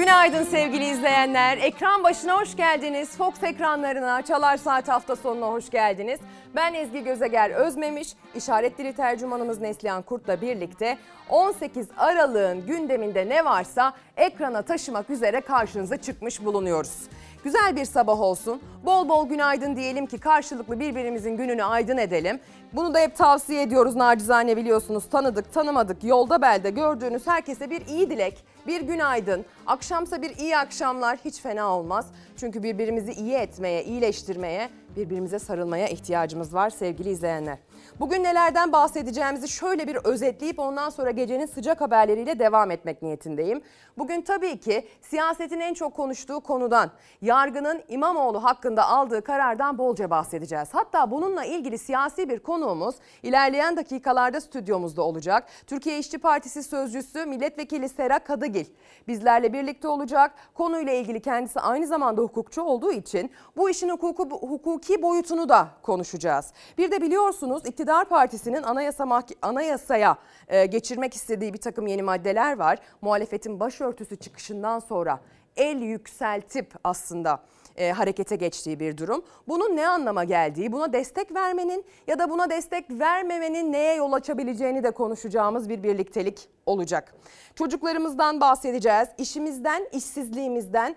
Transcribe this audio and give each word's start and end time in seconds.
Günaydın 0.00 0.44
sevgili 0.44 0.84
izleyenler. 0.84 1.58
Ekran 1.58 2.04
başına 2.04 2.40
hoş 2.40 2.56
geldiniz. 2.56 3.16
Fox 3.16 3.42
ekranlarına 3.42 4.22
Çalar 4.22 4.56
Saat 4.56 4.88
hafta 4.88 5.16
sonuna 5.16 5.46
hoş 5.46 5.70
geldiniz. 5.70 6.20
Ben 6.54 6.74
Ezgi 6.74 7.04
Gözeger 7.04 7.50
Özmemiş, 7.50 8.08
işaret 8.34 8.78
dili 8.78 8.92
tercümanımız 8.92 9.60
Neslihan 9.60 10.02
Kurt'la 10.02 10.40
birlikte 10.40 10.98
18 11.28 11.88
Aralık'ın 11.96 12.66
gündeminde 12.66 13.28
ne 13.28 13.44
varsa 13.44 13.92
ekrana 14.16 14.62
taşımak 14.62 15.10
üzere 15.10 15.40
karşınıza 15.40 15.96
çıkmış 15.96 16.44
bulunuyoruz. 16.44 16.98
Güzel 17.44 17.76
bir 17.76 17.84
sabah 17.84 18.20
olsun. 18.20 18.60
Bol 18.84 19.08
bol 19.08 19.28
günaydın 19.28 19.76
diyelim 19.76 20.06
ki 20.06 20.18
karşılıklı 20.18 20.80
birbirimizin 20.80 21.36
gününü 21.36 21.64
aydın 21.64 21.96
edelim. 21.96 22.40
Bunu 22.72 22.94
da 22.94 22.98
hep 22.98 23.16
tavsiye 23.16 23.62
ediyoruz 23.62 23.96
nacizane 23.96 24.56
biliyorsunuz. 24.56 25.04
Tanıdık, 25.10 25.52
tanımadık, 25.52 26.04
yolda 26.04 26.42
belde 26.42 26.70
gördüğünüz 26.70 27.26
herkese 27.26 27.70
bir 27.70 27.86
iyi 27.86 28.10
dilek, 28.10 28.44
bir 28.66 28.80
günaydın. 28.80 29.44
Akşamsa 29.66 30.22
bir 30.22 30.36
iyi 30.36 30.56
akşamlar 30.56 31.18
hiç 31.24 31.40
fena 31.40 31.76
olmaz. 31.76 32.06
Çünkü 32.36 32.62
birbirimizi 32.62 33.12
iyi 33.12 33.34
etmeye, 33.34 33.84
iyileştirmeye, 33.84 34.68
birbirimize 34.96 35.38
sarılmaya 35.38 35.88
ihtiyacımız 35.88 36.54
var 36.54 36.70
sevgili 36.70 37.10
izleyenler. 37.10 37.58
Bugün 38.00 38.24
nelerden 38.24 38.72
bahsedeceğimizi 38.72 39.48
şöyle 39.48 39.88
bir 39.88 39.96
özetleyip 39.96 40.58
ondan 40.58 40.90
sonra 40.90 41.10
gecenin 41.10 41.46
sıcak 41.46 41.80
haberleriyle 41.80 42.38
devam 42.38 42.70
etmek 42.70 43.02
niyetindeyim. 43.02 43.62
Bugün 43.98 44.22
tabii 44.22 44.60
ki 44.60 44.88
siyasetin 45.00 45.60
en 45.60 45.74
çok 45.74 45.94
konuştuğu 45.94 46.40
konudan, 46.40 46.90
yargının 47.22 47.82
İmamoğlu 47.88 48.44
hakkında 48.44 48.86
aldığı 48.88 49.24
karardan 49.24 49.78
bolca 49.78 50.10
bahsedeceğiz. 50.10 50.68
Hatta 50.72 51.10
bununla 51.10 51.44
ilgili 51.44 51.78
siyasi 51.78 52.28
bir 52.28 52.38
konuğumuz 52.38 52.94
ilerleyen 53.22 53.76
dakikalarda 53.76 54.40
stüdyomuzda 54.40 55.02
olacak. 55.02 55.44
Türkiye 55.66 55.98
İşçi 55.98 56.18
Partisi 56.18 56.62
sözcüsü 56.62 57.26
milletvekili 57.26 57.88
Sera 57.88 58.18
Kadıgil 58.18 58.64
bizlerle 59.08 59.52
birlikte 59.52 59.88
olacak. 59.88 60.34
Konuyla 60.54 60.92
ilgili 60.92 61.20
kendisi 61.20 61.60
aynı 61.60 61.86
zamanda 61.86 62.22
hukukçu 62.22 62.62
olduğu 62.62 62.92
için 62.92 63.30
bu 63.56 63.70
işin 63.70 63.88
hukuku, 63.88 64.28
hukuki 64.30 65.02
boyutunu 65.02 65.48
da 65.48 65.68
konuşacağız. 65.82 66.52
Bir 66.78 66.90
de 66.90 67.02
biliyorsunuz 67.02 67.66
iktidar 67.66 68.04
partisinin 68.04 68.62
anayasa 68.62 69.22
anayasaya 69.42 70.16
e, 70.48 70.66
geçirmek 70.66 71.14
istediği 71.14 71.54
bir 71.54 71.60
takım 71.60 71.86
yeni 71.86 72.02
maddeler 72.02 72.58
var. 72.58 72.78
Muhalefetin 73.00 73.60
başörtüsü 73.60 73.89
çıkışından 74.16 74.78
sonra 74.78 75.20
el 75.56 75.82
yükseltip 75.82 76.74
aslında 76.84 77.42
e, 77.76 77.92
harekete 77.92 78.36
geçtiği 78.36 78.80
bir 78.80 78.96
durum. 78.96 79.24
Bunun 79.48 79.76
ne 79.76 79.88
anlama 79.88 80.24
geldiği, 80.24 80.72
buna 80.72 80.92
destek 80.92 81.34
vermenin 81.34 81.84
ya 82.06 82.18
da 82.18 82.30
buna 82.30 82.50
destek 82.50 82.90
vermemenin 82.90 83.72
neye 83.72 83.94
yol 83.94 84.12
açabileceğini 84.12 84.82
de 84.82 84.90
konuşacağımız 84.90 85.68
bir 85.68 85.82
birliktelik 85.82 86.48
olacak. 86.66 87.14
Çocuklarımızdan 87.54 88.40
bahsedeceğiz, 88.40 89.08
işimizden, 89.18 89.86
işsizliğimizden, 89.92 90.96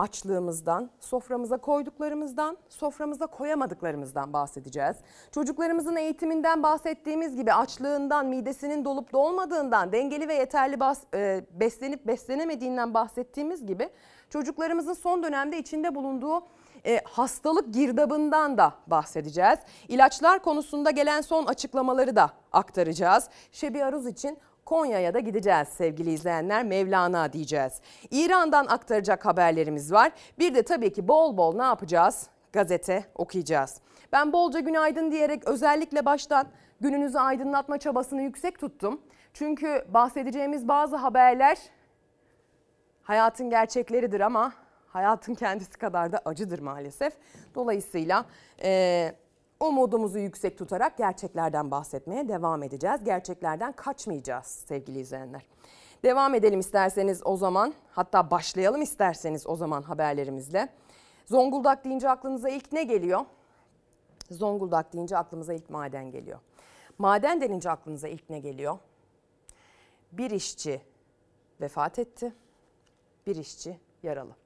açlığımızdan, 0.00 0.90
soframıza 1.00 1.56
koyduklarımızdan, 1.56 2.58
soframıza 2.68 3.26
koyamadıklarımızdan 3.26 4.32
bahsedeceğiz. 4.32 4.96
Çocuklarımızın 5.32 5.96
eğitiminden 5.96 6.62
bahsettiğimiz 6.62 7.36
gibi 7.36 7.52
açlığından, 7.52 8.26
midesinin 8.26 8.84
dolup 8.84 9.12
dolmadığından, 9.12 9.92
dengeli 9.92 10.28
ve 10.28 10.34
yeterli 10.34 10.80
bas, 10.80 11.00
e, 11.14 11.44
beslenip 11.52 12.06
beslenemediğinden 12.06 12.94
bahsettiğimiz 12.94 13.66
gibi 13.66 13.88
çocuklarımızın 14.30 14.92
son 14.92 15.22
dönemde 15.22 15.58
içinde 15.58 15.94
bulunduğu 15.94 16.42
e, 16.86 17.00
hastalık 17.04 17.74
girdabından 17.74 18.58
da 18.58 18.74
bahsedeceğiz. 18.86 19.58
İlaçlar 19.88 20.42
konusunda 20.42 20.90
gelen 20.90 21.20
son 21.20 21.46
açıklamaları 21.46 22.16
da 22.16 22.30
aktaracağız. 22.52 23.28
Şebi 23.52 23.84
Aruz 23.84 24.06
için 24.06 24.38
Konya'ya 24.70 25.14
da 25.14 25.20
gideceğiz 25.20 25.68
sevgili 25.68 26.12
izleyenler. 26.12 26.64
Mevlana 26.64 27.32
diyeceğiz. 27.32 27.80
İran'dan 28.10 28.66
aktaracak 28.66 29.26
haberlerimiz 29.26 29.92
var. 29.92 30.12
Bir 30.38 30.54
de 30.54 30.62
tabii 30.62 30.92
ki 30.92 31.08
bol 31.08 31.36
bol 31.36 31.56
ne 31.56 31.62
yapacağız? 31.62 32.26
Gazete 32.52 33.04
okuyacağız. 33.14 33.80
Ben 34.12 34.32
bolca 34.32 34.60
günaydın 34.60 35.10
diyerek 35.10 35.48
özellikle 35.48 36.04
baştan 36.04 36.46
gününüzü 36.80 37.18
aydınlatma 37.18 37.78
çabasını 37.78 38.22
yüksek 38.22 38.58
tuttum. 38.58 39.00
Çünkü 39.34 39.84
bahsedeceğimiz 39.88 40.68
bazı 40.68 40.96
haberler 40.96 41.58
hayatın 43.02 43.50
gerçekleridir 43.50 44.20
ama 44.20 44.52
hayatın 44.86 45.34
kendisi 45.44 45.78
kadar 45.78 46.12
da 46.12 46.20
acıdır 46.24 46.58
maalesef. 46.58 47.12
Dolayısıyla 47.54 48.24
e, 48.62 49.12
umudumuzu 49.60 50.18
yüksek 50.18 50.58
tutarak 50.58 50.98
gerçeklerden 50.98 51.70
bahsetmeye 51.70 52.28
devam 52.28 52.62
edeceğiz. 52.62 53.04
Gerçeklerden 53.04 53.72
kaçmayacağız 53.72 54.46
sevgili 54.46 54.98
izleyenler. 54.98 55.46
Devam 56.02 56.34
edelim 56.34 56.60
isterseniz 56.60 57.20
o 57.24 57.36
zaman 57.36 57.74
hatta 57.90 58.30
başlayalım 58.30 58.82
isterseniz 58.82 59.46
o 59.46 59.56
zaman 59.56 59.82
haberlerimizle. 59.82 60.68
Zonguldak 61.26 61.84
deyince 61.84 62.10
aklınıza 62.10 62.48
ilk 62.48 62.72
ne 62.72 62.82
geliyor? 62.82 63.20
Zonguldak 64.30 64.92
deyince 64.92 65.16
aklımıza 65.18 65.52
ilk 65.52 65.70
maden 65.70 66.10
geliyor. 66.10 66.38
Maden 66.98 67.40
denince 67.40 67.70
aklınıza 67.70 68.08
ilk 68.08 68.30
ne 68.30 68.38
geliyor? 68.38 68.78
Bir 70.12 70.30
işçi 70.30 70.80
vefat 71.60 71.98
etti. 71.98 72.34
Bir 73.26 73.36
işçi 73.36 73.80
yaralı. 74.02 74.36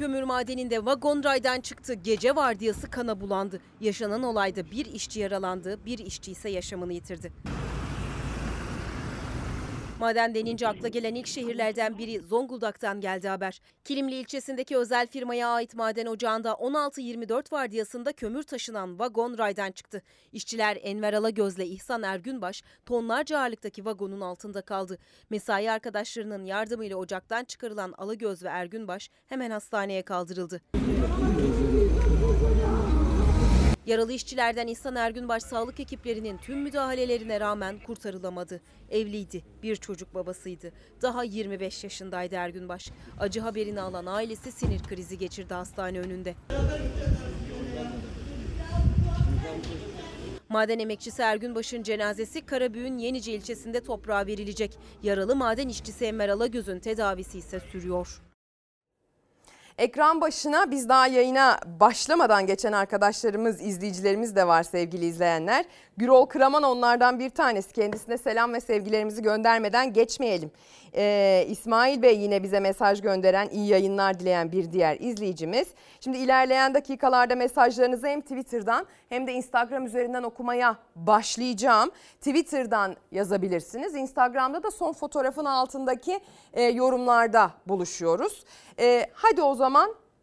Kömür 0.00 0.22
madeninde 0.22 0.84
vagon 0.84 1.24
raydan 1.24 1.60
çıktı. 1.60 1.94
Gece 1.94 2.36
vardiyası 2.36 2.90
kana 2.90 3.20
bulandı. 3.20 3.60
Yaşanan 3.80 4.22
olayda 4.22 4.70
bir 4.70 4.86
işçi 4.86 5.20
yaralandı, 5.20 5.84
bir 5.86 5.98
işçi 5.98 6.32
ise 6.32 6.50
yaşamını 6.50 6.92
yitirdi. 6.92 7.32
Maden 10.00 10.34
denince 10.34 10.68
akla 10.68 10.88
gelen 10.88 11.14
ilk 11.14 11.26
şehirlerden 11.26 11.98
biri 11.98 12.20
Zonguldak'tan 12.20 13.00
geldi 13.00 13.28
haber. 13.28 13.60
Kilimli 13.84 14.14
ilçesindeki 14.14 14.76
özel 14.76 15.06
firmaya 15.06 15.48
ait 15.48 15.74
maden 15.74 16.06
ocağında 16.06 16.50
16-24 16.50 17.52
vardiyasında 17.52 18.12
kömür 18.12 18.42
taşınan 18.42 18.98
vagon 18.98 19.38
raydan 19.38 19.72
çıktı. 19.72 20.02
İşçiler 20.32 20.78
Enver 20.82 21.12
Alagöz'le 21.12 21.58
İhsan 21.58 22.02
Ergünbaş 22.02 22.62
tonlarca 22.86 23.38
ağırlıktaki 23.38 23.84
vagonun 23.84 24.20
altında 24.20 24.62
kaldı. 24.62 24.98
Mesai 25.30 25.70
arkadaşlarının 25.70 26.44
yardımıyla 26.44 26.96
ocaktan 26.96 27.44
çıkarılan 27.44 27.94
Alagöz 27.98 28.42
ve 28.42 28.48
Ergünbaş 28.48 29.10
hemen 29.26 29.50
hastaneye 29.50 30.02
kaldırıldı. 30.02 30.60
Yaralı 33.86 34.12
işçilerden 34.12 34.66
İhsan 34.66 34.96
Ergünbaş 34.96 35.42
sağlık 35.42 35.80
ekiplerinin 35.80 36.38
tüm 36.38 36.58
müdahalelerine 36.58 37.40
rağmen 37.40 37.78
kurtarılamadı. 37.86 38.60
Evliydi, 38.90 39.42
bir 39.62 39.76
çocuk 39.76 40.14
babasıydı. 40.14 40.72
Daha 41.02 41.24
25 41.24 41.84
yaşındaydı 41.84 42.34
Ergünbaş. 42.34 42.90
Acı 43.20 43.40
haberini 43.40 43.80
alan 43.80 44.06
ailesi 44.06 44.52
sinir 44.52 44.82
krizi 44.82 45.18
geçirdi 45.18 45.54
hastane 45.54 46.00
önünde. 46.00 46.34
Maden 50.48 50.78
emekçisi 50.78 51.22
Ergünbaş'ın 51.22 51.82
cenazesi 51.82 52.46
Karabüğün 52.46 52.98
Yenice 52.98 53.32
ilçesinde 53.32 53.80
toprağa 53.80 54.26
verilecek. 54.26 54.78
Yaralı 55.02 55.36
maden 55.36 55.68
işçisi 55.68 56.04
Emel 56.04 56.32
Alagöz'ün 56.32 56.80
tedavisi 56.80 57.38
ise 57.38 57.60
sürüyor. 57.60 58.20
Ekran 59.80 60.20
başına 60.20 60.70
biz 60.70 60.88
daha 60.88 61.06
yayına 61.06 61.58
başlamadan 61.80 62.46
geçen 62.46 62.72
arkadaşlarımız, 62.72 63.60
izleyicilerimiz 63.60 64.36
de 64.36 64.46
var 64.46 64.62
sevgili 64.62 65.06
izleyenler. 65.06 65.64
Gürol 65.96 66.26
Kraman 66.26 66.62
onlardan 66.62 67.18
bir 67.18 67.30
tanesi. 67.30 67.72
Kendisine 67.72 68.18
selam 68.18 68.52
ve 68.52 68.60
sevgilerimizi 68.60 69.22
göndermeden 69.22 69.92
geçmeyelim. 69.92 70.50
Ee, 70.94 71.46
İsmail 71.48 72.02
Bey 72.02 72.20
yine 72.20 72.42
bize 72.42 72.60
mesaj 72.60 73.00
gönderen, 73.00 73.48
iyi 73.48 73.68
yayınlar 73.68 74.20
dileyen 74.20 74.52
bir 74.52 74.72
diğer 74.72 74.96
izleyicimiz. 75.00 75.68
Şimdi 76.00 76.18
ilerleyen 76.18 76.74
dakikalarda 76.74 77.36
mesajlarınızı 77.36 78.06
hem 78.06 78.20
Twitter'dan 78.20 78.86
hem 79.08 79.26
de 79.26 79.32
Instagram 79.32 79.86
üzerinden 79.86 80.22
okumaya 80.22 80.76
başlayacağım. 80.96 81.90
Twitter'dan 82.18 82.96
yazabilirsiniz. 83.12 83.94
Instagram'da 83.94 84.62
da 84.62 84.70
son 84.70 84.92
fotoğrafın 84.92 85.44
altındaki 85.44 86.20
e, 86.52 86.62
yorumlarda 86.62 87.50
buluşuyoruz. 87.66 88.44
E, 88.78 89.06
hadi 89.12 89.42
o 89.42 89.54
zaman 89.54 89.69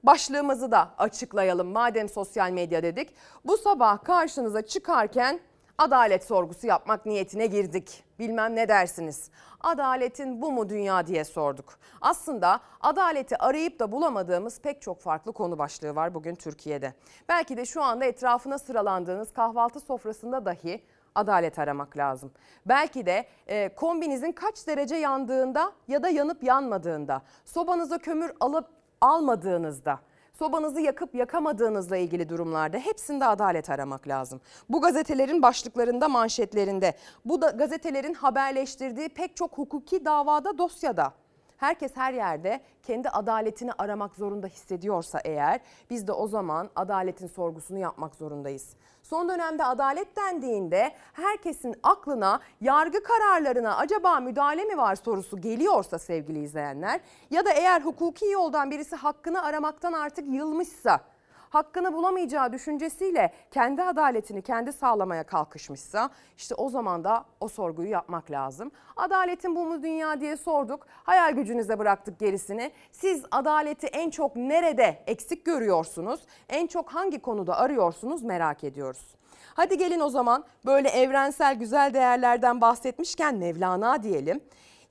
başlığımızı 0.04 0.72
da 0.72 0.90
açıklayalım 0.98 1.68
madem 1.68 2.10
sosyal 2.10 2.52
medya 2.52 2.84
dedik. 2.84 3.16
Bu 3.46 3.58
sabah 3.58 4.04
karşınıza 4.04 4.62
çıkarken 4.62 5.40
adalet 5.78 6.24
sorgusu 6.24 6.68
yapmak 6.68 7.06
niyetine 7.06 7.46
girdik. 7.46 8.04
Bilmem 8.20 8.56
ne 8.56 8.68
dersiniz. 8.68 9.30
Adaletin 9.62 10.42
bu 10.42 10.52
mu 10.52 10.70
dünya 10.70 11.08
diye 11.08 11.24
sorduk. 11.24 11.80
Aslında 12.02 12.60
adaleti 12.82 13.38
arayıp 13.38 13.80
da 13.80 13.92
bulamadığımız 13.92 14.62
pek 14.62 14.82
çok 14.82 15.02
farklı 15.02 15.34
konu 15.34 15.58
başlığı 15.58 15.96
var 15.96 16.14
bugün 16.14 16.36
Türkiye'de. 16.36 16.94
Belki 17.30 17.58
de 17.58 17.66
şu 17.66 17.84
anda 17.84 18.06
etrafına 18.06 18.60
sıralandığınız 18.60 19.34
kahvaltı 19.34 19.80
sofrasında 19.80 20.46
dahi 20.46 20.84
adalet 21.16 21.60
aramak 21.60 21.98
lazım. 21.98 22.32
Belki 22.66 23.06
de 23.06 23.26
e, 23.48 23.70
kombinizin 23.76 24.32
kaç 24.32 24.68
derece 24.68 24.96
yandığında 24.96 25.72
ya 25.88 26.04
da 26.04 26.10
yanıp 26.10 26.44
yanmadığında, 26.44 27.22
sobanıza 27.46 27.98
kömür 27.98 28.32
alıp 28.40 28.68
almadığınızda, 29.02 30.00
sobanızı 30.34 30.82
yakıp 30.82 31.16
yakamadığınızla 31.16 31.98
ilgili 31.98 32.30
durumlarda 32.30 32.78
hepsinde 32.78 33.26
adalet 33.26 33.70
aramak 33.70 34.08
lazım. 34.08 34.42
Bu 34.70 34.82
gazetelerin 34.82 35.42
başlıklarında, 35.42 36.10
manşetlerinde, 36.10 36.94
bu 37.26 37.42
da 37.42 37.50
gazetelerin 37.50 38.14
haberleştirdiği 38.14 39.10
pek 39.10 39.36
çok 39.36 39.58
hukuki 39.58 40.06
davada, 40.06 40.58
dosyada 40.58 41.14
herkes 41.58 41.98
her 41.98 42.14
yerde 42.14 42.62
kendi 42.84 43.10
adaletini 43.10 43.72
aramak 43.78 44.16
zorunda 44.16 44.48
hissediyorsa 44.48 45.20
eğer 45.26 45.60
biz 45.90 46.08
de 46.08 46.12
o 46.12 46.28
zaman 46.28 46.70
adaletin 46.76 47.28
sorgusunu 47.28 47.80
yapmak 47.80 48.16
zorundayız. 48.16 48.76
Son 49.04 49.30
dönemde 49.30 49.66
adalet 49.66 50.16
dendiğinde 50.16 50.92
herkesin 51.14 51.76
aklına 51.84 52.40
yargı 52.62 53.04
kararlarına 53.04 53.78
acaba 53.78 54.20
müdahale 54.20 54.66
mi 54.66 54.78
var 54.78 54.96
sorusu 54.96 55.42
geliyorsa 55.42 56.00
sevgili 56.00 56.44
izleyenler 56.44 57.00
ya 57.32 57.46
da 57.46 57.52
eğer 57.52 57.82
hukuki 57.82 58.26
yoldan 58.26 58.72
birisi 58.72 58.96
hakkını 58.96 59.44
aramaktan 59.44 59.94
artık 59.94 60.28
yılmışsa 60.28 61.00
hakkını 61.50 61.94
bulamayacağı 61.94 62.54
düşüncesiyle 62.54 63.34
kendi 63.52 63.84
adaletini 63.84 64.42
kendi 64.42 64.74
sağlamaya 64.74 65.24
kalkışmışsa 65.24 66.10
işte 66.38 66.56
o 66.56 66.70
zaman 66.70 67.04
da 67.04 67.26
o 67.40 67.48
sorguyu 67.48 67.90
yapmak 67.90 68.32
lazım. 68.32 68.72
Adaletin 68.96 69.56
bu 69.56 69.66
mu 69.66 69.84
dünya 69.84 70.22
diye 70.22 70.38
sorduk. 70.38 70.88
Hayal 71.04 71.32
gücünüze 71.32 71.80
bıraktık 71.80 72.20
gerisini. 72.20 72.72
Siz 72.92 73.26
adaleti 73.32 73.88
en 73.88 74.10
çok 74.10 74.36
nerede 74.36 75.04
eksik 75.08 75.46
görüyorsunuz? 75.46 76.20
En 76.50 76.68
çok 76.68 76.90
hangi 76.90 77.20
konuda 77.20 77.58
arıyorsunuz 77.58 78.24
merak 78.24 78.64
ediyoruz. 78.64 79.16
Hadi 79.54 79.78
gelin 79.78 80.00
o 80.00 80.10
zaman 80.10 80.46
böyle 80.66 80.90
evrensel 80.90 81.56
güzel 81.56 81.94
değerlerden 81.94 82.62
bahsetmişken 82.62 83.36
Mevlana 83.36 84.04
diyelim. 84.04 84.42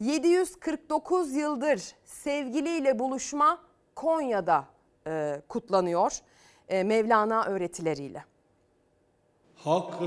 749 0.01 1.35
yıldır 1.35 1.95
sevgiliyle 2.05 2.99
buluşma 2.99 3.59
Konya'da 3.95 4.65
e, 5.07 5.43
kutlanıyor 5.49 6.21
Mevlana 6.71 7.45
öğretileriyle. 7.45 8.25
Hak 9.57 10.01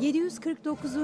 749. 0.00 0.94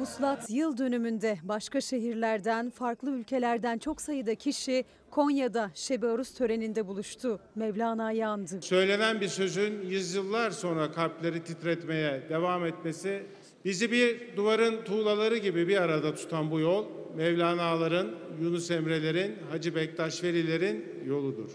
Vuslat 0.00 0.50
yıl 0.50 0.78
dönümünde 0.78 1.38
başka 1.42 1.80
şehirlerden, 1.80 2.70
farklı 2.70 3.10
ülkelerden 3.10 3.78
çok 3.78 4.00
sayıda 4.00 4.34
kişi 4.34 4.84
Konya'da 5.10 5.70
Şebi 5.74 6.06
Arus 6.06 6.34
töreninde 6.34 6.86
buluştu. 6.86 7.40
Mevlana'yı 7.54 8.28
andı. 8.28 8.62
Söylenen 8.62 9.20
bir 9.20 9.28
sözün 9.28 9.82
yüzyıllar 9.82 10.50
sonra 10.50 10.92
kalpleri 10.92 11.44
titretmeye 11.44 12.28
devam 12.28 12.66
etmesi 12.66 13.26
bizi 13.64 13.92
bir 13.92 14.36
duvarın 14.36 14.84
tuğlaları 14.84 15.36
gibi 15.36 15.68
bir 15.68 15.82
arada 15.82 16.14
tutan 16.14 16.50
bu 16.50 16.60
yol 16.60 16.86
Mevlana'ların, 17.16 18.14
Yunus 18.42 18.70
Emre'lerin, 18.70 19.34
Hacı 19.50 19.74
Bektaş 19.74 20.24
Velilerin 20.24 20.84
yoludur. 21.06 21.50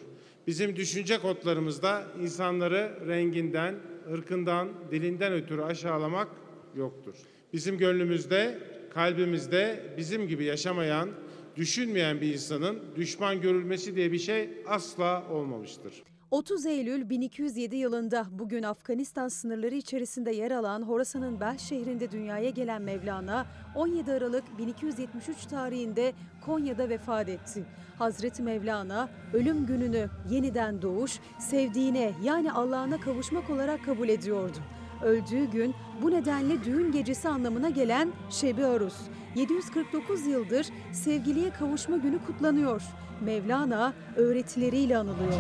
Bizim 0.48 0.76
düşünce 0.76 1.18
kodlarımızda 1.18 2.08
insanları 2.22 3.00
renginden, 3.08 3.76
ırkından, 4.14 4.70
dilinden 4.92 5.34
ötürü 5.34 5.62
aşağılamak 5.62 6.28
yoktur. 6.76 7.16
Bizim 7.54 7.78
gönlümüzde, 7.78 8.60
kalbimizde 8.94 9.94
bizim 9.98 10.28
gibi 10.28 10.44
yaşamayan, 10.44 11.10
düşünmeyen 11.56 12.22
bir 12.22 12.34
insanın 12.34 12.80
düşman 12.96 13.42
görülmesi 13.42 13.96
diye 13.96 14.12
bir 14.12 14.20
şey 14.20 14.50
asla 14.68 15.28
olmamıştır. 15.32 15.94
30 16.32 16.66
Eylül 16.66 17.10
1207 17.10 17.76
yılında 17.76 18.26
bugün 18.32 18.64
Afganistan 18.64 19.28
sınırları 19.28 19.76
içerisinde 19.76 20.32
yer 20.32 20.52
alan 20.52 20.82
Horasan'ın 20.82 21.40
Belh 21.40 21.60
şehrinde 21.60 22.12
dünyaya 22.12 22.50
gelen 22.50 22.82
Mevlana 22.82 23.46
17 23.76 24.12
Aralık 24.14 24.58
1273 24.58 25.46
tarihinde 25.46 26.14
Konya'da 26.46 26.90
vefat 26.90 27.30
etti. 27.30 27.66
Hazreti 27.98 28.44
Mevlana 28.44 29.10
ölüm 29.34 29.66
gününü 29.66 30.10
yeniden 30.30 30.82
doğuş, 30.82 31.20
sevdiğine 31.40 32.14
yani 32.24 32.52
Allah'ına 32.52 33.00
kavuşmak 33.00 33.50
olarak 33.50 33.86
kabul 33.86 34.10
ediyordu. 34.10 34.58
Öldüğü 35.04 35.46
gün 35.52 35.76
bu 36.02 36.12
nedenle 36.12 36.64
düğün 36.64 36.92
gecesi 36.92 37.30
anlamına 37.30 37.70
gelen 37.70 38.12
Şebi 38.30 38.66
Arus. 38.66 38.98
749 39.36 40.28
yıldır 40.28 40.68
sevgiliye 40.94 41.50
kavuşma 41.50 41.98
günü 41.98 42.20
kutlanıyor. 42.26 42.82
Mevlana 43.26 43.94
öğretileriyle 44.16 44.98
anılıyor. 44.98 45.34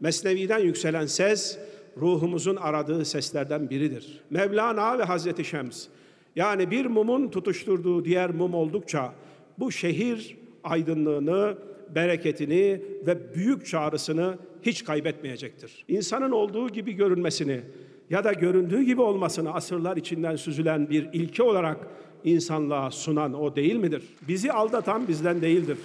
Mesnevi'den 0.00 0.58
yükselen 0.58 1.06
ses 1.06 1.58
ruhumuzun 1.96 2.56
aradığı 2.56 3.04
seslerden 3.04 3.70
biridir. 3.70 4.20
Mevlana 4.30 4.98
ve 4.98 5.02
Hazreti 5.02 5.44
Şems 5.44 5.86
yani 6.36 6.70
bir 6.70 6.86
mumun 6.86 7.28
tutuşturduğu 7.28 8.04
diğer 8.04 8.30
mum 8.30 8.54
oldukça 8.54 9.12
bu 9.58 9.72
şehir 9.72 10.36
aydınlığını, 10.64 11.58
bereketini 11.94 12.82
ve 13.06 13.34
büyük 13.34 13.66
çağrısını 13.66 14.38
hiç 14.62 14.84
kaybetmeyecektir. 14.84 15.84
İnsanın 15.88 16.30
olduğu 16.30 16.68
gibi 16.68 16.92
görünmesini 16.92 17.60
ya 18.10 18.24
da 18.24 18.32
göründüğü 18.32 18.82
gibi 18.82 19.00
olmasını 19.00 19.54
asırlar 19.54 19.96
içinden 19.96 20.36
süzülen 20.36 20.90
bir 20.90 21.08
ilke 21.12 21.42
olarak 21.42 21.86
insanlığa 22.24 22.90
sunan 22.90 23.34
o 23.34 23.56
değil 23.56 23.76
midir? 23.76 24.02
Bizi 24.28 24.52
aldatan 24.52 25.08
bizden 25.08 25.42
değildir. 25.42 25.78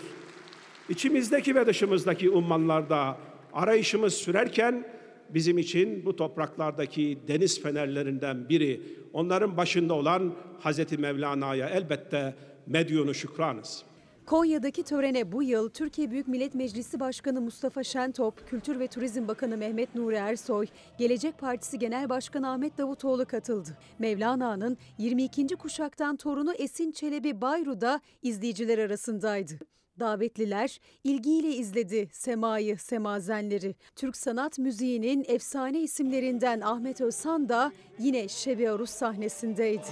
İçimizdeki 0.89 1.55
ve 1.55 1.65
dışımızdaki 1.65 2.29
ummanlarda 2.29 3.17
arayışımız 3.53 4.13
sürerken 4.13 4.87
bizim 5.29 5.57
için 5.57 6.05
bu 6.05 6.15
topraklardaki 6.15 7.17
deniz 7.27 7.61
fenerlerinden 7.61 8.49
biri 8.49 8.81
onların 9.13 9.57
başında 9.57 9.93
olan 9.93 10.33
Hazreti 10.59 10.97
Mevlana'ya 10.97 11.69
elbette 11.69 12.35
medyunu 12.67 13.13
şükranız. 13.13 13.83
Konya'daki 14.27 14.83
törene 14.83 15.31
bu 15.31 15.43
yıl 15.43 15.69
Türkiye 15.69 16.11
Büyük 16.11 16.27
Millet 16.27 16.55
Meclisi 16.55 16.99
Başkanı 16.99 17.41
Mustafa 17.41 17.83
Şentop, 17.83 18.47
Kültür 18.49 18.79
ve 18.79 18.87
Turizm 18.87 19.27
Bakanı 19.27 19.57
Mehmet 19.57 19.95
Nuri 19.95 20.15
Ersoy, 20.15 20.67
Gelecek 20.97 21.37
Partisi 21.37 21.79
Genel 21.79 22.09
Başkanı 22.09 22.51
Ahmet 22.51 22.77
Davutoğlu 22.77 23.25
katıldı. 23.25 23.77
Mevlana'nın 23.99 24.77
22. 24.97 25.47
kuşaktan 25.47 26.15
torunu 26.15 26.53
Esin 26.53 26.91
Çelebi 26.91 27.41
Bayru 27.41 27.81
da 27.81 28.01
izleyiciler 28.21 28.77
arasındaydı. 28.77 29.53
Davetliler 29.99 30.79
ilgiyle 31.03 31.49
izledi 31.49 32.09
Sema'yı, 32.11 32.77
Semazenleri. 32.77 33.75
Türk 33.95 34.17
sanat 34.17 34.59
müziğinin 34.59 35.25
efsane 35.27 35.79
isimlerinden 35.79 36.61
Ahmet 36.61 37.01
Özhan 37.01 37.49
da 37.49 37.71
yine 37.99 38.27
Şebi 38.27 38.69
Arus 38.69 38.89
sahnesindeydi. 38.89 39.87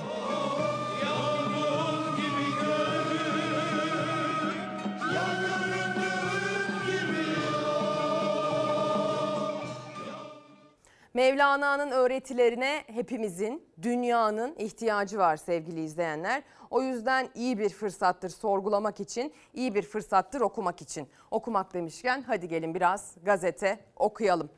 Mevlana'nın 11.15 11.91
öğretilerine 11.91 12.83
hepimizin, 12.87 13.69
dünyanın 13.81 14.55
ihtiyacı 14.55 15.17
var 15.17 15.37
sevgili 15.37 15.83
izleyenler. 15.83 16.43
O 16.69 16.81
yüzden 16.81 17.29
iyi 17.35 17.59
bir 17.59 17.69
fırsattır 17.69 18.29
sorgulamak 18.29 18.99
için, 18.99 19.33
iyi 19.53 19.75
bir 19.75 19.81
fırsattır 19.83 20.41
okumak 20.41 20.81
için. 20.81 21.07
Okumak 21.31 21.73
demişken 21.73 22.21
hadi 22.21 22.47
gelin 22.47 22.75
biraz 22.75 23.15
gazete 23.23 23.79
okuyalım. 23.95 24.49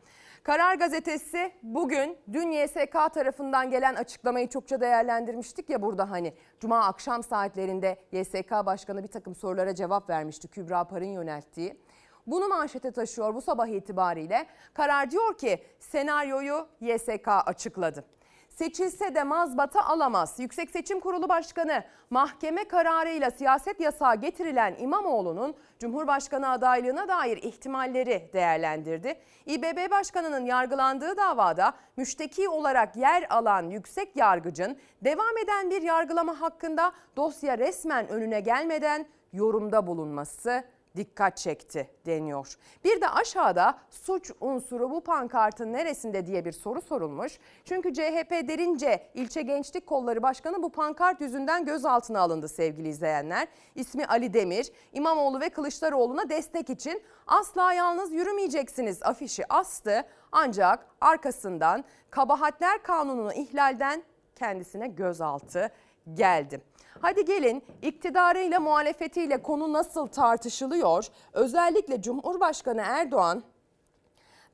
Karar 0.44 0.76
Gazetesi 0.76 1.52
bugün 1.64 2.18
dün 2.34 2.52
YSK 2.52 3.14
tarafından 3.14 3.70
gelen 3.70 3.96
açıklamayı 3.96 4.50
çokça 4.50 4.82
değerlendirmiştik 4.82 5.70
ya 5.70 5.82
burada 5.82 6.12
hani 6.12 6.34
Cuma 6.60 6.80
akşam 6.80 7.24
saatlerinde 7.24 7.98
YSK 8.12 8.52
Başkanı 8.52 9.04
bir 9.04 9.08
takım 9.08 9.36
sorulara 9.36 9.76
cevap 9.76 10.10
vermişti 10.10 10.48
Kübra 10.48 10.84
Par'ın 10.84 11.06
yönelttiği. 11.06 11.78
Bunu 12.28 12.48
manşete 12.48 12.92
taşıyor 12.92 13.36
bu 13.36 13.42
sabah 13.42 13.68
itibariyle. 13.68 14.48
Karar 14.74 15.12
diyor 15.12 15.38
ki 15.38 15.64
senaryoyu 15.80 16.68
YSK 16.82 17.28
açıkladı. 17.28 18.06
Seçilse 18.50 19.16
de 19.16 19.24
mazbata 19.24 19.86
alamaz. 19.86 20.36
Yüksek 20.40 20.72
Seçim 20.72 21.00
Kurulu 21.00 21.30
Başkanı 21.30 21.84
mahkeme 22.10 22.68
kararıyla 22.68 23.32
siyaset 23.32 23.80
yasağı 23.80 24.16
getirilen 24.16 24.76
İmamoğlu'nun 24.80 25.56
Cumhurbaşkanı 25.80 26.50
adaylığına 26.50 27.08
dair 27.08 27.38
ihtimalleri 27.38 28.30
değerlendirdi. 28.34 29.20
İBB 29.46 29.92
Başkanı'nın 29.92 30.46
yargılandığı 30.46 31.18
davada 31.18 31.74
müşteki 31.98 32.50
olarak 32.50 32.96
yer 32.96 33.26
alan 33.30 33.70
yüksek 33.70 34.16
yargıcın 34.16 34.78
devam 35.02 35.38
eden 35.38 35.70
bir 35.70 35.82
yargılama 35.82 36.42
hakkında 36.42 36.92
dosya 37.16 37.58
resmen 37.58 38.08
önüne 38.08 38.40
gelmeden 38.40 39.06
yorumda 39.34 39.88
bulunması 39.88 40.64
dikkat 40.98 41.38
çekti 41.38 41.90
deniyor. 42.06 42.58
Bir 42.84 43.02
de 43.02 43.10
aşağıda 43.10 43.78
suç 43.90 44.32
unsuru 44.42 44.92
bu 44.92 45.02
pankartın 45.02 45.74
neresinde 45.74 46.26
diye 46.26 46.46
bir 46.46 46.52
soru 46.52 46.82
sorulmuş. 46.82 47.40
Çünkü 47.66 47.94
CHP 47.94 48.32
derince 48.32 49.10
ilçe 49.14 49.42
gençlik 49.42 49.88
kolları 49.88 50.24
başkanı 50.24 50.64
bu 50.64 50.72
pankart 50.72 51.22
yüzünden 51.22 51.66
gözaltına 51.66 52.20
alındı 52.20 52.48
sevgili 52.48 52.88
izleyenler. 52.88 53.48
İsmi 53.76 54.06
Ali 54.06 54.34
Demir, 54.34 54.72
İmamoğlu 54.94 55.40
ve 55.40 55.50
Kılıçdaroğlu'na 55.50 56.30
destek 56.30 56.70
için 56.70 57.04
asla 57.28 57.74
yalnız 57.74 58.12
yürümeyeceksiniz 58.12 59.04
afişi 59.04 59.54
astı. 59.54 60.06
Ancak 60.32 60.88
arkasından 61.02 61.84
kabahatler 62.10 62.84
kanununu 62.84 63.34
ihlalden 63.34 64.04
kendisine 64.36 64.88
gözaltı 64.88 65.72
geldi. 66.14 66.62
Hadi 67.02 67.26
gelin 67.26 67.64
iktidarıyla 67.82 68.60
muhalefetiyle 68.60 69.42
konu 69.42 69.74
nasıl 69.74 70.08
tartışılıyor? 70.08 71.08
Özellikle 71.34 72.02
Cumhurbaşkanı 72.02 72.82
Erdoğan 72.82 73.44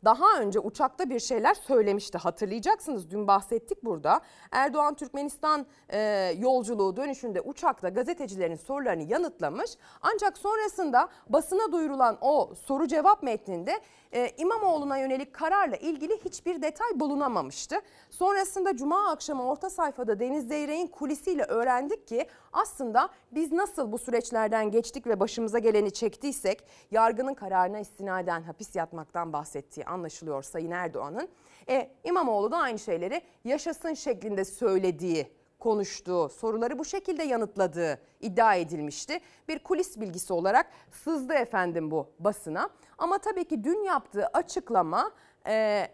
daha 0.05 0.39
önce 0.39 0.59
uçakta 0.59 1.09
bir 1.09 1.19
şeyler 1.19 1.53
söylemişti 1.53 2.17
hatırlayacaksınız 2.17 3.09
dün 3.09 3.27
bahsettik 3.27 3.83
burada. 3.83 4.21
Erdoğan 4.51 4.93
Türkmenistan 4.93 5.65
e, 5.89 5.99
yolculuğu 6.39 6.97
dönüşünde 6.97 7.41
uçakta 7.41 7.89
gazetecilerin 7.89 8.55
sorularını 8.55 9.03
yanıtlamış. 9.03 9.71
Ancak 10.01 10.37
sonrasında 10.37 11.09
basına 11.29 11.71
duyurulan 11.71 12.17
o 12.21 12.55
soru 12.55 12.87
cevap 12.87 13.23
metninde 13.23 13.79
e, 14.13 14.31
İmamoğlu'na 14.37 14.97
yönelik 14.97 15.33
kararla 15.33 15.75
ilgili 15.75 16.19
hiçbir 16.25 16.61
detay 16.61 16.87
bulunamamıştı. 16.95 17.75
Sonrasında 18.09 18.77
Cuma 18.77 19.09
akşamı 19.09 19.47
orta 19.49 19.69
sayfada 19.69 20.19
Deniz 20.19 20.47
Zeyrek'in 20.47 20.87
kulisiyle 20.87 21.43
öğrendik 21.43 22.07
ki 22.07 22.27
aslında 22.53 23.09
biz 23.31 23.51
nasıl 23.51 23.91
bu 23.91 23.97
süreçlerden 23.97 24.71
geçtik 24.71 25.07
ve 25.07 25.19
başımıza 25.19 25.59
geleni 25.59 25.91
çektiysek 25.91 26.67
yargının 26.91 27.33
kararına 27.33 27.79
istinaden 27.79 28.41
hapis 28.41 28.75
yatmaktan 28.75 29.33
bahsettiği 29.33 29.85
anlaşılıyor 29.85 30.43
Sayın 30.43 30.71
Erdoğan'ın. 30.71 31.27
E, 31.69 31.91
İmamoğlu 32.03 32.51
da 32.51 32.57
aynı 32.57 32.79
şeyleri 32.79 33.21
yaşasın 33.43 33.93
şeklinde 33.93 34.45
söylediği 34.45 35.42
konuştuğu, 35.63 36.29
soruları 36.29 36.79
bu 36.79 36.85
şekilde 36.85 37.23
yanıtladığı 37.23 37.99
iddia 38.21 38.55
edilmişti. 38.55 39.19
Bir 39.47 39.59
kulis 39.59 39.99
bilgisi 39.99 40.33
olarak 40.33 40.65
sızdı 40.91 41.33
efendim 41.33 41.91
bu 41.91 42.09
basına. 42.19 42.69
Ama 42.97 43.17
tabii 43.17 43.45
ki 43.45 43.63
dün 43.63 43.83
yaptığı 43.83 44.25
açıklama 44.27 45.11
e, 45.47 45.87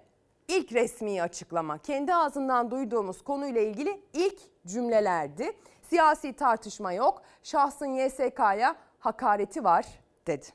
ilk 0.48 0.74
resmi 0.74 1.22
açıklama. 1.22 1.78
Kendi 1.78 2.16
ağzından 2.16 2.72
duyduğumuz 2.72 3.24
konuyla 3.24 3.62
ilgili 3.62 4.02
ilk 4.14 4.40
cümlelerdi. 4.68 5.52
Siyasi 5.90 6.34
tartışma 6.34 6.94
yok, 6.94 7.22
şahsın 7.44 7.88
YSK'ya 7.88 8.76
hakareti 9.00 9.64
var 9.64 9.86
dedi. 10.28 10.46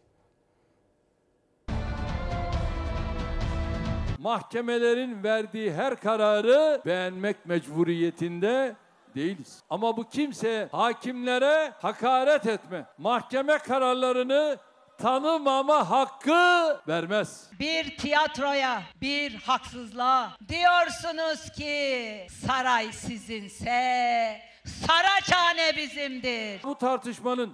mahkemelerin 4.24 5.22
verdiği 5.22 5.72
her 5.72 5.96
kararı 5.96 6.82
beğenmek 6.86 7.46
mecburiyetinde 7.46 8.76
değiliz. 9.14 9.62
Ama 9.70 9.96
bu 9.96 10.08
kimse 10.08 10.68
hakimlere 10.72 11.72
hakaret 11.82 12.46
etme, 12.46 12.86
mahkeme 12.98 13.58
kararlarını 13.58 14.58
tanımama 14.98 15.90
hakkı 15.90 16.80
vermez. 16.88 17.50
bir 17.58 17.96
tiyatroya, 17.96 18.82
bir 19.00 19.34
haksızlığa 19.34 20.30
diyorsunuz 20.48 21.50
ki 21.52 22.26
saray 22.46 22.92
sizinse 22.92 24.40
Saraçhane 24.64 25.76
bizimdir. 25.76 26.62
Bu 26.62 26.74
tartışmanın 26.74 27.52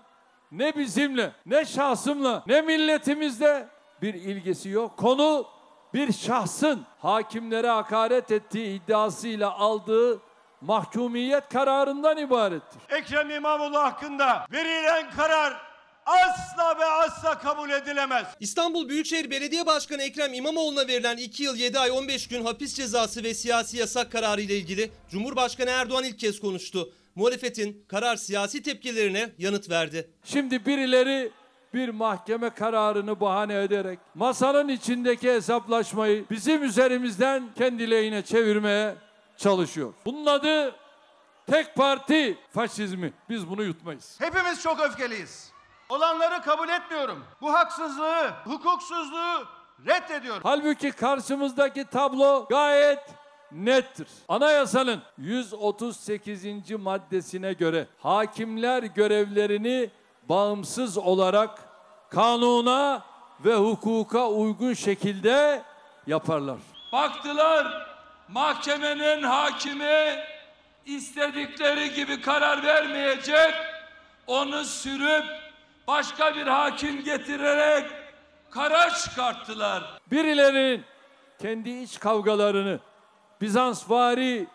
ne 0.53 0.77
bizimle, 0.77 1.33
ne 1.47 1.65
şahsımla, 1.65 2.43
ne 2.47 2.61
milletimizle 2.63 3.69
bir 4.03 4.15
ilgisi 4.15 4.69
yok. 4.69 4.97
Konu 4.97 5.47
bir 5.95 6.13
şahsın 6.13 6.87
hakimlere 6.99 7.69
hakaret 7.69 8.31
ettiği 8.31 8.81
iddiasıyla 8.81 9.59
aldığı 9.59 10.21
mahkumiyet 10.61 11.49
kararından 11.49 12.17
ibarettir. 12.17 12.81
Ekrem 12.89 13.31
İmamoğlu 13.31 13.79
hakkında 13.79 14.47
verilen 14.53 15.11
karar 15.11 15.57
asla 16.07 16.79
ve 16.79 16.85
asla 16.85 17.39
kabul 17.39 17.71
edilemez. 17.71 18.27
İstanbul 18.41 18.89
Büyükşehir 18.89 19.31
Belediye 19.31 19.67
Başkanı 19.67 20.03
Ekrem 20.03 20.35
İmamoğlu'na 20.35 20.89
verilen 20.89 21.17
2 21.17 21.43
yıl 21.43 21.57
7 21.57 21.79
ay 21.79 21.91
15 21.91 22.29
gün 22.29 22.45
hapis 22.45 22.75
cezası 22.75 23.23
ve 23.25 23.35
siyasi 23.35 23.77
yasak 23.77 24.13
kararı 24.13 24.41
ile 24.41 24.57
ilgili 24.57 24.91
Cumhurbaşkanı 25.11 25.71
Erdoğan 25.71 26.05
ilk 26.05 26.19
kez 26.19 26.41
konuştu. 26.41 26.93
Muhalefetin 27.15 27.85
karar 27.89 28.17
siyasi 28.17 28.63
tepkilerine 28.63 29.31
yanıt 29.39 29.71
verdi. 29.71 30.11
Şimdi 30.25 30.67
birileri 30.67 31.31
bir 31.75 31.89
mahkeme 31.89 32.51
kararını 32.51 33.21
bahane 33.21 33.63
ederek 33.63 33.99
masanın 34.15 34.69
içindeki 34.69 35.33
hesaplaşmayı 35.33 36.25
bizim 36.31 36.63
üzerimizden 36.63 37.43
kendi 37.59 37.91
lehine 37.91 38.23
çevirmeye 38.23 38.95
çalışıyor. 39.41 39.95
Bunun 40.07 40.27
adı 40.27 40.75
tek 41.47 41.75
parti 41.75 42.39
faşizmi. 42.55 43.13
Biz 43.29 43.51
bunu 43.51 43.63
yutmayız. 43.63 44.17
Hepimiz 44.21 44.63
çok 44.63 44.81
öfkeliyiz. 44.81 45.53
Olanları 45.89 46.43
kabul 46.43 46.69
etmiyorum. 46.69 47.25
Bu 47.41 47.53
haksızlığı, 47.53 48.31
hukuksuzluğu 48.45 49.47
reddediyorum. 49.87 50.41
Halbuki 50.43 50.91
karşımızdaki 50.91 51.85
tablo 51.85 52.47
gayet 52.51 52.99
nettir. 53.53 54.09
Anayasanın 54.29 55.03
138. 55.19 56.71
maddesine 56.71 57.53
göre 57.53 57.87
hakimler 57.99 58.83
görevlerini 58.83 59.91
bağımsız 60.29 60.99
olarak 60.99 61.59
kanuna 62.11 63.03
ve 63.45 63.55
hukuka 63.55 64.29
uygun 64.29 64.75
şekilde 64.75 65.63
yaparlar. 66.07 66.59
Baktılar 66.93 67.90
mahkemenin 68.33 69.23
hakimi 69.23 70.19
istedikleri 70.87 71.95
gibi 71.95 72.21
karar 72.21 72.63
vermeyecek. 72.63 73.55
Onu 74.27 74.65
sürüp 74.65 75.25
başka 75.87 76.35
bir 76.37 76.47
hakim 76.47 77.05
getirerek 77.05 77.91
karar 78.51 78.95
çıkarttılar. 78.95 80.01
Birilerinin 80.11 80.85
kendi 81.39 81.71
iç 81.71 81.99
kavgalarını, 81.99 82.79
Bizansvari 83.41 84.47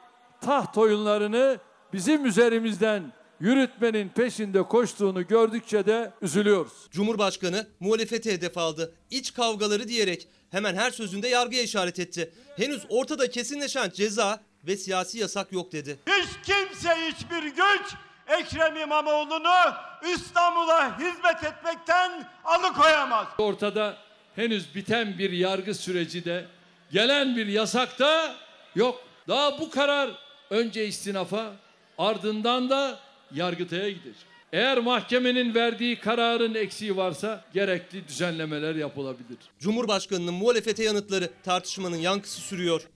taht 0.42 0.78
oyunlarını 0.78 1.58
bizim 1.94 2.26
üzerimizden 2.26 3.04
yürütmenin 3.40 4.10
peşinde 4.10 4.64
koştuğunu 4.64 5.28
gördükçe 5.28 5.86
de 5.86 6.12
üzülüyoruz. 6.22 6.74
Cumhurbaşkanı 6.92 7.68
muhalefete 7.80 8.34
hedef 8.34 8.58
aldı. 8.58 8.94
İç 9.12 9.34
kavgaları 9.34 9.88
diyerek 9.88 10.28
hemen 10.52 10.76
her 10.76 10.92
sözünde 10.92 11.28
yargıya 11.28 11.64
işaret 11.64 12.00
etti. 12.00 12.34
Henüz 12.58 12.86
ortada 12.90 13.30
kesinleşen 13.30 13.90
ceza 13.90 14.40
ve 14.64 14.78
siyasi 14.78 15.18
yasak 15.18 15.52
yok 15.52 15.72
dedi. 15.72 16.00
Hiç 16.08 16.30
kimse 16.44 16.90
hiçbir 16.90 17.44
güç 17.44 17.94
Ekrem 18.28 18.78
İmamoğlu'nu 18.78 19.74
İstanbul'a 20.14 21.00
hizmet 21.00 21.44
etmekten 21.44 22.28
alıkoyamaz. 22.46 23.28
Ortada 23.38 23.98
henüz 24.36 24.76
biten 24.76 25.18
bir 25.18 25.32
yargı 25.32 25.74
süreci 25.74 26.26
de 26.26 26.46
gelen 26.92 27.36
bir 27.36 27.48
yasak 27.48 28.00
da 28.00 28.36
yok. 28.76 29.02
Daha 29.28 29.60
bu 29.60 29.70
karar 29.70 30.10
önce 30.50 30.88
istinafa 30.88 31.54
ardından 31.98 32.70
da 32.70 33.00
yargıtaya 33.36 33.90
gidecek. 33.90 34.36
Eğer 34.54 34.78
mahkemenin 34.78 35.56
verdiği 35.56 36.00
kararın 36.00 36.56
eksiği 36.56 36.98
varsa 36.98 37.44
gerekli 37.54 38.08
düzenlemeler 38.08 38.76
yapılabilir. 38.76 39.38
Cumhurbaşkanının 39.60 40.34
muhalefete 40.34 40.84
yanıtları 40.84 41.30
tartışmanın 41.44 41.98
yankısı 41.98 42.42
sürüyor. 42.42 42.90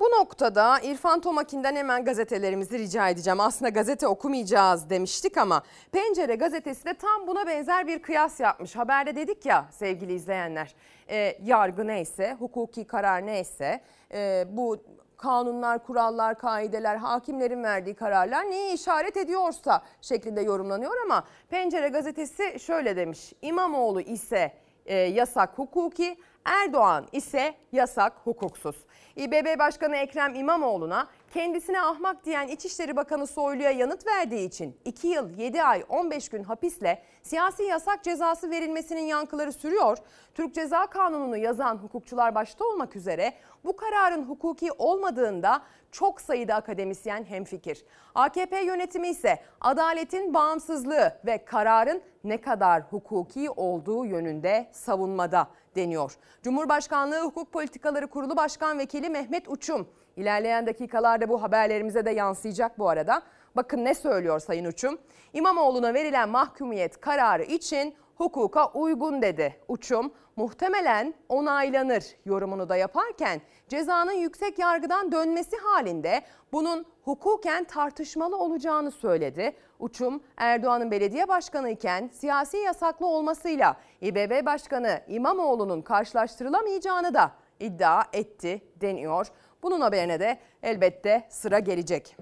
Bu 0.00 0.04
noktada 0.04 0.80
İrfan 0.80 1.20
Tomakin'den 1.20 1.76
hemen 1.76 2.04
gazetelerimizi 2.04 2.78
rica 2.78 3.08
edeceğim. 3.08 3.40
Aslında 3.40 3.68
gazete 3.68 4.06
okumayacağız 4.06 4.90
demiştik 4.90 5.36
ama 5.36 5.62
Pencere 5.92 6.34
gazetesi 6.34 6.84
de 6.84 6.94
tam 6.94 7.26
buna 7.26 7.46
benzer 7.46 7.86
bir 7.86 8.02
kıyas 8.02 8.40
yapmış. 8.40 8.76
Haberde 8.76 9.16
dedik 9.16 9.46
ya 9.46 9.68
sevgili 9.70 10.14
izleyenler 10.14 10.74
e, 11.10 11.38
yargı 11.44 11.86
neyse, 11.86 12.36
hukuki 12.38 12.86
karar 12.86 13.26
neyse 13.26 13.80
e, 14.14 14.44
bu 14.48 14.84
kanunlar, 15.20 15.84
kurallar, 15.84 16.38
kaideler, 16.38 16.96
hakimlerin 16.96 17.64
verdiği 17.64 17.94
kararlar 17.94 18.50
neye 18.50 18.74
işaret 18.74 19.16
ediyorsa 19.16 19.82
şeklinde 20.00 20.40
yorumlanıyor 20.40 20.92
ama 21.04 21.24
Pencere 21.50 21.88
gazetesi 21.88 22.60
şöyle 22.60 22.96
demiş. 22.96 23.32
İmamoğlu 23.42 24.00
ise 24.00 24.52
e, 24.86 24.94
yasak 24.96 25.58
hukuki, 25.58 26.16
Erdoğan 26.44 27.06
ise 27.12 27.54
yasak 27.72 28.12
hukuksuz. 28.24 28.76
İBB 29.16 29.58
Başkanı 29.58 29.96
Ekrem 29.96 30.34
İmamoğlu'na 30.34 31.08
kendisine 31.34 31.80
ahmak 31.80 32.24
diyen 32.24 32.48
İçişleri 32.48 32.96
Bakanı 32.96 33.26
Soylu'ya 33.26 33.70
yanıt 33.70 34.06
verdiği 34.06 34.48
için 34.48 34.76
2 34.84 35.08
yıl 35.08 35.38
7 35.38 35.62
ay 35.62 35.84
15 35.88 36.28
gün 36.28 36.42
hapisle 36.44 37.02
siyasi 37.22 37.62
yasak 37.62 38.04
cezası 38.04 38.50
verilmesinin 38.50 39.02
yankıları 39.02 39.52
sürüyor. 39.52 39.98
Türk 40.34 40.54
Ceza 40.54 40.86
Kanunu'nu 40.86 41.36
yazan 41.36 41.76
hukukçular 41.76 42.34
başta 42.34 42.64
olmak 42.64 42.96
üzere 42.96 43.32
bu 43.64 43.76
kararın 43.76 44.22
hukuki 44.22 44.72
olmadığında 44.72 45.62
çok 45.92 46.20
sayıda 46.20 46.54
akademisyen 46.54 47.24
hemfikir. 47.24 47.84
AKP 48.14 48.60
yönetimi 48.60 49.08
ise 49.08 49.38
adaletin 49.60 50.34
bağımsızlığı 50.34 51.12
ve 51.26 51.44
kararın 51.44 52.02
ne 52.24 52.40
kadar 52.40 52.82
hukuki 52.82 53.50
olduğu 53.50 54.04
yönünde 54.04 54.68
savunmada 54.72 55.48
deniyor. 55.76 56.16
Cumhurbaşkanlığı 56.42 57.20
Hukuk 57.20 57.52
Politikaları 57.52 58.06
Kurulu 58.06 58.36
Başkan 58.36 58.78
Vekili 58.78 59.10
Mehmet 59.10 59.48
Uçum 59.48 59.88
ilerleyen 60.16 60.66
dakikalarda 60.66 61.28
bu 61.28 61.42
haberlerimize 61.42 62.06
de 62.06 62.10
yansıyacak 62.10 62.78
bu 62.78 62.88
arada. 62.88 63.22
Bakın 63.56 63.84
ne 63.84 63.94
söylüyor 63.94 64.40
Sayın 64.40 64.64
Uçum? 64.64 64.98
İmamoğlu'na 65.32 65.94
verilen 65.94 66.28
mahkumiyet 66.28 67.00
kararı 67.00 67.42
için 67.42 67.94
hukuka 68.20 68.66
uygun 68.66 69.22
dedi. 69.22 69.56
Uçum 69.68 70.12
muhtemelen 70.36 71.14
onaylanır 71.28 72.04
yorumunu 72.24 72.68
da 72.68 72.76
yaparken 72.76 73.40
cezanın 73.68 74.12
yüksek 74.12 74.58
yargıdan 74.58 75.12
dönmesi 75.12 75.56
halinde 75.56 76.22
bunun 76.52 76.86
hukuken 77.04 77.64
tartışmalı 77.64 78.36
olacağını 78.36 78.90
söyledi. 78.90 79.56
Uçum 79.78 80.22
Erdoğan'ın 80.36 80.90
belediye 80.90 81.28
başkanı 81.28 81.70
iken 81.70 82.10
siyasi 82.12 82.56
yasaklı 82.56 83.06
olmasıyla 83.06 83.76
İBB 84.00 84.46
Başkanı 84.46 85.00
İmamoğlu'nun 85.08 85.82
karşılaştırılamayacağını 85.82 87.14
da 87.14 87.30
iddia 87.60 88.02
etti 88.12 88.62
deniyor. 88.80 89.26
Bunun 89.62 89.80
haberine 89.80 90.20
de 90.20 90.38
elbette 90.62 91.26
sıra 91.30 91.58
gelecek. 91.58 92.16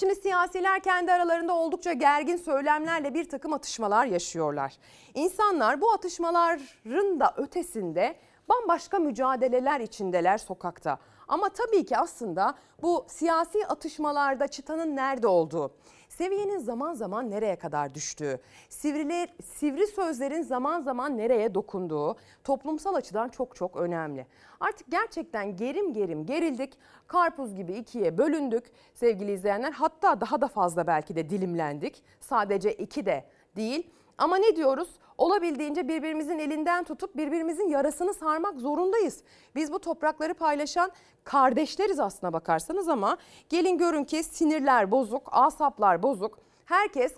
Şimdi 0.00 0.14
siyasiler 0.14 0.80
kendi 0.80 1.12
aralarında 1.12 1.54
oldukça 1.54 1.92
gergin 1.92 2.36
söylemlerle 2.36 3.14
bir 3.14 3.28
takım 3.28 3.52
atışmalar 3.52 4.06
yaşıyorlar. 4.06 4.72
İnsanlar 5.14 5.80
bu 5.80 5.92
atışmaların 5.92 7.20
da 7.20 7.34
ötesinde 7.36 8.16
bambaşka 8.48 8.98
mücadeleler 8.98 9.80
içindeler 9.80 10.38
sokakta. 10.38 10.98
Ama 11.28 11.48
tabii 11.48 11.84
ki 11.84 11.98
aslında 11.98 12.54
bu 12.82 13.04
siyasi 13.08 13.66
atışmalarda 13.66 14.48
çıtanın 14.48 14.96
nerede 14.96 15.26
olduğu, 15.26 15.74
seviyenin 16.20 16.58
zaman 16.58 16.94
zaman 16.94 17.30
nereye 17.30 17.56
kadar 17.56 17.94
düştüğü, 17.94 18.38
sivriler, 18.68 19.28
sivri 19.44 19.86
sözlerin 19.86 20.42
zaman 20.42 20.80
zaman 20.80 21.18
nereye 21.18 21.54
dokunduğu 21.54 22.16
toplumsal 22.44 22.94
açıdan 22.94 23.28
çok 23.28 23.56
çok 23.56 23.76
önemli. 23.76 24.26
Artık 24.60 24.90
gerçekten 24.90 25.56
gerim 25.56 25.92
gerim 25.92 26.26
gerildik, 26.26 26.78
karpuz 27.06 27.54
gibi 27.54 27.72
ikiye 27.72 28.18
bölündük 28.18 28.64
sevgili 28.94 29.32
izleyenler. 29.32 29.72
Hatta 29.72 30.20
daha 30.20 30.40
da 30.40 30.48
fazla 30.48 30.86
belki 30.86 31.16
de 31.16 31.30
dilimlendik. 31.30 32.02
Sadece 32.20 32.72
iki 32.72 33.06
de 33.06 33.24
değil. 33.56 33.90
Ama 34.18 34.36
ne 34.36 34.56
diyoruz? 34.56 34.88
Olabildiğince 35.20 35.88
birbirimizin 35.88 36.38
elinden 36.38 36.84
tutup 36.84 37.16
birbirimizin 37.16 37.68
yarasını 37.68 38.14
sarmak 38.14 38.60
zorundayız. 38.60 39.22
Biz 39.54 39.72
bu 39.72 39.78
toprakları 39.78 40.34
paylaşan 40.34 40.90
kardeşleriz 41.24 42.00
aslına 42.00 42.32
bakarsanız 42.32 42.88
ama 42.88 43.16
gelin 43.48 43.78
görün 43.78 44.04
ki 44.04 44.22
sinirler 44.22 44.90
bozuk, 44.90 45.28
asaplar 45.32 46.02
bozuk. 46.02 46.38
Herkes 46.64 47.12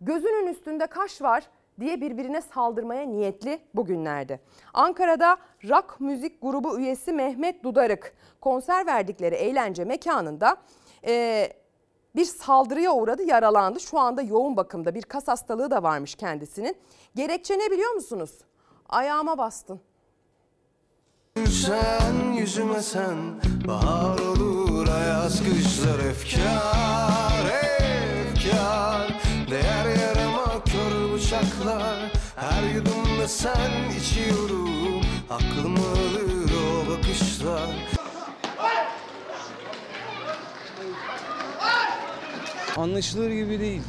gözünün 0.00 0.46
üstünde 0.46 0.86
kaş 0.86 1.22
var 1.22 1.44
diye 1.80 2.00
birbirine 2.00 2.42
saldırmaya 2.42 3.02
niyetli 3.02 3.60
bugünlerde. 3.74 4.40
Ankara'da 4.74 5.36
rock 5.68 6.00
müzik 6.00 6.42
grubu 6.42 6.78
üyesi 6.78 7.12
Mehmet 7.12 7.64
Dudarık 7.64 8.14
konser 8.40 8.86
verdikleri 8.86 9.34
eğlence 9.34 9.84
mekanında 9.84 10.56
e, 11.06 11.46
bir 12.16 12.24
saldırıya 12.24 12.92
uğradı, 12.92 13.22
yaralandı. 13.22 13.80
Şu 13.80 13.98
anda 13.98 14.22
yoğun 14.22 14.56
bakımda 14.56 14.94
bir 14.94 15.02
kas 15.02 15.28
hastalığı 15.28 15.70
da 15.70 15.82
varmış 15.82 16.14
kendisinin. 16.14 16.76
Gerekçe 17.14 17.58
ne 17.58 17.70
biliyor 17.70 17.92
musunuz? 17.92 18.30
Ayağıma 18.88 19.38
bastın. 19.38 19.80
Sen 21.36 22.32
yüzüme 22.32 22.82
sen 22.82 23.16
bahar 23.68 24.18
olur 24.18 24.88
ayaz 24.88 25.38
kışlar 25.38 25.98
efkar 25.98 27.46
efkar 27.62 29.20
Değer 29.50 29.96
yarama 30.02 30.64
kör 30.64 31.14
bıçaklar 31.14 32.12
her 32.36 32.74
yudumda 32.74 33.28
sen 33.28 33.90
içiyorum 34.00 35.00
Aklımı 35.30 35.78
alır 35.78 36.50
o 36.52 36.90
bakışlar 36.90 37.99
Anlaşılır 42.76 43.30
gibi 43.30 43.60
değil. 43.60 43.82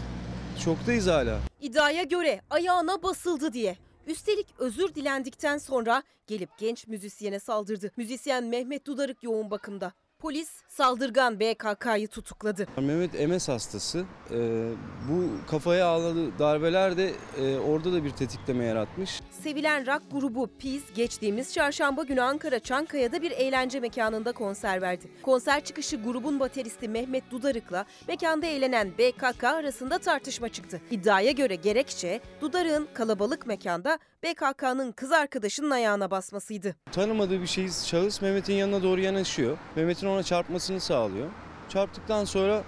Şoktayız 0.58 1.08
hala. 1.08 1.40
İddiaya 1.62 2.04
göre 2.04 2.42
ayağına 2.50 3.04
basıldı 3.04 3.54
diye. 3.54 3.78
Üstelik 4.08 4.48
özür 4.60 4.96
dilendikten 4.96 5.58
sonra 5.58 6.04
gelip 6.28 6.50
genç 6.58 6.88
müzisyene 6.88 7.40
saldırdı. 7.40 7.92
Müzisyen 7.98 8.44
Mehmet 8.44 8.88
Dudarık 8.88 9.24
yoğun 9.24 9.52
bakımda. 9.52 9.94
Polis 10.22 10.50
saldırgan 10.68 11.40
BKK'yı 11.40 12.08
tutukladı. 12.08 12.68
Mehmet 12.78 13.30
MS 13.30 13.48
hastası. 13.48 14.06
Ee, 14.32 14.70
bu 15.10 15.30
kafaya 15.52 15.86
aldığı 15.88 16.40
darbeler 16.40 16.98
de 16.98 17.12
e, 17.38 17.58
orada 17.58 17.94
da 17.94 18.04
bir 18.04 18.10
tetikleme 18.10 18.66
yaratmış. 18.66 19.22
Sevilen 19.44 19.88
rock 19.88 20.12
grubu 20.12 20.48
Peace 20.48 20.94
geçtiğimiz 20.96 21.54
çarşamba 21.54 22.04
günü 22.04 22.22
Ankara 22.22 22.60
Çankaya'da 22.60 23.22
bir 23.22 23.32
eğlence 23.32 23.80
mekanında 23.80 24.32
konser 24.32 24.82
verdi. 24.82 25.12
Konser 25.22 25.64
çıkışı 25.64 25.98
grubun 25.98 26.40
bateristi 26.40 26.90
Mehmet 26.90 27.32
Dudarık'la 27.32 27.86
mekanda 28.08 28.46
eğlenen 28.46 28.92
BKK 28.98 29.44
arasında 29.44 29.98
tartışma 29.98 30.50
çıktı. 30.50 30.82
İddiaya 30.92 31.32
göre 31.32 31.56
gerekçe 31.56 32.22
Dudarık'ın 32.42 32.88
kalabalık 32.94 33.48
mekanda 33.48 34.00
BKK'nın 34.24 34.92
kız 34.92 35.12
arkadaşının 35.12 35.72
ayağına 35.72 36.12
basmasıydı. 36.12 36.76
Tanımadığı 36.92 37.42
bir 37.42 37.48
şey 37.48 37.70
şahıs 37.70 38.22
Mehmet'in 38.22 38.54
yanına 38.54 38.84
doğru 38.84 39.02
yanaşıyor. 39.02 39.58
Mehmet'in 39.76 40.08
ona 40.08 40.24
çarpmasını 40.24 40.80
sağlıyor. 40.80 41.30
Çarptıktan 41.70 42.26
sonra 42.26 42.64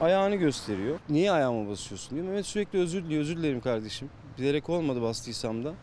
ayağını 0.00 0.36
gösteriyor. 0.36 0.98
Niye 1.08 1.32
ayağıma 1.32 1.70
basıyorsun 1.70 2.14
diyor. 2.16 2.26
Mehmet 2.26 2.46
sürekli 2.46 2.78
özür 2.78 3.04
diliyor. 3.04 3.20
Özür 3.20 3.36
dilerim 3.36 3.60
kardeşim. 3.60 4.10
Bilerek 4.38 4.68
olmadı 4.70 5.02
bastıysam 5.02 5.64
da. 5.64 5.74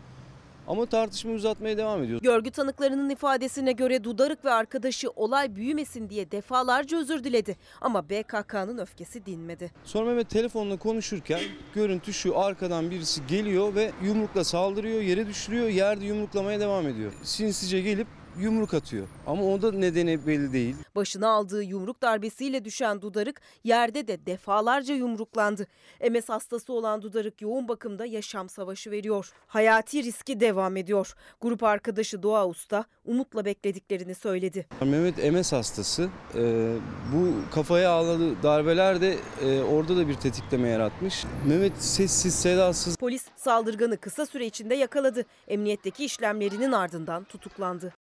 Ama 0.71 0.85
tartışma 0.85 1.31
uzatmaya 1.31 1.77
devam 1.77 2.03
ediyor. 2.03 2.21
Görgü 2.21 2.51
tanıklarının 2.51 3.09
ifadesine 3.09 3.71
göre 3.71 4.03
Dudarık 4.03 4.45
ve 4.45 4.51
arkadaşı 4.51 5.09
olay 5.09 5.55
büyümesin 5.55 6.09
diye 6.09 6.31
defalarca 6.31 6.97
özür 6.97 7.23
diledi. 7.23 7.57
Ama 7.81 8.09
BKK'nın 8.09 8.77
öfkesi 8.77 9.25
dinmedi. 9.25 9.71
Sonra 9.83 10.05
Mehmet 10.05 10.29
telefonla 10.29 10.77
konuşurken 10.77 11.39
görüntü 11.75 12.13
şu 12.13 12.39
arkadan 12.39 12.91
birisi 12.91 13.27
geliyor 13.27 13.75
ve 13.75 13.91
yumrukla 14.03 14.43
saldırıyor, 14.43 15.01
yere 15.01 15.27
düşürüyor, 15.27 15.67
yerde 15.67 16.05
yumruklamaya 16.05 16.59
devam 16.59 16.87
ediyor. 16.87 17.11
Sinsice 17.23 17.81
gelip 17.81 18.07
yumruk 18.39 18.73
atıyor. 18.73 19.07
Ama 19.27 19.43
o 19.43 19.61
da 19.61 19.71
nedeni 19.71 20.27
belli 20.27 20.53
değil. 20.53 20.75
Başına 20.95 21.29
aldığı 21.29 21.63
yumruk 21.63 22.01
darbesiyle 22.01 22.65
düşen 22.65 23.01
Dudarık 23.01 23.41
yerde 23.63 24.07
de 24.07 24.25
defalarca 24.25 24.95
yumruklandı. 24.95 25.67
MS 26.11 26.29
hastası 26.29 26.73
olan 26.73 27.01
Dudarık 27.01 27.41
yoğun 27.41 27.67
bakımda 27.67 28.05
yaşam 28.05 28.49
savaşı 28.49 28.91
veriyor. 28.91 29.31
Hayati 29.47 30.03
riski 30.03 30.39
devam 30.39 30.77
ediyor. 30.77 31.13
Grup 31.41 31.63
arkadaşı 31.63 32.23
Doğa 32.23 32.47
Usta 32.47 32.85
umutla 33.05 33.45
beklediklerini 33.45 34.15
söyledi. 34.15 34.67
Mehmet 34.81 35.33
MS 35.33 35.51
hastası. 35.51 36.09
Ee, 36.35 36.75
bu 37.13 37.33
kafaya 37.53 37.91
aldığı 37.91 38.43
darbeler 38.43 39.01
de 39.01 39.17
e, 39.41 39.61
orada 39.61 39.97
da 39.97 40.07
bir 40.07 40.15
tetikleme 40.15 40.69
yaratmış. 40.69 41.25
Mehmet 41.47 41.83
sessiz 41.83 42.35
sedasız. 42.35 42.95
Polis 42.97 43.25
saldırganı 43.35 43.97
kısa 43.97 44.25
süre 44.25 44.45
içinde 44.45 44.75
yakaladı. 44.75 45.25
Emniyetteki 45.47 46.05
işlemlerinin 46.05 46.71
ardından 46.71 47.23
tutuklandı. 47.23 47.93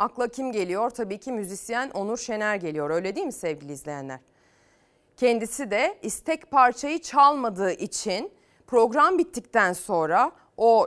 Akla 0.00 0.28
kim 0.28 0.52
geliyor? 0.52 0.90
Tabii 0.90 1.18
ki 1.18 1.32
müzisyen 1.32 1.90
Onur 1.90 2.16
Şener 2.16 2.56
geliyor. 2.56 2.90
Öyle 2.90 3.16
değil 3.16 3.26
mi 3.26 3.32
sevgili 3.32 3.72
izleyenler? 3.72 4.20
Kendisi 5.16 5.70
de 5.70 5.98
istek 6.02 6.50
parçayı 6.50 7.02
çalmadığı 7.02 7.72
için 7.72 8.32
program 8.66 9.18
bittikten 9.18 9.72
sonra 9.72 10.32
o 10.56 10.86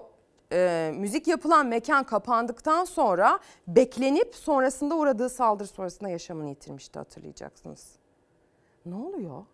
e, 0.52 0.92
müzik 0.96 1.28
yapılan 1.28 1.68
mekan 1.68 2.04
kapandıktan 2.04 2.86
sonra 2.86 3.40
beklenip 3.68 4.36
sonrasında 4.36 4.96
uğradığı 4.96 5.30
saldırı 5.30 5.68
sonrasında 5.68 6.10
yaşamını 6.10 6.50
yitirmişti 6.50 7.00
hatırlayacaksınız. 7.00 7.96
Ne 8.86 8.96
oluyor? 8.96 9.46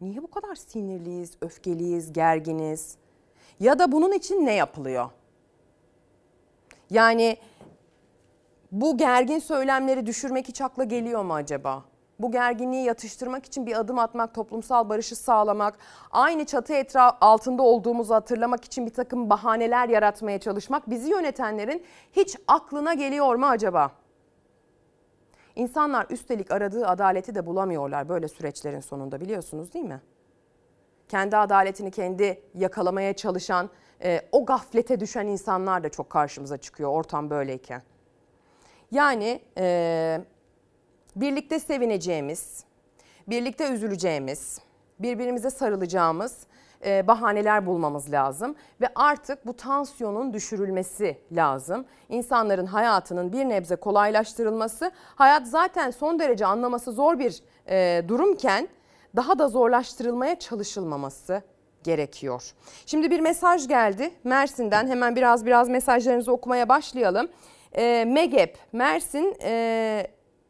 Niye 0.00 0.22
bu 0.22 0.30
kadar 0.30 0.54
sinirliyiz, 0.54 1.36
öfkeliyiz, 1.40 2.12
gerginiz? 2.12 2.96
Ya 3.60 3.78
da 3.78 3.92
bunun 3.92 4.12
için 4.12 4.46
ne 4.46 4.54
yapılıyor? 4.54 5.10
Yani 6.90 7.36
bu 8.74 8.96
gergin 8.96 9.38
söylemleri 9.38 10.06
düşürmek 10.06 10.48
hiç 10.48 10.60
akla 10.60 10.84
geliyor 10.84 11.22
mu 11.22 11.34
acaba? 11.34 11.84
Bu 12.18 12.32
gerginliği 12.32 12.84
yatıştırmak 12.84 13.46
için 13.46 13.66
bir 13.66 13.80
adım 13.80 13.98
atmak, 13.98 14.34
toplumsal 14.34 14.88
barışı 14.88 15.16
sağlamak, 15.16 15.78
aynı 16.10 16.44
çatı 16.44 16.74
etraf 16.74 17.16
altında 17.20 17.62
olduğumuzu 17.62 18.14
hatırlamak 18.14 18.64
için 18.64 18.86
bir 18.86 18.92
takım 18.92 19.30
bahaneler 19.30 19.88
yaratmaya 19.88 20.40
çalışmak 20.40 20.90
bizi 20.90 21.10
yönetenlerin 21.10 21.84
hiç 22.12 22.36
aklına 22.48 22.94
geliyor 22.94 23.34
mu 23.34 23.46
acaba? 23.46 23.90
İnsanlar 25.56 26.06
üstelik 26.10 26.50
aradığı 26.50 26.86
adaleti 26.86 27.34
de 27.34 27.46
bulamıyorlar 27.46 28.08
böyle 28.08 28.28
süreçlerin 28.28 28.80
sonunda 28.80 29.20
biliyorsunuz 29.20 29.74
değil 29.74 29.84
mi? 29.84 30.00
Kendi 31.08 31.36
adaletini 31.36 31.90
kendi 31.90 32.42
yakalamaya 32.54 33.16
çalışan, 33.16 33.70
e, 34.02 34.20
o 34.32 34.44
gaflete 34.44 35.00
düşen 35.00 35.26
insanlar 35.26 35.84
da 35.84 35.88
çok 35.88 36.10
karşımıza 36.10 36.56
çıkıyor 36.56 36.90
ortam 36.90 37.30
böyleyken. 37.30 37.82
Yani 38.94 39.40
e, 39.58 40.20
birlikte 41.16 41.60
sevineceğimiz, 41.60 42.64
birlikte 43.28 43.68
üzüleceğimiz, 43.68 44.60
birbirimize 44.98 45.50
sarılacağımız 45.50 46.46
e, 46.84 47.06
bahaneler 47.06 47.66
bulmamız 47.66 48.12
lazım 48.12 48.54
ve 48.80 48.88
artık 48.94 49.46
bu 49.46 49.56
tansiyonun 49.56 50.32
düşürülmesi 50.32 51.18
lazım. 51.32 51.84
İnsanların 52.08 52.66
hayatının 52.66 53.32
bir 53.32 53.44
nebze 53.44 53.76
kolaylaştırılması, 53.76 54.90
hayat 55.16 55.48
zaten 55.48 55.90
son 55.90 56.18
derece 56.18 56.46
anlaması 56.46 56.92
zor 56.92 57.18
bir 57.18 57.42
e, 57.68 58.02
durumken 58.08 58.68
daha 59.16 59.38
da 59.38 59.48
zorlaştırılmaya 59.48 60.38
çalışılmaması 60.38 61.42
gerekiyor. 61.84 62.52
Şimdi 62.86 63.10
bir 63.10 63.20
mesaj 63.20 63.68
geldi 63.68 64.10
Mersin'den 64.24 64.86
hemen 64.86 65.16
biraz 65.16 65.46
biraz 65.46 65.68
mesajlarınızı 65.68 66.32
okumaya 66.32 66.68
başlayalım. 66.68 67.28
E, 67.74 68.04
MEGEP 68.04 68.58
Mersin 68.72 69.36
e, 69.42 70.06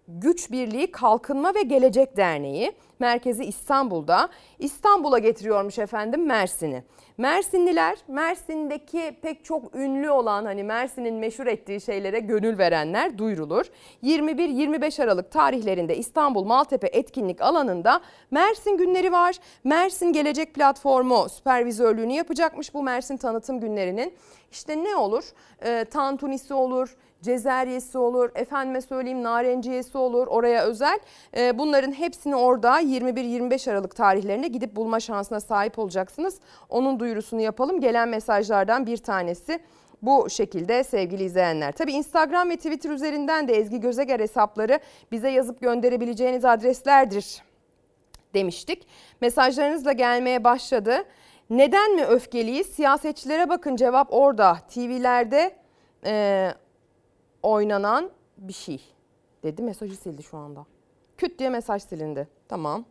Güç 0.08 0.50
Birliği 0.50 0.90
Kalkınma 0.90 1.54
ve 1.54 1.62
Gelecek 1.62 2.16
Derneği 2.16 2.72
merkezi 2.98 3.44
İstanbul'da 3.44 4.28
İstanbul'a 4.58 5.18
getiriyormuş 5.18 5.78
efendim 5.78 6.26
Mersin'i. 6.26 6.84
Mersinliler 7.18 7.98
Mersin'deki 8.08 9.16
pek 9.22 9.44
çok 9.44 9.74
ünlü 9.74 10.10
olan 10.10 10.44
hani 10.44 10.64
Mersin'in 10.64 11.14
meşhur 11.14 11.46
ettiği 11.46 11.80
şeylere 11.80 12.18
gönül 12.18 12.58
verenler 12.58 13.18
duyurulur. 13.18 13.66
21-25 14.02 15.02
Aralık 15.02 15.30
tarihlerinde 15.30 15.96
İstanbul 15.96 16.44
Maltepe 16.44 16.86
etkinlik 16.86 17.40
alanında 17.40 18.00
Mersin 18.30 18.76
günleri 18.76 19.12
var. 19.12 19.36
Mersin 19.64 20.12
Gelecek 20.12 20.54
Platformu 20.54 21.28
süpervizörlüğünü 21.28 22.12
yapacakmış 22.12 22.74
bu 22.74 22.82
Mersin 22.82 23.16
tanıtım 23.16 23.60
günlerinin. 23.60 24.14
İşte 24.52 24.84
ne 24.84 24.96
olur? 24.96 25.24
E, 25.64 25.84
tantunisi 25.84 26.54
olur, 26.54 26.96
cezeryesi 27.24 27.98
olur, 27.98 28.30
efendime 28.34 28.80
söyleyeyim 28.80 29.22
narenciyesi 29.22 29.98
olur 29.98 30.26
oraya 30.26 30.64
özel. 30.64 30.98
Ee, 31.36 31.58
bunların 31.58 31.92
hepsini 31.92 32.36
orada 32.36 32.80
21-25 32.80 33.70
Aralık 33.70 33.96
tarihlerinde 33.96 34.48
gidip 34.48 34.76
bulma 34.76 35.00
şansına 35.00 35.40
sahip 35.40 35.78
olacaksınız. 35.78 36.40
Onun 36.68 37.00
duyurusunu 37.00 37.40
yapalım. 37.40 37.80
Gelen 37.80 38.08
mesajlardan 38.08 38.86
bir 38.86 38.96
tanesi 38.96 39.60
bu 40.02 40.30
şekilde 40.30 40.84
sevgili 40.84 41.24
izleyenler. 41.24 41.72
Tabi 41.72 41.92
Instagram 41.92 42.50
ve 42.50 42.56
Twitter 42.56 42.90
üzerinden 42.90 43.48
de 43.48 43.52
Ezgi 43.52 43.80
Gözeger 43.80 44.20
hesapları 44.20 44.78
bize 45.12 45.30
yazıp 45.30 45.60
gönderebileceğiniz 45.60 46.44
adreslerdir 46.44 47.42
demiştik. 48.34 48.86
Mesajlarınız 49.20 49.84
da 49.84 49.92
gelmeye 49.92 50.44
başladı. 50.44 51.04
Neden 51.50 51.94
mi 51.94 52.04
öfkeliyiz? 52.04 52.66
Siyasetçilere 52.66 53.48
bakın 53.48 53.76
cevap 53.76 54.08
orada. 54.10 54.58
TV'lerde 54.74 55.56
e, 56.06 56.54
oynanan 57.44 58.10
bir 58.38 58.52
şey 58.52 58.80
dedi. 59.42 59.62
Mesajı 59.62 59.96
sildi 59.96 60.22
şu 60.22 60.36
anda. 60.36 60.66
Küt 61.16 61.38
diye 61.38 61.50
mesaj 61.50 61.82
silindi. 61.82 62.28
Tamam. 62.48 62.84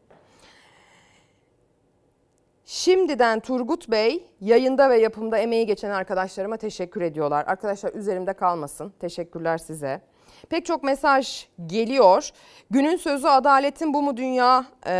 Şimdiden 2.66 3.40
Turgut 3.40 3.90
Bey 3.92 4.24
yayında 4.42 4.90
ve 4.90 5.00
yapımda 5.00 5.38
emeği 5.38 5.66
geçen 5.66 5.90
arkadaşlarıma 5.90 6.58
teşekkür 6.58 7.02
ediyorlar. 7.02 7.46
Arkadaşlar 7.48 7.94
üzerimde 7.94 8.34
kalmasın. 8.34 8.94
Teşekkürler 9.00 9.58
size. 9.58 10.02
Pek 10.50 10.66
çok 10.66 10.84
mesaj 10.84 11.48
geliyor. 11.66 12.30
Günün 12.70 12.96
sözü 12.96 13.28
adaletin 13.28 13.94
bu 13.94 14.02
mu 14.02 14.18
dünya 14.18 14.66
e, 14.88 14.92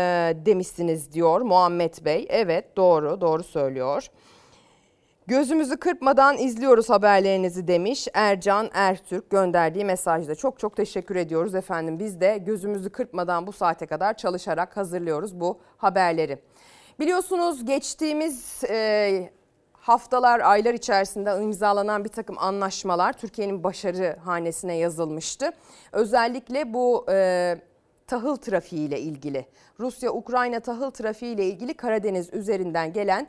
demişsiniz 0.46 1.12
diyor 1.12 1.40
Muhammed 1.40 1.94
Bey. 2.04 2.26
Evet 2.30 2.76
doğru 2.76 3.20
doğru 3.20 3.42
söylüyor. 3.42 4.08
Gözümüzü 5.26 5.76
kırpmadan 5.76 6.38
izliyoruz 6.38 6.90
haberlerinizi 6.90 7.68
demiş 7.68 8.08
Ercan 8.14 8.70
Ertürk 8.74 9.30
gönderdiği 9.30 9.84
mesajda. 9.84 10.34
Çok 10.34 10.58
çok 10.58 10.76
teşekkür 10.76 11.16
ediyoruz 11.16 11.54
efendim. 11.54 11.98
Biz 11.98 12.20
de 12.20 12.38
gözümüzü 12.38 12.90
kırpmadan 12.90 13.46
bu 13.46 13.52
saate 13.52 13.86
kadar 13.86 14.16
çalışarak 14.16 14.76
hazırlıyoruz 14.76 15.40
bu 15.40 15.60
haberleri. 15.76 16.38
Biliyorsunuz 17.00 17.64
geçtiğimiz 17.64 18.64
e, 18.68 19.30
haftalar, 19.72 20.40
aylar 20.40 20.74
içerisinde 20.74 21.42
imzalanan 21.42 22.04
bir 22.04 22.08
takım 22.08 22.38
anlaşmalar 22.38 23.12
Türkiye'nin 23.12 23.64
başarı 23.64 24.16
hanesine 24.24 24.76
yazılmıştı. 24.76 25.50
Özellikle 25.92 26.74
bu 26.74 27.06
e, 27.10 27.56
tahıl 28.06 28.36
trafiği 28.36 28.88
ile 28.88 29.00
ilgili, 29.00 29.46
Rusya-Ukrayna 29.80 30.60
tahıl 30.60 30.90
trafiği 30.90 31.34
ile 31.34 31.44
ilgili 31.44 31.74
Karadeniz 31.74 32.34
üzerinden 32.34 32.92
gelen 32.92 33.28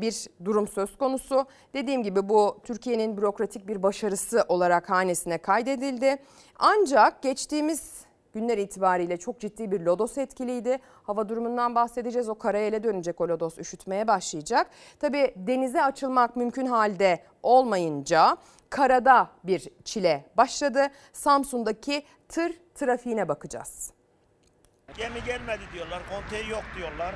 bir 0.00 0.26
durum 0.44 0.68
söz 0.68 0.96
konusu. 0.96 1.46
Dediğim 1.74 2.02
gibi 2.02 2.28
bu 2.28 2.60
Türkiye'nin 2.64 3.16
bürokratik 3.16 3.68
bir 3.68 3.82
başarısı 3.82 4.44
olarak 4.48 4.90
hanesine 4.90 5.38
kaydedildi. 5.38 6.16
Ancak 6.58 7.22
geçtiğimiz 7.22 8.04
günler 8.32 8.58
itibariyle 8.58 9.16
çok 9.16 9.40
ciddi 9.40 9.70
bir 9.70 9.80
lodos 9.80 10.18
etkiliydi. 10.18 10.78
Hava 11.02 11.28
durumundan 11.28 11.74
bahsedeceğiz. 11.74 12.28
O 12.28 12.34
karayele 12.34 12.82
dönecek 12.82 13.20
o 13.20 13.28
lodos 13.28 13.58
üşütmeye 13.58 14.08
başlayacak. 14.08 14.70
Tabii 15.00 15.34
denize 15.36 15.84
açılmak 15.84 16.36
mümkün 16.36 16.66
halde 16.66 17.22
olmayınca 17.42 18.36
karada 18.70 19.30
bir 19.44 19.68
çile 19.84 20.24
başladı. 20.36 20.86
Samsun'daki 21.12 22.02
tır 22.28 22.52
trafiğine 22.74 23.28
bakacağız. 23.28 23.92
Gemi 24.96 25.24
gelmedi 25.26 25.62
diyorlar, 25.74 26.02
konteyner 26.10 26.48
yok 26.48 26.64
diyorlar. 26.76 27.14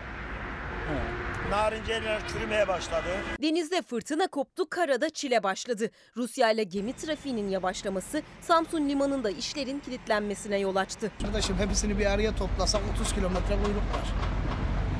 Narinceler 1.50 2.28
çürümeye 2.28 2.68
başladı. 2.68 3.08
Denizde 3.42 3.82
fırtına 3.82 4.26
koptu, 4.26 4.68
karada 4.70 5.10
çile 5.10 5.42
başladı. 5.42 5.90
Rusya 6.16 6.50
ile 6.50 6.62
gemi 6.62 6.92
trafiğinin 6.92 7.48
yavaşlaması 7.48 8.22
Samsun 8.40 8.88
limanında 8.88 9.30
işlerin 9.30 9.80
kilitlenmesine 9.80 10.58
yol 10.58 10.76
açtı. 10.76 11.10
Arkadaşım 11.20 11.58
hepsini 11.58 11.98
bir 11.98 12.06
araya 12.06 12.36
toplasak 12.36 12.80
30 12.94 13.14
kilometre 13.14 13.54
kuyruk 13.64 13.76
var. 13.76 14.35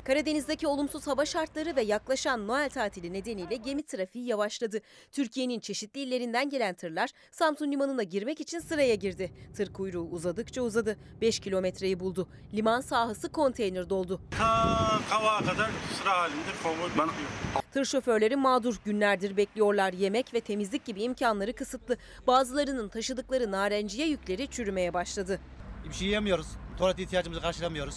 Karadeniz'deki 0.07 0.67
olumsuz 0.67 1.07
hava 1.07 1.25
şartları 1.25 1.77
ve 1.77 1.83
yaklaşan 1.83 2.47
Noel 2.49 2.71
tatili 2.71 3.13
nedeniyle 3.13 3.57
gemi 3.57 3.83
trafiği 3.83 4.27
yavaşladı. 4.27 4.81
Türkiye'nin 5.13 5.61
çeşitli 5.61 6.01
illerinden 6.01 6.51
gelen 6.51 6.75
tırlar 6.75 7.11
Samsun 7.31 7.73
limanına 7.73 8.03
girmek 8.03 8.41
için 8.41 8.59
sıraya 8.59 8.95
girdi. 8.95 9.33
Tır 9.57 9.73
kuyruğu 9.73 10.09
uzadıkça 10.11 10.63
uzadı. 10.63 10.99
5 11.21 11.41
kilometreyi 11.41 12.01
buldu. 12.01 12.29
Liman 12.55 12.81
sahası 12.81 13.33
konteyner 13.33 13.91
doldu. 13.91 14.21
Ta 14.39 15.01
kavağa 15.11 15.39
kadar 15.39 15.71
sıra 15.99 16.19
halinde 16.19 16.51
konvoy 16.63 16.89
bekliyor. 16.89 17.31
Tır 17.73 17.85
şoförleri 17.85 18.37
mağdur 18.37 18.77
günlerdir 18.85 19.37
bekliyorlar. 19.37 19.93
Yemek 19.93 20.35
ve 20.35 20.41
temizlik 20.41 20.85
gibi 20.85 21.03
imkanları 21.03 21.53
kısıtlı. 21.53 21.97
Bazılarının 22.27 22.89
taşıdıkları 22.89 23.51
narenciye 23.51 24.07
yükleri 24.07 24.49
çürümeye 24.49 24.95
başladı. 24.95 25.41
Bir 25.89 25.95
şey 25.95 26.07
yiyemiyoruz. 26.07 26.47
Tuvalet 26.79 26.99
ihtiyacımızı 26.99 27.41
karşılamıyoruz. 27.41 27.97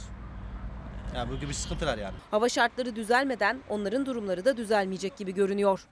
Yani 1.16 1.32
bu 1.32 1.40
gibi 1.40 1.54
sıkıntılar 1.54 1.98
yani. 1.98 2.16
Hava 2.32 2.50
şartları 2.50 2.96
düzelmeden 2.96 3.58
onların 3.70 4.06
durumları 4.06 4.46
da 4.46 4.58
düzelmeyecek 4.58 5.18
gibi 5.18 5.34
görünüyor. 5.34 5.88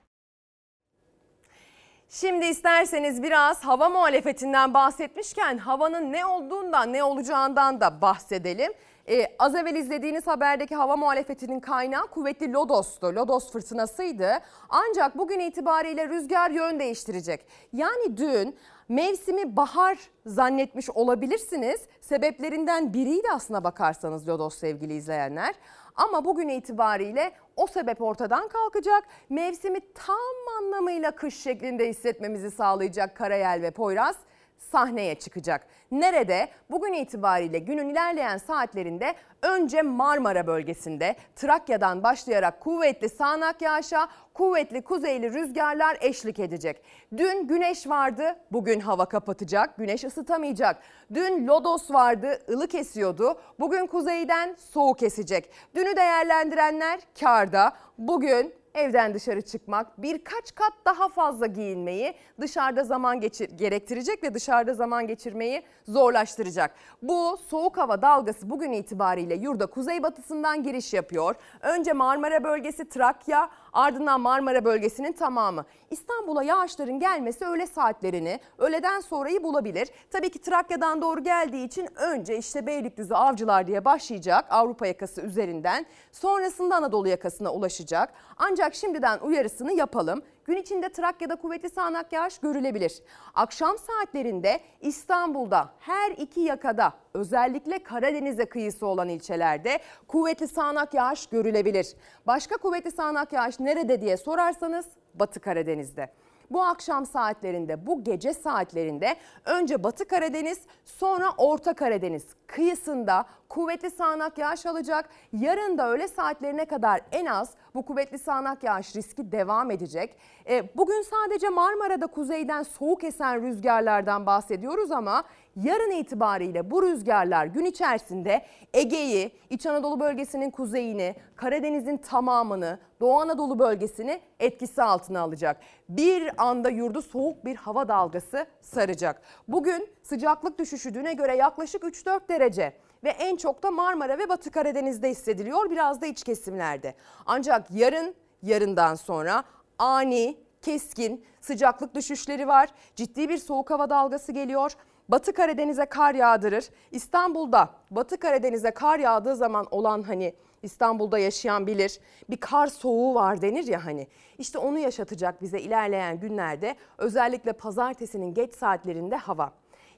Şimdi 2.10 2.46
isterseniz 2.46 3.24
biraz 3.24 3.64
hava 3.64 3.90
muhalefetinden 3.90 4.74
bahsetmişken 4.74 5.58
havanın 5.58 6.14
ne 6.14 6.26
olduğundan 6.26 6.94
ne 6.94 7.04
olacağından 7.04 7.82
da 7.82 8.02
bahsedelim. 8.02 8.74
Ee, 9.10 9.28
az 9.40 9.56
evvel 9.56 9.76
izlediğiniz 9.76 10.28
haberdeki 10.28 10.76
hava 10.76 10.96
muhalefetinin 10.96 11.60
kaynağı 11.60 12.08
kuvvetli 12.08 12.54
Lodos'tu. 12.54 13.08
Lodos 13.08 13.52
fırtınasıydı. 13.52 14.32
Ancak 14.70 15.18
bugün 15.18 15.40
itibariyle 15.40 16.10
rüzgar 16.10 16.52
yön 16.52 16.80
değiştirecek. 16.80 17.46
Yani 17.74 18.18
dün 18.18 18.58
mevsimi 18.90 19.56
bahar 19.56 19.98
zannetmiş 20.26 20.90
olabilirsiniz. 20.90 21.82
Sebeplerinden 22.08 22.94
biriydi 22.94 23.28
aslına 23.34 23.64
bakarsanız 23.64 24.28
Lodos 24.28 24.58
sevgili 24.58 24.94
izleyenler. 24.94 25.56
Ama 25.96 26.26
bugün 26.26 26.48
itibariyle 26.48 27.32
o 27.56 27.68
sebep 27.68 28.02
ortadan 28.02 28.48
kalkacak. 28.48 29.04
Mevsimi 29.30 29.80
tam 29.94 30.56
anlamıyla 30.60 31.12
kış 31.12 31.42
şeklinde 31.42 31.90
hissetmemizi 31.90 32.52
sağlayacak 32.52 33.16
Karayel 33.16 33.62
ve 33.62 33.72
Poyraz 33.72 34.16
sahneye 34.58 35.16
çıkacak. 35.16 35.68
Nerede? 35.92 36.50
Bugün 36.72 36.94
itibariyle 36.94 37.60
günün 37.60 37.90
ilerleyen 37.90 38.38
saatlerinde 38.38 39.16
önce 39.42 39.82
Marmara 39.82 40.48
bölgesinde 40.48 41.16
Trakya'dan 41.36 42.04
başlayarak 42.04 42.62
kuvvetli 42.62 43.10
sağanak 43.10 43.62
yağışa, 43.62 44.08
kuvvetli 44.38 44.82
kuzeyli 44.82 45.34
rüzgarlar 45.34 45.98
eşlik 46.02 46.40
edecek. 46.40 46.82
Dün 47.18 47.48
güneş 47.48 47.88
vardı, 47.88 48.36
bugün 48.52 48.80
hava 48.80 49.06
kapatacak, 49.06 49.78
güneş 49.78 50.04
ısıtamayacak. 50.04 50.78
Dün 51.14 51.48
lodos 51.48 51.92
vardı, 51.92 52.40
ılık 52.50 52.76
esiyordu, 52.76 53.40
bugün 53.60 53.88
kuzeyden 53.88 54.56
soğuk 54.74 55.04
esecek. 55.04 55.50
Dünü 55.76 55.96
değerlendirenler 55.96 57.00
karda, 57.20 57.74
bugün 57.98 58.54
evden 58.78 59.14
dışarı 59.14 59.42
çıkmak, 59.42 60.02
birkaç 60.02 60.56
kat 60.56 60.74
daha 60.86 61.10
fazla 61.10 61.46
giyinmeyi 61.46 62.14
dışarıda 62.42 62.84
zaman 62.84 63.20
geçir 63.20 63.50
gerektirecek 63.50 64.24
ve 64.24 64.34
dışarıda 64.34 64.74
zaman 64.74 65.08
geçirmeyi 65.08 65.64
zorlaştıracak. 65.88 66.76
Bu 67.02 67.38
soğuk 67.50 67.78
hava 67.78 68.02
dalgası 68.02 68.50
bugün 68.50 68.72
itibariyle 68.72 69.36
yurda 69.36 69.66
kuzeybatısından 69.66 70.64
giriş 70.64 70.94
yapıyor. 70.94 71.36
Önce 71.62 71.94
Marmara 71.94 72.44
bölgesi, 72.44 72.90
Trakya, 72.90 73.50
Ardından 73.78 74.22
Marmara 74.22 74.66
bölgesinin 74.66 75.12
tamamı. 75.12 75.66
İstanbul'a 75.92 76.44
yağışların 76.44 77.00
gelmesi 77.00 77.46
öğle 77.46 77.68
saatlerini, 77.68 78.40
öğleden 78.58 79.00
sonrayı 79.00 79.44
bulabilir. 79.44 79.88
Tabii 80.12 80.30
ki 80.30 80.40
Trakya'dan 80.42 81.02
doğru 81.02 81.24
geldiği 81.24 81.66
için 81.66 81.90
önce 81.96 82.38
işte 82.38 82.68
Beylikdüzü 82.68 83.14
Avcılar 83.14 83.68
diye 83.68 83.86
başlayacak 83.86 84.46
Avrupa 84.50 84.88
yakası 84.88 85.22
üzerinden. 85.22 85.86
Sonrasında 86.12 86.76
Anadolu 86.76 87.08
yakasına 87.08 87.54
ulaşacak. 87.54 88.14
Ancak 88.38 88.76
şimdiden 88.76 89.20
uyarısını 89.20 89.74
yapalım. 89.74 90.22
Gün 90.48 90.58
içinde 90.58 90.90
Trakya'da 90.90 91.36
kuvvetli 91.36 91.70
sağanak 91.70 92.14
yağış 92.14 92.38
görülebilir. 92.40 93.04
Akşam 93.36 93.78
saatlerinde 93.78 94.60
İstanbul'da 94.82 95.70
her 95.80 96.12
iki 96.12 96.40
yakada 96.40 96.94
özellikle 97.14 97.84
Karadeniz'e 97.84 98.46
kıyısı 98.46 98.86
olan 98.86 99.10
ilçelerde 99.10 99.80
kuvvetli 100.08 100.48
sağanak 100.48 100.94
yağış 100.94 101.28
görülebilir. 101.28 101.96
Başka 102.28 102.58
kuvvetli 102.58 102.92
sağanak 102.92 103.34
yağış 103.34 103.60
nerede 103.60 104.02
diye 104.02 104.18
sorarsanız 104.18 104.86
Batı 105.14 105.40
Karadeniz'de. 105.40 106.10
Bu 106.52 106.64
akşam 106.64 107.06
saatlerinde, 107.06 107.88
bu 107.88 108.04
gece 108.04 108.34
saatlerinde 108.34 109.16
önce 109.46 109.84
Batı 109.84 110.08
Karadeniz, 110.08 110.60
sonra 110.86 111.30
Orta 111.38 111.74
Karadeniz 111.74 112.26
kıyısında 112.48 113.26
kuvvetli 113.50 113.90
sağanak 113.90 114.38
yağış 114.38 114.66
alacak. 114.66 115.10
Yarın 115.34 115.78
da 115.78 115.90
öğle 115.90 116.08
saatlerine 116.08 116.66
kadar 116.66 117.02
en 117.12 117.26
az 117.26 117.54
bu 117.78 117.86
kuvvetli 117.86 118.20
sağanak 118.20 118.64
yağış 118.64 118.96
riski 118.96 119.32
devam 119.32 119.72
edecek. 119.72 120.16
E, 120.50 120.78
bugün 120.78 121.02
sadece 121.02 121.50
Marmara'da 121.50 122.08
kuzeyden 122.08 122.64
soğuk 122.64 123.04
esen 123.04 123.42
rüzgarlardan 123.42 124.26
bahsediyoruz 124.26 124.92
ama 124.92 125.24
yarın 125.56 125.92
itibariyle 125.92 126.72
bu 126.72 126.84
rüzgarlar 126.84 127.46
gün 127.46 127.66
içerisinde 127.66 128.46
Ege'yi, 128.74 129.32
İç 129.50 129.66
Anadolu 129.66 130.00
bölgesinin 130.00 130.52
kuzeyini, 130.52 131.16
Karadeniz'in 131.36 131.98
tamamını, 131.98 132.80
Doğu 133.00 133.20
Anadolu 133.20 133.60
bölgesini 133.60 134.22
etkisi 134.40 134.84
altına 134.84 135.20
alacak. 135.20 135.58
Bir 135.90 136.32
anda 136.38 136.70
yurdu 136.70 137.02
soğuk 137.02 137.46
bir 137.46 137.56
hava 137.56 137.88
dalgası 137.88 138.46
saracak. 138.62 139.22
Bugün 139.48 139.90
sıcaklık 140.04 140.60
düşüşü 140.60 140.94
düne 140.94 141.14
göre 141.14 141.36
yaklaşık 141.36 141.84
3-4 141.84 142.30
derece 142.30 142.74
ve 143.04 143.10
en 143.10 143.38
çok 143.38 143.64
da 143.64 143.72
Marmara 143.72 144.18
ve 144.18 144.30
Batı 144.30 144.52
Karadeniz'de 144.52 145.10
hissediliyor 145.10 145.70
biraz 145.72 146.02
da 146.02 146.06
iç 146.06 146.24
kesimlerde. 146.24 146.94
Ancak 147.26 147.72
yarın 147.72 148.16
yarından 148.44 148.96
sonra 148.96 149.44
ani, 149.80 150.38
keskin 150.62 151.26
sıcaklık 151.42 151.96
düşüşleri 151.96 152.48
var. 152.48 152.70
Ciddi 152.96 153.30
bir 153.30 153.38
soğuk 153.38 153.70
hava 153.70 153.90
dalgası 153.90 154.32
geliyor. 154.32 154.72
Batı 155.10 155.34
Karadeniz'e 155.34 155.86
kar 155.86 156.16
yağdırır. 156.16 156.70
İstanbul'da 156.92 157.70
Batı 157.92 158.18
Karadeniz'e 158.18 158.72
kar 158.72 159.00
yağdığı 159.00 159.36
zaman 159.36 159.68
olan 159.72 160.02
hani 160.02 160.34
İstanbul'da 160.64 161.20
yaşayan 161.20 161.68
bilir. 161.68 162.00
Bir 162.30 162.38
kar 162.38 162.68
soğuğu 162.68 163.16
var 163.16 163.42
denir 163.42 163.68
ya 163.68 163.86
hani. 163.86 164.08
İşte 164.38 164.60
onu 164.60 164.80
yaşatacak 164.80 165.42
bize 165.42 165.60
ilerleyen 165.60 166.20
günlerde 166.20 166.76
özellikle 166.98 167.54
pazartesinin 167.54 168.34
geç 168.34 168.54
saatlerinde 168.54 169.16
hava. 169.16 169.52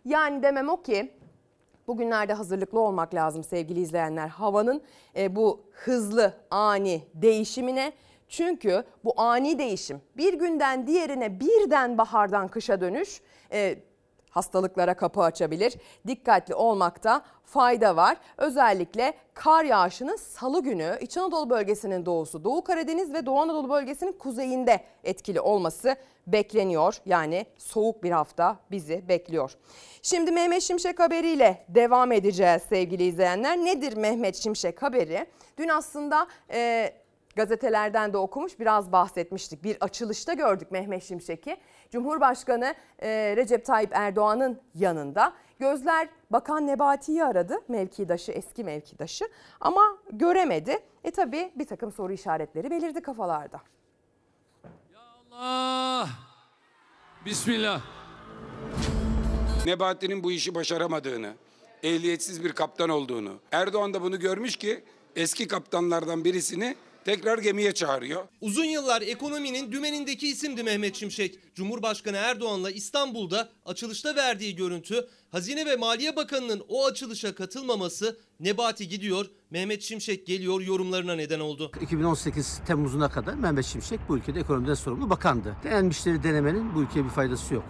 Yani 0.06 0.44
demem 0.44 0.70
o 0.70 0.82
ki 0.82 1.12
Bugünlerde 1.89 2.34
hazırlıklı 2.34 2.80
olmak 2.80 3.13
lazım 3.13 3.43
sevgili 3.43 3.80
izleyenler. 3.80 4.28
Havanın 4.28 4.82
e, 5.15 5.36
bu 5.36 5.62
hızlı 5.71 6.34
ani 6.52 7.02
değişimine 7.13 7.93
çünkü 8.28 8.84
bu 9.04 9.13
ani 9.21 9.60
değişim 9.60 10.02
bir 10.17 10.34
günden 10.34 10.88
diğerine 10.88 11.39
birden 11.39 11.97
bahardan 11.97 12.47
kışa 12.47 12.82
dönüş 12.82 13.21
e, 13.52 13.75
hastalıklara 14.30 14.94
kapı 14.94 15.22
açabilir. 15.22 15.76
Dikkatli 16.08 16.56
olmakta 16.56 17.22
fayda 17.44 17.96
var. 17.96 18.18
Özellikle 18.38 19.13
kar 19.34 19.63
yağışının 19.63 20.15
salı 20.15 20.63
günü 20.63 20.98
İç 21.02 21.18
Anadolu 21.18 21.50
bölgesinin 21.50 22.06
doğusu, 22.06 22.44
Doğu 22.44 22.63
Karadeniz 22.63 23.13
ve 23.13 23.26
Doğu 23.26 23.39
Anadolu 23.39 23.70
bölgesinin 23.70 24.12
kuzeyinde 24.12 24.80
etkili 25.04 25.42
olması 25.42 25.96
bekleniyor. 26.28 27.02
Yani 27.06 27.46
soğuk 27.58 28.04
bir 28.04 28.12
hafta 28.12 28.60
bizi 28.72 29.08
bekliyor. 29.08 29.52
Şimdi 30.02 30.32
Mehmet 30.32 30.63
Şimşek 30.63 31.00
haberiyle 31.00 31.65
devam 31.70 32.12
edeceğiz 32.12 32.62
sevgili 32.70 33.04
izleyenler. 33.04 33.58
Nedir 33.58 33.98
Mehmet 33.98 34.36
Şimşek 34.36 34.84
haberi? 34.84 35.26
Dün 35.58 35.68
aslında 35.68 36.28
e, 36.52 36.92
gazetelerden 37.39 38.13
de 38.13 38.17
okumuş 38.17 38.60
biraz 38.60 38.91
bahsetmiştik. 38.91 39.63
Bir 39.63 39.78
açılışta 39.80 40.34
gördük 40.34 40.71
Mehmet 40.71 41.04
Şimşek'i. 41.04 41.58
Cumhurbaşkanı 41.91 42.75
e, 42.99 43.36
Recep 43.38 43.65
Tayyip 43.65 43.91
Erdoğan'ın 43.93 44.60
yanında. 44.75 45.34
Gözler 45.60 46.10
Bakan 46.32 46.67
Nebati'yi 46.67 47.23
aradı 47.23 47.58
mevkidaşı 47.67 48.32
eski 48.32 48.63
mevkidaşı 48.63 49.25
ama 49.60 49.97
göremedi. 50.12 50.80
E 51.04 51.12
tabi 51.12 51.52
bir 51.56 51.65
takım 51.65 51.91
soru 51.91 52.13
işaretleri 52.13 52.71
belirdi 52.71 53.02
kafalarda. 53.02 53.62
Allah! 55.32 56.10
Bismillah. 57.25 57.82
Nebati'nin 59.65 60.23
bu 60.23 60.32
işi 60.32 60.56
başaramadığını, 60.56 61.34
ehliyetsiz 61.84 62.43
bir 62.43 62.52
kaptan 62.52 62.89
olduğunu, 62.89 63.39
Erdoğan 63.52 63.93
da 63.93 64.02
bunu 64.02 64.19
görmüş 64.19 64.56
ki 64.56 64.84
eski 65.15 65.47
kaptanlardan 65.47 66.23
birisini 66.23 66.75
tekrar 67.15 67.38
gemiye 67.38 67.74
çağırıyor. 67.74 68.24
Uzun 68.41 68.63
yıllar 68.63 69.02
ekonominin 69.02 69.72
dümenindeki 69.72 70.28
isimdi 70.28 70.63
Mehmet 70.63 70.95
Şimşek. 70.95 71.56
Cumhurbaşkanı 71.56 72.17
Erdoğan'la 72.17 72.72
İstanbul'da 72.72 73.50
açılışta 73.65 74.15
verdiği 74.15 74.56
görüntü, 74.56 75.08
Hazine 75.30 75.65
ve 75.65 75.76
Maliye 75.76 76.15
Bakanı'nın 76.15 76.63
o 76.67 76.86
açılışa 76.86 77.36
katılmaması, 77.36 78.19
Nebati 78.39 78.88
gidiyor, 78.88 79.26
Mehmet 79.50 79.82
Şimşek 79.82 80.28
geliyor 80.28 80.62
yorumlarına 80.62 81.15
neden 81.15 81.39
oldu. 81.39 81.72
2018 81.82 82.60
Temmuz'una 82.67 83.10
kadar 83.10 83.34
Mehmet 83.34 83.65
Şimşek 83.65 84.00
bu 84.10 84.17
ülkede 84.17 84.39
ekonomiden 84.39 84.74
sorumlu 84.74 85.10
bakandı. 85.10 85.56
Denenmişleri 85.63 86.24
denemenin 86.24 86.76
bu 86.76 86.82
ülkeye 86.82 87.06
bir 87.06 87.10
faydası 87.10 87.54
yok. 87.54 87.65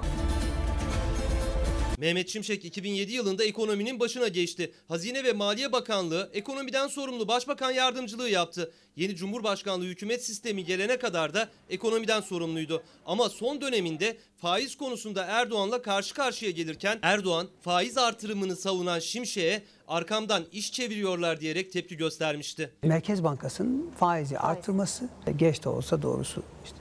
Mehmet 1.99 2.29
Şimşek 2.29 2.65
2007 2.65 3.11
yılında 3.11 3.43
ekonominin 3.43 3.99
başına 3.99 4.27
geçti. 4.27 4.73
Hazine 4.87 5.23
ve 5.23 5.33
Maliye 5.33 5.71
Bakanlığı 5.71 6.29
ekonomiden 6.33 6.87
sorumlu 6.87 7.27
başbakan 7.27 7.71
yardımcılığı 7.71 8.29
yaptı. 8.29 8.71
Yeni 8.95 9.15
Cumhurbaşkanlığı 9.15 9.85
hükümet 9.85 10.25
sistemi 10.25 10.65
gelene 10.65 10.97
kadar 10.97 11.33
da 11.33 11.49
ekonomiden 11.69 12.21
sorumluydu. 12.21 12.83
Ama 13.05 13.29
son 13.29 13.61
döneminde 13.61 14.17
faiz 14.37 14.77
konusunda 14.77 15.23
Erdoğan'la 15.23 15.81
karşı 15.81 16.13
karşıya 16.13 16.51
gelirken 16.51 16.99
Erdoğan 17.01 17.47
faiz 17.61 17.97
artırımını 17.97 18.55
savunan 18.55 18.99
Şimşek'e 18.99 19.63
arkamdan 19.87 20.45
iş 20.51 20.71
çeviriyorlar 20.71 21.41
diyerek 21.41 21.71
tepki 21.71 21.97
göstermişti. 21.97 22.73
Merkez 22.83 23.23
Bankası'nın 23.23 23.91
faizi 23.99 24.39
artırması 24.39 25.09
geç 25.37 25.63
de 25.63 25.69
olsa 25.69 26.01
doğrusu 26.01 26.43
işte 26.65 26.77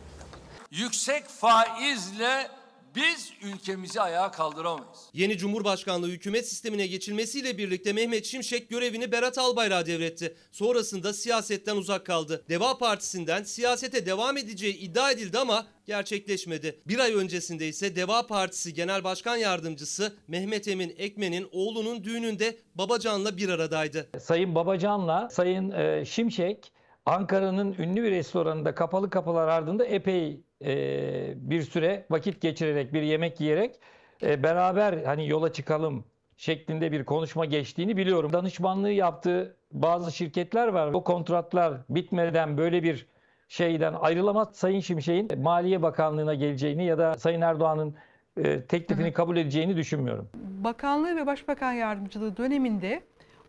Yüksek 0.71 1.29
faizle 1.29 2.58
biz 2.99 3.33
ülkemizi 3.43 4.01
ayağa 4.01 4.31
kaldıramayız. 4.31 5.11
Yeni 5.13 5.39
Cumhurbaşkanlığı 5.39 6.09
hükümet 6.09 6.49
sistemine 6.49 6.87
geçilmesiyle 6.87 7.59
birlikte 7.59 7.93
Mehmet 7.93 8.25
Şimşek 8.25 8.71
görevini 8.71 9.13
Berat 9.13 9.39
Albayrak'a 9.39 9.87
devretti. 9.87 10.37
Sonrasında 10.53 11.13
siyasetten 11.13 11.77
uzak 11.77 12.07
kaldı. 12.07 12.45
Deva 12.49 12.79
Partisi'nden 12.79 13.43
siyasete 13.43 14.07
devam 14.07 14.37
edeceği 14.37 14.79
iddia 14.79 15.11
edildi 15.11 15.39
ama 15.39 15.67
gerçekleşmedi. 15.87 16.81
Bir 16.89 16.99
ay 16.99 17.15
öncesinde 17.15 17.69
ise 17.69 17.97
Deva 17.97 18.27
Partisi 18.27 18.75
Genel 18.75 19.05
Başkan 19.05 19.37
Yardımcısı 19.37 20.17
Mehmet 20.29 20.69
Emin 20.69 20.95
Ekmen'in 20.99 21.49
oğlunun 21.53 22.05
düğününde 22.05 22.57
Babacan'la 22.75 23.37
bir 23.37 23.49
aradaydı. 23.49 24.09
Sayın 24.19 24.55
Babacan'la 24.55 25.29
Sayın 25.31 25.71
e, 25.71 26.05
Şimşek 26.05 26.73
Ankara'nın 27.07 27.75
ünlü 27.79 28.03
bir 28.03 28.11
restoranında 28.11 28.75
kapalı 28.75 29.11
kapılar 29.11 29.49
ardında 29.49 29.85
epey 29.85 30.48
e, 30.65 31.35
bir 31.37 31.63
süre 31.63 32.07
vakit 32.11 32.41
geçirerek 32.41 32.93
bir 32.93 33.03
yemek 33.03 33.41
yiyerek 33.41 33.81
e, 34.23 34.43
beraber 34.43 35.05
hani 35.05 35.29
yola 35.29 35.53
çıkalım 35.53 36.05
şeklinde 36.37 36.93
bir 36.93 37.05
konuşma 37.05 37.45
geçtiğini 37.45 37.97
biliyorum. 37.97 38.33
Danışmanlığı 38.33 38.91
yaptığı 38.91 39.57
bazı 39.73 40.13
şirketler 40.13 40.69
var. 40.69 40.93
O 40.93 41.05
kontratlar 41.05 41.75
bitmeden 41.89 42.59
böyle 42.59 42.83
bir 42.83 43.07
şeyden 43.49 43.95
ayrılamaz. 44.01 44.49
Sayın 44.53 44.81
Şimşek'in 44.81 45.43
Maliye 45.43 45.83
Bakanlığı'na 45.83 46.35
geleceğini 46.35 46.85
ya 46.85 46.99
da 46.99 47.15
Sayın 47.15 47.41
Erdoğan'ın 47.41 47.95
e, 48.37 48.63
teklifini 48.63 49.13
kabul 49.13 49.37
edeceğini 49.37 49.77
düşünmüyorum. 49.77 50.29
Bakanlığı 50.65 51.17
ve 51.17 51.27
Başbakan 51.27 51.73
Yardımcılığı 51.73 52.37
döneminde 52.37 53.03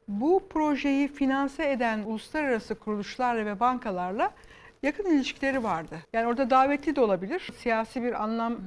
bu 0.07 0.43
projeyi 0.49 1.07
finanse 1.07 1.71
eden 1.71 2.03
uluslararası 2.03 2.75
kuruluşlarla 2.75 3.45
ve 3.45 3.59
bankalarla 3.59 4.31
yakın 4.83 5.15
ilişkileri 5.15 5.63
vardı. 5.63 5.99
Yani 6.13 6.27
orada 6.27 6.49
davetli 6.49 6.95
de 6.95 7.01
olabilir. 7.01 7.49
Siyasi 7.63 8.03
bir 8.03 8.23
anlam 8.23 8.59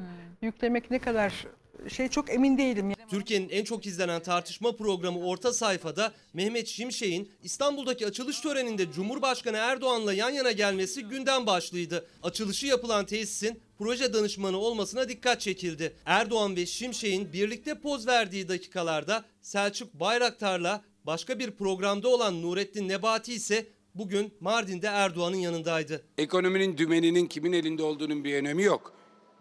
yüklemek 0.42 0.90
ne 0.90 0.98
kadar 0.98 1.46
şey 1.88 2.09
çok 2.09 2.31
emin 2.31 2.59
değilim. 2.59 2.92
Türkiye'nin 3.11 3.48
en 3.48 3.64
çok 3.64 3.87
izlenen 3.87 4.22
tartışma 4.22 4.77
programı 4.77 5.27
Orta 5.27 5.53
Sayfa'da 5.53 6.12
Mehmet 6.33 6.68
Şimşek'in 6.68 7.31
İstanbul'daki 7.42 8.07
açılış 8.07 8.40
töreninde 8.40 8.92
Cumhurbaşkanı 8.92 9.57
Erdoğan'la 9.57 10.12
yan 10.12 10.31
yana 10.31 10.53
gelmesi 10.53 11.03
gündem 11.03 11.46
başlıydı. 11.46 12.07
Açılışı 12.22 12.66
yapılan 12.66 13.07
tesisin 13.07 13.61
proje 13.79 14.12
danışmanı 14.12 14.57
olmasına 14.57 15.09
dikkat 15.09 15.40
çekildi. 15.40 15.96
Erdoğan 16.07 16.57
ve 16.57 16.66
Şimşek'in 16.66 17.33
birlikte 17.33 17.75
poz 17.75 18.07
verdiği 18.07 18.48
dakikalarda 18.48 19.25
Selçuk 19.42 19.94
Bayraktar'la 19.94 20.83
başka 21.05 21.38
bir 21.38 21.51
programda 21.51 22.09
olan 22.09 22.42
Nurettin 22.42 22.88
Nebati 22.88 23.35
ise 23.35 23.66
bugün 23.94 24.35
Mardin'de 24.40 24.87
Erdoğan'ın 24.87 25.37
yanındaydı. 25.37 26.02
Ekonominin 26.18 26.78
dümeninin 26.78 27.26
kimin 27.26 27.52
elinde 27.52 27.83
olduğunun 27.83 28.24
bir 28.24 28.35
önemi 28.35 28.62
yok. 28.62 28.92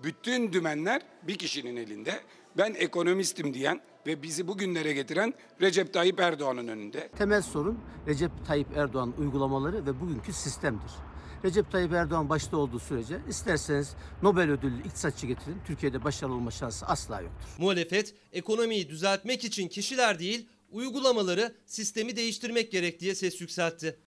Bütün 0.04 0.54
dümenler 0.54 1.02
bir 1.28 1.36
kişinin 1.36 1.76
elinde. 1.76 2.20
Ben 2.58 2.74
ekonomistim 2.74 3.54
diyen 3.54 3.82
ve 4.08 4.24
bizi 4.24 4.48
bugünlere 4.48 4.94
getiren 4.94 5.34
Recep 5.62 5.94
Tayyip 5.94 6.20
Erdoğan'ın 6.20 6.68
önünde. 6.68 7.10
Temel 7.18 7.42
sorun 7.42 7.80
Recep 8.08 8.32
Tayyip 8.48 8.78
Erdoğan 8.78 9.14
uygulamaları 9.18 9.86
ve 9.86 10.00
bugünkü 10.00 10.34
sistemdir. 10.34 10.92
Recep 11.44 11.72
Tayyip 11.72 11.94
Erdoğan 11.94 12.30
başta 12.30 12.58
olduğu 12.58 12.80
sürece 12.80 13.20
isterseniz 13.30 13.96
Nobel 14.24 14.52
ödüllü 14.52 14.80
iktisatçı 14.80 15.28
getirin 15.28 15.58
Türkiye'de 15.68 16.04
başarılı 16.04 16.36
olma 16.36 16.52
şansı 16.52 16.86
asla 16.86 17.22
yoktur. 17.22 17.48
Muhalefet 17.58 18.16
ekonomiyi 18.32 18.90
düzeltmek 18.90 19.44
için 19.44 19.68
kişiler 19.68 20.20
değil 20.20 20.48
uygulamaları 20.72 21.56
sistemi 21.66 22.16
değiştirmek 22.16 22.72
gerek 22.72 23.00
diye 23.00 23.16
ses 23.16 23.42
yükseltti. 23.42 24.00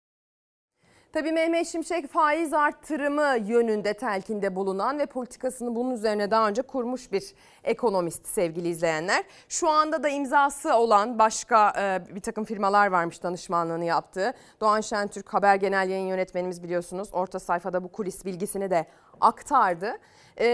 Tabii 1.14 1.32
Mehmet 1.32 1.66
Şimşek 1.66 2.08
faiz 2.08 2.52
arttırımı 2.52 3.36
yönünde 3.46 3.94
telkinde 3.94 4.56
bulunan 4.56 4.98
ve 4.98 5.06
politikasını 5.06 5.76
bunun 5.76 5.90
üzerine 5.90 6.30
daha 6.30 6.48
önce 6.48 6.62
kurmuş 6.62 7.12
bir 7.12 7.34
ekonomist 7.64 8.26
sevgili 8.26 8.68
izleyenler. 8.68 9.24
Şu 9.48 9.68
anda 9.68 10.02
da 10.02 10.08
imzası 10.08 10.76
olan 10.76 11.18
başka 11.18 11.72
e, 11.78 12.14
bir 12.14 12.20
takım 12.20 12.44
firmalar 12.44 12.86
varmış 12.86 13.22
danışmanlığını 13.22 13.84
yaptığı. 13.84 14.32
Doğan 14.60 14.80
Şentürk 14.80 15.34
Haber 15.34 15.56
Genel 15.56 15.88
Yayın 15.88 16.06
Yönetmenimiz 16.06 16.62
biliyorsunuz 16.62 17.08
orta 17.12 17.40
sayfada 17.40 17.84
bu 17.84 17.92
kulis 17.92 18.24
bilgisini 18.24 18.70
de 18.70 18.86
aktardı. 19.20 19.98
E, 20.40 20.46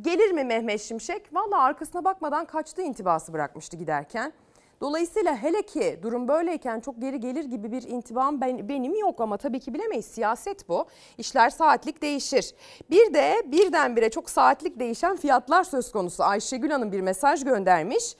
gelir 0.00 0.32
mi 0.32 0.44
Mehmet 0.44 0.80
Şimşek? 0.80 1.34
Valla 1.34 1.62
arkasına 1.62 2.04
bakmadan 2.04 2.44
kaçtı 2.44 2.82
intibası 2.82 3.32
bırakmıştı 3.32 3.76
giderken. 3.76 4.32
Dolayısıyla 4.80 5.36
hele 5.36 5.62
ki 5.62 5.98
durum 6.02 6.28
böyleyken 6.28 6.80
çok 6.80 7.00
geri 7.00 7.20
gelir 7.20 7.44
gibi 7.44 7.72
bir 7.72 7.82
intibam 7.82 8.40
ben, 8.40 8.68
benim 8.68 8.94
yok 8.94 9.20
ama 9.20 9.36
tabii 9.36 9.60
ki 9.60 9.74
bilemeyiz. 9.74 10.06
Siyaset 10.06 10.68
bu. 10.68 10.86
İşler 11.18 11.50
saatlik 11.50 12.02
değişir. 12.02 12.54
Bir 12.90 13.14
de 13.14 13.42
birdenbire 13.46 14.10
çok 14.10 14.30
saatlik 14.30 14.78
değişen 14.78 15.16
fiyatlar 15.16 15.64
söz 15.64 15.92
konusu. 15.92 16.24
Ayşegül 16.24 16.70
Hanım 16.70 16.92
bir 16.92 17.00
mesaj 17.00 17.44
göndermiş. 17.44 18.16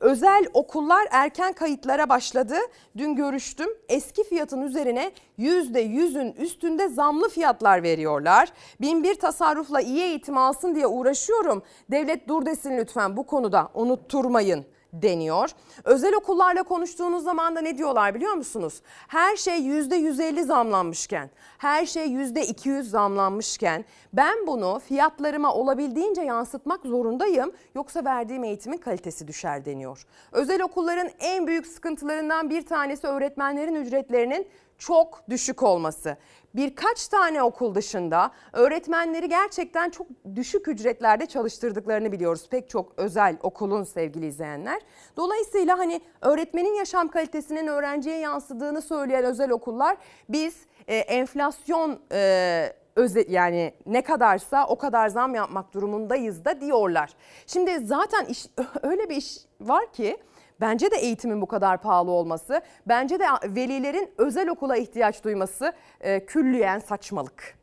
Özel 0.00 0.46
okullar 0.54 1.08
erken 1.10 1.52
kayıtlara 1.52 2.08
başladı. 2.08 2.54
Dün 2.96 3.14
görüştüm. 3.14 3.68
Eski 3.88 4.24
fiyatın 4.24 4.62
üzerine 4.62 5.12
%100'ün 5.38 6.32
üstünde 6.32 6.88
zamlı 6.88 7.28
fiyatlar 7.28 7.82
veriyorlar. 7.82 8.52
Bin 8.80 9.02
bir 9.02 9.14
tasarrufla 9.14 9.80
iyi 9.80 10.02
eğitim 10.02 10.36
alsın 10.36 10.74
diye 10.74 10.86
uğraşıyorum. 10.86 11.62
Devlet 11.90 12.28
dur 12.28 12.46
desin 12.46 12.78
lütfen 12.78 13.16
bu 13.16 13.26
konuda 13.26 13.68
unutturmayın 13.74 14.64
deniyor. 14.92 15.50
Özel 15.84 16.14
okullarla 16.14 16.62
konuştuğunuz 16.62 17.24
zaman 17.24 17.56
da 17.56 17.60
ne 17.60 17.78
diyorlar 17.78 18.14
biliyor 18.14 18.32
musunuz? 18.32 18.82
Her 19.08 19.36
şey 19.36 19.58
%150 19.58 20.44
zamlanmışken, 20.44 21.30
her 21.58 21.86
şey 21.86 22.06
%200 22.06 22.82
zamlanmışken 22.82 23.84
ben 24.12 24.46
bunu 24.46 24.80
fiyatlarıma 24.88 25.54
olabildiğince 25.54 26.22
yansıtmak 26.22 26.82
zorundayım 26.82 27.52
yoksa 27.74 28.04
verdiğim 28.04 28.44
eğitimin 28.44 28.78
kalitesi 28.78 29.28
düşer 29.28 29.64
deniyor. 29.64 30.06
Özel 30.32 30.62
okulların 30.62 31.10
en 31.20 31.46
büyük 31.46 31.66
sıkıntılarından 31.66 32.50
bir 32.50 32.66
tanesi 32.66 33.06
öğretmenlerin 33.06 33.74
ücretlerinin 33.74 34.48
çok 34.80 35.22
düşük 35.30 35.62
olması. 35.62 36.16
Birkaç 36.54 37.08
tane 37.08 37.42
okul 37.42 37.74
dışında 37.74 38.30
öğretmenleri 38.52 39.28
gerçekten 39.28 39.90
çok 39.90 40.06
düşük 40.34 40.68
ücretlerde 40.68 41.26
çalıştırdıklarını 41.26 42.12
biliyoruz. 42.12 42.48
Pek 42.50 42.68
çok 42.68 42.92
özel 42.96 43.36
okulun 43.42 43.84
sevgili 43.84 44.26
izleyenler. 44.26 44.80
Dolayısıyla 45.16 45.78
hani 45.78 46.00
öğretmenin 46.20 46.74
yaşam 46.74 47.08
kalitesinin 47.08 47.66
öğrenciye 47.66 48.18
yansıdığını 48.18 48.82
söyleyen 48.82 49.24
özel 49.24 49.50
okullar 49.50 49.96
biz 50.28 50.56
e, 50.86 50.96
enflasyon 50.96 52.00
e, 52.12 52.72
öze, 52.96 53.24
yani 53.28 53.74
ne 53.86 54.02
kadarsa 54.02 54.66
o 54.66 54.78
kadar 54.78 55.08
zam 55.08 55.34
yapmak 55.34 55.74
durumundayız 55.74 56.44
da 56.44 56.60
diyorlar. 56.60 57.10
Şimdi 57.46 57.78
zaten 57.78 58.24
iş, 58.24 58.46
öyle 58.82 59.08
bir 59.08 59.16
iş 59.16 59.36
var 59.60 59.92
ki 59.92 60.16
Bence 60.60 60.90
de 60.90 60.96
eğitimin 60.96 61.42
bu 61.42 61.46
kadar 61.46 61.82
pahalı 61.82 62.10
olması, 62.10 62.60
bence 62.86 63.20
de 63.20 63.24
velilerin 63.44 64.10
özel 64.18 64.48
okula 64.48 64.76
ihtiyaç 64.76 65.24
duyması 65.24 65.72
e, 66.00 66.26
külliyen 66.26 66.78
saçmalık. 66.78 67.58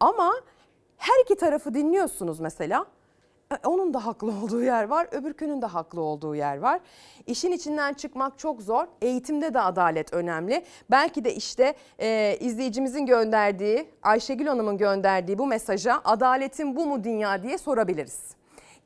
Ama 0.00 0.34
her 0.96 1.22
iki 1.22 1.36
tarafı 1.36 1.74
dinliyorsunuz 1.74 2.40
mesela. 2.40 2.86
E, 3.52 3.68
onun 3.68 3.94
da 3.94 4.06
haklı 4.06 4.32
olduğu 4.42 4.62
yer 4.62 4.84
var, 4.84 5.08
öbürkünün 5.12 5.62
de 5.62 5.66
haklı 5.66 6.00
olduğu 6.00 6.34
yer 6.34 6.58
var. 6.58 6.80
İşin 7.26 7.52
içinden 7.52 7.94
çıkmak 7.94 8.38
çok 8.38 8.62
zor. 8.62 8.86
Eğitimde 9.02 9.54
de 9.54 9.60
adalet 9.60 10.12
önemli. 10.12 10.64
Belki 10.90 11.24
de 11.24 11.34
işte 11.34 11.74
e, 11.98 12.36
izleyicimizin 12.40 13.06
gönderdiği, 13.06 13.90
Ayşegül 14.02 14.46
Hanım'ın 14.46 14.78
gönderdiği 14.78 15.38
bu 15.38 15.46
mesaja 15.46 16.00
adaletin 16.04 16.76
bu 16.76 16.86
mu 16.86 17.04
dünya 17.04 17.42
diye 17.42 17.58
sorabiliriz. 17.58 18.34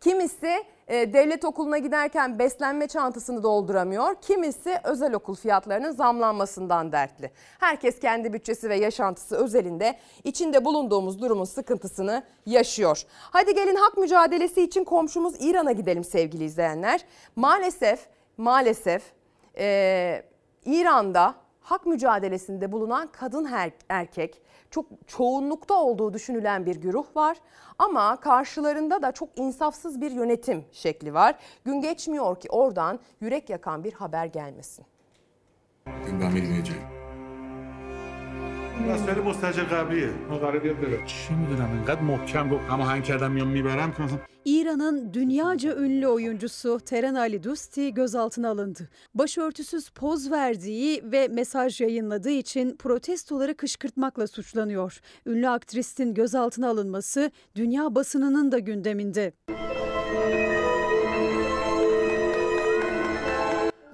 Kimisi 0.01 0.65
e, 0.89 1.13
devlet 1.13 1.45
okuluna 1.45 1.79
giderken 1.79 2.39
beslenme 2.39 2.87
çantasını 2.89 3.43
dolduramıyor. 3.43 4.15
Kimisi 4.23 4.81
özel 4.85 5.15
okul 5.15 5.35
fiyatlarının 5.35 5.93
zamlanmasından 5.93 6.93
dertli. 6.93 7.31
Herkes 7.59 8.01
kendi 8.01 8.33
bütçesi 8.33 8.71
ve 8.71 8.77
yaşantısı 8.77 9.37
özelinde 9.37 9.99
içinde 10.25 10.65
bulunduğumuz 10.65 11.21
durumun 11.21 11.45
sıkıntısını 11.45 12.23
yaşıyor. 12.47 13.03
Hadi 13.21 13.55
gelin 13.55 13.77
hak 13.77 13.97
mücadelesi 13.97 14.63
için 14.63 14.85
komşumuz 14.85 15.35
İran'a 15.41 15.73
gidelim 15.73 16.05
sevgili 16.05 16.45
izleyenler. 16.45 17.01
Maalesef 17.37 18.07
maalesef 18.37 19.03
e, 19.59 20.23
İran'da 20.65 21.35
hak 21.61 21.87
mücadelesinde 21.87 22.73
bulunan 22.73 23.09
kadın 23.13 23.49
erkek 23.89 24.43
çok 24.72 24.86
çoğunlukta 25.08 25.74
olduğu 25.74 26.14
düşünülen 26.14 26.66
bir 26.66 26.76
güruh 26.76 27.16
var. 27.16 27.38
Ama 27.80 28.20
karşılarında 28.20 29.02
da 29.02 29.12
çok 29.12 29.30
insafsız 29.36 30.02
bir 30.02 30.12
yönetim 30.12 30.66
şekli 30.72 31.14
var. 31.14 31.36
Gün 31.66 31.82
geçmiyor 31.82 32.40
ki 32.40 32.48
oradan 32.50 33.00
yürek 33.22 33.50
yakan 33.50 33.84
bir 33.84 33.94
haber 33.94 34.26
gelmesin. 34.26 34.86
Ben 35.88 36.36
bilmeyeceğim. 36.36 37.04
مسئله 38.92 39.22
مستجر 39.22 39.64
قبلیه 39.64 40.10
ما 40.30 40.38
قرار 40.38 40.60
بیاد 40.60 40.78
بره 40.82 41.06
چی 41.06 41.34
میدونم 41.34 41.72
اینقدر 41.72 42.02
محکم 42.02 42.50
گفت 42.50 42.70
اما 42.70 42.84
هنگ 42.84 43.04
کردم 43.04 43.32
میام 43.32 43.48
میبرم 43.48 43.92
که 43.92 44.04
مثلا 44.04 44.20
İran'ın 44.49 45.15
dünyaca 45.15 45.77
ünlü 45.77 46.09
oyuncusu 46.09 46.81
Teren 46.81 47.15
Ali 47.15 47.43
Dusti 47.43 47.95
gözaltına 47.95 48.49
alındı. 48.49 48.89
Başörtüsüz 49.15 49.89
poz 49.89 50.31
verdiği 50.31 51.03
ve 51.13 51.29
mesaj 51.29 51.81
yayınladığı 51.81 52.31
için 52.31 52.77
protestoları 52.77 53.57
kışkırtmakla 53.57 54.27
suçlanıyor. 54.27 55.01
Ünlü 55.27 55.49
aktristin 55.49 56.15
gözaltına 56.15 56.69
alınması 56.69 57.31
dünya 57.55 57.95
basınının 57.95 58.53
da 58.53 58.59
gündeminde. 58.59 59.33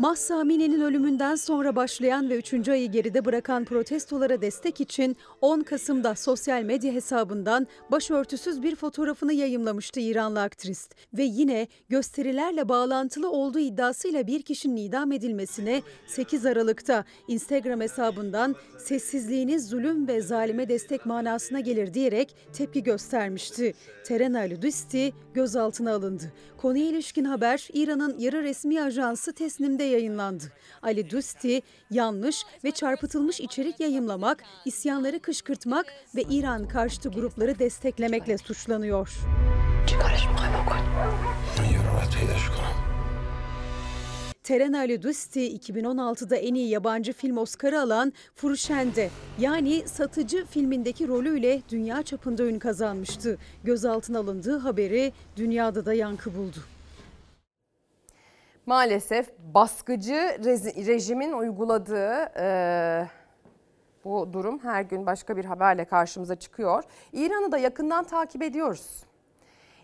Mahsa 0.05 0.37
Amini'nin 0.37 0.81
ölümünden 0.81 1.35
sonra 1.35 1.77
başlayan 1.77 2.31
ve 2.31 2.37
3. 2.37 2.69
ayı 2.69 2.91
geride 2.91 3.25
bırakan 3.25 3.65
protestolara 3.65 4.41
destek 4.41 4.81
için 4.81 5.17
10 5.41 5.61
Kasım'da 5.61 6.15
sosyal 6.15 6.63
medya 6.63 6.93
hesabından 6.93 7.67
başörtüsüz 7.91 8.63
bir 8.63 8.77
fotoğrafını 8.77 9.33
yayımlamıştı 9.33 10.01
İranlı 10.01 10.43
aktrist. 10.43 10.95
Ve 11.15 11.23
yine 11.23 11.69
gösterilerle 11.89 12.69
bağlantılı 12.69 13.31
olduğu 13.31 13.59
iddiasıyla 13.59 14.27
bir 14.27 14.43
kişinin 14.43 14.77
idam 14.77 15.13
edilmesine 15.13 15.83
8 16.07 16.47
Aralık'ta 16.47 17.05
Instagram 17.29 17.81
hesabından 17.81 18.57
sessizliğiniz 18.79 19.69
zulüm 19.69 20.09
ve 20.09 20.21
zalime 20.21 20.69
destek 20.69 21.07
manasına 21.07 21.61
gelir 21.61 21.95
diyerek 21.95 22.37
tepki 22.53 22.83
göstermişti. 22.83 23.75
Teren 24.05 24.35
Ali 24.35 24.63
Dusti 24.63 25.13
gözaltına 25.35 25.95
alındı. 25.95 26.33
Konuya 26.57 26.85
ilişkin 26.85 27.25
haber 27.25 27.69
İran'ın 27.73 28.19
yarı 28.19 28.43
resmi 28.43 28.83
ajansı 28.83 29.33
Tesnim'de 29.33 29.94
yayınlandı. 29.95 30.45
Ali 30.83 31.11
Dusti 31.11 31.63
yanlış 31.91 32.45
ve 32.65 32.71
çarpıtılmış 32.71 33.41
içerik 33.41 33.81
yayımlamak, 33.81 34.43
isyanları 34.65 35.21
kışkırtmak 35.21 35.87
ve 36.17 36.23
İran 36.23 36.69
karşıtı 36.69 37.09
grupları 37.09 37.59
desteklemekle 37.59 38.39
suçlanıyor. 38.39 39.11
Teren 44.43 44.73
Ali 44.73 45.03
Dusti 45.03 45.57
2016'da 45.57 46.37
en 46.37 46.55
iyi 46.55 46.69
yabancı 46.69 47.13
film 47.13 47.39
Oscar'ı 47.39 47.81
alan 47.81 48.13
Furşende 48.35 49.11
yani 49.39 49.83
Satıcı 49.87 50.45
filmindeki 50.47 51.09
rolüyle 51.09 51.63
dünya 51.69 52.03
çapında 52.03 52.45
ün 52.45 52.59
kazanmıştı. 52.59 53.39
Gözaltına 53.65 54.19
alındığı 54.19 54.59
haberi 54.59 55.13
dünyada 55.37 55.87
da 55.87 55.95
yankı 55.95 56.35
buldu. 56.35 56.74
Maalesef 58.67 59.33
baskıcı 59.55 60.39
rejimin 60.87 61.33
uyguladığı 61.33 62.33
e, 62.39 63.07
bu 64.05 64.33
durum 64.33 64.59
her 64.59 64.83
gün 64.83 65.07
başka 65.07 65.37
bir 65.37 65.45
haberle 65.45 65.85
karşımıza 65.85 66.37
çıkıyor. 66.37 66.85
İran'ı 67.13 67.53
da 67.53 67.59
yakından 67.59 68.05
takip 68.05 68.43
ediyoruz. 68.43 69.05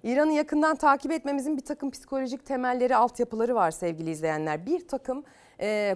İran'ı 0.02 0.32
yakından 0.32 0.76
takip 0.76 1.12
etmemizin 1.12 1.56
bir 1.56 1.64
takım 1.64 1.90
psikolojik 1.90 2.46
temelleri, 2.46 2.96
altyapıları 2.96 3.54
var 3.54 3.70
sevgili 3.70 4.10
izleyenler. 4.10 4.66
Bir 4.66 4.88
takım 4.88 5.24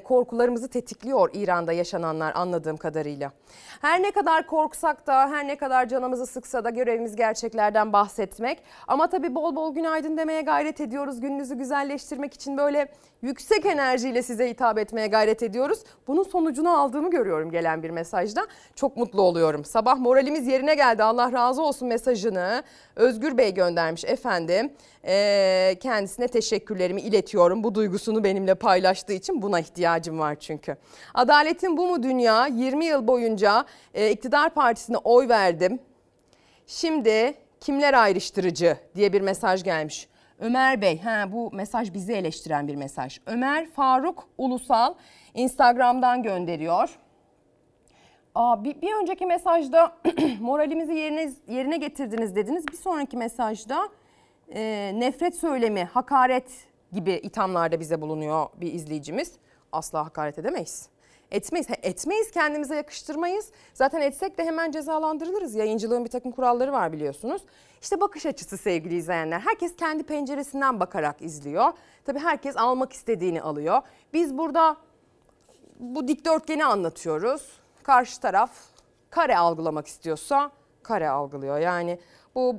korkularımızı 0.04 0.68
tetikliyor 0.68 1.30
İran'da 1.32 1.72
yaşananlar 1.72 2.32
anladığım 2.34 2.76
kadarıyla. 2.76 3.32
Her 3.80 4.02
ne 4.02 4.10
kadar 4.10 4.46
korksak 4.46 5.06
da 5.06 5.30
her 5.30 5.48
ne 5.48 5.56
kadar 5.56 5.88
canımızı 5.88 6.26
sıksa 6.26 6.64
da 6.64 6.70
görevimiz 6.70 7.16
gerçeklerden 7.16 7.92
bahsetmek. 7.92 8.62
Ama 8.88 9.06
tabii 9.06 9.34
bol 9.34 9.56
bol 9.56 9.74
günaydın 9.74 10.16
demeye 10.16 10.42
gayret 10.42 10.80
ediyoruz. 10.80 11.20
Gününüzü 11.20 11.54
güzelleştirmek 11.54 12.34
için 12.34 12.56
böyle 12.56 12.88
yüksek 13.22 13.66
enerjiyle 13.66 14.22
size 14.22 14.50
hitap 14.50 14.78
etmeye 14.78 15.06
gayret 15.06 15.42
ediyoruz. 15.42 15.78
Bunun 16.06 16.22
sonucunu 16.22 16.78
aldığımı 16.80 17.10
görüyorum 17.10 17.50
gelen 17.50 17.82
bir 17.82 17.90
mesajda. 17.90 18.46
Çok 18.74 18.96
mutlu 18.96 19.22
oluyorum. 19.22 19.64
Sabah 19.64 19.98
moralimiz 19.98 20.46
yerine 20.46 20.74
geldi 20.74 21.02
Allah 21.02 21.32
razı 21.32 21.62
olsun 21.62 21.88
mesajını 21.88 22.62
Özgür 22.96 23.38
Bey 23.38 23.54
göndermiş 23.54 24.04
efendim. 24.04 24.72
Ee, 25.06 25.76
kendisine 25.80 26.28
teşekkürlerimi 26.28 27.00
iletiyorum. 27.00 27.64
Bu 27.64 27.74
duygusunu 27.74 28.24
benimle 28.24 28.54
paylaştığı 28.54 29.12
için 29.12 29.42
buna 29.42 29.53
ihtiyacım 29.58 30.18
var 30.18 30.34
çünkü. 30.34 30.76
Adaletin 31.14 31.76
bu 31.76 31.86
mu 31.86 32.02
dünya? 32.02 32.46
20 32.46 32.84
yıl 32.84 33.06
boyunca 33.06 33.64
e, 33.94 34.10
iktidar 34.10 34.50
partisine 34.50 34.96
oy 34.96 35.28
verdim. 35.28 35.78
Şimdi 36.66 37.34
kimler 37.60 37.94
ayrıştırıcı 37.94 38.76
diye 38.94 39.12
bir 39.12 39.20
mesaj 39.20 39.64
gelmiş. 39.64 40.08
Ömer 40.38 40.80
Bey, 40.80 41.00
ha 41.00 41.32
bu 41.32 41.50
mesaj 41.52 41.94
bizi 41.94 42.12
eleştiren 42.12 42.68
bir 42.68 42.76
mesaj. 42.76 43.18
Ömer 43.26 43.70
Faruk 43.70 44.28
Ulusal 44.38 44.94
Instagram'dan 45.34 46.22
gönderiyor. 46.22 46.98
Aa, 48.34 48.64
bir, 48.64 48.80
bir 48.82 48.92
önceki 49.02 49.26
mesajda 49.26 49.96
moralimizi 50.40 50.94
yerine, 50.94 51.30
yerine 51.48 51.76
getirdiniz 51.76 52.36
dediniz. 52.36 52.68
Bir 52.68 52.76
sonraki 52.76 53.16
mesajda 53.16 53.88
e, 54.54 54.92
nefret 54.94 55.36
söylemi, 55.36 55.84
hakaret 55.84 56.50
gibi 56.94 57.12
ithamlarda 57.12 57.80
bize 57.80 58.00
bulunuyor 58.00 58.46
bir 58.60 58.72
izleyicimiz. 58.72 59.32
Asla 59.72 60.04
hakaret 60.06 60.38
edemeyiz. 60.38 60.88
Etmeyiz. 61.30 61.68
He, 61.68 61.74
Etmeyiz 61.82 62.30
kendimize 62.30 62.74
yakıştırmayız. 62.74 63.50
Zaten 63.74 64.00
etsek 64.00 64.38
de 64.38 64.44
hemen 64.44 64.70
cezalandırılırız. 64.70 65.54
Yayıncılığın 65.54 66.04
bir 66.04 66.10
takım 66.10 66.32
kuralları 66.32 66.72
var 66.72 66.92
biliyorsunuz. 66.92 67.42
İşte 67.82 68.00
bakış 68.00 68.26
açısı 68.26 68.56
sevgili 68.56 68.96
izleyenler. 68.96 69.40
Herkes 69.40 69.76
kendi 69.76 70.02
penceresinden 70.02 70.80
bakarak 70.80 71.22
izliyor. 71.22 71.72
Tabii 72.04 72.18
herkes 72.18 72.56
almak 72.56 72.92
istediğini 72.92 73.42
alıyor. 73.42 73.82
Biz 74.12 74.38
burada 74.38 74.76
bu 75.80 76.08
dikdörtgeni 76.08 76.64
anlatıyoruz. 76.64 77.48
Karşı 77.82 78.20
taraf 78.20 78.50
kare 79.10 79.38
algılamak 79.38 79.86
istiyorsa 79.86 80.50
kare 80.82 81.08
algılıyor. 81.08 81.58
Yani 81.58 81.98
bu 82.34 82.56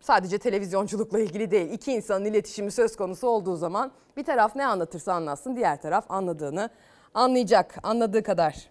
sadece 0.00 0.38
televizyonculukla 0.38 1.18
ilgili 1.18 1.50
değil. 1.50 1.70
İki 1.70 1.92
insanın 1.92 2.24
iletişimi 2.24 2.70
söz 2.70 2.96
konusu 2.96 3.28
olduğu 3.28 3.56
zaman 3.56 3.92
bir 4.16 4.24
taraf 4.24 4.56
ne 4.56 4.66
anlatırsa 4.66 5.12
anlatsın 5.12 5.56
diğer 5.56 5.82
taraf 5.82 6.04
anladığını 6.08 6.70
anlayacak. 7.14 7.74
Anladığı 7.82 8.22
kadar. 8.22 8.70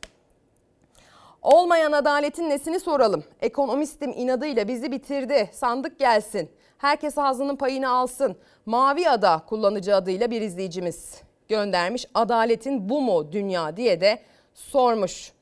Olmayan 1.42 1.92
adaletin 1.92 2.50
nesini 2.50 2.80
soralım? 2.80 3.24
Ekonomistim 3.42 4.14
inadıyla 4.16 4.68
bizi 4.68 4.92
bitirdi. 4.92 5.50
Sandık 5.54 6.00
gelsin. 6.00 6.50
Herkes 6.78 7.18
ağzının 7.18 7.56
payını 7.56 7.90
alsın. 7.90 8.36
Mavi 8.66 9.10
Ada 9.10 9.44
kullanıcı 9.50 9.96
adıyla 9.96 10.32
bir 10.32 10.42
izleyicimiz 10.42 11.22
göndermiş. 11.50 12.06
Adaletin 12.14 12.90
bu 12.90 13.02
mu 13.02 13.32
dünya 13.32 13.78
diye 13.78 14.02
de 14.02 14.22
sormuş. 14.54 15.34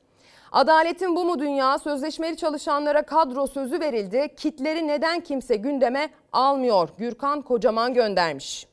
Adaletin 0.52 1.16
bu 1.16 1.24
mu 1.24 1.38
dünya? 1.38 1.78
Sözleşmeli 1.78 2.36
çalışanlara 2.36 3.02
kadro 3.02 3.46
sözü 3.46 3.80
verildi. 3.80 4.28
Kitleri 4.36 4.86
neden 4.86 5.20
kimse 5.20 5.56
gündeme 5.56 6.10
almıyor? 6.32 6.88
Gürkan 6.98 7.42
Kocaman 7.42 7.94
göndermiş. 7.94 8.66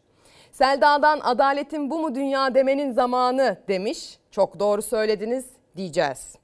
Selda'dan 0.52 1.20
adaletin 1.20 1.90
bu 1.90 2.00
mu 2.00 2.16
dünya 2.16 2.56
demenin 2.56 2.92
zamanı 2.92 3.58
demiş. 3.68 4.20
Çok 4.32 4.60
doğru 4.60 4.82
söylediniz 4.82 5.46
diyeceğiz. 5.76 6.36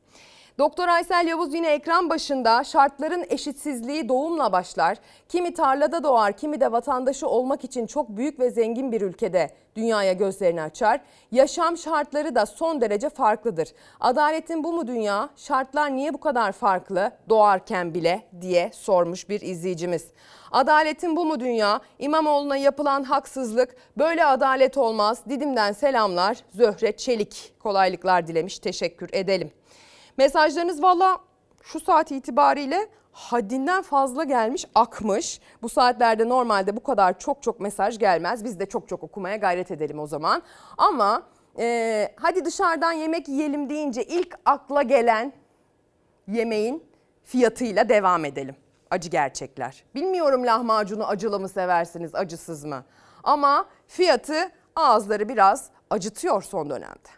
Doktor 0.60 0.88
Aysel 0.88 1.28
Yavuz 1.28 1.54
yine 1.54 1.68
ekran 1.74 2.10
başında 2.10 2.64
şartların 2.64 3.26
eşitsizliği 3.30 4.10
doğumla 4.10 4.52
başlar. 4.52 4.98
Kimi 5.30 5.54
tarlada 5.54 6.04
doğar, 6.04 6.38
kimi 6.38 6.62
de 6.62 6.72
vatandaşı 6.72 7.28
olmak 7.28 7.64
için 7.64 7.86
çok 7.88 8.10
büyük 8.10 8.40
ve 8.40 8.50
zengin 8.50 8.92
bir 8.92 9.02
ülkede 9.02 9.50
dünyaya 9.76 10.14
gözlerini 10.14 10.62
açar. 10.62 11.02
Yaşam 11.32 11.78
şartları 11.78 12.36
da 12.36 12.46
son 12.46 12.82
derece 12.82 13.10
farklıdır. 13.10 13.70
Adaletin 14.00 14.64
bu 14.64 14.74
mu 14.74 14.88
dünya? 14.88 15.30
Şartlar 15.36 15.96
niye 15.96 16.14
bu 16.14 16.20
kadar 16.20 16.52
farklı 16.52 17.12
doğarken 17.30 17.94
bile 17.94 18.24
diye 18.42 18.72
sormuş 18.74 19.30
bir 19.30 19.42
izleyicimiz. 19.42 20.08
Adaletin 20.52 21.16
bu 21.16 21.26
mu 21.26 21.40
dünya? 21.40 21.82
İmamoğlu'na 22.00 22.58
yapılan 22.58 23.04
haksızlık 23.04 23.76
böyle 23.98 24.26
adalet 24.26 24.78
olmaz. 24.78 25.22
Didim'den 25.30 25.72
selamlar. 25.72 26.38
Zöhre 26.50 26.92
Çelik 26.92 27.54
kolaylıklar 27.60 28.28
dilemiş. 28.28 28.60
Teşekkür 28.60 29.10
edelim. 29.14 29.52
Mesajlarınız 30.18 30.84
valla 30.84 31.18
şu 31.64 31.80
saat 31.80 32.12
itibariyle 32.12 32.90
haddinden 33.12 33.82
fazla 33.82 34.24
gelmiş, 34.24 34.66
akmış. 34.76 35.42
Bu 35.62 35.70
saatlerde 35.70 36.30
normalde 36.30 36.76
bu 36.76 36.84
kadar 36.84 37.20
çok 37.20 37.44
çok 37.44 37.60
mesaj 37.60 38.00
gelmez. 38.00 38.44
Biz 38.44 38.60
de 38.60 38.66
çok 38.66 38.88
çok 38.88 39.04
okumaya 39.04 39.36
gayret 39.36 39.72
edelim 39.72 40.00
o 40.00 40.08
zaman. 40.08 40.42
Ama 40.78 41.24
e, 41.60 42.16
hadi 42.16 42.46
dışarıdan 42.46 42.92
yemek 42.92 43.28
yiyelim 43.28 43.70
deyince 43.70 44.04
ilk 44.04 44.36
akla 44.46 44.82
gelen 44.82 45.34
yemeğin 46.28 46.84
fiyatıyla 47.24 47.90
devam 47.90 48.26
edelim. 48.26 48.56
Acı 48.90 49.10
gerçekler. 49.10 49.84
Bilmiyorum 49.96 50.46
lahmacunu 50.46 51.08
acılı 51.08 51.40
mı 51.40 51.50
seversiniz, 51.50 52.16
acısız 52.16 52.66
mı? 52.66 52.84
Ama 53.24 53.66
fiyatı 53.88 54.52
ağızları 54.76 55.30
biraz 55.30 55.70
acıtıyor 55.90 56.42
son 56.42 56.70
dönemde. 56.70 57.10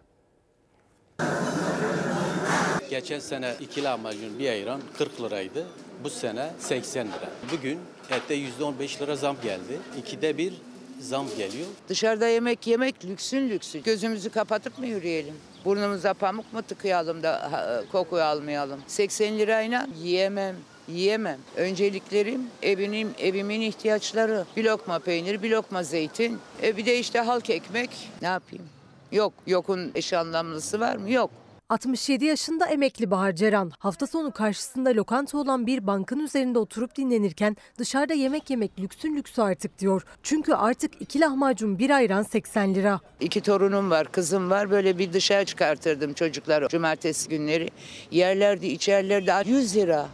Geçen 2.94 3.20
sene 3.20 3.54
iki 3.62 3.84
lahmacun 3.84 4.40
bir 4.40 4.50
ayran 4.50 4.82
40 4.98 5.22
liraydı. 5.22 5.66
Bu 6.04 6.10
sene 6.10 6.50
80 6.60 7.08
lira. 7.08 7.30
Bugün 7.52 7.80
ette 8.10 8.36
%15 8.36 9.02
lira 9.02 9.16
zam 9.16 9.36
geldi. 9.44 9.80
İkide 10.00 10.38
bir 10.38 10.54
zam 11.00 11.28
geliyor. 11.38 11.68
Dışarıda 11.90 12.28
yemek 12.28 12.68
yemek 12.68 13.06
lüksün 13.06 13.50
lüksü. 13.50 13.84
Gözümüzü 13.84 14.30
kapatıp 14.30 14.80
mı 14.80 14.88
yürüyelim? 14.88 15.34
Burnumuza 15.66 16.14
pamuk 16.14 16.54
mu 16.54 16.62
tıkayalım 16.62 17.24
da 17.24 17.52
kokuyu 17.92 18.24
almayalım? 18.24 18.80
80 18.88 19.40
lirayla 19.40 19.88
yiyemem. 20.04 20.56
Yiyemem. 20.88 21.40
Önceliklerim 21.56 22.42
evimin, 22.62 23.12
evimin 23.20 23.62
ihtiyaçları. 23.62 24.46
Bir 24.58 24.64
lokma 24.64 25.00
peynir, 25.00 25.44
bir 25.44 25.52
lokma 25.52 25.84
zeytin. 25.84 26.40
E 26.64 26.78
bir 26.78 26.86
de 26.86 27.00
işte 27.00 27.20
halk 27.20 27.50
ekmek. 27.50 27.90
Ne 28.22 28.28
yapayım? 28.28 28.66
Yok. 29.12 29.34
Yokun 29.48 29.92
eş 29.96 30.14
anlamlısı 30.14 30.80
var 30.80 30.96
mı? 30.96 31.12
Yok. 31.12 31.43
67 31.74 32.26
yaşında 32.26 32.66
emekli 32.66 33.12
Bahar 33.12 33.34
Ceren 33.36 33.72
hafta 33.80 34.08
sonu 34.08 34.32
karşısında 34.32 34.90
lokanta 34.90 35.38
olan 35.38 35.68
bir 35.68 35.88
bankın 35.88 36.20
üzerinde 36.20 36.60
oturup 36.60 36.96
dinlenirken 36.96 37.58
dışarıda 37.78 38.14
yemek 38.14 38.50
yemek 38.50 38.80
lüksün 38.80 39.16
lüksü 39.16 39.42
artık 39.42 39.80
diyor. 39.80 40.06
Çünkü 40.24 40.54
artık 40.54 40.92
iki 41.00 41.20
lahmacun 41.20 41.80
bir 41.80 41.90
ayran 41.90 42.24
80 42.24 42.76
lira. 42.76 43.00
İki 43.20 43.42
torunum 43.42 43.90
var, 43.90 44.12
kızım 44.12 44.50
var. 44.50 44.72
Böyle 44.72 44.98
bir 44.98 45.14
dışarı 45.14 45.46
çıkartırdım 45.46 46.14
çocukları 46.14 46.68
cumartesi 46.68 47.30
günleri. 47.30 47.70
Yerlerdi, 48.12 48.68
içerlerdi 48.68 49.50
100 49.50 49.76
lira. 49.76 50.08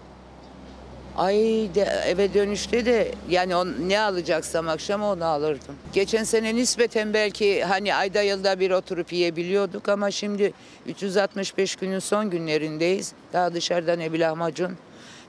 Ay 1.20 1.70
de, 1.76 1.82
eve 2.06 2.34
dönüşte 2.34 2.86
de 2.86 3.12
yani 3.30 3.56
on, 3.56 3.76
ne 3.88 4.00
alacaksam 4.00 4.68
akşam 4.68 5.04
onu 5.04 5.26
alırdım. 5.26 5.76
Geçen 5.94 6.24
sene 6.24 6.56
nispeten 6.56 7.14
belki 7.14 7.64
hani 7.64 7.96
ayda 7.96 8.22
yılda 8.22 8.60
bir 8.60 8.72
oturup 8.72 9.14
yiyebiliyorduk 9.14 9.90
ama 9.90 10.12
şimdi 10.12 10.54
365 10.88 11.76
günün 11.76 12.00
son 12.00 12.30
günlerindeyiz. 12.30 13.14
Daha 13.34 13.54
dışarıda 13.54 13.96
ne 13.96 14.14
bir 14.14 14.20
lahmacun 14.20 14.78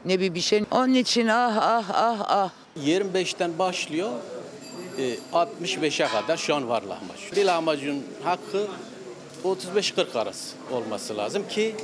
ne 0.04 0.20
bir 0.20 0.34
bir 0.34 0.40
şey. 0.40 0.64
Onun 0.70 0.94
için 0.94 1.26
ah 1.26 1.56
ah 1.60 1.84
ah 1.92 2.20
ah. 2.28 2.50
25'ten 2.86 3.58
başlıyor 3.58 4.10
e, 4.98 5.14
65'e 5.32 6.06
kadar 6.06 6.36
şu 6.36 6.54
an 6.54 6.68
var 6.68 6.82
lahmacun. 6.82 7.36
Bir 7.36 7.44
lahmacun 7.44 8.04
hakkı 8.24 8.66
35-40 9.44 10.18
arası 10.18 10.56
olması 10.72 11.16
lazım 11.16 11.48
ki 11.48 11.74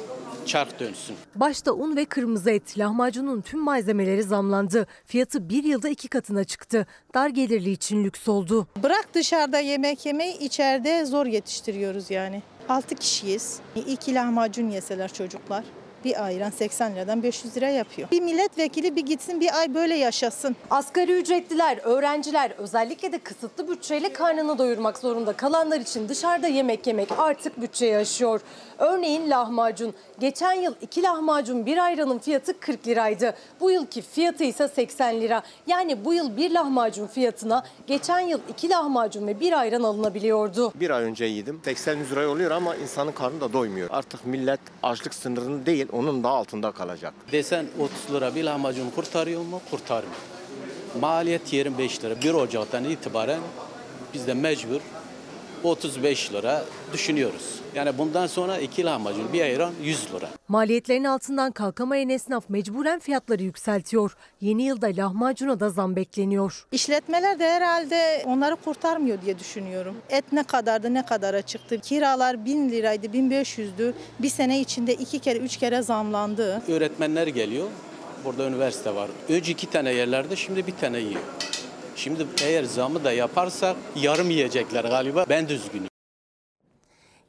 çark 0.47 0.81
dönsün. 0.81 1.17
Başta 1.35 1.73
un 1.73 1.97
ve 1.97 2.05
kırmızı 2.05 2.51
et 2.51 2.79
lahmacunun 2.79 3.41
tüm 3.41 3.61
malzemeleri 3.61 4.23
zamlandı. 4.23 4.87
Fiyatı 5.05 5.49
bir 5.49 5.65
yılda 5.65 5.89
iki 5.89 6.09
katına 6.09 6.45
çıktı. 6.45 6.87
Dar 7.15 7.29
gelirli 7.29 7.71
için 7.71 8.05
lüks 8.05 8.29
oldu. 8.29 8.67
Bırak 8.83 9.09
dışarıda 9.15 9.59
yemek 9.59 10.07
yemeyi 10.07 10.39
içeride 10.39 11.05
zor 11.05 11.27
yetiştiriyoruz 11.27 12.11
yani. 12.11 12.43
6 12.69 12.95
kişiyiz. 12.95 13.59
İki 13.87 14.15
lahmacun 14.15 14.69
yeseler 14.71 15.13
çocuklar. 15.13 15.65
Bir 16.05 16.25
ayran 16.25 16.51
80 16.51 16.95
liradan 16.95 17.23
500 17.23 17.57
lira 17.57 17.69
yapıyor. 17.69 18.11
Bir 18.11 18.21
milletvekili 18.21 18.97
bir 18.97 19.07
gitsin 19.07 19.41
bir 19.41 19.59
ay 19.59 19.75
böyle 19.75 19.95
yaşasın. 19.95 20.57
Asgari 20.71 21.13
ücretliler, 21.13 21.79
öğrenciler 21.85 22.51
özellikle 22.59 23.13
de 23.13 23.19
kısıtlı 23.19 23.69
bütçeyle 23.69 24.13
karnını 24.13 24.59
doyurmak 24.59 24.99
zorunda 24.99 25.33
kalanlar 25.33 25.81
için 25.81 26.09
dışarıda 26.09 26.47
yemek 26.47 26.87
yemek 26.87 27.09
artık 27.19 27.61
bütçeyi 27.61 27.97
aşıyor. 27.97 28.41
Örneğin 28.79 29.31
lahmacun. 29.31 29.95
Geçen 30.21 30.53
yıl 30.53 30.75
iki 30.81 31.03
lahmacun 31.03 31.67
bir 31.67 31.85
ayranın 31.85 32.19
fiyatı 32.19 32.61
40 32.61 32.87
liraydı. 32.87 33.35
Bu 33.61 33.71
yılki 33.71 34.03
fiyatı 34.03 34.45
ise 34.45 34.69
80 34.69 35.21
lira. 35.21 35.43
Yani 35.67 36.05
bu 36.05 36.15
yıl 36.15 36.37
bir 36.37 36.51
lahmacun 36.51 37.07
fiyatına 37.07 37.65
geçen 37.87 38.21
yıl 38.21 38.41
iki 38.49 38.71
lahmacun 38.71 39.27
ve 39.27 39.41
bir 39.41 39.53
ayran 39.61 39.83
alınabiliyordu. 39.83 40.73
Bir 40.75 40.91
ay 40.91 41.05
önce 41.05 41.25
yedim. 41.25 41.61
80 41.65 42.01
lira 42.01 42.29
oluyor 42.29 42.51
ama 42.51 42.77
insanın 42.77 43.13
karnı 43.13 43.41
da 43.41 43.53
doymuyor. 43.53 43.89
Artık 43.93 44.27
millet 44.27 44.61
açlık 44.83 45.15
sınırını 45.15 45.67
değil 45.67 45.87
onun 45.93 46.25
da 46.25 46.29
altında 46.29 46.73
kalacak. 46.73 47.15
Desen 47.33 47.67
30 47.81 48.15
lira 48.15 48.35
bir 48.35 48.45
lahmacun 48.45 48.91
kurtarıyor 48.91 49.41
mu? 49.41 49.61
Kurtarmıyor. 49.71 50.17
Maliyet 51.01 51.53
25 51.53 52.05
lira. 52.05 52.23
1 52.23 52.35
Ocak'tan 52.35 52.85
itibaren 52.85 53.41
biz 54.15 54.27
de 54.27 54.35
mecbur 54.35 54.81
35 55.65 56.33
lira 56.33 56.65
düşünüyoruz. 56.93 57.61
Yani 57.77 57.99
bundan 57.99 58.27
sonra 58.27 58.59
iki 58.59 58.85
lahmacun 58.85 59.33
bir 59.33 59.41
ayran 59.41 59.73
100 59.83 60.15
lira. 60.15 60.29
Maliyetlerin 60.49 61.05
altından 61.05 61.53
kalkamayan 61.53 62.09
esnaf 62.09 62.45
mecburen 62.49 63.01
fiyatları 63.01 63.43
yükseltiyor. 63.43 64.17
Yeni 64.41 64.63
yılda 64.63 64.87
lahmacuna 64.87 65.61
da 65.61 65.71
zam 65.71 65.97
bekleniyor. 65.97 66.67
İşletmeler 66.73 67.39
de 67.39 67.51
herhalde 67.51 68.23
onları 68.27 68.57
kurtarmıyor 68.57 69.23
diye 69.23 69.39
düşünüyorum. 69.39 69.97
Et 70.11 70.25
ne 70.33 70.43
kadardı 70.43 70.95
ne 70.95 71.07
kadara 71.07 71.43
çıktı. 71.43 71.81
Kiralar 71.81 72.45
1000 72.45 72.71
liraydı 72.71 73.07
1500'dü. 73.07 73.93
Bir 74.19 74.29
sene 74.29 74.61
içinde 74.61 74.95
iki 74.95 75.19
kere 75.19 75.39
üç 75.39 75.57
kere 75.57 75.83
zamlandı. 75.83 76.63
Öğretmenler 76.69 77.27
geliyor. 77.27 77.67
Burada 78.25 78.49
üniversite 78.49 78.95
var. 78.95 79.11
Önce 79.29 79.53
iki 79.53 79.71
tane 79.71 79.93
yerlerde 79.93 80.37
şimdi 80.37 80.67
bir 80.67 80.77
tane 80.81 80.99
yiyor. 80.99 81.23
Şimdi 81.97 82.27
eğer 82.45 82.65
zamı 82.65 83.05
da 83.05 83.13
yaparsak 83.13 83.77
yarım 83.97 84.31
yiyecekler 84.31 84.85
galiba. 84.85 85.27
Ben 85.29 85.49
de 85.49 85.55
üzgünüm. 85.55 85.96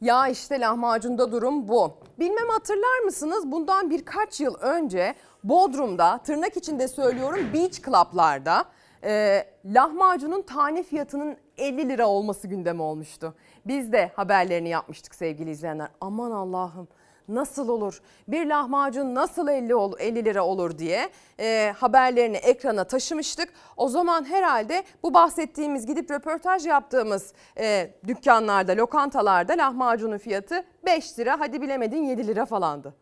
Ya 0.02 0.28
işte 0.28 0.60
lahmacunda 0.60 1.32
durum 1.32 1.68
bu. 1.68 1.94
Bilmem 2.20 2.50
hatırlar 2.50 3.00
mısınız 3.06 3.52
bundan 3.52 3.90
birkaç 3.90 4.42
yıl 4.42 4.56
önce 4.56 5.16
Bodrum'da 5.44 6.18
tırnak 6.18 6.58
içinde 6.58 6.88
söylüyorum 6.88 7.40
beach 7.54 7.86
club'larda 7.86 8.66
e, 9.04 9.44
lahmacunun 9.66 10.42
tane 10.42 10.84
fiyatının 10.84 11.38
50 11.58 11.90
lira 11.90 12.08
olması 12.08 12.48
gündem 12.48 12.82
olmuştu. 12.82 13.34
Biz 13.66 13.92
de 13.92 14.12
haberlerini 14.16 14.70
yapmıştık 14.70 15.16
sevgili 15.16 15.50
izleyenler. 15.50 15.88
Aman 16.02 16.32
Allah'ım 16.32 16.88
nasıl 17.28 17.70
olur? 17.70 18.02
Bir 18.28 18.46
lahmacun 18.46 19.16
nasıl 19.16 19.48
50, 19.48 19.76
ol, 19.76 19.94
50 20.00 20.26
lira 20.26 20.46
olur 20.46 20.78
diye 20.78 21.10
e, 21.40 21.74
haberlerini 21.78 22.38
ekrana 22.38 22.84
taşımıştık. 22.84 23.54
O 23.78 23.90
zaman 23.90 24.26
herhalde 24.26 24.84
bu 25.04 25.14
bahsettiğimiz 25.14 25.86
gidip 25.86 26.12
röportaj 26.12 26.66
yaptığımız 26.66 27.34
e, 27.58 27.92
dükkanlarda, 28.08 28.78
lokantalarda 28.78 29.54
lahmacunun 29.54 30.18
fiyatı 30.18 30.64
5 30.86 31.20
lira 31.20 31.40
hadi 31.40 31.62
bilemedin 31.62 32.04
7 32.04 32.28
lira 32.28 32.46
falandı. 32.46 32.94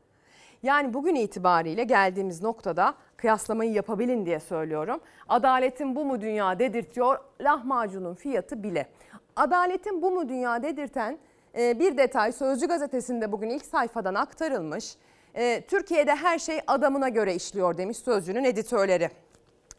Yani 0.64 0.94
bugün 0.94 1.16
itibariyle 1.16 1.84
geldiğimiz 1.84 2.42
noktada 2.44 2.96
kıyaslamayı 3.18 3.72
yapabilin 3.72 4.26
diye 4.26 4.40
söylüyorum. 4.40 5.00
Adaletin 5.28 5.96
bu 5.96 6.06
mu 6.06 6.22
dünya 6.22 6.60
dedirtiyor 6.60 7.20
lahmacunun 7.42 8.16
fiyatı 8.16 8.64
bile. 8.64 8.88
Adaletin 9.36 10.02
bu 10.02 10.12
mu 10.12 10.30
dünya 10.30 10.64
dedirten 10.64 11.20
bir 11.56 11.98
detay 11.98 12.32
Sözcü 12.32 12.68
gazetesinde 12.68 13.32
bugün 13.32 13.50
ilk 13.50 13.66
sayfadan 13.66 14.16
aktarılmış. 14.16 14.96
E, 15.36 15.62
Türkiye'de 15.68 16.16
her 16.16 16.40
şey 16.40 16.60
adamına 16.68 17.10
göre 17.10 17.36
işliyor 17.36 17.78
demiş 17.78 17.98
Sözcü'nün 17.98 18.44
editörleri. 18.44 19.10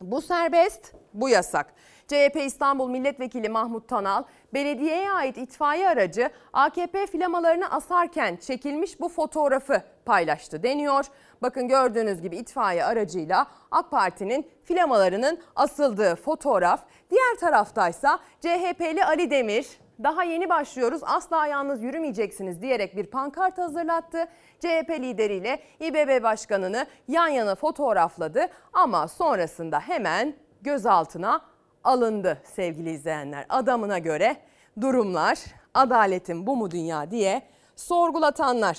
Bu 0.00 0.22
serbest, 0.22 0.94
bu 1.14 1.28
yasak. 1.28 1.66
CHP 2.08 2.36
İstanbul 2.36 2.88
Milletvekili 2.88 3.48
Mahmut 3.48 3.88
Tanal, 3.88 4.24
belediyeye 4.54 5.10
ait 5.10 5.38
itfaiye 5.38 5.88
aracı 5.88 6.30
AKP 6.52 7.06
flamalarını 7.06 7.70
asarken 7.70 8.36
çekilmiş 8.36 9.00
bu 9.00 9.08
fotoğrafı 9.08 9.82
paylaştı 10.04 10.62
deniyor. 10.62 11.04
Bakın 11.42 11.68
gördüğünüz 11.68 12.22
gibi 12.22 12.36
itfaiye 12.36 12.84
aracıyla 12.84 13.46
AK 13.70 13.90
Parti'nin 13.90 14.50
flamalarının 14.62 15.40
asıldığı 15.56 16.16
fotoğraf. 16.16 16.80
Diğer 17.10 17.34
taraftaysa 17.40 18.18
CHP'li 18.40 19.04
Ali 19.04 19.30
Demir 19.30 19.78
daha 20.02 20.24
yeni 20.24 20.48
başlıyoruz 20.48 21.00
asla 21.04 21.46
yalnız 21.46 21.82
yürümeyeceksiniz 21.82 22.62
diyerek 22.62 22.96
bir 22.96 23.06
pankart 23.06 23.58
hazırlattı. 23.58 24.28
CHP 24.60 24.90
lideriyle 24.90 25.62
İBB 25.80 26.22
başkanını 26.22 26.86
yan 27.08 27.28
yana 27.28 27.54
fotoğrafladı 27.54 28.46
ama 28.72 29.08
sonrasında 29.08 29.80
hemen 29.80 30.34
gözaltına 30.62 31.40
alındı 31.84 32.42
sevgili 32.44 32.90
izleyenler. 32.90 33.46
Adamına 33.48 33.98
göre 33.98 34.36
durumlar 34.80 35.38
adaletin 35.74 36.46
bu 36.46 36.56
mu 36.56 36.70
dünya 36.70 37.10
diye 37.10 37.42
sorgulatanlar. 37.76 38.76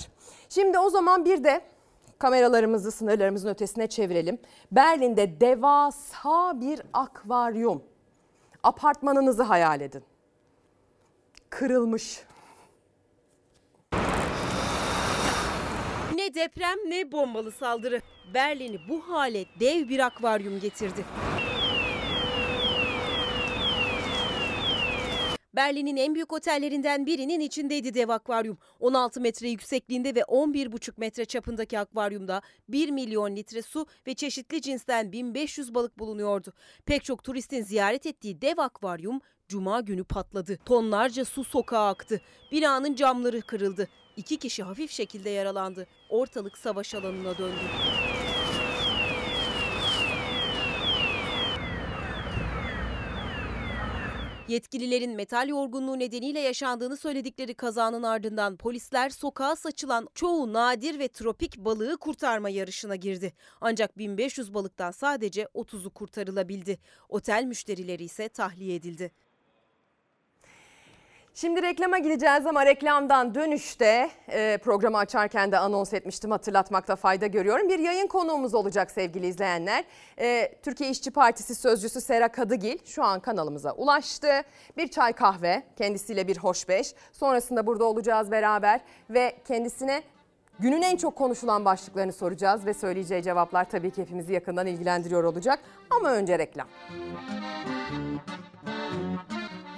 Şimdi 0.48 0.78
o 0.78 0.90
zaman 0.90 1.24
bir 1.24 1.44
de 1.44 1.60
kameralarımızı 2.18 2.92
sınırlarımızın 2.92 3.48
ötesine 3.48 3.86
çevirelim. 3.86 4.38
Berlin'de 4.72 5.40
devasa 5.40 6.60
bir 6.60 6.82
akvaryum. 6.92 7.82
Apartmanınızı 8.62 9.42
hayal 9.42 9.80
edin 9.80 10.02
kırılmış. 11.50 12.22
Ne 16.14 16.34
deprem 16.34 16.78
ne 16.88 17.12
bombalı 17.12 17.52
saldırı. 17.52 18.00
Berlin'i 18.34 18.78
bu 18.88 19.00
hale 19.08 19.44
dev 19.60 19.88
bir 19.88 20.06
akvaryum 20.06 20.60
getirdi. 20.60 21.04
Berlin'in 25.58 25.96
en 25.96 26.14
büyük 26.14 26.32
otellerinden 26.32 27.06
birinin 27.06 27.40
içindeydi 27.40 27.94
dev 27.94 28.08
akvaryum. 28.08 28.58
16 28.80 29.20
metre 29.20 29.48
yüksekliğinde 29.48 30.14
ve 30.14 30.20
11,5 30.20 30.92
metre 30.96 31.24
çapındaki 31.24 31.78
akvaryumda 31.78 32.42
1 32.68 32.90
milyon 32.90 33.36
litre 33.36 33.62
su 33.62 33.86
ve 34.06 34.14
çeşitli 34.14 34.62
cinsten 34.62 35.12
1500 35.12 35.74
balık 35.74 35.98
bulunuyordu. 35.98 36.52
Pek 36.86 37.04
çok 37.04 37.24
turistin 37.24 37.62
ziyaret 37.62 38.06
ettiği 38.06 38.40
dev 38.40 38.58
akvaryum 38.58 39.20
Cuma 39.48 39.80
günü 39.80 40.04
patladı. 40.04 40.58
Tonlarca 40.64 41.24
su 41.24 41.44
sokağa 41.44 41.88
aktı. 41.88 42.20
Binanın 42.52 42.94
camları 42.94 43.40
kırıldı. 43.40 43.88
İki 44.16 44.36
kişi 44.36 44.62
hafif 44.62 44.90
şekilde 44.90 45.30
yaralandı. 45.30 45.86
Ortalık 46.10 46.58
savaş 46.58 46.94
alanına 46.94 47.38
döndü. 47.38 47.60
Yetkililerin 54.48 55.16
metal 55.16 55.48
yorgunluğu 55.48 55.98
nedeniyle 55.98 56.40
yaşandığını 56.40 56.96
söyledikleri 56.96 57.54
kazanın 57.54 58.02
ardından 58.02 58.56
polisler 58.56 59.10
sokağa 59.10 59.56
saçılan 59.56 60.08
çoğu 60.14 60.52
nadir 60.52 60.98
ve 60.98 61.08
tropik 61.08 61.58
balığı 61.58 61.96
kurtarma 61.96 62.48
yarışına 62.48 62.96
girdi. 62.96 63.32
Ancak 63.60 63.98
1500 63.98 64.54
balıktan 64.54 64.90
sadece 64.90 65.42
30'u 65.42 65.90
kurtarılabildi. 65.90 66.78
Otel 67.08 67.44
müşterileri 67.44 68.04
ise 68.04 68.28
tahliye 68.28 68.74
edildi. 68.74 69.12
Şimdi 71.40 71.62
reklama 71.62 71.98
gideceğiz 71.98 72.46
ama 72.46 72.66
reklamdan 72.66 73.34
dönüşte 73.34 74.10
e, 74.28 74.58
programı 74.58 74.98
açarken 74.98 75.52
de 75.52 75.58
anons 75.58 75.92
etmiştim 75.92 76.30
hatırlatmakta 76.30 76.96
fayda 76.96 77.26
görüyorum. 77.26 77.68
Bir 77.68 77.78
yayın 77.78 78.06
konuğumuz 78.06 78.54
olacak 78.54 78.90
sevgili 78.90 79.26
izleyenler. 79.26 79.84
E, 80.20 80.54
Türkiye 80.62 80.90
İşçi 80.90 81.10
Partisi 81.10 81.54
sözcüsü 81.54 82.00
Sera 82.00 82.28
Kadıgil 82.28 82.78
şu 82.84 83.04
an 83.04 83.20
kanalımıza 83.20 83.72
ulaştı. 83.72 84.28
Bir 84.76 84.88
çay 84.88 85.12
kahve 85.12 85.62
kendisiyle 85.76 86.28
bir 86.28 86.36
hoşbeş 86.38 86.94
sonrasında 87.12 87.66
burada 87.66 87.84
olacağız 87.84 88.30
beraber 88.30 88.80
ve 89.10 89.36
kendisine 89.48 90.02
Günün 90.60 90.82
en 90.82 90.96
çok 90.96 91.16
konuşulan 91.16 91.64
başlıklarını 91.64 92.12
soracağız 92.12 92.66
ve 92.66 92.74
söyleyeceği 92.74 93.22
cevaplar 93.22 93.70
tabii 93.70 93.90
ki 93.90 94.02
hepimizi 94.02 94.32
yakından 94.32 94.66
ilgilendiriyor 94.66 95.24
olacak. 95.24 95.58
Ama 95.90 96.12
önce 96.12 96.38
reklam. 96.38 96.68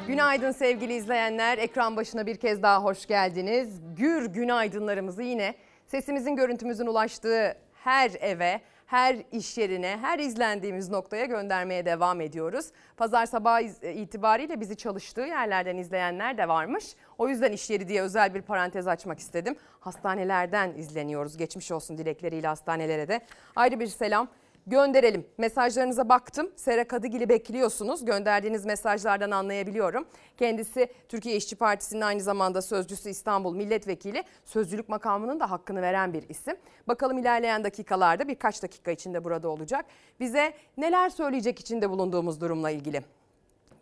Günaydın 0.07 0.53
sevgili 0.53 0.95
izleyenler. 0.95 1.59
Ekran 1.59 1.97
başına 1.97 2.27
bir 2.27 2.37
kez 2.37 2.63
daha 2.63 2.85
hoş 2.85 3.07
geldiniz. 3.07 3.81
Gür 3.97 4.27
günaydınlarımızı 4.27 5.23
yine 5.23 5.55
sesimizin 5.87 6.37
görüntümüzün 6.37 6.87
ulaştığı 6.87 7.57
her 7.85 8.11
eve, 8.21 8.61
her 8.87 9.17
iş 9.33 9.59
yerine, 9.59 9.99
her 10.03 10.19
izlendiğimiz 10.19 10.89
noktaya 10.89 11.25
göndermeye 11.25 11.87
devam 11.87 12.21
ediyoruz. 12.21 12.67
Pazar 12.97 13.27
sabahı 13.27 13.63
itibariyle 13.83 14.61
bizi 14.61 14.77
çalıştığı 14.77 15.21
yerlerden 15.21 15.77
izleyenler 15.77 16.39
de 16.39 16.49
varmış. 16.49 16.85
O 17.19 17.29
yüzden 17.29 17.53
iş 17.53 17.71
yeri 17.71 17.89
diye 17.89 18.03
özel 18.03 18.35
bir 18.35 18.43
parantez 18.43 18.89
açmak 18.89 19.19
istedim. 19.19 19.57
Hastanelerden 19.81 20.75
izleniyoruz. 20.75 21.37
Geçmiş 21.37 21.73
olsun 21.73 21.99
dilekleriyle 21.99 22.47
hastanelere 22.47 23.09
de. 23.09 23.21
Ayrı 23.57 23.81
bir 23.81 23.87
selam 23.87 24.29
gönderelim. 24.71 25.27
Mesajlarınıza 25.39 26.09
baktım. 26.09 26.51
Sera 26.57 26.89
Kadıgil'i 26.89 27.29
bekliyorsunuz. 27.29 28.05
Gönderdiğiniz 28.05 28.67
mesajlardan 28.67 29.31
anlayabiliyorum. 29.31 30.05
Kendisi 30.37 30.89
Türkiye 31.09 31.37
İşçi 31.37 31.57
Partisi'nin 31.57 32.01
aynı 32.01 32.21
zamanda 32.21 32.63
sözcüsü 32.63 33.11
İstanbul 33.11 33.55
Milletvekili. 33.55 34.25
Sözcülük 34.45 34.89
makamının 34.89 35.41
da 35.41 35.51
hakkını 35.51 35.83
veren 35.83 36.13
bir 36.13 36.29
isim. 36.29 36.57
Bakalım 36.89 37.19
ilerleyen 37.19 37.65
dakikalarda 37.65 38.29
birkaç 38.29 38.63
dakika 38.63 38.91
içinde 38.91 39.25
burada 39.25 39.49
olacak. 39.49 39.85
Bize 40.21 40.53
neler 40.77 41.09
söyleyecek 41.09 41.61
içinde 41.61 41.91
bulunduğumuz 41.91 42.41
durumla 42.41 42.71
ilgili. 42.71 43.03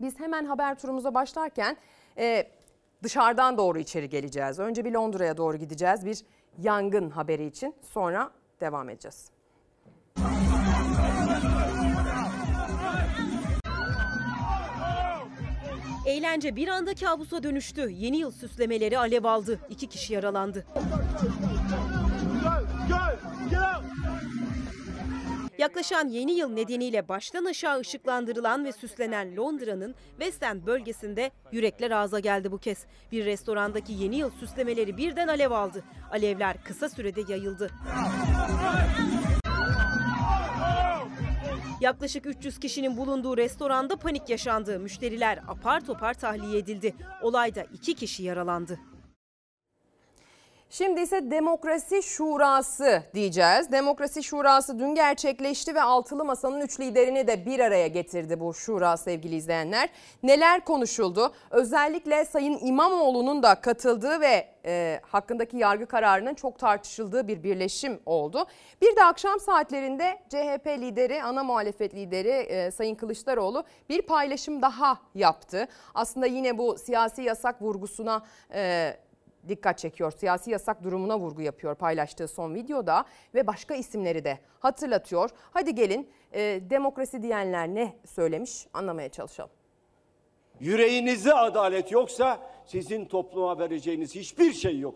Biz 0.01 0.21
hemen 0.21 0.45
haber 0.45 0.79
turumuza 0.79 1.15
başlarken 1.15 1.77
e, 2.19 2.47
dışarıdan 3.03 3.59
doğru 3.59 3.79
içeri 3.79 4.09
geleceğiz. 4.09 4.59
Önce 4.59 4.85
bir 4.85 4.93
Londra'ya 4.93 5.37
doğru 5.37 5.57
gideceğiz 5.57 6.07
bir 6.07 6.25
yangın 6.59 7.11
haberi 7.11 7.47
için. 7.47 7.75
Sonra 7.83 8.31
devam 8.61 8.89
edeceğiz. 8.89 9.38
Eğlence 16.07 16.57
bir 16.57 16.69
anda 16.69 16.95
kabusa 16.95 17.43
dönüştü. 17.43 17.91
Yeni 17.91 18.17
yıl 18.17 18.31
süslemeleri 18.31 18.99
alev 18.99 19.25
aldı. 19.25 19.61
İki 19.71 19.87
kişi 19.87 20.15
yaralandı. 20.15 20.67
Yaklaşan 25.59 26.09
yeni 26.09 26.33
yıl 26.33 26.49
nedeniyle 26.49 27.09
baştan 27.09 27.45
aşağı 27.45 27.81
ışıklandırılan 27.81 28.65
ve 28.65 28.73
süslenen 28.73 29.37
Londra'nın 29.37 29.95
West 30.11 30.43
End 30.43 30.67
bölgesinde 30.67 31.31
yürekler 31.53 31.91
ağza 31.91 32.21
geldi 32.21 32.53
bu 32.53 32.59
kez. 32.59 32.87
Bir 33.13 33.25
restorandaki 33.25 33.93
yeni 33.93 34.17
yıl 34.17 34.31
süslemeleri 34.31 34.97
birden 34.97 35.29
alev 35.29 35.51
aldı. 35.51 35.85
Alevler 36.11 36.65
kısa 36.65 36.89
sürede 36.89 37.33
yayıldı. 37.33 37.71
Yaklaşık 41.81 42.27
300 42.27 42.59
kişinin 42.59 42.97
bulunduğu 42.97 43.37
restoranda 43.37 43.97
panik 43.97 44.29
yaşandı. 44.29 44.79
Müşteriler 44.81 45.39
apar 45.49 45.87
topar 45.87 46.15
tahliye 46.15 46.59
edildi. 46.59 46.95
Olayda 47.23 47.63
iki 47.63 47.95
kişi 47.95 48.23
yaralandı. 48.23 48.79
Şimdi 50.71 51.01
ise 51.01 51.31
Demokrasi 51.31 52.03
Şurası 52.03 53.03
diyeceğiz. 53.15 53.73
Demokrasi 53.73 54.23
Şurası 54.23 54.79
dün 54.79 54.95
gerçekleşti 54.95 55.75
ve 55.75 55.83
Altılı 55.83 56.25
Masa'nın 56.25 56.61
üç 56.61 56.81
liderini 56.81 57.27
de 57.27 57.47
bir 57.47 57.61
araya 57.61 57.87
getirdi 57.87 58.41
bu 58.41 58.55
şura 58.55 58.97
sevgili 58.97 59.37
izleyenler. 59.37 59.89
Neler 60.23 60.65
konuşuldu? 60.65 61.33
Özellikle 61.51 62.25
Sayın 62.25 62.59
İmamoğlu'nun 62.67 63.43
da 63.43 63.55
katıldığı 63.55 64.21
ve 64.21 64.49
e, 64.65 65.01
hakkındaki 65.03 65.57
yargı 65.57 65.87
kararının 65.87 66.35
çok 66.35 66.59
tartışıldığı 66.59 67.29
bir 67.29 67.43
birleşim 67.43 68.01
oldu. 68.07 68.47
Bir 68.83 68.97
de 68.97 69.05
akşam 69.05 69.41
saatlerinde 69.41 70.19
CHP 70.29 70.67
lideri, 70.67 71.23
ana 71.23 71.45
muhalefet 71.45 71.95
lideri 71.95 72.29
e, 72.29 72.71
Sayın 72.71 72.95
Kılıçdaroğlu 72.95 73.65
bir 73.89 74.03
paylaşım 74.03 74.63
daha 74.63 74.99
yaptı. 75.15 75.69
Aslında 75.95 76.27
yine 76.27 76.59
bu 76.59 76.79
siyasi 76.79 77.23
yasak 77.23 77.63
vurgusuna... 77.63 78.23
E, 78.55 78.97
dikkat 79.49 79.79
çekiyor. 79.79 80.11
Siyasi 80.11 80.51
yasak 80.51 80.83
durumuna 80.83 81.19
vurgu 81.19 81.43
yapıyor 81.43 81.75
paylaştığı 81.75 82.29
son 82.29 82.55
videoda 82.55 83.05
ve 83.35 83.47
başka 83.47 83.75
isimleri 83.75 84.25
de 84.25 84.39
hatırlatıyor. 84.61 85.31
Hadi 85.51 85.75
gelin 85.75 86.11
e, 86.33 86.61
demokrasi 86.71 87.23
diyenler 87.23 87.69
ne 87.69 87.97
söylemiş 88.05 88.67
anlamaya 88.73 89.09
çalışalım. 89.09 89.51
Yüreğinizde 90.61 91.35
adalet 91.35 91.93
yoksa 91.93 92.41
sizin 92.67 93.05
topluma 93.05 93.59
vereceğiniz 93.59 94.15
hiçbir 94.15 94.53
şey 94.53 94.79
yok. 94.79 94.95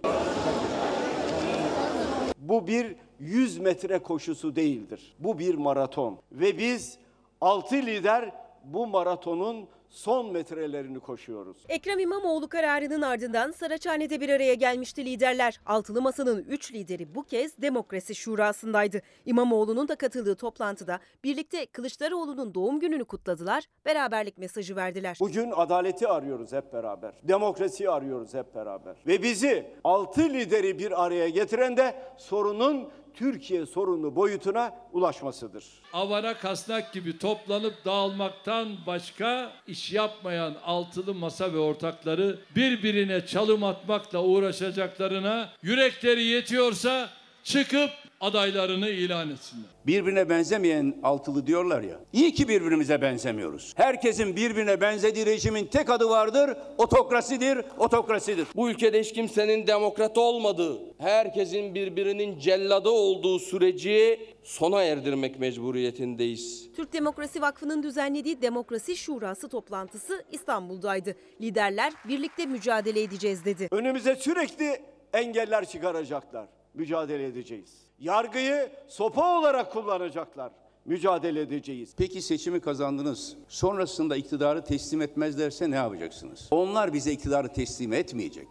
Bu 2.38 2.66
bir 2.66 2.96
100 3.18 3.58
metre 3.58 3.98
koşusu 3.98 4.56
değildir. 4.56 5.14
Bu 5.18 5.38
bir 5.38 5.54
maraton 5.54 6.18
ve 6.32 6.58
biz 6.58 6.98
6 7.40 7.74
lider 7.76 8.32
bu 8.64 8.86
maratonun 8.86 9.68
son 9.92 10.32
metrelerini 10.32 11.00
koşuyoruz. 11.00 11.56
Ekrem 11.68 11.98
İmamoğlu 11.98 12.48
kararının 12.48 13.02
ardından 13.02 13.50
Saraçhane'de 13.50 14.20
bir 14.20 14.28
araya 14.28 14.54
gelmişti 14.54 15.04
liderler. 15.04 15.60
Altılı 15.66 16.02
Masa'nın 16.02 16.44
3 16.48 16.72
lideri 16.72 17.14
bu 17.14 17.22
kez 17.22 17.62
Demokrasi 17.62 18.14
Şurası'ndaydı. 18.14 19.02
İmamoğlu'nun 19.26 19.88
da 19.88 19.94
katıldığı 19.94 20.34
toplantıda 20.34 21.00
birlikte 21.24 21.66
Kılıçdaroğlu'nun 21.66 22.54
doğum 22.54 22.80
gününü 22.80 23.04
kutladılar, 23.04 23.64
beraberlik 23.86 24.38
mesajı 24.38 24.76
verdiler. 24.76 25.16
Bugün 25.20 25.50
adaleti 25.50 26.08
arıyoruz 26.08 26.52
hep 26.52 26.72
beraber. 26.72 27.14
Demokrasiyi 27.22 27.90
arıyoruz 27.90 28.34
hep 28.34 28.54
beraber. 28.54 28.96
Ve 29.06 29.22
bizi 29.22 29.66
6 29.84 30.28
lideri 30.28 30.78
bir 30.78 31.04
araya 31.04 31.28
getiren 31.28 31.76
de 31.76 31.94
sorunun 32.16 32.88
Türkiye 33.14 33.66
sorunu 33.66 34.16
boyutuna 34.16 34.74
ulaşmasıdır. 34.92 35.64
Avara 35.92 36.34
kasnak 36.34 36.92
gibi 36.92 37.18
toplanıp 37.18 37.84
dağılmaktan 37.84 38.68
başka 38.86 39.52
iş 39.66 39.92
yapmayan 39.92 40.54
altılı 40.64 41.14
masa 41.14 41.52
ve 41.52 41.58
ortakları 41.58 42.38
birbirine 42.56 43.26
çalım 43.26 43.64
atmakla 43.64 44.22
uğraşacaklarına 44.22 45.48
yürekleri 45.62 46.22
yetiyorsa 46.22 47.08
çıkıp 47.44 47.90
adaylarını 48.22 48.88
ilan 48.88 49.30
etsinler. 49.30 49.66
Birbirine 49.86 50.28
benzemeyen 50.28 50.94
altılı 51.02 51.46
diyorlar 51.46 51.82
ya. 51.82 52.00
İyi 52.12 52.34
ki 52.34 52.48
birbirimize 52.48 53.02
benzemiyoruz. 53.02 53.72
Herkesin 53.76 54.36
birbirine 54.36 54.80
benzediği 54.80 55.26
rejimin 55.26 55.66
tek 55.66 55.90
adı 55.90 56.08
vardır. 56.08 56.56
Otokrasidir, 56.78 57.58
otokrasidir. 57.78 58.46
Bu 58.56 58.70
ülkede 58.70 59.00
hiç 59.00 59.12
kimsenin 59.12 59.66
demokrat 59.66 60.18
olmadığı, 60.18 60.78
herkesin 60.98 61.74
birbirinin 61.74 62.38
celladı 62.38 62.90
olduğu 62.90 63.38
süreci 63.38 64.20
sona 64.42 64.82
erdirmek 64.82 65.38
mecburiyetindeyiz. 65.38 66.68
Türk 66.76 66.92
Demokrasi 66.92 67.42
Vakfı'nın 67.42 67.82
düzenlediği 67.82 68.42
Demokrasi 68.42 68.96
Şurası 68.96 69.48
toplantısı 69.48 70.24
İstanbul'daydı. 70.32 71.16
Liderler 71.40 71.92
birlikte 72.08 72.46
mücadele 72.46 73.02
edeceğiz 73.02 73.44
dedi. 73.44 73.68
Önümüze 73.70 74.16
sürekli 74.16 74.82
engeller 75.12 75.64
çıkaracaklar. 75.64 76.46
Mücadele 76.74 77.26
edeceğiz. 77.26 77.82
Yargıyı 77.98 78.72
sopa 78.88 79.38
olarak 79.38 79.72
kullanacaklar. 79.72 80.52
Mücadele 80.84 81.40
edeceğiz. 81.40 81.94
Peki 81.96 82.22
seçimi 82.22 82.60
kazandınız. 82.60 83.36
Sonrasında 83.48 84.16
iktidarı 84.16 84.64
teslim 84.64 85.02
etmezlerse 85.02 85.70
ne 85.70 85.76
yapacaksınız? 85.76 86.48
Onlar 86.50 86.92
bize 86.92 87.12
iktidarı 87.12 87.48
teslim 87.52 87.92
etmeyecek. 87.92 88.48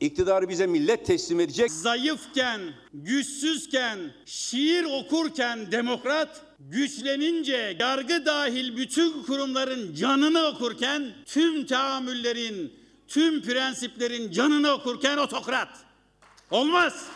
İktidarı 0.00 0.48
bize 0.48 0.66
millet 0.66 1.06
teslim 1.06 1.40
edecek. 1.40 1.70
Zayıfken, 1.70 2.60
güçsüzken, 2.94 3.98
şiir 4.26 4.84
okurken 4.84 5.72
demokrat, 5.72 6.42
güçlenince 6.58 7.76
yargı 7.80 8.26
dahil 8.26 8.76
bütün 8.76 9.22
kurumların 9.22 9.94
canını 9.94 10.46
okurken, 10.46 11.14
tüm 11.26 11.66
tahammüllerin, 11.66 12.72
tüm 13.08 13.42
prensiplerin 13.42 14.30
canını 14.30 14.72
okurken 14.72 15.18
otokrat. 15.18 15.68
Olmaz. 16.50 17.06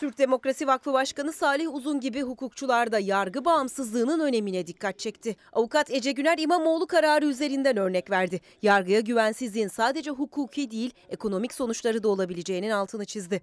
Türk 0.00 0.18
Demokrasi 0.18 0.66
Vakfı 0.66 0.92
Başkanı 0.92 1.32
Salih 1.32 1.74
Uzun 1.74 2.00
gibi 2.00 2.22
hukukçular 2.22 2.92
da 2.92 2.98
yargı 2.98 3.44
bağımsızlığının 3.44 4.20
önemine 4.20 4.66
dikkat 4.66 4.98
çekti. 4.98 5.36
Avukat 5.52 5.90
Ece 5.90 6.12
Güner 6.12 6.38
İmamoğlu 6.38 6.86
kararı 6.86 7.26
üzerinden 7.26 7.76
örnek 7.76 8.10
verdi. 8.10 8.40
Yargıya 8.62 9.00
güvensizliğin 9.00 9.68
sadece 9.68 10.10
hukuki 10.10 10.70
değil 10.70 10.90
ekonomik 11.08 11.54
sonuçları 11.54 12.02
da 12.02 12.08
olabileceğinin 12.08 12.70
altını 12.70 13.04
çizdi. 13.04 13.42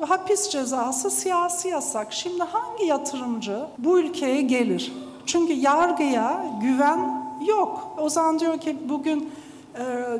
Hapis 0.00 0.50
cezası 0.50 1.10
siyasi 1.10 1.68
yasak. 1.68 2.12
Şimdi 2.12 2.42
hangi 2.42 2.84
yatırımcı 2.84 3.58
bu 3.78 4.00
ülkeye 4.00 4.42
gelir? 4.42 4.92
Çünkü 5.26 5.52
yargıya 5.52 6.44
güven 6.62 7.28
yok. 7.46 7.96
O 7.98 8.08
zaman 8.08 8.38
diyor 8.38 8.60
ki 8.60 8.76
bugün 8.88 9.30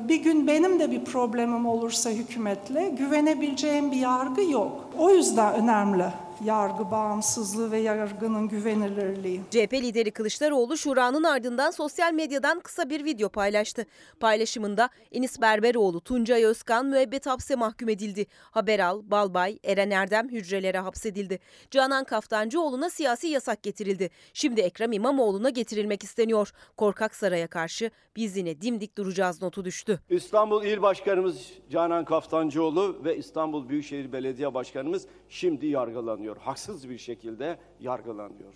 bir 0.08 0.22
gün 0.22 0.46
benim 0.46 0.80
de 0.80 0.90
bir 0.90 1.04
problemim 1.04 1.66
olursa 1.66 2.10
hükümetle 2.10 2.88
güvenebileceğim 2.88 3.92
bir 3.92 3.96
yargı 3.96 4.42
yok. 4.42 4.84
O 4.98 5.10
yüzden 5.10 5.54
önemli 5.54 6.04
yargı 6.44 6.90
bağımsızlığı 6.90 7.70
ve 7.70 7.78
yargının 7.78 8.48
güvenilirliği. 8.48 9.40
CHP 9.50 9.72
lideri 9.72 10.10
Kılıçdaroğlu 10.10 10.76
şuranın 10.76 11.24
ardından 11.24 11.70
sosyal 11.70 12.12
medyadan 12.12 12.60
kısa 12.60 12.90
bir 12.90 13.04
video 13.04 13.28
paylaştı. 13.28 13.86
Paylaşımında 14.20 14.88
Enis 15.12 15.40
Berberoğlu, 15.40 16.00
Tuncay 16.00 16.44
Özkan 16.44 16.86
müebbet 16.86 17.26
hapse 17.26 17.56
mahkum 17.56 17.88
edildi. 17.88 18.26
Haberal, 18.50 19.02
Balbay, 19.04 19.58
Eren 19.64 19.90
Erdem 19.90 20.28
hücrelere 20.28 20.78
hapsedildi. 20.78 21.38
Canan 21.70 22.04
Kaftancıoğlu'na 22.04 22.90
siyasi 22.90 23.26
yasak 23.26 23.62
getirildi. 23.62 24.10
Şimdi 24.32 24.60
Ekrem 24.60 24.92
İmamoğlu'na 24.92 25.50
getirilmek 25.50 26.04
isteniyor. 26.04 26.52
Korkak 26.76 27.14
Saray'a 27.14 27.46
karşı 27.46 27.90
biz 28.16 28.36
yine 28.36 28.60
dimdik 28.60 28.98
duracağız 28.98 29.42
notu 29.42 29.64
düştü. 29.64 30.00
İstanbul 30.10 30.64
İl 30.64 30.82
Başkanımız 30.82 31.52
Canan 31.70 32.04
Kaftancıoğlu 32.04 33.04
ve 33.04 33.16
İstanbul 33.16 33.68
Büyükşehir 33.68 34.12
Belediye 34.12 34.54
Başkanımız 34.54 35.06
şimdi 35.28 35.66
yargılanıyor. 35.66 36.27
Haksız 36.36 36.88
bir 36.88 36.98
şekilde 36.98 37.58
yargılanıyor. 37.80 38.52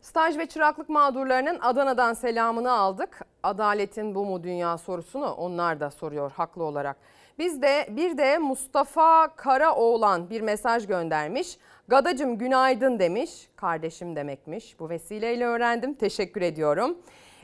Staj 0.00 0.38
ve 0.38 0.46
çıraklık 0.46 0.88
mağdurlarının 0.88 1.58
Adana'dan 1.60 2.14
selamını 2.14 2.72
aldık. 2.72 3.20
Adaletin 3.42 4.14
bu 4.14 4.24
mu 4.24 4.42
dünya 4.42 4.78
sorusunu 4.78 5.32
onlar 5.32 5.80
da 5.80 5.90
soruyor 5.90 6.30
haklı 6.30 6.64
olarak. 6.64 6.96
Biz 7.38 7.62
de 7.62 7.86
bir 7.90 8.18
de 8.18 8.38
Mustafa 8.38 9.36
Karaoğlan 9.36 10.30
bir 10.30 10.40
mesaj 10.40 10.86
göndermiş. 10.86 11.58
Gadacım 11.88 12.38
günaydın 12.38 12.98
demiş. 12.98 13.48
Kardeşim 13.56 14.16
demekmiş. 14.16 14.80
Bu 14.80 14.88
vesileyle 14.88 15.46
öğrendim. 15.46 15.94
Teşekkür 15.94 16.42
ediyorum. 16.42 16.98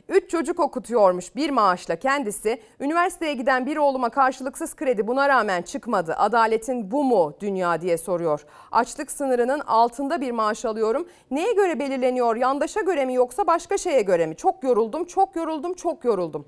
Üç 0.09 0.29
çocuk 0.29 0.59
okutuyormuş 0.59 1.35
bir 1.35 1.49
maaşla 1.49 1.95
kendisi. 1.95 2.61
Üniversiteye 2.79 3.33
giden 3.33 3.65
bir 3.65 3.77
oğluma 3.77 4.09
karşılıksız 4.09 4.75
kredi 4.75 5.07
buna 5.07 5.29
rağmen 5.29 5.61
çıkmadı. 5.61 6.15
Adaletin 6.17 6.91
bu 6.91 7.03
mu 7.03 7.33
dünya 7.39 7.81
diye 7.81 7.97
soruyor. 7.97 8.45
Açlık 8.71 9.11
sınırının 9.11 9.59
altında 9.59 10.21
bir 10.21 10.31
maaş 10.31 10.65
alıyorum. 10.65 11.07
Neye 11.31 11.53
göre 11.53 11.79
belirleniyor? 11.79 12.35
Yandaşa 12.35 12.81
göre 12.81 13.05
mi 13.05 13.13
yoksa 13.13 13.47
başka 13.47 13.77
şeye 13.77 14.01
göre 14.01 14.25
mi? 14.25 14.35
Çok 14.35 14.63
yoruldum, 14.63 15.05
çok 15.05 15.35
yoruldum, 15.35 15.73
çok 15.73 16.05
yoruldum. 16.05 16.45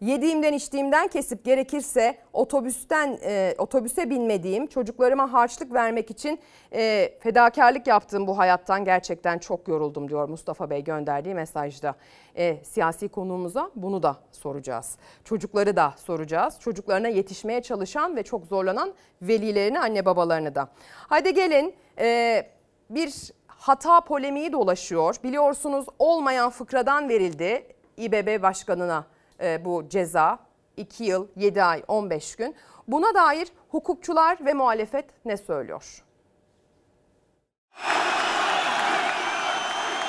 Yediğimden 0.00 0.52
içtiğimden 0.52 1.08
kesip 1.08 1.44
gerekirse 1.44 2.18
otobüsten 2.32 3.18
e, 3.22 3.54
otobüse 3.58 4.10
binmediğim 4.10 4.66
çocuklarıma 4.66 5.32
harçlık 5.32 5.72
vermek 5.72 6.10
için 6.10 6.40
e, 6.72 7.12
fedakarlık 7.20 7.86
yaptığım 7.86 8.26
bu 8.26 8.38
hayattan 8.38 8.84
gerçekten 8.84 9.38
çok 9.38 9.68
yoruldum 9.68 10.08
diyor 10.08 10.28
Mustafa 10.28 10.70
Bey 10.70 10.84
gönderdiği 10.84 11.34
mesajda. 11.34 11.94
E, 12.36 12.64
siyasi 12.64 13.08
konuğumuza 13.08 13.70
bunu 13.74 14.02
da 14.02 14.16
soracağız. 14.32 14.96
Çocukları 15.24 15.76
da 15.76 15.94
soracağız. 15.96 16.60
Çocuklarına 16.60 17.08
yetişmeye 17.08 17.62
çalışan 17.62 18.16
ve 18.16 18.22
çok 18.22 18.46
zorlanan 18.46 18.94
velilerini 19.22 19.80
anne 19.80 20.04
babalarını 20.04 20.54
da. 20.54 20.68
Hadi 21.08 21.34
gelin 21.34 21.74
e, 21.98 22.46
bir 22.90 23.32
hata 23.46 24.00
polemiği 24.00 24.52
dolaşıyor. 24.52 25.16
Biliyorsunuz 25.24 25.86
olmayan 25.98 26.50
fıkradan 26.50 27.08
verildi 27.08 27.66
İBB 27.96 28.42
başkanına 28.42 29.04
e, 29.40 29.64
bu 29.64 29.88
ceza 29.88 30.38
2 30.76 31.04
yıl 31.04 31.26
7 31.36 31.62
ay 31.62 31.82
15 31.88 32.36
gün. 32.36 32.54
Buna 32.88 33.14
dair 33.14 33.48
hukukçular 33.68 34.44
ve 34.46 34.54
muhalefet 34.54 35.04
ne 35.24 35.36
söylüyor? 35.36 36.04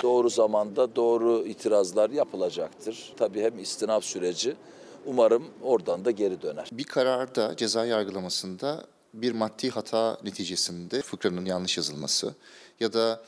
Doğru 0.03 0.29
zamanda 0.29 0.95
doğru 0.95 1.45
itirazlar 1.45 2.09
yapılacaktır. 2.09 3.13
Tabii 3.17 3.41
hem 3.41 3.59
istinaf 3.59 4.03
süreci 4.03 4.55
umarım 5.05 5.45
oradan 5.63 6.05
da 6.05 6.11
geri 6.11 6.41
döner. 6.41 6.69
Bir 6.71 6.84
kararda 6.84 7.55
ceza 7.55 7.86
yargılamasında 7.86 8.86
bir 9.13 9.32
maddi 9.32 9.69
hata 9.69 10.17
neticesinde 10.23 11.01
fıkranın 11.01 11.45
yanlış 11.45 11.77
yazılması 11.77 12.36
ya 12.79 12.93
da 12.93 13.21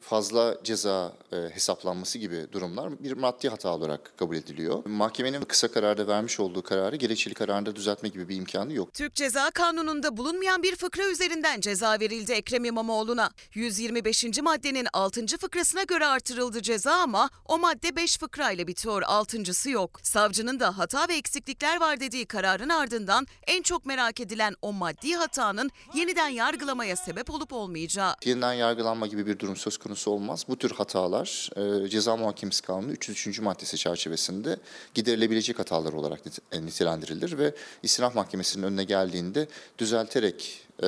fazla 0.00 0.56
ceza 0.64 1.12
e, 1.32 1.36
hesaplanması 1.36 2.18
gibi 2.18 2.46
durumlar 2.52 3.02
bir 3.02 3.12
maddi 3.12 3.48
hata 3.48 3.74
olarak 3.74 4.18
kabul 4.18 4.36
ediliyor. 4.36 4.86
Mahkemenin 4.86 5.40
kısa 5.40 5.68
kararda 5.68 6.06
vermiş 6.06 6.40
olduğu 6.40 6.62
kararı 6.62 6.96
gerekçeli 6.96 7.34
kararında 7.34 7.76
düzeltme 7.76 8.08
gibi 8.08 8.28
bir 8.28 8.36
imkanı 8.36 8.72
yok. 8.72 8.94
Türk 8.94 9.14
Ceza 9.14 9.50
Kanunu'nda 9.50 10.16
bulunmayan 10.16 10.62
bir 10.62 10.76
fıkra 10.76 11.10
üzerinden 11.10 11.60
ceza 11.60 12.00
verildi 12.00 12.32
Ekrem 12.32 12.64
İmamoğlu'na. 12.64 13.30
125. 13.54 14.24
maddenin 14.42 14.86
6. 14.92 15.26
fıkrasına 15.26 15.82
göre 15.82 16.06
artırıldı 16.06 16.62
ceza 16.62 16.92
ama 16.92 17.30
o 17.46 17.58
madde 17.58 17.96
5 17.96 18.18
fıkrayla 18.18 18.66
bitiyor, 18.66 19.02
6.sı 19.02 19.70
yok. 19.70 20.00
Savcının 20.02 20.60
da 20.60 20.78
hata 20.78 21.08
ve 21.08 21.14
eksiklikler 21.14 21.80
var 21.80 22.00
dediği 22.00 22.26
kararın 22.26 22.68
ardından 22.68 23.26
en 23.46 23.62
çok 23.62 23.86
merak 23.86 24.20
edilen 24.20 24.54
o 24.62 24.72
maddi 24.72 25.14
hatanın 25.14 25.70
yeniden 25.94 26.28
yargılamaya 26.28 26.96
sebep 26.96 27.30
olup 27.30 27.52
olmayacağı. 27.52 28.14
Yeniden 28.24 28.52
yargılanma 28.52 29.06
gibi 29.06 29.23
bir 29.26 29.38
durum 29.38 29.56
söz 29.56 29.76
konusu 29.76 30.10
olmaz. 30.10 30.44
Bu 30.48 30.56
tür 30.58 30.70
hatalar 30.70 31.50
e, 31.84 31.88
Ceza 31.88 32.16
Muhakemesi 32.16 32.62
Kanunu 32.62 32.92
303. 32.92 33.40
maddesi 33.40 33.76
çerçevesinde 33.78 34.56
giderilebilecek 34.94 35.58
hatalar 35.58 35.92
olarak 35.92 36.20
nit- 36.26 36.64
nitelendirilir 36.66 37.38
ve 37.38 37.54
İstinaf 37.82 38.14
Mahkemesi'nin 38.14 38.62
önüne 38.66 38.84
geldiğinde 38.84 39.48
düzelterek 39.78 40.63
e, 40.82 40.86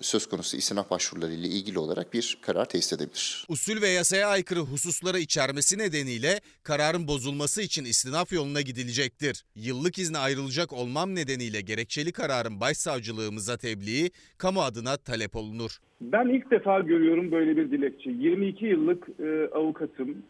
söz 0.00 0.26
konusu 0.26 0.56
istinaf 0.56 0.90
başvuruları 0.90 1.32
ile 1.32 1.46
ilgili 1.46 1.78
olarak 1.78 2.12
bir 2.12 2.38
karar 2.42 2.64
tesis 2.64 2.92
edebilir. 2.92 3.44
Usul 3.48 3.82
ve 3.82 3.88
yasaya 3.88 4.28
aykırı 4.28 4.60
hususları 4.60 5.18
içermesi 5.18 5.78
nedeniyle 5.78 6.40
kararın 6.62 7.08
bozulması 7.08 7.62
için 7.62 7.84
istinaf 7.84 8.32
yoluna 8.32 8.60
gidilecektir. 8.60 9.44
Yıllık 9.54 9.98
izne 9.98 10.18
ayrılacak 10.18 10.72
olmam 10.72 11.14
nedeniyle 11.14 11.60
gerekçeli 11.60 12.12
kararın 12.12 12.60
başsavcılığımıza 12.60 13.56
tebliği 13.56 14.10
kamu 14.38 14.62
adına 14.62 14.96
talep 14.96 15.36
olunur. 15.36 15.70
Ben 16.00 16.28
ilk 16.28 16.50
defa 16.50 16.80
görüyorum 16.80 17.32
böyle 17.32 17.56
bir 17.56 17.70
dilekçe. 17.70 18.10
22 18.10 18.66
yıllık 18.66 19.08
e, 19.20 19.48
avukatım. 19.54 20.22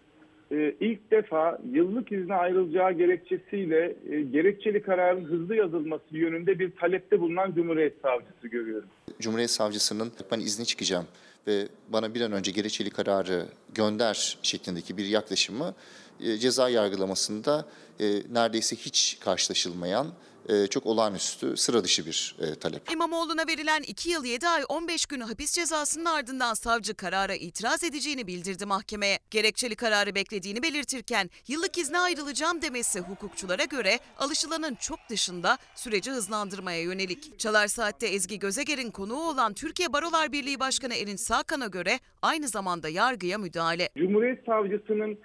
E, 0.52 0.74
ilk 0.80 1.10
defa 1.10 1.58
yıllık 1.72 2.12
izne 2.12 2.34
ayrılacağı 2.34 2.92
gerekçesiyle 2.92 3.96
e, 4.10 4.20
gerekçeli 4.20 4.82
kararın 4.82 5.24
hızlı 5.24 5.56
yazılması 5.56 6.04
yönünde 6.16 6.58
bir 6.58 6.76
talepte 6.76 7.20
bulunan 7.20 7.52
Cumhuriyet 7.54 7.94
Savcısı 8.02 8.48
görüyorum. 8.48 8.88
Cumhuriyet 9.20 9.50
Savcısının 9.50 10.12
ben 10.32 10.40
izne 10.40 10.64
çıkacağım 10.64 11.06
ve 11.46 11.68
bana 11.88 12.14
bir 12.14 12.20
an 12.20 12.32
önce 12.32 12.50
gerekçeli 12.52 12.90
kararı 12.90 13.46
gönder 13.74 14.38
şeklindeki 14.42 14.96
bir 14.96 15.04
yaklaşımı 15.04 15.74
e, 16.20 16.36
ceza 16.36 16.68
yargılamasında 16.68 17.68
e, 18.00 18.04
neredeyse 18.32 18.76
hiç 18.76 19.18
karşılaşılmayan 19.20 20.06
e, 20.50 20.66
çok 20.66 20.86
olağanüstü, 20.86 21.56
sıra 21.56 21.84
dışı 21.84 22.06
bir 22.06 22.36
e, 22.40 22.54
talep. 22.58 22.92
İmamoğlu'na 22.92 23.46
verilen 23.46 23.82
2 23.82 24.10
yıl 24.10 24.24
7 24.24 24.48
ay 24.48 24.62
15 24.68 25.06
gün 25.06 25.20
hapis 25.20 25.52
cezasının 25.52 26.04
ardından 26.04 26.54
savcı 26.54 26.94
karara 26.94 27.34
itiraz 27.34 27.84
edeceğini 27.84 28.26
bildirdi 28.26 28.66
mahkemeye. 28.66 29.18
Gerekçeli 29.30 29.76
kararı 29.76 30.14
beklediğini 30.14 30.62
belirtirken 30.62 31.30
yıllık 31.48 31.78
izne 31.78 31.98
ayrılacağım 31.98 32.62
demesi 32.62 33.00
hukukçulara 33.00 33.64
göre 33.64 33.98
alışılanın 34.18 34.74
çok 34.74 34.98
dışında 35.10 35.58
süreci 35.74 36.10
hızlandırmaya 36.10 36.82
yönelik. 36.82 37.38
Çalar 37.38 37.66
Saat'te 37.66 38.06
Ezgi 38.06 38.38
Gözeger'in 38.38 38.90
konuğu 38.90 39.30
olan 39.30 39.54
Türkiye 39.54 39.92
Barolar 39.92 40.32
Birliği 40.32 40.60
Başkanı 40.60 40.94
Erin 40.94 41.16
Sakan'a 41.16 41.66
göre 41.66 41.98
aynı 42.22 42.48
zamanda 42.48 42.88
yargıya 42.88 43.38
müdahale. 43.38 43.88
Cumhuriyet 43.96 44.46
Savcısının 44.46 45.18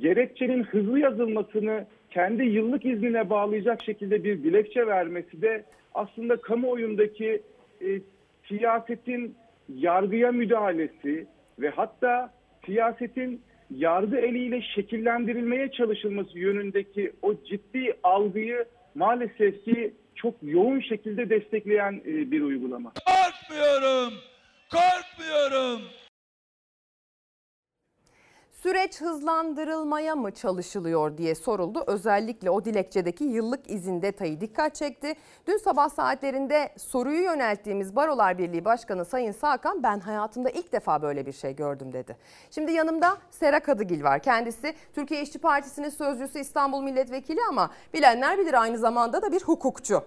gerekçenin 0.00 0.64
hızlı 0.64 0.98
yazılmasını 0.98 1.86
kendi 2.10 2.44
yıllık 2.44 2.84
iznine 2.84 3.30
bağlayacak 3.30 3.82
şekilde 3.82 4.24
bir 4.24 4.42
dilekçe 4.42 4.86
vermesi 4.86 5.42
de 5.42 5.64
aslında 5.94 6.36
kamuoyundaki 6.36 7.42
e, 7.80 7.88
siyasetin 8.48 9.36
yargıya 9.74 10.32
müdahalesi 10.32 11.26
ve 11.58 11.70
hatta 11.70 12.32
siyasetin 12.66 13.42
yargı 13.70 14.16
eliyle 14.16 14.62
şekillendirilmeye 14.62 15.70
çalışılması 15.70 16.38
yönündeki 16.38 17.12
o 17.22 17.34
ciddi 17.34 17.96
algıyı 18.02 18.64
maalesef 18.94 19.64
ki 19.64 19.94
çok 20.14 20.34
yoğun 20.42 20.80
şekilde 20.80 21.30
destekleyen 21.30 22.02
e, 22.06 22.30
bir 22.30 22.42
uygulama. 22.42 22.92
Korkmuyorum, 23.06 24.14
korkmuyorum. 24.70 25.82
Süreç 28.62 29.00
hızlandırılmaya 29.00 30.16
mı 30.16 30.30
çalışılıyor 30.30 31.18
diye 31.18 31.34
soruldu. 31.34 31.84
Özellikle 31.86 32.50
o 32.50 32.64
dilekçedeki 32.64 33.24
yıllık 33.24 33.70
izin 33.70 34.02
detayı 34.02 34.40
dikkat 34.40 34.74
çekti. 34.74 35.14
Dün 35.46 35.56
sabah 35.56 35.88
saatlerinde 35.88 36.72
soruyu 36.76 37.22
yönelttiğimiz 37.22 37.96
Barolar 37.96 38.38
Birliği 38.38 38.64
Başkanı 38.64 39.04
Sayın 39.04 39.32
Sakan 39.32 39.82
ben 39.82 40.00
hayatımda 40.00 40.50
ilk 40.50 40.72
defa 40.72 41.02
böyle 41.02 41.26
bir 41.26 41.32
şey 41.32 41.56
gördüm 41.56 41.92
dedi. 41.92 42.16
Şimdi 42.50 42.72
yanımda 42.72 43.16
Sera 43.30 43.60
Kadıgil 43.60 44.04
var. 44.04 44.22
Kendisi 44.22 44.74
Türkiye 44.94 45.22
İşçi 45.22 45.38
Partisi'nin 45.38 45.88
sözcüsü 45.88 46.38
İstanbul 46.38 46.82
Milletvekili 46.82 47.40
ama 47.48 47.70
bilenler 47.94 48.38
bilir 48.38 48.62
aynı 48.62 48.78
zamanda 48.78 49.22
da 49.22 49.32
bir 49.32 49.42
hukukçu. 49.42 50.04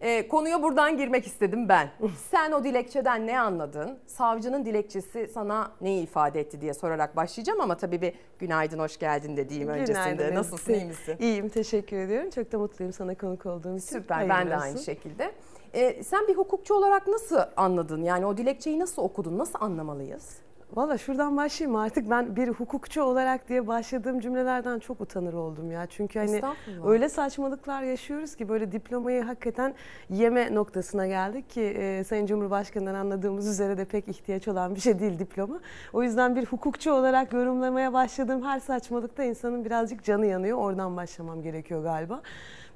E, 0.00 0.28
konuya 0.28 0.62
buradan 0.62 0.96
girmek 0.96 1.26
istedim 1.26 1.68
ben. 1.68 1.90
Sen 2.30 2.52
o 2.52 2.64
dilekçeden 2.64 3.26
ne 3.26 3.40
anladın? 3.40 3.98
Savcının 4.06 4.64
dilekçesi 4.64 5.30
sana 5.34 5.72
neyi 5.80 6.02
ifade 6.02 6.40
etti 6.40 6.60
diye 6.60 6.74
sorarak 6.74 7.16
başlayacağım 7.16 7.60
ama 7.60 7.76
tabii 7.76 8.02
bir 8.02 8.12
günaydın, 8.38 8.78
hoş 8.78 8.98
geldin 8.98 9.36
de 9.36 9.48
diyeyim 9.48 9.68
öncesinde. 9.68 10.14
Günaydın, 10.14 10.34
Nasılsın, 10.34 10.72
iyi 10.74 10.84
misin? 10.84 11.16
İyiyim, 11.20 11.48
teşekkür 11.48 11.96
ediyorum. 11.96 12.30
Çok 12.30 12.52
da 12.52 12.58
mutluyum 12.58 12.92
sana 12.92 13.14
konuk 13.14 13.46
olduğum 13.46 13.76
için. 13.76 13.86
Süper, 13.86 14.28
ben 14.28 14.34
Hayırlı 14.34 14.50
de 14.50 14.56
aynı 14.56 14.78
şekilde. 14.78 15.32
E, 15.74 16.02
sen 16.02 16.28
bir 16.28 16.34
hukukçu 16.34 16.74
olarak 16.74 17.06
nasıl 17.06 17.38
anladın? 17.56 18.02
Yani 18.02 18.26
o 18.26 18.36
dilekçeyi 18.36 18.78
nasıl 18.78 19.02
okudun? 19.02 19.38
Nasıl 19.38 19.58
anlamalıyız? 19.60 20.45
Valla 20.74 20.98
şuradan 20.98 21.36
başlayayım 21.36 21.76
artık 21.76 22.10
ben 22.10 22.36
bir 22.36 22.48
hukukçu 22.48 23.02
olarak 23.02 23.48
diye 23.48 23.66
başladığım 23.66 24.20
cümlelerden 24.20 24.78
çok 24.78 25.00
utanır 25.00 25.32
oldum 25.32 25.70
ya. 25.70 25.86
Çünkü 25.86 26.18
hani 26.18 26.40
öyle 26.86 27.08
saçmalıklar 27.08 27.82
yaşıyoruz 27.82 28.36
ki 28.36 28.48
böyle 28.48 28.72
diplomayı 28.72 29.22
hakikaten 29.22 29.74
yeme 30.10 30.54
noktasına 30.54 31.06
geldik 31.06 31.50
ki 31.50 31.62
e, 31.62 32.04
Sayın 32.04 32.26
Cumhurbaşkanı'ndan 32.26 32.94
anladığımız 32.94 33.48
üzere 33.48 33.78
de 33.78 33.84
pek 33.84 34.08
ihtiyaç 34.08 34.48
olan 34.48 34.74
bir 34.74 34.80
şey 34.80 34.98
değil 34.98 35.18
diploma. 35.18 35.60
O 35.92 36.02
yüzden 36.02 36.36
bir 36.36 36.46
hukukçu 36.46 36.92
olarak 36.92 37.32
yorumlamaya 37.32 37.92
başladığım 37.92 38.42
her 38.42 38.60
saçmalıkta 38.60 39.24
insanın 39.24 39.64
birazcık 39.64 40.04
canı 40.04 40.26
yanıyor. 40.26 40.58
Oradan 40.58 40.96
başlamam 40.96 41.42
gerekiyor 41.42 41.82
galiba. 41.82 42.22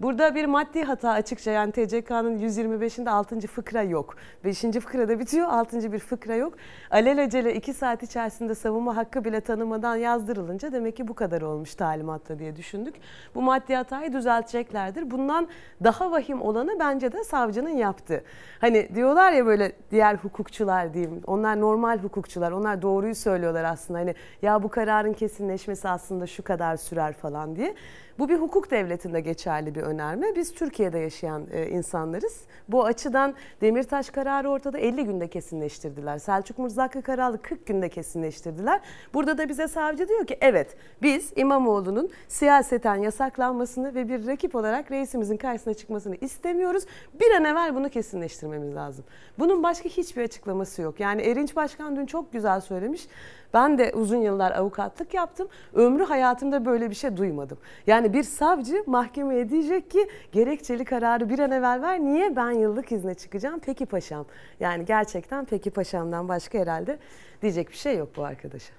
Burada 0.01 0.35
bir 0.35 0.45
maddi 0.45 0.83
hata 0.83 1.11
açıkça 1.11 1.51
yani 1.51 1.73
TCK'nın 1.73 2.39
125'inde 2.39 3.11
6. 3.11 3.41
fıkra 3.41 3.83
yok. 3.83 4.15
5. 4.45 4.61
fıkrada 4.61 5.19
bitiyor 5.19 5.49
6. 5.49 5.93
bir 5.93 5.99
fıkra 5.99 6.35
yok. 6.35 6.55
Alelacele 6.91 7.55
2 7.55 7.75
saat 7.75 8.03
içerisinde 8.03 8.55
savunma 8.55 8.97
hakkı 8.97 9.25
bile 9.25 9.41
tanımadan 9.41 9.97
yazdırılınca 9.97 10.73
demek 10.73 10.97
ki 10.97 11.09
bu 11.09 11.15
kadar 11.15 11.43
olmuş 11.43 11.75
talimatta 11.75 12.39
diye 12.39 12.57
düşündük. 12.57 12.95
Bu 13.35 13.43
maddi 13.43 13.75
hatayı 13.75 14.13
düzelteceklerdir. 14.13 15.11
Bundan 15.11 15.49
daha 15.85 16.11
vahim 16.11 16.43
olanı 16.43 16.77
bence 16.81 17.13
de 17.13 17.25
savcının 17.25 17.77
yaptığı. 17.77 18.25
Hani 18.61 18.89
diyorlar 18.95 19.33
ya 19.33 19.47
böyle 19.47 19.73
diğer 19.91 20.15
hukukçular 20.15 20.95
diyeyim. 20.95 21.21
Onlar 21.27 21.61
normal 21.61 21.99
hukukçular. 21.99 22.53
Onlar 22.53 22.83
doğruyu 22.83 23.15
söylüyorlar 23.15 23.65
aslında. 23.65 23.99
Hani 23.99 24.15
ya 24.43 24.63
bu 24.63 24.69
kararın 24.69 25.13
kesinleşmesi 25.13 25.89
aslında 25.89 26.27
şu 26.27 26.43
kadar 26.43 26.77
sürer 26.77 27.13
falan 27.13 27.57
diye. 27.57 27.75
Bu 28.21 28.29
bir 28.29 28.37
hukuk 28.37 28.71
devletinde 28.71 29.21
geçerli 29.21 29.75
bir 29.75 29.83
önerme. 29.83 30.37
Biz 30.37 30.55
Türkiye'de 30.55 30.99
yaşayan 30.99 31.47
e, 31.53 31.69
insanlarız. 31.69 32.41
Bu 32.69 32.85
açıdan 32.85 33.35
Demirtaş 33.61 34.11
kararı 34.11 34.51
ortada 34.51 34.79
50 34.79 35.05
günde 35.05 35.29
kesinleştirdiler. 35.29 36.19
Selçuk 36.19 36.59
Murzaklı 36.59 37.03
kararı 37.03 37.43
40 37.43 37.67
günde 37.67 37.89
kesinleştirdiler. 37.89 38.81
Burada 39.15 39.39
da 39.39 39.49
bize 39.49 39.69
savcı 39.69 40.09
diyor 40.09 40.27
ki 40.27 40.39
evet 40.41 40.77
biz 41.03 41.33
İmamoğlu'nun 41.37 42.11
siyaseten 42.29 42.97
yasaklanmasını 42.97 43.95
ve 43.95 44.09
bir 44.09 44.27
rakip 44.27 44.55
olarak 44.55 44.91
reisimizin 44.91 45.37
karşısına 45.37 45.75
çıkmasını 45.75 46.17
istemiyoruz. 46.17 46.85
Bir 47.21 47.31
an 47.31 47.45
evvel 47.45 47.75
bunu 47.75 47.89
kesinleştirmemiz 47.89 48.75
lazım. 48.75 49.05
Bunun 49.39 49.63
başka 49.63 49.89
hiçbir 49.89 50.23
açıklaması 50.23 50.83
yok. 50.83 51.01
Yani 51.01 51.23
Erinç 51.23 51.57
Başkan 51.57 51.97
dün 51.97 52.07
çok 52.07 52.33
güzel 52.33 52.61
söylemiş. 52.61 53.09
Ben 53.55 53.79
de 53.79 53.93
uzun 53.95 54.17
yıllar 54.17 54.53
avukatlık 54.53 55.15
yaptım. 55.15 55.49
Ömrü 55.75 56.05
hayatımda 56.05 56.65
böyle 56.65 56.91
bir 56.91 56.95
şey 56.95 57.17
duymadım. 57.17 57.59
Yani 57.87 58.13
bir 58.13 58.23
savcı 58.23 58.85
mahkemeye 58.87 59.51
diyecek 59.51 59.91
ki 59.91 60.09
gerekçeli 60.33 60.85
kararı 60.85 61.29
bir 61.29 61.39
an 61.39 61.51
evvel 61.51 61.83
ver. 61.83 62.01
Niye 62.01 62.37
ben 62.37 62.51
yıllık 62.51 62.93
izne 62.93 63.15
çıkacağım? 63.15 63.61
Peki 63.67 63.87
paşam. 63.87 64.27
Yani 64.61 64.85
gerçekten 64.85 65.45
peki 65.45 65.71
paşamdan 65.71 66.29
başka 66.29 66.59
herhalde 66.59 66.99
diyecek 67.43 67.69
bir 67.69 67.77
şey 67.77 67.97
yok 67.97 68.09
bu 68.17 68.25
arkadaşa. 68.25 68.73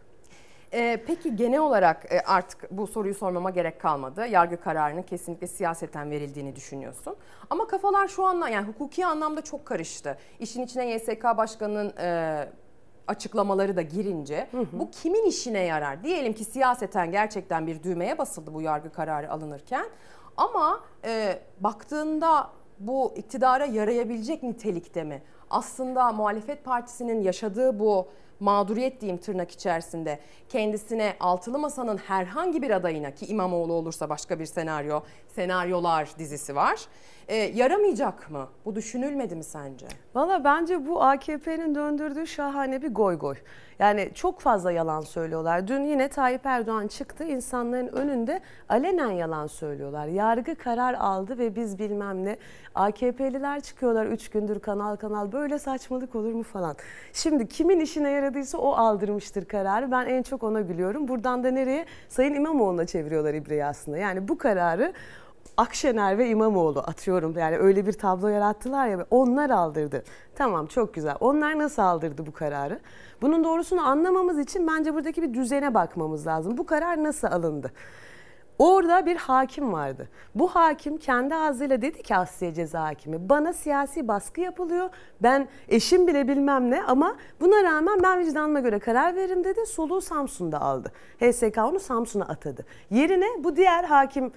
Ee, 0.73 1.03
peki 1.07 1.35
genel 1.35 1.59
olarak 1.59 2.11
e, 2.11 2.21
artık 2.21 2.71
bu 2.71 2.87
soruyu 2.87 3.13
sormama 3.13 3.49
gerek 3.49 3.81
kalmadı. 3.81 4.27
Yargı 4.27 4.61
kararının 4.61 5.01
kesinlikle 5.01 5.47
siyaseten 5.47 6.11
verildiğini 6.11 6.55
düşünüyorsun. 6.55 7.15
Ama 7.49 7.67
kafalar 7.67 8.07
şu 8.07 8.25
anda 8.25 8.49
yani 8.49 8.67
hukuki 8.67 9.05
anlamda 9.05 9.41
çok 9.41 9.65
karıştı. 9.65 10.17
İşin 10.39 10.63
içine 10.63 10.89
YSK 10.89 11.23
Başkanı'nın 11.23 11.93
e, 11.97 12.47
açıklamaları 13.11 13.75
da 13.75 13.81
girince 13.81 14.47
bu 14.71 14.91
kimin 14.91 15.25
işine 15.25 15.59
yarar? 15.59 16.03
Diyelim 16.03 16.33
ki 16.33 16.45
siyaseten 16.45 17.11
gerçekten 17.11 17.67
bir 17.67 17.83
düğmeye 17.83 18.17
basıldı 18.17 18.53
bu 18.53 18.61
yargı 18.61 18.91
kararı 18.91 19.31
alınırken 19.31 19.85
ama 20.37 20.79
e, 21.05 21.39
baktığında 21.59 22.49
bu 22.79 23.13
iktidara 23.15 23.65
yarayabilecek 23.65 24.43
nitelikte 24.43 25.03
mi? 25.03 25.21
Aslında 25.49 26.11
muhalefet 26.11 26.65
partisinin 26.65 27.21
yaşadığı 27.21 27.79
bu 27.79 28.07
mağduriyet 28.39 29.01
diyeyim 29.01 29.21
tırnak 29.21 29.51
içerisinde 29.51 30.19
kendisine 30.49 31.15
altılı 31.19 31.59
masanın 31.59 31.97
herhangi 31.97 32.61
bir 32.61 32.71
adayına 32.71 33.11
ki 33.11 33.25
İmamoğlu 33.25 33.73
olursa 33.73 34.09
başka 34.09 34.39
bir 34.39 34.45
senaryo 34.45 35.01
senaryolar 35.35 36.09
dizisi 36.19 36.55
var. 36.55 36.79
E, 37.27 37.35
yaramayacak 37.35 38.31
mı? 38.31 38.47
Bu 38.65 38.75
düşünülmedi 38.75 39.35
mi 39.35 39.43
sence? 39.43 39.85
Valla 40.15 40.43
bence 40.43 40.87
bu 40.87 41.03
AKP'nin 41.03 41.75
döndürdüğü 41.75 42.27
şahane 42.27 42.81
bir 42.81 42.93
goy 42.93 43.17
goy. 43.17 43.35
Yani 43.79 44.09
çok 44.13 44.39
fazla 44.39 44.71
yalan 44.71 45.01
söylüyorlar. 45.01 45.67
Dün 45.67 45.85
yine 45.85 46.07
Tayyip 46.07 46.45
Erdoğan 46.45 46.87
çıktı 46.87 47.23
insanların 47.23 47.87
önünde 47.87 48.41
alenen 48.69 49.11
yalan 49.11 49.47
söylüyorlar. 49.47 50.07
Yargı 50.07 50.55
karar 50.55 50.93
aldı 50.93 51.37
ve 51.37 51.55
biz 51.55 51.79
bilmem 51.79 52.25
ne. 52.25 52.37
AKP'liler 52.75 53.59
çıkıyorlar 53.59 54.05
3 54.05 54.29
gündür 54.29 54.59
kanal 54.59 54.95
kanal 54.95 55.31
böyle 55.31 55.59
saçmalık 55.59 56.15
olur 56.15 56.33
mu 56.33 56.43
falan. 56.43 56.75
Şimdi 57.13 57.47
kimin 57.47 57.79
işine 57.79 58.09
yaradıysa 58.09 58.57
o 58.57 58.71
aldırmıştır 58.71 59.45
kararı. 59.45 59.91
Ben 59.91 60.05
en 60.05 60.21
çok 60.21 60.43
ona 60.43 60.61
gülüyorum. 60.61 61.07
Buradan 61.07 61.43
da 61.43 61.51
nereye? 61.51 61.85
Sayın 62.09 62.33
İmamoğlu'na 62.33 62.85
çeviriyorlar 62.85 63.33
İbre'yi 63.33 63.65
aslında. 63.65 63.97
Yani 63.97 64.27
bu 64.27 64.37
kararı 64.37 64.93
Akşener 65.57 66.17
ve 66.17 66.29
İmamoğlu 66.29 66.79
atıyorum 66.79 67.37
yani 67.37 67.57
öyle 67.57 67.85
bir 67.85 67.93
tablo 67.93 68.27
yarattılar 68.27 68.87
ya 68.87 69.05
onlar 69.11 69.49
aldırdı. 69.49 70.03
Tamam 70.35 70.65
çok 70.65 70.93
güzel. 70.93 71.15
Onlar 71.19 71.59
nasıl 71.59 71.81
aldırdı 71.81 72.25
bu 72.25 72.31
kararı? 72.31 72.79
Bunun 73.21 73.43
doğrusunu 73.43 73.87
anlamamız 73.87 74.39
için 74.39 74.67
bence 74.67 74.93
buradaki 74.93 75.21
bir 75.21 75.33
düzene 75.33 75.73
bakmamız 75.73 76.27
lazım. 76.27 76.57
Bu 76.57 76.65
karar 76.65 77.03
nasıl 77.03 77.27
alındı? 77.27 77.71
Orada 78.61 79.05
bir 79.05 79.15
hakim 79.15 79.73
vardı. 79.73 80.09
Bu 80.35 80.47
hakim 80.47 80.97
kendi 80.97 81.35
ağzıyla 81.35 81.81
dedi 81.81 82.03
ki 82.03 82.15
Asya 82.15 82.53
Ceza 82.53 82.83
Hakimi 82.83 83.29
bana 83.29 83.53
siyasi 83.53 84.07
baskı 84.07 84.41
yapılıyor. 84.41 84.89
Ben 85.21 85.47
eşim 85.67 86.07
bile 86.07 86.27
bilmem 86.27 86.71
ne 86.71 86.83
ama 86.83 87.15
buna 87.39 87.63
rağmen 87.63 88.03
ben 88.03 88.19
vicdanıma 88.19 88.59
göre 88.59 88.79
karar 88.79 89.15
veririm 89.15 89.43
dedi. 89.43 89.65
Soluğu 89.65 90.01
Samsun'da 90.01 90.61
aldı. 90.61 90.91
HSK 91.19 91.57
onu 91.57 91.79
Samsun'a 91.79 92.25
atadı. 92.25 92.65
Yerine 92.89 93.27
bu 93.43 93.55
diğer 93.55 93.83
hakim 93.83 94.31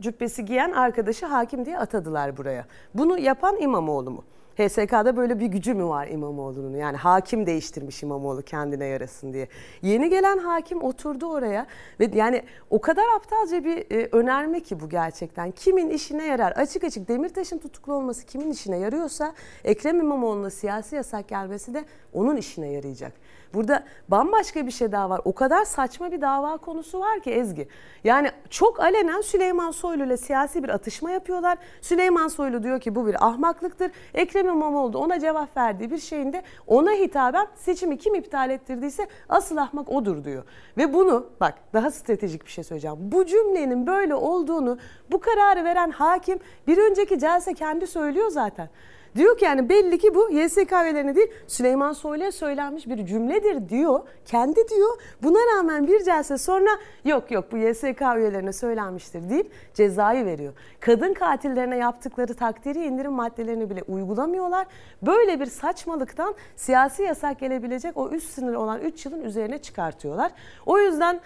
cübbesi 0.00 0.44
giyen 0.44 0.72
arkadaşı 0.72 1.26
hakim 1.26 1.66
diye 1.66 1.78
atadılar 1.78 2.36
buraya. 2.36 2.66
Bunu 2.94 3.18
yapan 3.18 3.56
İmamoğlu 3.60 4.10
mu? 4.10 4.24
HSK'da 4.56 5.16
böyle 5.16 5.40
bir 5.40 5.46
gücü 5.46 5.74
mü 5.74 5.84
var 5.84 6.08
İmamoğlu'nun? 6.08 6.76
Yani 6.76 6.96
hakim 6.96 7.46
değiştirmiş 7.46 8.02
İmamoğlu 8.02 8.42
kendine 8.42 8.84
yarasın 8.84 9.32
diye. 9.32 9.48
Yeni 9.82 10.10
gelen 10.10 10.38
hakim 10.38 10.82
oturdu 10.82 11.26
oraya 11.26 11.66
ve 12.00 12.10
yani 12.14 12.42
o 12.70 12.80
kadar 12.80 13.04
aptalca 13.16 13.64
bir 13.64 13.90
e, 13.90 14.08
önerme 14.12 14.60
ki 14.60 14.80
bu 14.80 14.88
gerçekten. 14.88 15.50
Kimin 15.50 15.90
işine 15.90 16.26
yarar? 16.26 16.52
Açık 16.52 16.84
açık 16.84 17.08
Demirtaş'ın 17.08 17.58
tutuklu 17.58 17.94
olması 17.94 18.26
kimin 18.26 18.50
işine 18.50 18.78
yarıyorsa 18.78 19.34
Ekrem 19.64 20.00
İmamoğlu'na 20.00 20.50
siyasi 20.50 20.96
yasak 20.96 21.28
gelmesi 21.28 21.74
de 21.74 21.84
onun 22.12 22.36
işine 22.36 22.72
yarayacak. 22.72 23.12
Burada 23.54 23.84
bambaşka 24.08 24.66
bir 24.66 24.70
şey 24.70 24.92
daha 24.92 25.10
var. 25.10 25.20
O 25.24 25.34
kadar 25.34 25.64
saçma 25.64 26.12
bir 26.12 26.20
dava 26.20 26.56
konusu 26.56 27.00
var 27.00 27.20
ki 27.20 27.30
Ezgi. 27.30 27.68
Yani 28.04 28.30
çok 28.50 28.80
alenen 28.80 29.20
Süleyman 29.20 29.70
Soylu 29.70 30.04
ile 30.04 30.16
siyasi 30.16 30.62
bir 30.62 30.68
atışma 30.68 31.10
yapıyorlar. 31.10 31.58
Süleyman 31.80 32.28
Soylu 32.28 32.62
diyor 32.62 32.80
ki 32.80 32.94
bu 32.94 33.06
bir 33.06 33.26
ahmaklıktır. 33.26 33.90
Ekrem 34.14 34.48
İmamoğlu 34.48 34.98
ona 34.98 35.20
cevap 35.20 35.56
verdiği 35.56 35.90
bir 35.90 35.98
şeyinde 35.98 36.42
ona 36.66 36.92
hitaben 36.92 37.46
seçimi 37.54 37.98
kim 37.98 38.14
iptal 38.14 38.50
ettirdiyse 38.50 39.06
asıl 39.28 39.56
ahmak 39.56 39.88
odur 39.88 40.24
diyor. 40.24 40.44
Ve 40.76 40.94
bunu 40.94 41.26
bak 41.40 41.54
daha 41.72 41.90
stratejik 41.90 42.46
bir 42.46 42.50
şey 42.50 42.64
söyleyeceğim. 42.64 42.96
Bu 43.00 43.26
cümlenin 43.26 43.86
böyle 43.86 44.14
olduğunu 44.14 44.78
bu 45.10 45.20
kararı 45.20 45.64
veren 45.64 45.90
hakim 45.90 46.38
bir 46.66 46.78
önceki 46.78 47.18
celse 47.18 47.54
kendi 47.54 47.86
söylüyor 47.86 48.30
zaten. 48.30 48.68
Diyor 49.16 49.38
ki 49.38 49.44
yani 49.44 49.68
belli 49.68 49.98
ki 49.98 50.14
bu 50.14 50.30
YSK 50.30 50.72
üyelerine 50.72 51.14
değil 51.14 51.30
Süleyman 51.46 51.92
Soylu'ya 51.92 52.32
söylenmiş 52.32 52.86
bir 52.86 53.06
cümledir 53.06 53.68
diyor. 53.68 54.00
Kendi 54.24 54.68
diyor. 54.68 55.00
Buna 55.22 55.38
rağmen 55.56 55.86
bir 55.86 56.04
celse 56.04 56.38
sonra 56.38 56.70
yok 57.04 57.30
yok 57.30 57.52
bu 57.52 57.56
YSK 57.56 58.00
üyelerine 58.16 58.52
söylenmiştir 58.52 59.30
deyip 59.30 59.52
cezayı 59.74 60.24
veriyor. 60.24 60.52
Kadın 60.80 61.14
katillerine 61.14 61.76
yaptıkları 61.76 62.34
takdiri 62.34 62.84
indirim 62.84 63.12
maddelerini 63.12 63.70
bile 63.70 63.82
uygulamıyorlar. 63.82 64.66
Böyle 65.02 65.40
bir 65.40 65.46
saçmalıktan 65.46 66.34
siyasi 66.56 67.02
yasak 67.02 67.40
gelebilecek 67.40 67.96
o 67.96 68.10
üst 68.10 68.30
sınır 68.30 68.54
olan 68.54 68.80
3 68.80 69.06
yılın 69.06 69.20
üzerine 69.20 69.58
çıkartıyorlar. 69.58 70.32
O 70.66 70.78
yüzden 70.78 71.20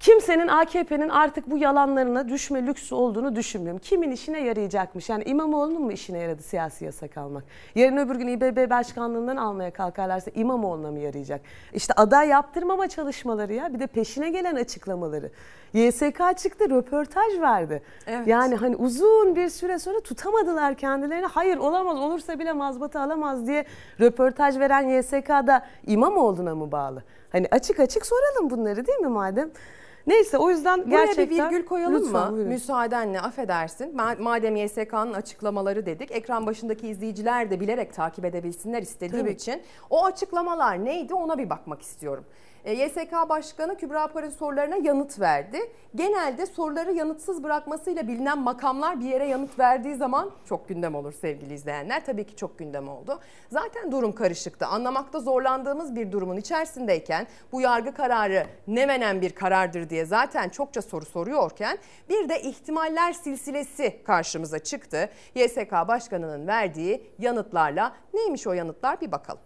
Kimsenin 0.00 0.48
AKP'nin 0.48 1.08
artık 1.08 1.50
bu 1.50 1.58
yalanlarına 1.58 2.28
düşme 2.28 2.66
lüksü 2.66 2.94
olduğunu 2.94 3.36
düşünmüyorum. 3.36 3.80
Kimin 3.84 4.10
işine 4.10 4.40
yarayacakmış? 4.40 5.08
Yani 5.08 5.24
İmamoğlu'nun 5.24 5.82
mu 5.82 5.92
işine 5.92 6.18
yaradı 6.18 6.42
siyasi 6.42 6.84
yasak 6.84 7.18
almak? 7.18 7.44
Yarın 7.74 7.96
öbür 7.96 8.16
gün 8.16 8.26
İBB 8.26 8.70
başkanlığından 8.70 9.36
almaya 9.36 9.70
kalkarlarsa 9.70 10.30
İmamoğlu'na 10.34 10.90
mı 10.90 10.98
yarayacak? 10.98 11.40
İşte 11.74 11.94
aday 11.96 12.28
yaptırmama 12.28 12.88
çalışmaları 12.88 13.52
ya 13.52 13.74
bir 13.74 13.78
de 13.78 13.86
peşine 13.86 14.30
gelen 14.30 14.54
açıklamaları. 14.54 15.30
YSK 15.72 16.38
çıktı 16.38 16.70
röportaj 16.70 17.40
verdi. 17.40 17.82
Evet. 18.06 18.26
Yani 18.26 18.54
hani 18.54 18.76
uzun 18.76 19.36
bir 19.36 19.48
süre 19.48 19.78
sonra 19.78 20.00
tutamadılar 20.00 20.74
kendilerini. 20.74 21.26
Hayır 21.26 21.56
olamaz 21.56 21.98
olursa 21.98 22.38
bile 22.38 22.52
mazbatı 22.52 23.00
alamaz 23.00 23.46
diye 23.46 23.64
röportaj 24.00 24.58
veren 24.58 24.88
YSK'da 24.88 25.66
İmamoğlu'na 25.86 26.54
mı 26.54 26.72
bağlı? 26.72 27.02
Hani 27.32 27.46
açık 27.50 27.80
açık 27.80 28.06
soralım 28.06 28.50
bunları 28.50 28.86
değil 28.86 28.98
mi 28.98 29.08
madem? 29.08 29.50
Neyse 30.06 30.38
o 30.38 30.50
yüzden 30.50 30.86
Buraya 30.86 31.04
gerçekten... 31.04 31.30
bir 31.30 31.54
virgül 31.56 31.66
koyalım 31.66 31.94
Lütfen, 32.04 32.26
mı? 32.26 32.32
buyurun. 32.32 32.52
Müsaadenle 32.52 33.20
affedersin. 33.20 33.96
Ma- 33.98 34.22
Madem 34.22 34.56
YSK'nın 34.56 35.12
açıklamaları 35.12 35.86
dedik. 35.86 36.10
Ekran 36.10 36.46
başındaki 36.46 36.88
izleyiciler 36.88 37.50
de 37.50 37.60
bilerek 37.60 37.94
takip 37.94 38.24
edebilsinler 38.24 38.82
istediğim 38.82 39.24
Tabii. 39.24 39.34
için. 39.34 39.62
O 39.90 40.04
açıklamalar 40.04 40.84
neydi 40.84 41.14
ona 41.14 41.38
bir 41.38 41.50
bakmak 41.50 41.82
istiyorum. 41.82 42.24
E, 42.66 42.72
YSK 42.72 43.28
Başkanı 43.28 43.76
Kübra 43.76 44.08
Par'ın 44.08 44.30
sorularına 44.30 44.76
yanıt 44.76 45.20
verdi. 45.20 45.58
Genelde 45.94 46.46
soruları 46.46 46.92
yanıtsız 46.92 47.42
bırakmasıyla 47.42 48.08
bilinen 48.08 48.38
makamlar 48.38 49.00
bir 49.00 49.04
yere 49.04 49.26
yanıt 49.26 49.58
verdiği 49.58 49.94
zaman 49.94 50.30
çok 50.48 50.68
gündem 50.68 50.94
olur 50.94 51.12
sevgili 51.12 51.54
izleyenler. 51.54 52.04
Tabii 52.06 52.24
ki 52.24 52.36
çok 52.36 52.58
gündem 52.58 52.88
oldu. 52.88 53.20
Zaten 53.50 53.92
durum 53.92 54.12
karışıktı. 54.12 54.66
Anlamakta 54.66 55.20
zorlandığımız 55.20 55.96
bir 55.96 56.12
durumun 56.12 56.36
içerisindeyken 56.36 57.26
bu 57.52 57.60
yargı 57.60 57.94
kararı 57.94 58.46
ne 58.66 58.86
menen 58.86 59.20
bir 59.20 59.30
karardır 59.30 59.90
diye 59.90 59.90
diye 59.90 60.04
zaten 60.04 60.48
çokça 60.48 60.82
soru 60.82 61.04
soruyorken 61.04 61.78
bir 62.08 62.28
de 62.28 62.42
ihtimaller 62.42 63.12
silsilesi 63.12 64.02
karşımıza 64.04 64.58
çıktı. 64.58 65.10
YSK 65.34 65.72
Başkanı'nın 65.72 66.46
verdiği 66.46 67.10
yanıtlarla 67.18 67.96
neymiş 68.14 68.46
o 68.46 68.52
yanıtlar 68.52 69.00
bir 69.00 69.12
bakalım. 69.12 69.45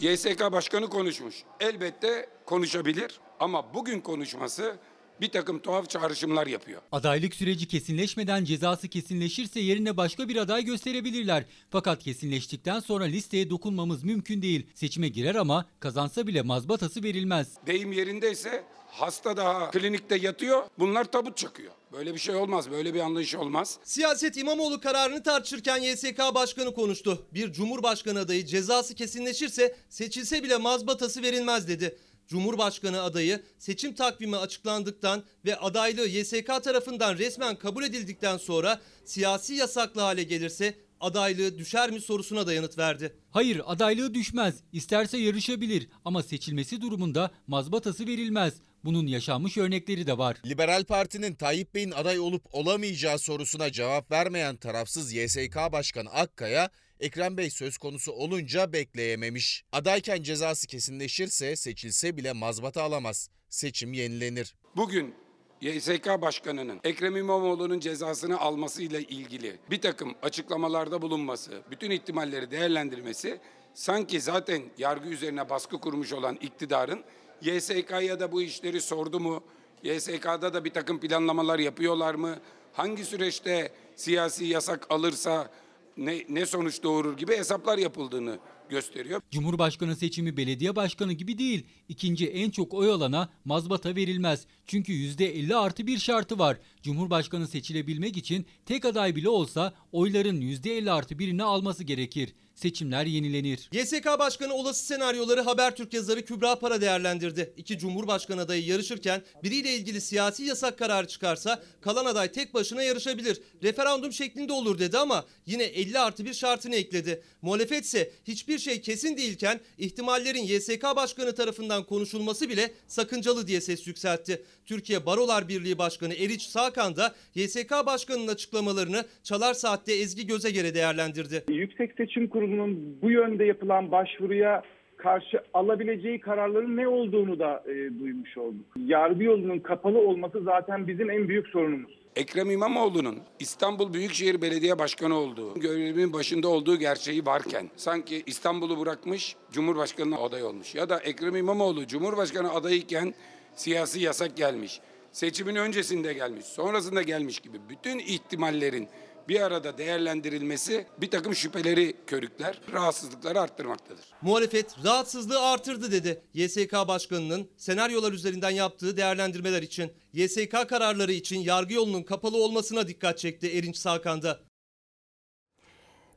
YSK 0.00 0.52
Başkanı 0.52 0.88
konuşmuş. 0.88 1.42
Elbette 1.60 2.28
konuşabilir 2.46 3.20
ama 3.40 3.74
bugün 3.74 4.00
konuşması 4.00 4.76
bir 5.20 5.28
takım 5.28 5.58
tuhaf 5.58 5.90
çağrışımlar 5.90 6.46
yapıyor. 6.46 6.82
Adaylık 6.92 7.34
süreci 7.34 7.68
kesinleşmeden 7.68 8.44
cezası 8.44 8.88
kesinleşirse 8.88 9.60
yerine 9.60 9.96
başka 9.96 10.28
bir 10.28 10.36
aday 10.36 10.64
gösterebilirler. 10.64 11.44
Fakat 11.70 12.02
kesinleştikten 12.02 12.80
sonra 12.80 13.04
listeye 13.04 13.50
dokunmamız 13.50 14.04
mümkün 14.04 14.42
değil. 14.42 14.66
Seçime 14.74 15.08
girer 15.08 15.34
ama 15.34 15.66
kazansa 15.80 16.26
bile 16.26 16.42
mazbatası 16.42 17.02
verilmez. 17.02 17.48
Deyim 17.66 17.92
yerindeyse 17.92 18.64
hasta 18.86 19.36
daha 19.36 19.70
klinikte 19.70 20.16
yatıyor 20.16 20.62
bunlar 20.78 21.04
tabut 21.04 21.36
çakıyor. 21.36 21.72
Böyle 21.92 22.14
bir 22.14 22.18
şey 22.18 22.34
olmaz 22.34 22.70
böyle 22.70 22.94
bir 22.94 23.00
anlayış 23.00 23.34
olmaz. 23.34 23.78
Siyaset 23.84 24.36
İmamoğlu 24.36 24.80
kararını 24.80 25.22
tartışırken 25.22 25.78
YSK 25.82 26.18
Başkanı 26.34 26.74
konuştu. 26.74 27.26
Bir 27.34 27.52
Cumhurbaşkanı 27.52 28.20
adayı 28.20 28.46
cezası 28.46 28.94
kesinleşirse 28.94 29.76
seçilse 29.88 30.42
bile 30.42 30.56
mazbatası 30.56 31.22
verilmez 31.22 31.68
dedi. 31.68 31.98
Cumhurbaşkanı 32.28 33.02
adayı 33.02 33.42
seçim 33.58 33.94
takvimi 33.94 34.36
açıklandıktan 34.36 35.24
ve 35.44 35.56
adaylığı 35.56 36.08
YSK 36.08 36.46
tarafından 36.64 37.18
resmen 37.18 37.56
kabul 37.56 37.84
edildikten 37.84 38.36
sonra 38.36 38.80
siyasi 39.04 39.54
yasaklı 39.54 40.00
hale 40.00 40.22
gelirse 40.22 40.74
adaylığı 41.00 41.58
düşer 41.58 41.90
mi 41.90 42.00
sorusuna 42.00 42.46
da 42.46 42.52
yanıt 42.52 42.78
verdi. 42.78 43.16
Hayır 43.30 43.60
adaylığı 43.66 44.14
düşmez. 44.14 44.54
İsterse 44.72 45.18
yarışabilir 45.18 45.88
ama 46.04 46.22
seçilmesi 46.22 46.80
durumunda 46.80 47.30
mazbatası 47.46 48.06
verilmez. 48.06 48.54
Bunun 48.84 49.06
yaşanmış 49.06 49.56
örnekleri 49.56 50.06
de 50.06 50.18
var. 50.18 50.36
Liberal 50.46 50.84
Parti'nin 50.84 51.34
Tayyip 51.34 51.74
Bey'in 51.74 51.90
aday 51.90 52.18
olup 52.18 52.42
olamayacağı 52.52 53.18
sorusuna 53.18 53.72
cevap 53.72 54.10
vermeyen 54.10 54.56
tarafsız 54.56 55.12
YSK 55.12 55.56
Başkanı 55.72 56.10
Akkaya, 56.10 56.70
Ekrem 57.04 57.36
Bey 57.36 57.50
söz 57.50 57.78
konusu 57.78 58.12
olunca 58.12 58.72
bekleyememiş. 58.72 59.64
Adayken 59.72 60.22
cezası 60.22 60.66
kesinleşirse 60.66 61.56
seçilse 61.56 62.16
bile 62.16 62.32
mazbata 62.32 62.82
alamaz. 62.82 63.28
Seçim 63.48 63.92
yenilenir. 63.92 64.54
Bugün 64.76 65.14
YSK 65.60 66.06
Başkanı'nın 66.06 66.80
Ekrem 66.84 67.16
İmamoğlu'nun 67.16 67.80
cezasını 67.80 68.40
almasıyla 68.40 69.00
ilgili 69.00 69.58
bir 69.70 69.80
takım 69.80 70.14
açıklamalarda 70.22 71.02
bulunması, 71.02 71.62
bütün 71.70 71.90
ihtimalleri 71.90 72.50
değerlendirmesi 72.50 73.40
sanki 73.74 74.20
zaten 74.20 74.62
yargı 74.78 75.08
üzerine 75.08 75.50
baskı 75.50 75.80
kurmuş 75.80 76.12
olan 76.12 76.36
iktidarın 76.36 77.04
YSK'ya 77.42 78.20
da 78.20 78.32
bu 78.32 78.42
işleri 78.42 78.80
sordu 78.80 79.20
mu? 79.20 79.44
YSK'da 79.82 80.54
da 80.54 80.64
bir 80.64 80.70
takım 80.70 81.00
planlamalar 81.00 81.58
yapıyorlar 81.58 82.14
mı? 82.14 82.38
Hangi 82.72 83.04
süreçte 83.04 83.72
siyasi 83.96 84.44
yasak 84.44 84.86
alırsa 84.90 85.50
ne, 85.96 86.24
ne 86.28 86.46
sonuç 86.46 86.82
doğurur 86.82 87.16
gibi 87.16 87.36
hesaplar 87.36 87.78
yapıldığını 87.78 88.38
gösteriyor. 88.68 89.20
Cumhurbaşkanı 89.30 89.96
seçimi 89.96 90.36
belediye 90.36 90.76
başkanı 90.76 91.12
gibi 91.12 91.38
değil. 91.38 91.66
İkinci 91.88 92.30
en 92.30 92.50
çok 92.50 92.74
oy 92.74 92.90
alana 92.90 93.28
mazbata 93.44 93.96
verilmez. 93.96 94.46
Çünkü 94.66 94.92
%50 94.92 95.56
artı 95.56 95.86
bir 95.86 95.98
şartı 95.98 96.38
var. 96.38 96.58
Cumhurbaşkanı 96.82 97.46
seçilebilmek 97.48 98.16
için 98.16 98.46
tek 98.66 98.84
aday 98.84 99.16
bile 99.16 99.28
olsa 99.28 99.74
oyların 99.92 100.40
%50 100.40 100.90
artı 100.90 101.18
birini 101.18 101.42
alması 101.42 101.84
gerekir. 101.84 102.34
Seçimler 102.54 103.06
yenilenir. 103.06 103.68
YSK 103.72 104.06
Başkanı 104.18 104.54
olası 104.54 104.86
senaryoları 104.86 105.40
Habertürk 105.40 105.94
yazarı 105.94 106.24
Kübra 106.24 106.58
Para 106.58 106.80
değerlendirdi. 106.80 107.52
İki 107.56 107.78
Cumhurbaşkanı 107.78 108.40
adayı 108.40 108.64
yarışırken 108.64 109.22
biriyle 109.42 109.74
ilgili 109.74 110.00
siyasi 110.00 110.42
yasak 110.42 110.78
kararı 110.78 111.06
çıkarsa 111.06 111.62
kalan 111.80 112.04
aday 112.04 112.32
tek 112.32 112.54
başına 112.54 112.82
yarışabilir. 112.82 113.40
Referandum 113.62 114.12
şeklinde 114.12 114.52
olur 114.52 114.78
dedi 114.78 114.98
ama 114.98 115.24
yine 115.46 115.64
50 115.64 115.98
artı 115.98 116.24
bir 116.24 116.34
şartını 116.34 116.76
ekledi. 116.76 117.22
Muhalefet 117.42 117.84
ise 117.84 118.10
hiçbir 118.24 118.58
şey 118.58 118.80
kesin 118.80 119.16
değilken 119.16 119.60
ihtimallerin 119.78 120.42
YSK 120.42 120.82
Başkanı 120.96 121.34
tarafından 121.34 121.84
konuşulması 121.84 122.48
bile 122.48 122.70
sakıncalı 122.86 123.46
diye 123.46 123.60
ses 123.60 123.86
yükseltti. 123.86 124.42
Türkiye 124.66 125.06
Barolar 125.06 125.48
Birliği 125.48 125.78
Başkanı 125.78 126.14
Eriç 126.14 126.42
Sakan 126.42 126.96
da 126.96 127.14
YSK 127.34 127.70
Başkanı'nın 127.86 128.28
açıklamalarını 128.28 129.04
Çalar 129.22 129.54
Saat'te 129.54 129.92
Ezgi 129.92 130.26
Gözegere 130.26 130.74
değerlendirdi. 130.74 131.44
Yüksek 131.48 131.92
Seçim 131.96 132.28
Kurulu'nun 132.44 132.98
bu 133.02 133.10
yönde 133.10 133.44
yapılan 133.44 133.90
başvuruya 133.92 134.62
karşı 134.96 135.42
alabileceği 135.54 136.20
kararların 136.20 136.76
ne 136.76 136.88
olduğunu 136.88 137.38
da 137.38 137.64
e, 137.66 138.00
duymuş 138.00 138.38
olduk. 138.38 138.64
Yargı 138.76 139.24
yolunun 139.24 139.58
kapalı 139.58 139.98
olması 139.98 140.42
zaten 140.42 140.86
bizim 140.86 141.10
en 141.10 141.28
büyük 141.28 141.48
sorunumuz. 141.48 141.92
Ekrem 142.16 142.50
İmamoğlu'nun 142.50 143.18
İstanbul 143.38 143.92
Büyükşehir 143.92 144.42
Belediye 144.42 144.78
Başkanı 144.78 145.14
olduğu, 145.14 145.60
görevin 145.60 146.12
başında 146.12 146.48
olduğu 146.48 146.76
gerçeği 146.76 147.26
varken 147.26 147.70
sanki 147.76 148.22
İstanbul'u 148.26 148.80
bırakmış, 148.80 149.36
Cumhurbaşkanı'na 149.52 150.18
aday 150.18 150.42
olmuş. 150.42 150.74
Ya 150.74 150.88
da 150.88 150.98
Ekrem 150.98 151.36
İmamoğlu 151.36 151.86
Cumhurbaşkanı 151.86 152.52
adayıyken 152.52 153.14
siyasi 153.54 154.00
yasak 154.00 154.36
gelmiş. 154.36 154.80
Seçimin 155.12 155.54
öncesinde 155.54 156.12
gelmiş, 156.12 156.44
sonrasında 156.44 157.02
gelmiş 157.02 157.40
gibi 157.40 157.58
bütün 157.68 157.98
ihtimallerin 157.98 158.88
bir 159.28 159.40
arada 159.40 159.78
değerlendirilmesi 159.78 160.86
bir 161.00 161.10
takım 161.10 161.34
şüpheleri 161.34 161.94
körükler, 162.06 162.60
rahatsızlıkları 162.72 163.40
arttırmaktadır. 163.40 164.04
Muhalefet 164.22 164.84
rahatsızlığı 164.84 165.40
artırdı 165.40 165.92
dedi 165.92 166.22
YSK 166.34 166.72
Başkanı'nın 166.72 167.50
senaryolar 167.56 168.12
üzerinden 168.12 168.50
yaptığı 168.50 168.96
değerlendirmeler 168.96 169.62
için. 169.62 169.92
YSK 170.12 170.68
kararları 170.68 171.12
için 171.12 171.40
yargı 171.40 171.74
yolunun 171.74 172.02
kapalı 172.02 172.36
olmasına 172.36 172.88
dikkat 172.88 173.18
çekti 173.18 173.58
Erinç 173.58 173.76
Sakan'da. 173.76 174.40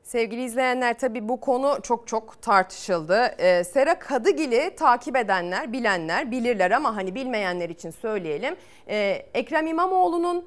Sevgili 0.02 0.44
izleyenler 0.44 0.98
tabii 0.98 1.28
bu 1.28 1.40
konu 1.40 1.78
çok 1.82 2.08
çok 2.08 2.42
tartışıldı. 2.42 3.34
Ee, 3.38 3.64
Sera 3.64 3.98
Kadıgil'i 3.98 4.74
takip 4.76 5.16
edenler, 5.16 5.72
bilenler 5.72 6.30
bilirler 6.30 6.70
ama 6.70 6.96
hani 6.96 7.14
bilmeyenler 7.14 7.68
için 7.68 7.90
söyleyelim. 7.90 8.56
Ee, 8.88 9.26
Ekrem 9.34 9.66
İmamoğlu'nun 9.66 10.44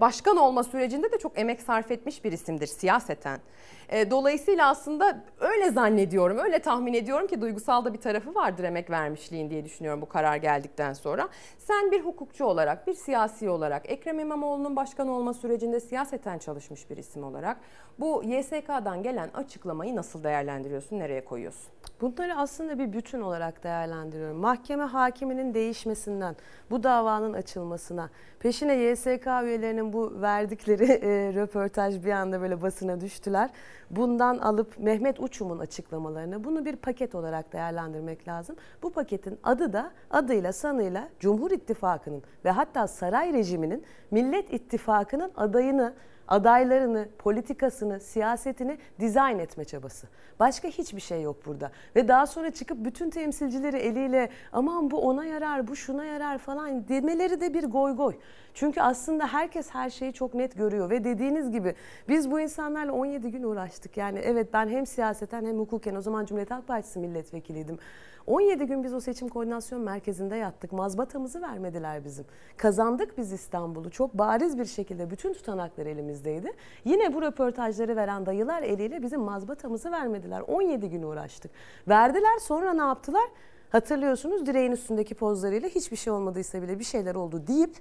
başkan 0.00 0.36
olma 0.36 0.64
sürecinde 0.64 1.12
de 1.12 1.18
çok 1.18 1.38
emek 1.38 1.62
sarf 1.62 1.90
etmiş 1.90 2.24
bir 2.24 2.32
isimdir 2.32 2.66
siyaseten. 2.66 3.40
E, 3.88 4.10
dolayısıyla 4.10 4.68
aslında 4.68 5.24
öyle 5.40 5.70
zannediyorum, 5.70 6.38
öyle 6.38 6.58
tahmin 6.58 6.94
ediyorum 6.94 7.26
ki 7.26 7.40
duygusal 7.40 7.84
da 7.84 7.94
bir 7.94 8.00
tarafı 8.00 8.34
vardır 8.34 8.64
emek 8.64 8.90
vermişliğin 8.90 9.50
diye 9.50 9.64
düşünüyorum 9.64 10.02
bu 10.02 10.08
karar 10.08 10.36
geldikten 10.36 10.92
sonra. 10.92 11.28
Sen 11.58 11.92
bir 11.92 12.00
hukukçu 12.00 12.44
olarak, 12.44 12.86
bir 12.86 12.94
siyasi 12.94 13.48
olarak, 13.48 13.90
Ekrem 13.90 14.18
İmamoğlu'nun 14.20 14.76
başkan 14.76 15.08
olma 15.08 15.34
sürecinde 15.34 15.80
siyaseten 15.80 16.38
çalışmış 16.38 16.90
bir 16.90 16.96
isim 16.96 17.24
olarak 17.24 17.56
bu 17.98 18.22
YSK'dan 18.24 19.02
gelen 19.02 19.30
açıklamayı 19.34 19.96
nasıl 19.96 20.24
değerlendiriyorsun, 20.24 20.98
nereye 20.98 21.24
koyuyorsun? 21.24 21.72
Bunları 22.00 22.36
aslında 22.36 22.78
bir 22.78 22.92
bütün 22.92 23.20
olarak 23.20 23.64
değerlendiriyorum. 23.64 24.36
Mahkeme 24.36 24.84
hakiminin 24.84 25.54
değişmesinden, 25.54 26.36
bu 26.70 26.82
davanın 26.82 27.32
açılmasına, 27.32 28.10
peşine 28.40 28.74
YSK 28.74 29.26
üyelerinin 29.26 29.92
bu 29.92 30.22
verdikleri 30.22 30.84
e, 30.92 31.34
röportaj 31.34 32.04
bir 32.04 32.12
anda 32.12 32.40
böyle 32.40 32.62
basına 32.62 33.00
düştüler. 33.00 33.50
Bundan 33.96 34.38
alıp 34.38 34.78
Mehmet 34.78 35.20
Uçum'un 35.20 35.58
açıklamalarını 35.58 36.44
bunu 36.44 36.64
bir 36.64 36.76
paket 36.76 37.14
olarak 37.14 37.52
değerlendirmek 37.52 38.28
lazım. 38.28 38.56
Bu 38.82 38.92
paketin 38.92 39.38
adı 39.42 39.72
da 39.72 39.90
adıyla 40.10 40.52
sanıyla 40.52 41.08
Cumhur 41.20 41.50
İttifakı'nın 41.50 42.22
ve 42.44 42.50
hatta 42.50 42.86
saray 42.86 43.32
rejiminin 43.32 43.84
Millet 44.10 44.52
İttifakı'nın 44.52 45.32
adayını 45.36 45.94
adaylarını, 46.28 47.08
politikasını, 47.18 48.00
siyasetini 48.00 48.78
dizayn 49.00 49.38
etme 49.38 49.64
çabası. 49.64 50.06
Başka 50.40 50.68
hiçbir 50.68 51.00
şey 51.00 51.22
yok 51.22 51.46
burada. 51.46 51.70
Ve 51.96 52.08
daha 52.08 52.26
sonra 52.26 52.50
çıkıp 52.50 52.84
bütün 52.84 53.10
temsilcileri 53.10 53.76
eliyle 53.76 54.28
aman 54.52 54.90
bu 54.90 55.00
ona 55.00 55.24
yarar, 55.24 55.68
bu 55.68 55.76
şuna 55.76 56.04
yarar 56.04 56.38
falan 56.38 56.88
demeleri 56.88 57.40
de 57.40 57.54
bir 57.54 57.64
goy 57.64 57.96
goy. 57.96 58.14
Çünkü 58.54 58.80
aslında 58.80 59.26
herkes 59.26 59.70
her 59.70 59.90
şeyi 59.90 60.12
çok 60.12 60.34
net 60.34 60.56
görüyor 60.56 60.90
ve 60.90 61.04
dediğiniz 61.04 61.50
gibi 61.50 61.74
biz 62.08 62.30
bu 62.30 62.40
insanlarla 62.40 62.92
17 62.92 63.30
gün 63.30 63.42
uğraştık. 63.42 63.96
Yani 63.96 64.18
evet 64.18 64.52
ben 64.52 64.68
hem 64.68 64.86
siyaseten 64.86 65.44
hem 65.44 65.58
hukuken 65.58 65.94
o 65.94 66.00
zaman 66.00 66.24
Cumhuriyet 66.24 66.50
Halk 66.50 66.66
Partisi 66.66 66.98
milletvekiliydim. 66.98 67.78
17 68.26 68.64
gün 68.64 68.84
biz 68.84 68.94
o 68.94 69.00
seçim 69.00 69.28
koordinasyon 69.28 69.82
merkezinde 69.82 70.36
yattık. 70.36 70.72
Mazbatamızı 70.72 71.42
vermediler 71.42 72.04
bizim. 72.04 72.24
Kazandık 72.56 73.18
biz 73.18 73.32
İstanbul'u. 73.32 73.90
Çok 73.90 74.14
bariz 74.14 74.58
bir 74.58 74.64
şekilde 74.64 75.10
bütün 75.10 75.32
tutanaklar 75.32 75.86
elimizdeydi. 75.86 76.52
Yine 76.84 77.14
bu 77.14 77.22
röportajları 77.22 77.96
veren 77.96 78.26
dayılar 78.26 78.62
eliyle 78.62 79.02
bizim 79.02 79.20
mazbatamızı 79.20 79.92
vermediler. 79.92 80.40
17 80.40 80.90
gün 80.90 81.02
uğraştık. 81.02 81.50
Verdiler 81.88 82.38
sonra 82.38 82.72
ne 82.74 82.82
yaptılar? 82.82 83.24
Hatırlıyorsunuz 83.70 84.46
direğin 84.46 84.72
üstündeki 84.72 85.14
pozlarıyla 85.14 85.68
hiçbir 85.68 85.96
şey 85.96 86.12
olmadıysa 86.12 86.62
bile 86.62 86.78
bir 86.78 86.84
şeyler 86.84 87.14
oldu 87.14 87.46
deyip 87.46 87.76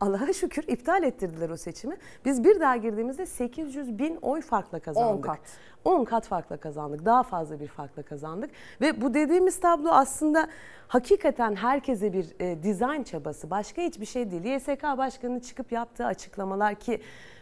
Allah'a 0.00 0.32
şükür 0.32 0.64
iptal 0.68 1.02
ettirdiler 1.02 1.50
o 1.50 1.56
seçimi. 1.56 1.96
Biz 2.24 2.44
bir 2.44 2.60
daha 2.60 2.76
girdiğimizde 2.76 3.26
800 3.26 3.98
bin 3.98 4.16
oy 4.22 4.40
farkla 4.40 4.80
kazandık. 4.80 5.18
10 5.18 5.20
kat. 5.20 5.40
10 5.84 6.04
kat 6.04 6.26
farkla 6.26 6.56
kazandık. 6.56 7.04
Daha 7.04 7.22
fazla 7.22 7.60
bir 7.60 7.68
farkla 7.68 8.02
kazandık. 8.02 8.50
Ve 8.80 9.00
bu 9.00 9.14
dediğimiz 9.14 9.60
tablo 9.60 9.90
aslında 9.90 10.48
hakikaten 10.88 11.54
herkese 11.54 12.12
bir 12.12 12.26
e, 12.40 12.62
dizayn 12.62 13.02
çabası. 13.02 13.50
Başka 13.50 13.82
hiçbir 13.82 14.06
şey 14.06 14.30
değil. 14.30 14.44
YSK 14.44 14.82
Başkanı'nın 14.82 15.40
çıkıp 15.40 15.72
yaptığı 15.72 16.06
açıklamalar 16.06 16.74
ki 16.74 17.00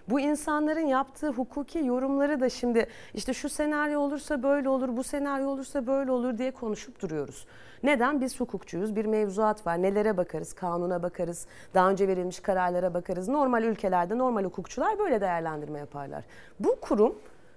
bu 0.08 0.20
insanların 0.20 0.86
yaptığı 0.86 1.28
hukuki 1.28 1.78
yorumları 1.78 2.40
da 2.40 2.48
şimdi 2.48 2.86
işte 3.14 3.34
şu 3.34 3.48
senaryo 3.48 4.00
olursa 4.00 4.42
böyle 4.42 4.68
olur, 4.68 4.96
bu 4.96 5.04
senaryo 5.04 5.48
olursa 5.48 5.86
böyle 5.86 6.10
olur 6.10 6.38
diye 6.38 6.50
konuşup 6.50 7.02
duruyoruz. 7.02 7.46
Neden? 7.82 8.20
Biz 8.20 8.40
hukukçuyuz. 8.40 8.96
Bir 8.96 9.04
mevzuat 9.04 9.66
var. 9.66 9.82
Nelere 9.82 10.16
bakarız? 10.16 10.52
Kanuna 10.52 11.02
bakarız. 11.02 11.46
Daha 11.74 11.90
önce 11.90 12.08
verilmiş 12.08 12.40
kararlara 12.40 12.94
bakarız. 12.94 13.28
Normal 13.28 13.62
ülkelerde 13.62 14.18
normal 14.18 14.44
hukukçular 14.44 14.98
böyle 14.98 15.20
değerlendirme 15.20 15.78
yaparlar. 15.78 16.24
Bu 16.60 16.76
kurum 16.80 17.14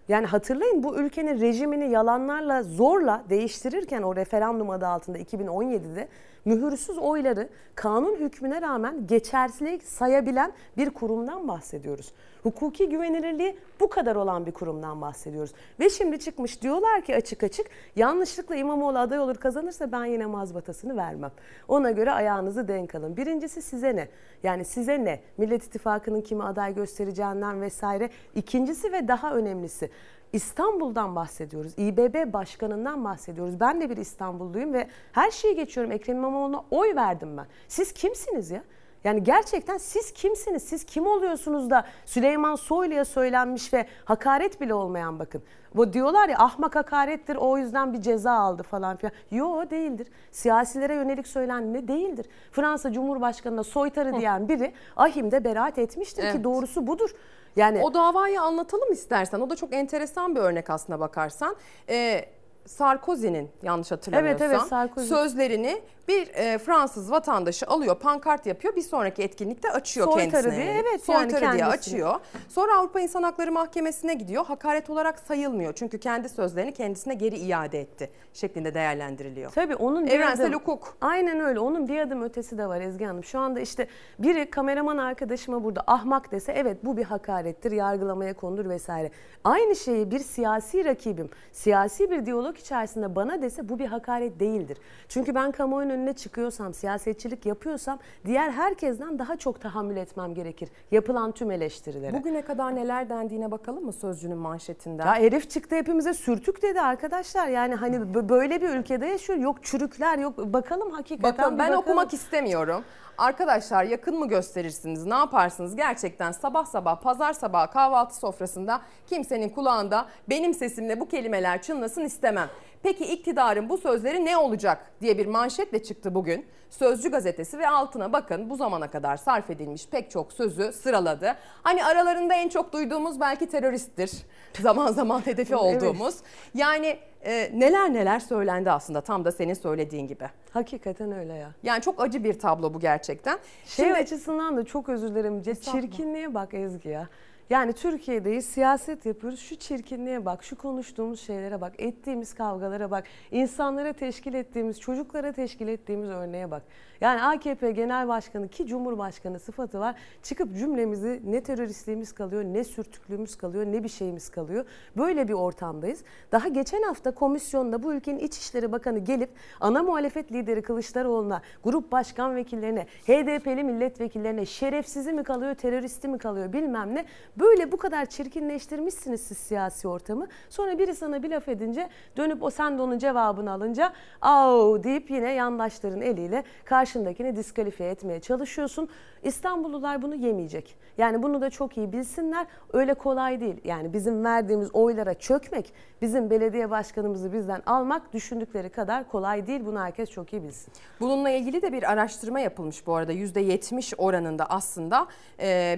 yani 0.08 0.26
hatırlayın 0.26 0.84
bu 0.84 0.98
ülkenin 0.98 1.42
rejimini 1.42 1.92
yalanlarla 1.92 2.64
zorla 2.64 3.24
değiştirirken 3.30 4.02
o 4.02 4.16
referandum 4.16 4.70
adı 4.70 4.88
altında 4.88 5.20
2017'de 5.20 6.08
mühürsüz 6.46 6.98
oyları 6.98 7.50
kanun 7.76 8.16
hükmüne 8.16 8.62
rağmen 8.62 9.08
geçersizlik 9.08 9.84
sayabilen 9.84 10.52
bir 10.78 10.90
kurumdan 10.90 11.48
bahsediyoruz. 11.48 12.14
Hukuki 12.44 12.90
güvenilirliği 12.90 13.58
bu 13.80 13.90
kadar 13.90 14.16
olan 14.16 14.46
bir 14.46 14.52
kurumdan 14.52 15.02
bahsediyoruz. 15.02 15.52
Ve 15.80 15.90
şimdi 15.90 16.20
çıkmış 16.20 16.62
diyorlar 16.62 17.02
ki 17.02 17.16
açık 17.16 17.44
açık 17.44 17.68
yanlışlıkla 17.96 18.56
İmamoğlu 18.56 19.00
aday 19.00 19.20
olur 19.20 19.36
kazanırsa 19.36 19.92
ben 19.92 20.06
yine 20.06 20.26
mazbatasını 20.26 20.98
vermem. 20.98 21.32
Ona 21.68 21.92
göre 21.92 22.12
ayağınızı 22.12 22.68
denk 22.68 22.96
alın. 22.96 23.18
Birincisi 23.18 23.62
size 23.62 23.96
ne? 23.96 24.08
Yani 24.44 24.66
size 24.66 25.06
ne? 25.06 25.20
Millet 25.38 25.64
İttifakı'nın 25.64 26.22
kimi 26.22 26.44
aday 26.44 26.76
göstereceğinden 26.76 27.62
vesaire. 27.62 28.10
İkincisi 28.36 28.92
ve 28.92 29.08
daha 29.08 29.36
önemlisi 29.36 29.90
İstanbul'dan 30.34 31.16
bahsediyoruz. 31.16 31.74
İBB 31.78 32.34
başkanından 32.34 33.04
bahsediyoruz. 33.04 33.60
Ben 33.60 33.82
de 33.82 33.90
bir 33.90 33.98
İstanbulluyum 33.98 34.74
ve 34.74 34.88
her 35.12 35.32
şeyi 35.32 35.56
geçiyorum. 35.56 35.92
Ekrem 35.92 36.18
İmamoğlu'na 36.18 36.64
oy 36.72 36.96
verdim 36.96 37.38
ben. 37.38 37.46
Siz 37.68 37.94
kimsiniz 37.94 38.52
ya? 38.52 38.64
Yani 39.04 39.24
gerçekten 39.24 39.78
siz 39.78 40.12
kimsiniz? 40.14 40.64
Siz 40.64 40.84
kim 40.84 41.08
oluyorsunuz 41.08 41.70
da 41.70 41.86
Süleyman 42.06 42.56
Soylu'ya 42.56 43.06
söylenmiş 43.06 43.74
ve 43.74 43.86
hakaret 44.06 44.62
bile 44.62 44.74
olmayan 44.74 45.20
bakın. 45.20 45.44
Bu 45.76 45.94
diyorlar 45.94 46.30
ya 46.30 46.38
ahmak 46.38 46.76
hakarettir 46.76 47.36
o 47.36 47.58
yüzden 47.58 47.94
bir 47.94 48.02
ceza 48.02 48.32
aldı 48.32 48.64
falan 48.64 48.98
filan. 48.98 49.12
Yo 49.32 49.70
değildir. 49.70 50.08
Siyasilere 50.32 50.94
yönelik 50.96 51.28
söylen 51.28 51.74
ne 51.74 51.88
değildir. 51.88 52.26
Fransa 52.52 52.92
Cumhurbaşkanı'na 52.92 53.64
soytarı 53.64 54.16
diyen 54.20 54.50
biri 54.50 54.74
ahimde 54.96 55.44
beraat 55.44 55.78
etmiştir 55.78 56.24
Evet. 56.24 56.34
ki 56.36 56.44
doğrusu 56.44 56.88
budur. 56.88 57.10
Yani 57.56 57.82
O 57.84 57.94
davayı 57.94 58.42
anlatalım 58.42 58.92
istersen. 58.92 59.40
O 59.40 59.50
da 59.50 59.56
çok 59.56 59.74
enteresan 59.74 60.36
bir 60.36 60.40
örnek 60.40 60.70
aslına 60.70 61.00
bakarsan. 61.00 61.56
Ee, 61.90 62.26
Sarkozy'nin 62.66 63.50
yanlış 63.64 63.92
hatırlamıyorsam 63.92 64.48
Evet, 64.48 64.58
evet, 64.60 64.68
Sarkozy. 64.70 65.08
sözlerini 65.08 65.82
bir 66.10 66.28
e, 66.34 66.58
Fransız 66.58 67.12
vatandaşı 67.12 67.66
alıyor, 67.68 67.96
pankart 68.00 68.46
yapıyor. 68.46 68.76
Bir 68.76 68.82
sonraki 68.82 69.24
etkinlikte 69.24 69.72
açıyor 69.72 70.08
Soytarı 70.08 70.32
kendisine. 70.32 70.56
diye, 70.56 70.66
yani. 70.66 70.78
evet, 70.90 71.10
yani 71.10 71.22
Soytarı 71.32 71.32
diye 71.42 71.50
kendisini. 71.62 71.66
açıyor. 71.66 72.16
Sonra 72.50 72.76
Avrupa 72.78 73.00
İnsan 73.00 73.24
Hakları 73.24 73.52
Mahkemesi'ne 73.52 74.14
gidiyor. 74.14 74.46
Hakaret 74.46 74.90
olarak 74.90 75.20
sayılmıyor. 75.20 75.74
Çünkü 75.74 76.00
kendi 76.00 76.30
sözlerini 76.30 76.74
kendisine 76.74 77.14
geri 77.14 77.38
iade 77.38 77.80
etti 77.80 78.10
şeklinde 78.34 78.74
değerlendiriliyor. 78.74 79.52
Tabii 79.52 79.76
onun 79.76 80.06
bir 80.06 80.12
Evrensel 80.12 80.46
adım- 80.48 80.54
hukuk. 80.60 80.98
Aynen 81.02 81.40
öyle. 81.40 81.60
Onun 81.60 81.88
bir 81.88 82.00
adım 82.00 82.22
ötesi 82.24 82.58
de 82.58 82.68
var 82.68 82.82
Ezgi 82.82 83.06
Hanım. 83.06 83.24
Şu 83.24 83.40
anda 83.40 83.60
işte 83.60 83.88
biri 84.20 84.50
kameraman 84.50 84.98
arkadaşıma 84.98 85.64
burada 85.64 85.84
ahmak 85.88 86.32
dese 86.32 86.52
evet 86.52 86.78
bu 86.86 86.98
bir 86.98 87.04
hakarettir, 87.04 87.72
yargılamaya 87.72 88.34
konulur 88.34 88.70
vesaire. 88.70 89.12
Aynı 89.44 89.76
şeyi 89.76 90.12
bir 90.12 90.20
siyasi 90.20 90.86
rakibim, 90.86 91.30
siyasi 91.52 92.12
bir 92.12 92.26
diyalog 92.26 92.58
içerisinde 92.58 93.16
bana 93.16 93.42
dese 93.42 93.70
bu 93.70 93.80
bir 93.80 93.86
hakaret 93.86 94.40
değildir. 94.40 94.78
Çünkü 95.10 95.36
ben 95.36 95.52
kamuoyunun 95.52 95.99
önüne 96.00 96.14
çıkıyorsam, 96.14 96.74
siyasetçilik 96.74 97.46
yapıyorsam 97.46 98.00
diğer 98.26 98.52
herkesten 98.52 99.20
daha 99.20 99.36
çok 99.36 99.62
tahammül 99.62 99.98
etmem 99.98 100.34
gerekir. 100.34 100.70
Yapılan 100.92 101.32
tüm 101.32 101.52
eleştirilere. 101.52 102.14
Bugüne 102.14 102.42
kadar 102.42 102.76
neler 102.76 103.10
dendiğine 103.10 103.52
bakalım 103.52 103.86
mı 103.86 103.94
Sözcü'nün 103.94 104.38
manşetinden? 104.38 105.06
Ya 105.06 105.16
herif 105.16 105.50
çıktı 105.50 105.76
hepimize 105.76 106.14
sürtük 106.14 106.62
dedi 106.62 106.82
arkadaşlar. 106.82 107.48
Yani 107.48 107.76
hani 107.76 108.30
böyle 108.30 108.62
bir 108.62 108.70
ülkede 108.70 109.06
yaşıyor. 109.06 109.40
Yok 109.40 109.64
çürükler 109.64 110.18
yok. 110.18 110.38
Bakalım 110.38 110.92
hakikaten. 110.92 111.38
Bakın 111.38 111.60
ben 111.60 111.70
bakalım. 111.70 111.80
okumak 111.80 112.14
istemiyorum. 112.14 112.84
Arkadaşlar 113.20 113.84
yakın 113.84 114.20
mı 114.20 114.28
gösterirsiniz? 114.28 115.06
Ne 115.06 115.14
yaparsınız? 115.14 115.76
Gerçekten 115.76 116.32
sabah 116.32 116.66
sabah 116.66 117.02
pazar 117.02 117.34
sabahı 117.34 117.72
kahvaltı 117.72 118.16
sofrasında 118.16 118.82
kimsenin 119.10 119.50
kulağında 119.50 120.06
benim 120.30 120.54
sesimle 120.54 121.00
bu 121.00 121.08
kelimeler 121.08 121.62
çınlasın 121.62 122.02
istemem. 122.02 122.50
Peki 122.84 123.06
iktidarın 123.06 123.70
bu 123.70 123.78
sözleri 123.78 124.26
ne 124.26 124.38
olacak 124.38 124.92
diye 125.02 125.18
bir 125.18 125.26
manşetle 125.26 125.84
çıktı 125.84 126.16
bugün. 126.16 126.46
Sözcü 126.70 127.12
gazetesi 127.12 127.60
ve 127.60 127.70
altına 127.70 128.14
bakın 128.14 128.50
bu 128.50 128.56
zamana 128.56 128.92
kadar 128.92 129.18
sarf 129.18 129.50
edilmiş 129.50 129.88
pek 129.88 130.12
çok 130.12 130.34
sözü 130.34 130.74
sıraladı. 130.74 131.36
Hani 131.64 131.86
aralarında 131.86 132.34
en 132.34 132.50
çok 132.50 132.74
duyduğumuz 132.74 133.20
belki 133.20 133.50
teröristtir. 133.50 134.12
Zaman 134.62 134.92
zaman 134.92 135.26
hedefi 135.26 135.56
olduğumuz. 135.56 136.16
Yani 136.54 137.00
e, 137.26 137.52
neler 137.60 137.94
neler 137.94 138.20
söylendi 138.20 138.72
aslında 138.72 139.02
tam 139.02 139.26
da 139.26 139.32
senin 139.32 139.54
söylediğin 139.54 140.08
gibi. 140.08 140.30
Hakikaten 140.52 141.12
öyle 141.12 141.34
ya. 141.34 141.50
Yani 141.64 141.82
çok 141.82 142.02
acı 142.02 142.24
bir 142.24 142.40
tablo 142.40 142.74
bu 142.74 142.80
gerçekten. 142.80 143.40
Şey 143.66 143.86
Şimdi- 143.86 143.98
açısından 144.00 144.58
da 144.58 144.64
çok 144.66 144.90
özür 144.90 145.10
dilerim. 145.10 145.38
Estağfurullah. 145.48 145.82
Çirkinliğe 145.82 146.34
bak 146.34 146.54
Ezgi 146.54 146.90
ya. 146.90 147.08
Yani 147.50 147.74
Türkiye'deyiz, 147.74 148.46
siyaset 148.46 149.06
yapıyoruz. 149.06 149.40
Şu 149.40 149.56
çirkinliğe 149.56 150.26
bak, 150.26 150.44
şu 150.44 150.56
konuştuğumuz 150.58 151.20
şeylere 151.20 151.62
bak, 151.62 151.74
ettiğimiz 151.78 152.34
kavgalara 152.34 152.92
bak, 152.92 153.04
insanlara 153.32 153.94
teşkil 153.94 154.34
ettiğimiz, 154.34 154.80
çocuklara 154.80 155.32
teşkil 155.32 155.68
ettiğimiz 155.68 156.10
örneğe 156.10 156.52
bak. 156.52 156.64
Yani 157.02 157.24
AKP 157.24 157.72
Genel 157.72 158.08
Başkanı 158.08 158.48
ki 158.48 158.68
Cumhurbaşkanı 158.68 159.40
sıfatı 159.40 159.80
var. 159.80 159.96
Çıkıp 160.24 160.58
cümlemizi 160.58 161.22
ne 161.26 161.44
teröristliğimiz 161.44 162.12
kalıyor, 162.12 162.44
ne 162.44 162.64
sürtüklüğümüz 162.64 163.36
kalıyor, 163.36 163.66
ne 163.66 163.84
bir 163.84 163.90
şeyimiz 163.90 164.30
kalıyor. 164.30 164.66
Böyle 164.98 165.28
bir 165.28 165.34
ortamdayız. 165.34 166.04
Daha 166.32 166.48
geçen 166.48 166.82
hafta 166.82 167.12
komisyonda 167.12 167.84
bu 167.84 167.94
ülkenin 167.94 168.20
İçişleri 168.20 168.72
Bakanı 168.72 169.00
gelip 169.00 169.30
ana 169.60 169.84
muhalefet 169.84 170.32
lideri 170.32 170.62
Kılıçdaroğlu'na, 170.62 171.42
grup 171.64 171.92
başkan 171.92 172.36
vekillerine, 172.36 172.88
HDP'li 173.08 173.64
milletvekillerine 173.64 174.46
şerefsizi 174.46 175.14
mi 175.14 175.24
kalıyor, 175.24 175.56
teröristi 175.56 176.08
mi 176.08 176.18
kalıyor 176.18 176.54
bilmem 176.54 176.96
ne. 176.96 177.06
Böyle 177.40 177.72
bu 177.72 177.78
kadar 177.78 178.06
çirkinleştirmişsiniz 178.06 179.22
siz 179.22 179.38
siyasi 179.38 179.88
ortamı. 179.88 180.28
Sonra 180.50 180.80
biri 180.80 180.96
sana 180.96 181.24
bir 181.24 181.30
laf 181.30 181.48
edince 181.48 181.90
dönüp 182.18 182.44
o 182.44 182.50
sen 182.50 182.78
de 182.78 182.82
onun 182.82 182.98
cevabını 182.98 183.52
alınca 183.52 183.94
au 184.22 184.84
deyip 184.84 185.12
yine 185.12 185.32
yandaşların 185.32 186.02
eliyle 186.02 186.44
karşındakini 186.66 187.36
diskalifiye 187.36 187.90
etmeye 187.90 188.20
çalışıyorsun. 188.20 188.90
İstanbullular 189.24 190.02
bunu 190.02 190.16
yemeyecek. 190.16 190.76
Yani 190.98 191.24
bunu 191.24 191.42
da 191.42 191.50
çok 191.50 191.78
iyi 191.78 191.94
bilsinler. 191.94 192.48
Öyle 192.74 192.94
kolay 192.94 193.42
değil. 193.42 193.62
Yani 193.64 193.94
bizim 193.94 194.26
verdiğimiz 194.26 194.70
oylara 194.76 195.14
çökmek, 195.14 195.74
bizim 196.02 196.30
belediye 196.30 196.70
başkanımızı 196.70 197.34
bizden 197.34 197.62
almak 197.66 198.14
düşündükleri 198.14 198.70
kadar 198.70 199.10
kolay 199.10 199.48
değil. 199.48 199.62
Bunu 199.66 199.80
herkes 199.80 200.10
çok 200.10 200.34
iyi 200.34 200.44
bilsin. 200.44 200.74
Bununla 201.00 201.30
ilgili 201.30 201.62
de 201.62 201.74
bir 201.74 201.92
araştırma 201.92 202.40
yapılmış 202.40 202.88
bu 202.88 202.96
arada. 202.96 203.14
%70 203.14 203.96
oranında 203.98 204.46
aslında 204.46 205.08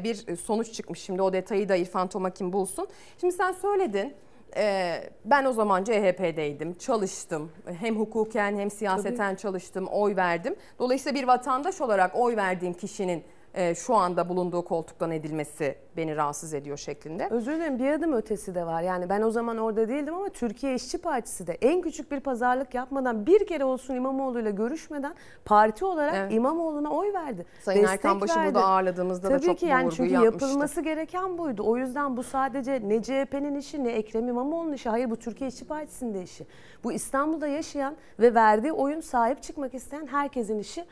bir 0.03 0.35
sonuç 0.35 0.73
çıkmış. 0.73 0.99
Şimdi 1.01 1.21
o 1.21 1.33
detayı 1.51 1.69
da 1.69 1.75
İrfan 1.75 2.07
Tomakin 2.07 2.53
bulsun. 2.53 2.87
Şimdi 3.17 3.33
sen 3.33 3.51
söyledin. 3.51 4.13
e, 4.55 5.03
ben 5.25 5.45
o 5.45 5.53
zaman 5.53 5.83
CHP'deydim, 5.83 6.73
çalıştım. 6.73 7.51
Hem 7.79 7.99
hukuken 7.99 8.59
hem 8.59 8.71
siyaseten 8.71 9.35
çalıştım, 9.35 9.87
oy 9.87 10.15
verdim. 10.15 10.55
Dolayısıyla 10.79 11.21
bir 11.21 11.27
vatandaş 11.27 11.81
olarak 11.81 12.15
oy 12.15 12.35
verdiğim 12.35 12.73
kişinin 12.73 13.23
e, 13.53 13.75
şu 13.75 13.95
anda 13.95 14.29
bulunduğu 14.29 14.61
koltuktan 14.61 15.11
edilmesi 15.11 15.75
beni 15.97 16.15
rahatsız 16.15 16.53
ediyor 16.53 16.77
şeklinde. 16.77 17.27
Özür 17.31 17.55
dilerim 17.55 17.79
bir 17.79 17.91
adım 17.91 18.13
ötesi 18.13 18.55
de 18.55 18.65
var. 18.65 18.81
Yani 18.81 19.09
ben 19.09 19.21
o 19.21 19.31
zaman 19.31 19.57
orada 19.57 19.87
değildim 19.87 20.13
ama 20.15 20.29
Türkiye 20.29 20.75
İşçi 20.75 20.97
Partisi 20.97 21.47
de 21.47 21.57
en 21.61 21.81
küçük 21.81 22.11
bir 22.11 22.19
pazarlık 22.19 22.73
yapmadan 22.73 23.25
bir 23.25 23.47
kere 23.47 23.65
olsun 23.65 23.95
İmamoğlu'yla 23.95 24.51
görüşmeden 24.51 25.13
parti 25.45 25.85
olarak 25.85 26.13
Evet. 26.15 26.33
İmamoğlu'na 26.33 26.89
oy 26.91 27.13
verdi. 27.13 27.45
Sayın 27.61 27.81
Destek 27.83 27.93
Erkan 28.05 28.21
Baş'ı 28.21 28.39
verdi. 28.39 28.47
burada 28.55 28.65
ağırladığımızda 28.65 29.29
da 29.29 29.37
Tabii 29.37 29.45
çok 29.45 29.57
ki 29.57 29.65
yani 29.65 29.91
çünkü 29.91 30.13
yapmıştı. 30.13 30.45
yapılması 30.45 30.81
gereken 30.81 31.37
buydu. 31.37 31.63
O 31.65 31.77
yüzden 31.77 32.17
bu 32.17 32.23
sadece 32.23 32.81
ne 32.89 33.01
CHP'nin 33.01 33.55
işi 33.55 33.83
ne 33.83 33.91
Ekrem 33.91 34.27
İmamoğlu'nun 34.27 34.73
işi. 34.73 34.89
Hayır 34.89 35.09
bu 35.09 35.15
Türkiye 35.17 35.49
İşçi 35.49 35.65
Partisi'nin 35.67 36.13
de 36.13 36.23
işi. 36.23 36.45
Bu 36.83 36.91
İstanbul'da 36.91 37.47
yaşayan 37.47 37.95
ve 38.19 38.33
verdiği 38.33 38.71
oyun 38.73 39.01
sahip 39.01 39.43
çıkmak 39.43 39.73
isteyen 39.73 40.07
herkesin 40.07 40.59
işi. 40.59 40.85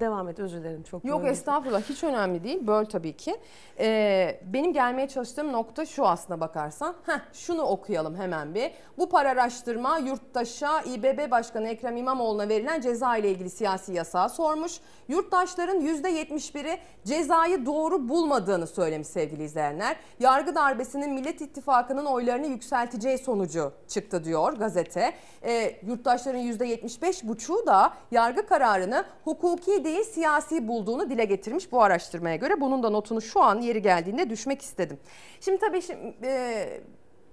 Devam 0.00 0.28
et 0.28 0.38
özür 0.38 0.58
dilerim 0.60 0.82
çok 0.82 1.04
Yok 1.04 1.20
böldüm. 1.20 1.32
estağfurullah 1.32 1.82
hiç 1.82 2.04
önemli 2.04 2.44
değil. 2.44 2.66
Böl 2.66 2.84
tabii 2.84 3.16
ki. 3.16 3.36
Ee, 3.78 4.40
benim 4.52 4.72
gelmeye 4.72 5.08
çalıştığım 5.08 5.52
nokta 5.52 5.86
şu 5.86 6.06
aslına 6.06 6.40
bakarsan. 6.40 6.94
Heh, 7.06 7.18
şunu 7.32 7.62
okuyalım 7.62 8.16
hemen 8.16 8.54
bir. 8.54 8.70
Bu 8.98 9.08
para 9.08 9.28
araştırma 9.30 9.98
yurttaşa 9.98 10.80
İBB 10.82 11.30
Başkanı 11.30 11.68
Ekrem 11.68 11.96
İmamoğlu'na 11.96 12.48
verilen 12.48 12.80
ceza 12.80 13.16
ile 13.16 13.30
ilgili 13.30 13.50
siyasi 13.50 13.92
yasağı 13.92 14.30
sormuş. 14.30 14.72
Yurttaşların 15.08 15.80
%71'i 15.80 16.78
cezayı 17.04 17.66
doğru 17.66 18.08
bulmadığını 18.08 18.66
söylemiş 18.66 19.08
sevgili 19.08 19.42
izleyenler. 19.44 19.96
Yargı 20.20 20.54
darbesinin 20.54 21.12
Millet 21.12 21.40
İttifakı'nın 21.40 22.04
oylarını 22.04 22.46
yükselteceği 22.46 23.18
sonucu 23.18 23.72
çıktı 23.88 24.24
diyor 24.24 24.52
gazete. 24.52 25.12
Ee, 25.44 25.76
yurttaşların 25.86 26.40
%75,5'u 26.40 27.66
da 27.66 27.92
yargı 28.10 28.46
kararını 28.46 29.04
hukuki 29.24 29.81
değil 29.84 30.02
siyasi 30.04 30.68
bulduğunu 30.68 31.10
dile 31.10 31.24
getirmiş 31.24 31.72
bu 31.72 31.82
araştırmaya 31.82 32.36
göre. 32.36 32.60
Bunun 32.60 32.82
da 32.82 32.90
notunu 32.90 33.20
şu 33.22 33.40
an 33.42 33.60
yeri 33.60 33.82
geldiğinde 33.82 34.30
düşmek 34.30 34.62
istedim. 34.62 34.98
Şimdi 35.40 35.58
tabii 35.58 35.82
şimdi, 35.82 36.14
e, 36.22 36.80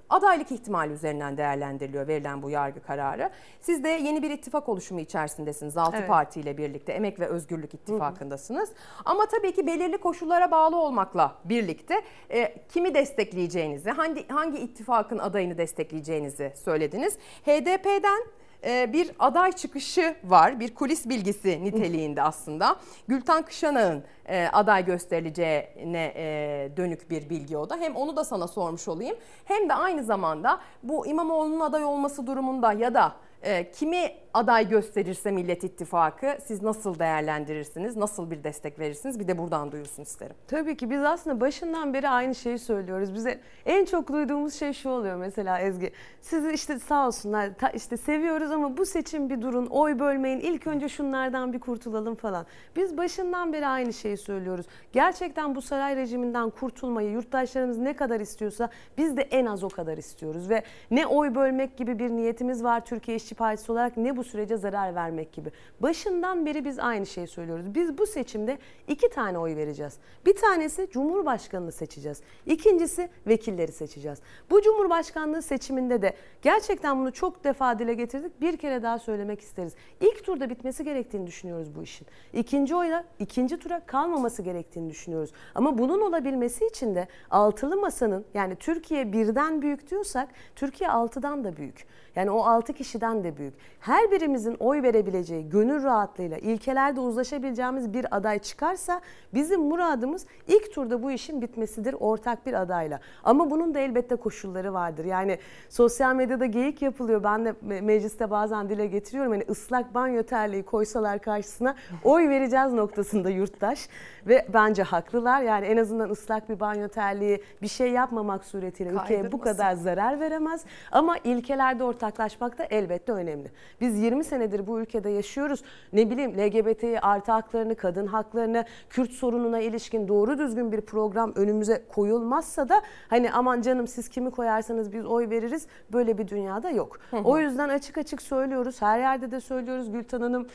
adaylık 0.09 0.51
ihtimali 0.51 0.93
üzerinden 0.93 1.38
değerlendiriliyor 1.38 2.07
verilen 2.07 2.43
bu 2.43 2.49
yargı 2.49 2.81
kararı. 2.84 3.30
Siz 3.61 3.84
de 3.84 3.89
yeni 3.89 4.23
bir 4.23 4.31
ittifak 4.31 4.69
oluşumu 4.69 4.99
içerisindesiniz. 4.99 5.77
6 5.77 5.97
Evet. 5.97 6.07
partiyle 6.07 6.57
birlikte 6.57 6.93
Emek 6.93 7.19
ve 7.19 7.27
Özgürlük 7.27 7.73
İttifakı'ndasınız. 7.73 8.69
Ama 9.05 9.26
tabii 9.26 9.51
ki 9.53 9.67
belirli 9.67 9.97
koşullara 9.97 10.51
bağlı 10.51 10.77
olmakla 10.77 11.35
birlikte 11.45 12.01
e, 12.30 12.55
kimi 12.69 12.93
destekleyeceğinizi, 12.93 13.89
hangi 13.91 14.27
hangi 14.27 14.59
ittifakın 14.59 15.17
adayını 15.17 15.57
destekleyeceğinizi 15.57 16.53
söylediniz. 16.55 17.17
HDP'den 17.45 18.23
bir 18.64 19.11
aday 19.19 19.52
çıkışı 19.52 20.15
var. 20.23 20.60
Bir 20.60 20.76
kulis 20.76 21.10
bilgisi 21.10 21.64
niteliğinde 21.64 22.22
aslında. 22.22 22.76
Gülten 23.07 23.41
Kışanak'ın 23.41 24.03
e, 24.26 24.48
aday 24.48 24.86
gösterileceğine 24.86 26.14
e, 26.15 26.72
dönük 26.77 27.10
bir 27.10 27.30
bilgi 27.30 27.57
o 27.57 27.69
da. 27.69 27.77
Hem 27.77 27.95
onu 27.95 28.15
da 28.15 28.23
sana 28.23 28.48
sormuş 28.48 28.88
olayım. 28.88 29.18
Hem 29.45 29.69
de 29.69 29.73
aynı 29.73 30.03
zamanda 30.03 30.60
bu 30.84 31.07
İmamoğlu'nun 31.07 31.60
aday 31.60 31.84
olması 31.84 32.27
durumunda 32.27 32.73
ya 32.73 32.94
da 32.94 33.14
e, 33.41 33.72
kimi 33.72 34.11
aday 34.34 34.69
gösterirse 34.69 35.31
Millet 35.31 35.64
İttifakı 35.64 36.38
siz 36.45 36.61
nasıl 36.61 36.99
değerlendirirsiniz? 36.99 37.97
Nasıl 37.97 38.31
bir 38.31 38.43
destek 38.43 38.80
verirsiniz? 38.80 39.19
Bir 39.19 39.27
de 39.27 39.38
buradan 39.38 39.72
duyulsun 39.72 40.03
isterim. 40.03 40.35
Tabii 40.47 40.77
ki 40.77 40.89
biz 40.89 41.03
aslında 41.03 41.41
başından 41.41 41.93
beri 41.93 42.10
aynı 42.10 42.35
şeyi 42.35 42.60
söylüyoruz. 42.60 43.14
Bize 43.14 43.39
en 43.65 43.85
çok 43.85 44.07
duyduğumuz 44.14 44.53
şey 44.53 44.73
şu 44.73 44.89
oluyor 44.89 45.15
mesela 45.15 45.60
Ezgi. 45.60 45.91
Sizi 46.22 46.51
işte 46.51 46.80
sağ 46.80 47.07
olsunlar 47.07 47.49
işte 47.73 47.97
seviyoruz 47.97 48.51
ama 48.51 48.77
bu 48.77 48.85
seçim 48.85 49.30
bir 49.30 49.41
durun, 49.41 49.65
oy 49.65 49.99
bölmeyin. 49.99 50.39
İlk 50.39 50.68
önce 50.68 50.89
şunlardan 50.89 51.53
bir 51.53 51.60
kurtulalım 51.60 52.15
falan. 52.15 52.45
Biz 52.76 52.97
başından 52.97 53.53
beri 53.53 53.68
aynı 53.68 53.93
şeyi 53.93 54.18
söylüyoruz. 54.18 54.65
Gerçekten 54.91 55.56
bu 55.56 55.61
saray 55.61 55.95
rejiminden 55.95 56.49
kurtulmayı 56.49 57.11
yurttaşlarımız 57.11 57.77
ne 57.77 57.95
kadar 57.95 58.19
istiyorsa 58.19 58.69
biz 58.97 59.18
de 59.18 59.22
en 59.22 59.45
az 59.45 59.64
o 59.64 59.69
kadar 59.69 59.97
istiyoruz 59.97 60.49
ve 60.49 60.64
ne 60.91 61.07
oy 61.07 61.35
bölmek 61.35 61.77
gibi 61.77 61.99
bir 61.99 62.10
niyetimiz 62.10 62.64
var 62.64 62.85
Türkiye 62.85 63.18
İşçi 63.18 63.35
Partisi 63.35 63.72
olarak 63.72 63.97
ne 63.97 64.18
bu 64.18 64.18
sürece 64.23 64.57
zarar 64.57 64.95
vermek 64.95 65.33
gibi. 65.33 65.51
Başından 65.79 66.45
beri 66.45 66.65
biz 66.65 66.79
aynı 66.79 67.05
şeyi 67.05 67.27
söylüyoruz. 67.27 67.75
Biz 67.75 67.97
bu 67.97 68.07
seçimde 68.07 68.57
iki 68.87 69.09
tane 69.09 69.37
oy 69.37 69.55
vereceğiz. 69.55 69.97
Bir 70.25 70.35
tanesi 70.35 70.87
Cumhurbaşkanını 70.91 71.71
seçeceğiz. 71.71 72.21
İkincisi 72.45 73.09
vekilleri 73.27 73.71
seçeceğiz. 73.71 74.19
Bu 74.49 74.61
Cumhurbaşkanlığı 74.61 75.41
seçiminde 75.41 76.01
de 76.01 76.13
gerçekten 76.41 76.99
bunu 76.99 77.13
çok 77.13 77.43
defa 77.43 77.79
dile 77.79 77.93
getirdik. 77.93 78.41
Bir 78.41 78.57
kere 78.57 78.83
daha 78.83 78.99
söylemek 78.99 79.41
isteriz. 79.41 79.73
İlk 80.01 80.25
turda 80.25 80.49
bitmesi 80.49 80.83
gerektiğini 80.83 81.27
düşünüyoruz 81.27 81.75
bu 81.75 81.83
işin. 81.83 82.07
İkinci 82.33 82.75
oyla 82.75 83.05
ikinci 83.19 83.59
tura 83.59 83.79
kalmaması 83.85 84.41
gerektiğini 84.41 84.89
düşünüyoruz. 84.89 85.31
Ama 85.55 85.77
bunun 85.77 86.01
olabilmesi 86.01 86.65
için 86.65 86.95
de 86.95 87.07
altılı 87.29 87.77
masanın 87.77 88.25
yani 88.33 88.55
Türkiye 88.55 89.13
birden 89.13 89.61
büyük 89.61 89.89
diyorsak 89.89 90.29
Türkiye 90.55 90.89
altıdan 90.89 91.43
da 91.43 91.57
büyük. 91.57 91.85
Yani 92.15 92.31
o 92.31 92.43
altı 92.43 92.73
kişiden 92.73 93.23
de 93.23 93.37
büyük. 93.37 93.53
Her 93.79 94.09
birimizin 94.11 94.56
oy 94.60 94.84
verebileceği, 94.84 95.49
gönül 95.49 95.84
rahatlığıyla, 95.84 96.38
ilkelerde 96.38 96.99
uzlaşabileceğimiz 96.99 97.94
bir 97.94 98.18
aday 98.18 98.40
çıkarsa 98.40 99.02
bizim 99.34 99.61
muradımız 99.61 100.26
ilk 100.48 100.73
turda 100.73 101.03
bu 101.03 101.11
işin 101.11 101.41
bitmesidir 101.41 101.95
ortak 101.99 102.45
bir 102.45 102.53
adayla. 102.53 102.99
Ama 103.23 103.52
bunun 103.52 103.73
da 103.73 103.80
elbette 103.80 104.15
koşulları 104.15 104.73
vardır. 104.73 105.06
Yani 105.06 105.38
sosyal 105.69 106.15
medyada 106.15 106.45
geyik 106.45 106.81
yapılıyor. 106.81 107.23
Ben 107.23 107.45
de 107.45 107.49
me- 107.49 107.81
mecliste 107.81 108.31
bazen 108.31 108.69
dile 108.69 108.88
getiriyorum. 108.88 109.31
Hani 109.31 109.45
ıslak 109.49 109.94
banyo 109.94 110.23
terliği 110.23 110.64
koysalar 110.64 111.19
karşısına 111.19 111.76
oy 112.03 112.30
vereceğiz 112.30 112.73
noktasında 112.73 113.30
yurttaş. 113.30 113.90
Ve 114.27 114.48
bence 114.53 114.84
haklılar. 114.84 115.41
Yani 115.41 115.65
en 115.65 115.77
azından 115.77 116.10
ıslak 116.10 116.49
bir 116.49 116.60
banyo 116.60 116.88
terliği 116.88 117.44
bir 117.61 117.68
şey 117.68 117.91
yapmamak 117.91 118.45
suretiyle 118.45 118.90
ülkeye 118.90 119.31
bu 119.31 119.40
kadar 119.40 119.73
zarar 119.73 120.19
veremez. 120.19 120.65
Ama 120.91 121.18
ilkelerde 121.23 121.84
ortaklaşmak 121.84 122.57
da 122.57 122.64
elbette 122.64 123.11
önemli. 123.11 123.52
Biz 123.81 123.98
20 123.99 124.23
senedir 124.23 124.67
bu 124.67 124.80
ülkede 124.80 125.09
yaşıyoruz. 125.09 125.63
Ne 125.93 126.09
bileyim 126.09 126.31
LGBT'yi 126.38 126.99
artı 126.99 127.31
haklarını, 127.31 127.76
kadın 127.76 128.07
haklarını, 128.07 128.65
Kürt 128.89 129.11
sorununa 129.11 129.59
ilişkin 129.59 130.07
doğru 130.07 130.38
düzgün 130.38 130.71
bir 130.71 130.81
program 130.81 131.31
önümüze 131.35 131.84
koyulmazsa 131.89 132.69
da 132.69 132.81
hani 133.07 133.31
aman 133.31 133.61
canım 133.61 133.88
siz 133.88 134.09
kimi 134.09 134.31
koyarsanız 134.31 134.93
biz 134.93 135.05
oy 135.05 135.30
veririz 135.30 135.67
böyle 135.93 136.17
bir 136.17 136.27
dünyada 136.27 136.69
yok. 136.69 136.99
O 137.23 137.39
yüzden 137.39 137.69
açık 137.69 137.97
açık 137.97 138.21
söylüyoruz. 138.21 138.81
Her 138.81 138.99
yerde 138.99 139.31
de 139.31 139.39
söylüyoruz 139.39 139.91
Gülten 139.91 140.21
Hanım 140.21 140.47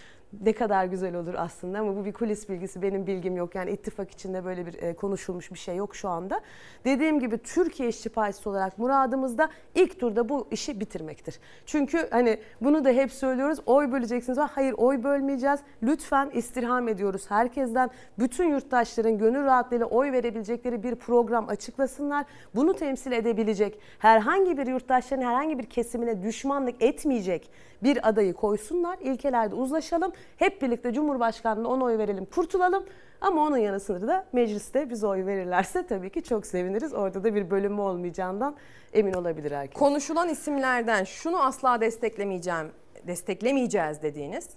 ne 0.44 0.52
kadar 0.52 0.84
güzel 0.84 1.14
olur 1.14 1.34
aslında 1.36 1.78
ama 1.78 1.96
bu 1.96 2.04
bir 2.04 2.12
kulis 2.12 2.48
bilgisi 2.48 2.82
benim 2.82 3.06
bilgim 3.06 3.36
yok. 3.36 3.54
Yani 3.54 3.70
ittifak 3.70 4.10
içinde 4.10 4.44
böyle 4.44 4.66
bir 4.66 4.82
e, 4.82 4.94
konuşulmuş 4.94 5.52
bir 5.52 5.58
şey 5.58 5.76
yok 5.76 5.96
şu 5.96 6.08
anda. 6.08 6.40
Dediğim 6.84 7.20
gibi 7.20 7.38
Türkiye 7.38 7.88
İşçi 7.88 8.08
Partisi 8.08 8.48
olarak 8.48 8.78
muradımız 8.78 9.38
da 9.38 9.48
ilk 9.74 10.00
turda 10.00 10.28
bu 10.28 10.48
işi 10.50 10.80
bitirmektir. 10.80 11.40
Çünkü 11.66 12.08
hani 12.10 12.38
bunu 12.60 12.84
da 12.84 12.90
hep 12.90 13.12
söylüyoruz 13.12 13.58
oy 13.66 13.92
böleceksiniz 13.92 14.38
ama 14.38 14.50
hayır 14.52 14.74
oy 14.76 15.04
bölmeyeceğiz. 15.04 15.60
Lütfen 15.82 16.30
istirham 16.30 16.88
ediyoruz 16.88 17.30
herkesten 17.30 17.90
bütün 18.18 18.50
yurttaşların 18.50 19.18
gönül 19.18 19.44
rahatlığıyla 19.44 19.86
oy 19.86 20.12
verebilecekleri 20.12 20.82
bir 20.82 20.94
program 20.94 21.48
açıklasınlar. 21.48 22.26
Bunu 22.54 22.74
temsil 22.74 23.12
edebilecek 23.12 23.78
herhangi 23.98 24.58
bir 24.58 24.66
yurttaşların 24.66 25.22
herhangi 25.22 25.58
bir 25.58 25.64
kesimine 25.64 26.22
düşmanlık 26.22 26.82
etmeyecek 26.82 27.50
bir 27.84 28.08
adayı 28.08 28.34
koysunlar. 28.34 28.98
İlkelerde 28.98 29.54
uzlaşalım. 29.54 30.12
Hep 30.36 30.62
birlikte 30.62 30.92
Cumhurbaşkanlığına 30.92 31.68
ona 31.68 31.84
oy 31.84 31.98
verelim, 31.98 32.24
kurtulalım. 32.24 32.84
Ama 33.20 33.42
onun 33.42 33.56
yanı 33.56 33.80
sıra 33.80 34.08
da 34.08 34.24
mecliste 34.32 34.90
biz 34.90 35.04
oy 35.04 35.26
verirlerse 35.26 35.86
tabii 35.86 36.10
ki 36.10 36.22
çok 36.22 36.46
seviniriz. 36.46 36.94
Orada 36.94 37.24
da 37.24 37.34
bir 37.34 37.50
bölünme 37.50 37.82
olmayacağından 37.82 38.56
emin 38.92 39.12
olabilir 39.12 39.52
herkes. 39.52 39.78
Konuşulan 39.78 40.28
isimlerden 40.28 41.04
şunu 41.04 41.42
asla 41.42 41.80
desteklemeyeceğim, 41.80 42.72
desteklemeyeceğiz 43.06 44.02
dediğiniz 44.02 44.48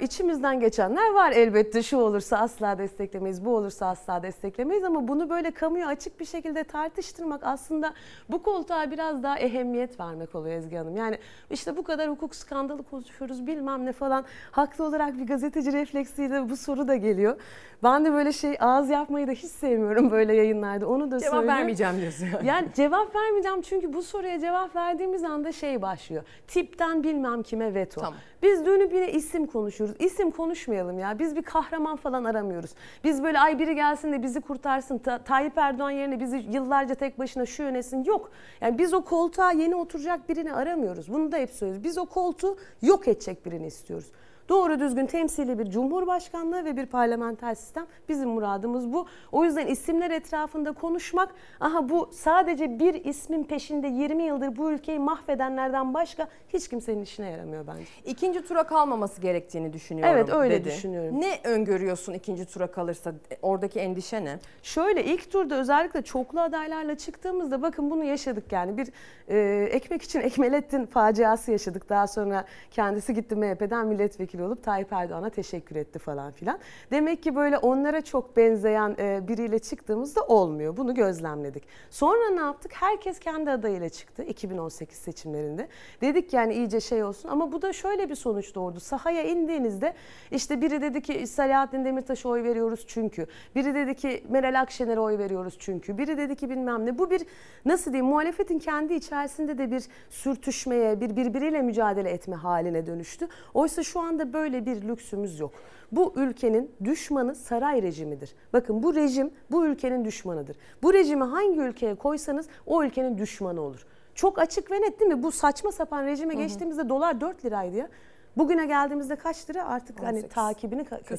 İçimizden 0.00 0.60
geçenler 0.60 1.12
var 1.12 1.32
elbette 1.32 1.82
şu 1.82 1.98
olursa 1.98 2.38
asla 2.38 2.78
desteklemeyiz, 2.78 3.44
bu 3.44 3.56
olursa 3.56 3.86
asla 3.86 4.22
desteklemeyiz 4.22 4.84
ama 4.84 5.08
bunu 5.08 5.30
böyle 5.30 5.50
kamuya 5.50 5.86
açık 5.86 6.20
bir 6.20 6.24
şekilde 6.24 6.64
tartıştırmak 6.64 7.40
aslında 7.44 7.94
bu 8.28 8.42
koltuğa 8.42 8.90
biraz 8.90 9.22
daha 9.22 9.38
ehemmiyet 9.38 10.00
vermek 10.00 10.34
oluyor 10.34 10.56
Ezgi 10.56 10.76
Hanım. 10.76 10.96
Yani 10.96 11.18
işte 11.50 11.76
bu 11.76 11.82
kadar 11.82 12.10
hukuk 12.10 12.34
skandalı 12.34 12.82
konuşuyoruz 12.82 13.46
bilmem 13.46 13.86
ne 13.86 13.92
falan. 13.92 14.24
Haklı 14.50 14.84
olarak 14.84 15.18
bir 15.18 15.26
gazeteci 15.26 15.72
refleksiyle 15.72 16.50
bu 16.50 16.56
soru 16.56 16.88
da 16.88 16.96
geliyor. 16.96 17.36
Ben 17.82 18.04
de 18.04 18.12
böyle 18.12 18.32
şey 18.32 18.56
ağız 18.60 18.90
yapmayı 18.90 19.26
da 19.26 19.32
hiç 19.32 19.50
sevmiyorum 19.50 20.10
böyle 20.10 20.34
yayınlarda 20.34 20.88
onu 20.88 21.10
da 21.10 21.18
Cevap 21.18 21.32
söyleyeyim. 21.32 21.56
vermeyeceğim 21.56 22.00
diyorsun 22.00 22.26
yani. 22.34 22.46
Yani 22.46 22.68
cevap 22.74 23.16
vermeyeceğim 23.16 23.62
çünkü 23.62 23.92
bu 23.92 24.02
soruya 24.02 24.40
cevap 24.40 24.76
verdiğimiz 24.76 25.24
anda 25.24 25.52
şey 25.52 25.82
başlıyor. 25.82 26.22
Tipten 26.46 27.02
bilmem 27.02 27.42
kime 27.42 27.74
veto. 27.74 28.00
Tamam. 28.00 28.14
Biz 28.42 28.66
dönüp 28.66 28.92
yine 28.92 29.12
isim 29.12 29.46
konuşuyoruz. 29.46 29.63
İsim 29.98 30.30
konuşmayalım 30.30 30.98
ya. 30.98 31.18
Biz 31.18 31.36
bir 31.36 31.42
kahraman 31.42 31.96
falan 31.96 32.24
aramıyoruz. 32.24 32.70
Biz 33.04 33.22
böyle 33.22 33.40
ay 33.40 33.58
biri 33.58 33.74
gelsin 33.74 34.12
de 34.12 34.22
bizi 34.22 34.40
kurtarsın. 34.40 34.98
Ta- 34.98 35.18
Tayyip 35.24 35.58
Erdoğan 35.58 35.90
yerine 35.90 36.20
bizi 36.20 36.36
yıllarca 36.50 36.94
tek 36.94 37.18
başına 37.18 37.46
şu 37.46 37.62
yönesin. 37.62 38.04
Yok. 38.04 38.30
Yani 38.60 38.78
biz 38.78 38.94
o 38.94 39.04
koltuğa 39.04 39.52
yeni 39.52 39.74
oturacak 39.76 40.28
birini 40.28 40.54
aramıyoruz. 40.54 41.12
Bunu 41.12 41.32
da 41.32 41.36
hep 41.36 41.50
söylüyoruz. 41.50 41.84
Biz 41.84 41.98
o 41.98 42.06
koltuğu 42.06 42.56
yok 42.82 43.08
edecek 43.08 43.46
birini 43.46 43.66
istiyoruz. 43.66 44.06
Doğru 44.48 44.80
düzgün 44.80 45.06
temsili 45.06 45.58
bir 45.58 45.64
cumhurbaşkanlığı 45.70 46.64
ve 46.64 46.76
bir 46.76 46.86
parlamenter 46.86 47.54
sistem 47.54 47.86
bizim 48.08 48.28
muradımız 48.30 48.92
bu. 48.92 49.06
O 49.32 49.44
yüzden 49.44 49.66
isimler 49.66 50.10
etrafında 50.10 50.72
konuşmak, 50.72 51.34
aha 51.60 51.88
bu 51.88 52.10
sadece 52.12 52.78
bir 52.78 53.04
ismin 53.04 53.44
peşinde 53.44 53.86
20 53.88 54.22
yıldır 54.22 54.56
bu 54.56 54.70
ülkeyi 54.70 54.98
mahvedenlerden 54.98 55.94
başka 55.94 56.28
hiç 56.48 56.68
kimsenin 56.68 57.02
işine 57.02 57.30
yaramıyor 57.30 57.66
bence. 57.66 57.84
İkinci 58.06 58.44
tura 58.44 58.62
kalmaması 58.62 59.20
gerektiğini 59.20 59.72
düşünüyorum 59.72 60.14
Evet, 60.14 60.28
öyle 60.32 60.54
dedi. 60.54 60.64
düşünüyorum. 60.64 61.20
Ne 61.20 61.38
öngörüyorsun 61.44 62.12
ikinci 62.12 62.46
tura 62.46 62.66
kalırsa? 62.66 63.12
Oradaki 63.42 63.80
endişe 63.80 64.24
ne? 64.24 64.38
Şöyle 64.62 65.04
ilk 65.04 65.30
turda 65.30 65.54
özellikle 65.54 66.02
çoklu 66.02 66.40
adaylarla 66.40 66.94
çıktığımızda 66.94 67.62
bakın 67.62 67.90
bunu 67.90 68.04
yaşadık 68.04 68.52
yani 68.52 68.76
bir 68.76 68.88
e, 69.28 69.64
ekmek 69.70 70.02
için 70.02 70.20
Ekmelettin 70.20 70.86
faciası 70.86 71.52
yaşadık. 71.52 71.88
Daha 71.88 72.06
sonra 72.06 72.44
kendisi 72.70 73.14
gitti 73.14 73.36
MHP'den 73.36 73.86
milletvekili 73.86 74.33
milletvekili 74.34 74.42
olup 74.42 74.62
Tayyip 74.62 74.92
Erdoğan'a 74.92 75.30
teşekkür 75.30 75.76
etti 75.76 75.98
falan 75.98 76.32
filan. 76.32 76.58
Demek 76.90 77.22
ki 77.22 77.34
böyle 77.34 77.58
onlara 77.58 78.00
çok 78.00 78.36
benzeyen 78.36 78.96
e, 78.98 79.28
biriyle 79.28 79.58
çıktığımızda 79.58 80.22
olmuyor. 80.22 80.76
Bunu 80.76 80.94
gözlemledik. 80.94 81.62
Sonra 81.90 82.30
ne 82.30 82.40
yaptık? 82.40 82.72
Herkes 82.74 83.18
kendi 83.18 83.50
adayıyla 83.50 83.88
çıktı 83.88 84.22
2018 84.22 84.98
seçimlerinde. 84.98 85.68
Dedik 86.00 86.32
yani 86.32 86.54
iyice 86.54 86.80
şey 86.80 87.04
olsun 87.04 87.28
ama 87.28 87.52
bu 87.52 87.62
da 87.62 87.72
şöyle 87.72 88.10
bir 88.10 88.14
sonuç 88.14 88.54
doğurdu. 88.54 88.80
Sahaya 88.80 89.22
indiğinizde 89.22 89.94
işte 90.30 90.60
biri 90.60 90.80
dedi 90.80 91.02
ki 91.02 91.26
Selahattin 91.26 91.84
Demirtaş'a 91.84 92.28
oy 92.28 92.42
veriyoruz 92.42 92.84
çünkü. 92.88 93.26
Biri 93.54 93.74
dedi 93.74 93.94
ki 93.94 94.24
Meral 94.28 94.60
Akşener'e 94.60 95.00
oy 95.00 95.18
veriyoruz 95.18 95.56
çünkü. 95.58 95.98
Biri 95.98 96.16
dedi 96.16 96.36
ki 96.36 96.50
bilmem 96.50 96.86
ne. 96.86 96.98
Bu 96.98 97.10
bir 97.10 97.22
nasıl 97.64 97.92
diyeyim 97.92 98.10
muhalefetin 98.10 98.58
kendi 98.58 98.94
içerisinde 98.94 99.58
de 99.58 99.70
bir 99.70 99.84
sürtüşmeye, 100.10 101.00
bir 101.00 101.16
birbiriyle 101.16 101.62
mücadele 101.62 102.10
etme 102.10 102.36
haline 102.36 102.86
dönüştü. 102.86 103.28
Oysa 103.54 103.82
şu 103.82 104.00
anda 104.00 104.23
böyle 104.32 104.66
bir 104.66 104.82
lüksümüz 104.82 105.40
yok. 105.40 105.52
Bu 105.92 106.12
ülkenin 106.16 106.70
düşmanı 106.84 107.34
saray 107.34 107.82
rejimidir. 107.82 108.34
Bakın 108.52 108.82
bu 108.82 108.94
rejim 108.94 109.30
bu 109.50 109.66
ülkenin 109.66 110.04
düşmanıdır. 110.04 110.56
Bu 110.82 110.92
rejimi 110.94 111.24
hangi 111.24 111.60
ülkeye 111.60 111.94
koysanız 111.94 112.46
o 112.66 112.82
ülkenin 112.84 113.18
düşmanı 113.18 113.60
olur. 113.60 113.86
Çok 114.14 114.38
açık 114.38 114.70
ve 114.70 114.80
net 114.80 115.00
değil 115.00 115.10
mi? 115.12 115.22
Bu 115.22 115.32
saçma 115.32 115.72
sapan 115.72 116.04
rejime 116.06 116.34
geçtiğimizde 116.34 116.88
dolar 116.88 117.20
4 117.20 117.44
liraydı 117.44 117.76
ya. 117.76 117.88
Bugüne 118.36 118.66
geldiğimizde 118.66 119.16
kaç 119.16 119.50
lira 119.50 119.64
artık 119.66 120.00
hani 120.02 120.16
18. 120.18 120.34
takibini 120.34 120.82
ka- 120.82 121.02
kaçırdık. 121.04 121.18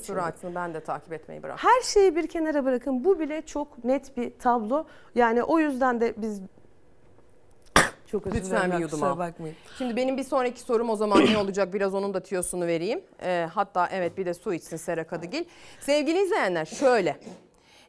Ben 0.56 0.74
de 0.74 0.80
takip 0.80 1.14
etmeyi 1.14 1.44
bıraktım. 1.44 1.70
Her 1.70 1.82
şeyi 1.82 2.16
bir 2.16 2.28
kenara 2.28 2.66
bırakın. 2.66 3.04
Bu 3.06 3.20
bile 3.20 3.42
çok 3.42 3.84
net 3.84 4.18
bir 4.18 4.32
tablo. 4.40 4.86
Yani 5.16 5.44
o 5.44 5.60
yüzden 5.60 6.02
de 6.02 6.14
biz 6.18 6.42
çok 8.16 8.28
özür 8.28 8.38
Lütfen 8.38 8.72
bir 8.72 8.78
yudum 8.78 9.04
al. 9.04 9.18
bakmayın. 9.18 9.56
Şimdi 9.78 9.96
benim 9.96 10.18
bir 10.18 10.24
sonraki 10.24 10.60
sorum 10.60 10.90
o 10.90 10.96
zaman 10.96 11.26
ne 11.26 11.38
olacak? 11.38 11.74
Biraz 11.74 11.94
onun 11.94 12.14
da 12.14 12.20
tiyosunu 12.24 12.68
vereyim. 12.68 13.02
Ee, 13.24 13.48
hatta 13.54 13.90
evet 13.92 14.18
bir 14.18 14.26
de 14.26 14.34
su 14.34 14.54
içsin 14.54 14.78
Sera 14.78 15.08
Kadıgil. 15.08 15.44
Sevgili 15.80 16.24
izleyenler 16.24 16.66
şöyle. 16.66 17.18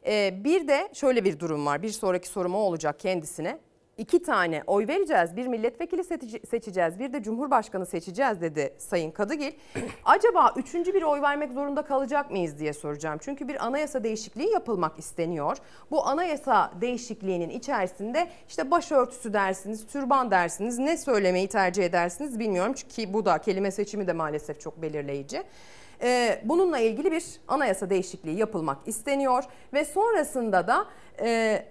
Ee, 0.05 0.33
bir 0.43 0.67
de 0.67 0.89
şöyle 0.93 1.23
bir 1.23 1.39
durum 1.39 1.65
var. 1.65 1.81
Bir 1.81 1.89
sonraki 1.89 2.27
sorum 2.27 2.55
o 2.55 2.57
olacak 2.57 2.99
kendisine. 2.99 3.57
İki 3.97 4.21
tane 4.21 4.63
oy 4.67 4.87
vereceğiz. 4.87 5.35
Bir 5.35 5.47
milletvekili 5.47 6.03
seçeceğiz. 6.49 6.99
Bir 6.99 7.13
de 7.13 7.23
cumhurbaşkanı 7.23 7.85
seçeceğiz 7.85 8.41
dedi 8.41 8.73
Sayın 8.77 9.11
Kadıgil. 9.11 9.51
Acaba 10.05 10.53
üçüncü 10.55 10.93
bir 10.93 11.03
oy 11.03 11.21
vermek 11.21 11.51
zorunda 11.51 11.81
kalacak 11.81 12.31
mıyız 12.31 12.59
diye 12.59 12.73
soracağım. 12.73 13.19
Çünkü 13.21 13.47
bir 13.47 13.65
anayasa 13.65 14.03
değişikliği 14.03 14.51
yapılmak 14.51 14.99
isteniyor. 14.99 15.57
Bu 15.91 16.05
anayasa 16.07 16.71
değişikliğinin 16.81 17.49
içerisinde 17.49 18.27
işte 18.47 18.71
başörtüsü 18.71 19.33
dersiniz, 19.33 19.87
türban 19.87 20.31
dersiniz, 20.31 20.79
ne 20.79 20.97
söylemeyi 20.97 21.47
tercih 21.47 21.83
edersiniz 21.83 22.39
bilmiyorum. 22.39 22.73
Çünkü 22.73 23.13
bu 23.13 23.25
da 23.25 23.37
kelime 23.37 23.71
seçimi 23.71 24.07
de 24.07 24.13
maalesef 24.13 24.59
çok 24.61 24.81
belirleyici. 24.81 25.43
Ee, 26.01 26.41
bununla 26.43 26.79
ilgili 26.79 27.11
bir 27.11 27.23
anayasa 27.47 27.89
değişikliği 27.89 28.37
yapılmak 28.37 28.77
isteniyor 28.85 29.43
ve 29.73 29.85
sonrasında 29.85 30.67
da 30.67 30.85
e, 31.21 31.65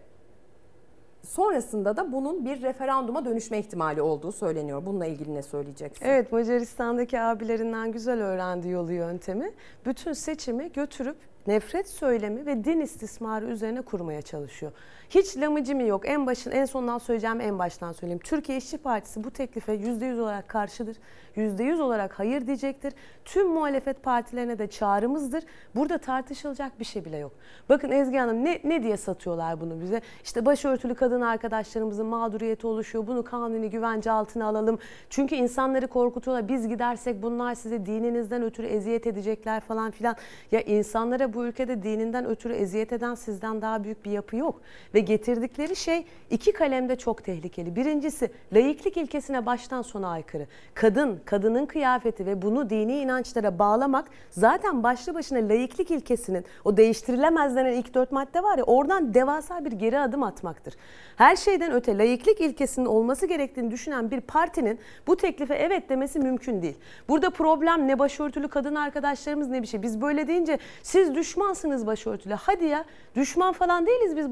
sonrasında 1.27 1.97
da 1.97 2.13
bunun 2.13 2.45
bir 2.45 2.63
referanduma 2.63 3.25
dönüşme 3.25 3.59
ihtimali 3.59 4.03
olduğu 4.03 4.33
söyleniyor. 4.33 4.87
Bununla 4.87 5.07
ilgili 5.07 5.35
ne 5.35 5.43
söyleyeceksin? 5.43 6.05
Evet 6.07 6.33
Macaristan'daki 6.33 7.21
abilerinden 7.21 7.93
güzel 7.93 8.23
öğrendiği 8.23 8.73
yolu 8.73 8.93
yöntemi 8.93 9.53
bütün 9.87 10.13
seçimi 10.13 10.73
götürüp 10.73 11.17
nefret 11.47 11.89
söylemi 11.89 12.47
ve 12.47 12.65
din 12.65 12.81
istismarı 12.81 13.47
üzerine 13.47 13.83
kurmaya 13.83 14.23
çalışıyor. 14.23 14.73
Hiç 15.11 15.37
lamıcımı 15.37 15.83
yok. 15.83 16.09
En 16.09 16.27
başın 16.27 16.51
en 16.51 16.65
sondan 16.65 16.99
söyleyeceğim 16.99 17.41
en 17.41 17.59
baştan 17.59 17.93
söyleyeyim. 17.93 18.21
Türkiye 18.25 18.59
İşçi 18.59 18.79
Partisi 18.79 19.25
bu 19.25 19.31
teklife 19.31 19.73
%100 19.73 20.21
olarak 20.21 20.49
karşıdır. 20.49 20.97
%100 21.37 21.81
olarak 21.81 22.19
hayır 22.19 22.47
diyecektir. 22.47 22.93
Tüm 23.25 23.49
muhalefet 23.49 24.03
partilerine 24.03 24.59
de 24.59 24.67
çağrımızdır. 24.67 25.45
Burada 25.75 25.99
tartışılacak 25.99 26.81
bir 26.81 26.85
şey 26.85 27.05
bile 27.05 27.17
yok. 27.17 27.33
Bakın 27.69 27.91
Ezgi 27.91 28.17
Hanım 28.17 28.45
ne, 28.45 28.61
ne 28.65 28.83
diye 28.83 28.97
satıyorlar 28.97 29.61
bunu 29.61 29.81
bize? 29.81 30.01
İşte 30.25 30.47
başörtülü 30.47 30.95
kadın 30.95 31.21
arkadaşlarımızın 31.21 32.07
mağduriyeti 32.07 32.67
oluşuyor. 32.67 33.07
Bunu 33.07 33.25
kanuni 33.25 33.71
güvence 33.71 34.11
altına 34.11 34.47
alalım. 34.47 34.79
Çünkü 35.11 35.35
insanları 35.35 35.87
korkutuyorlar. 35.87 36.49
Biz 36.49 36.69
gidersek 36.69 37.23
bunlar 37.23 37.55
size 37.55 37.87
dininizden 37.87 38.43
ötürü 38.43 38.67
eziyet 38.67 39.07
edecekler 39.07 39.61
falan 39.61 39.91
filan. 39.91 40.17
Ya 40.53 40.61
insanlara 40.61 41.35
bu 41.35 41.45
ülkede 41.47 41.83
dininden 41.83 42.27
ötürü 42.27 42.53
eziyet 42.53 42.93
eden 42.93 43.15
sizden 43.15 43.63
daha 43.63 43.85
büyük 43.85 44.05
bir 44.05 44.11
yapı 44.11 44.37
yok. 44.37 44.61
Ve 44.97 45.01
getirdikleri 45.01 45.77
şey 45.77 46.05
iki 46.31 46.53
kalemde 46.53 46.97
çok 46.97 47.25
tehlikeli. 47.25 47.77
Birincisi 47.77 48.31
laiklik 48.53 48.97
ilkesine 48.97 49.47
baştan 49.47 49.83
sona 49.83 50.09
aykırı. 50.09 50.47
Kadın, 50.75 51.21
kadının 51.25 51.67
kıyafeti 51.67 52.27
ve 52.27 52.43
bunu 52.43 52.71
dini 52.71 52.99
inançlara 52.99 53.59
bağlamak 53.59 54.09
zaten 54.31 54.83
başlı 54.83 55.15
başına 55.15 55.49
laiklik 55.49 55.91
ilkesinin 55.91 56.45
o 56.65 56.77
değiştirilemez 56.77 57.57
denen 57.57 57.73
ilk 57.73 57.95
dört 57.95 58.13
madde 58.13 58.43
var 58.43 58.59
ya 58.59 58.65
oradan 58.65 59.15
devasa 59.15 59.65
bir 59.65 59.73
geri 59.73 59.99
adım 59.99 60.23
atmaktır. 60.23 60.75
Her 61.17 61.37
şeyden 61.37 61.73
öte 61.73 61.99
laiklik 61.99 62.41
ilkesinin 62.41 62.87
olması 62.87 63.27
gerektiğini 63.27 63.71
düşünen 63.71 64.11
bir 64.11 64.21
partinin 64.21 64.79
bu 65.07 65.17
teklife 65.17 65.55
evet 65.55 65.89
demesi 65.89 66.19
mümkün 66.19 66.63
değil. 66.63 66.77
Burada 67.09 67.31
problem 67.31 67.89
ne 67.89 67.99
başörtülü 67.99 68.49
kadın 68.49 68.75
arkadaşlarımız 68.75 69.49
ne 69.49 69.63
bir 69.63 69.67
şey. 69.67 69.83
Biz 69.83 70.01
böyle 70.01 70.29
deyince 70.29 70.59
siz 70.83 71.15
düşmansınız 71.15 71.87
başörtülü. 71.87 72.35
Hadi 72.35 72.65
ya 72.65 72.85
düşman 73.17 73.53
falan 73.53 73.87
değiliz 73.87 74.17
biz 74.17 74.31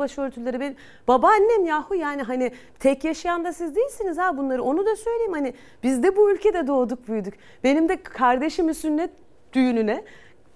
başörtüleri. 0.55 0.61
Benim 0.61 0.77
babaannem 1.09 1.67
yahu 1.67 1.95
yani 1.95 2.23
hani 2.23 2.53
tek 2.79 3.05
yaşayan 3.05 3.45
da 3.45 3.53
siz 3.53 3.77
değilsiniz 3.77 4.19
ha 4.19 4.37
bunları. 4.37 4.63
Onu 4.63 4.87
da 4.87 4.97
söyleyeyim 4.97 5.33
hani 5.33 5.55
biz 5.83 6.03
de 6.03 6.17
bu 6.17 6.31
ülkede 6.31 6.67
doğduk 6.67 7.09
büyüdük. 7.09 7.35
Benim 7.65 7.89
de 7.89 8.03
kardeşimin 8.03 8.73
sünnet 8.73 9.11
düğününe 9.53 10.05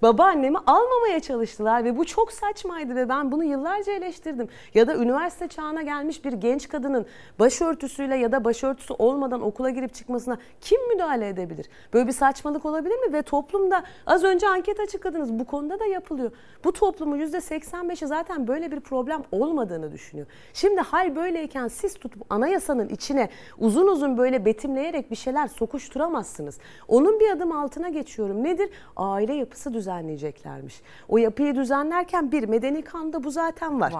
babaannemi 0.02 0.58
almamaya 0.58 1.20
çalıştılar 1.20 1.84
ve 1.84 1.96
bu 1.96 2.04
çok 2.04 2.32
saçmaydı 2.32 2.96
ve 2.96 3.08
ben 3.08 3.32
bunu 3.32 3.44
yıllarca 3.44 3.92
eleştirdim. 3.92 4.48
Ya 4.74 4.86
da 4.86 4.96
üniversite 4.96 5.48
çağına 5.48 5.82
gelmiş 5.82 6.24
bir 6.24 6.32
genç 6.32 6.68
kadının 6.68 7.06
başörtüsüyle 7.38 8.16
ya 8.16 8.32
da 8.32 8.44
başörtüsü 8.44 8.94
olmadan 8.98 9.40
okula 9.42 9.70
girip 9.70 9.94
çıkmasına 9.94 10.38
kim 10.60 10.88
müdahale 10.88 11.28
edebilir? 11.28 11.66
Böyle 11.92 12.06
bir 12.06 12.12
saçmalık 12.12 12.66
olabilir 12.66 12.98
mi? 12.98 13.12
Ve 13.12 13.22
toplumda 13.22 13.84
az 14.06 14.24
önce 14.24 14.48
anket 14.48 14.80
açıkladınız 14.80 15.38
bu 15.38 15.44
konuda 15.44 15.80
da 15.80 15.84
yapılıyor. 15.84 16.30
Bu 16.64 16.72
toplumun 16.72 17.18
%85'i 17.18 18.06
zaten 18.06 18.48
böyle 18.48 18.70
bir 18.70 18.80
problem 18.80 19.22
olmadığını 19.32 19.92
düşünüyor. 19.92 20.26
Şimdi 20.54 20.80
hal 20.80 21.16
böyleyken 21.16 21.68
siz 21.68 21.94
tutup 21.94 22.32
anayasanın 22.32 22.88
içine 22.88 23.28
uzun 23.58 23.86
uzun 23.86 24.18
böyle 24.18 24.44
betimleyerek 24.44 25.10
bir 25.10 25.16
şeyler 25.16 25.48
sokuşturamazsınız. 25.48 26.58
Onun 26.88 27.20
bir 27.20 27.30
adım 27.30 27.52
altına 27.52 27.88
geçiyorum. 27.88 28.44
Nedir? 28.44 28.70
Aile 28.96 29.34
yapısı 29.34 29.74
düzenleyeceklermiş. 29.88 30.80
O 31.08 31.18
yapıyı 31.18 31.54
düzenlerken 31.54 32.32
bir 32.32 32.48
medeni 32.48 32.82
kanunda 32.82 33.24
bu 33.24 33.30
zaten 33.30 33.80
var. 33.80 33.92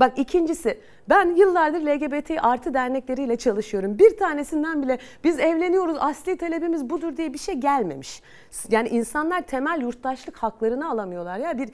Bak 0.00 0.18
ikincisi 0.18 0.80
ben 1.08 1.36
yıllardır 1.36 1.80
LGBT 1.80 2.30
artı 2.42 2.74
dernekleriyle 2.74 3.36
çalışıyorum. 3.36 3.98
Bir 3.98 4.16
tanesinden 4.16 4.82
bile 4.82 4.98
biz 5.24 5.38
evleniyoruz 5.38 5.96
asli 6.00 6.36
talebimiz 6.36 6.90
budur 6.90 7.16
diye 7.16 7.32
bir 7.32 7.38
şey 7.38 7.54
gelmemiş. 7.54 8.22
Yani 8.70 8.88
insanlar 8.88 9.42
temel 9.42 9.80
yurttaşlık 9.80 10.36
haklarını 10.36 10.90
alamıyorlar 10.90 11.38
ya 11.38 11.58
bir 11.58 11.70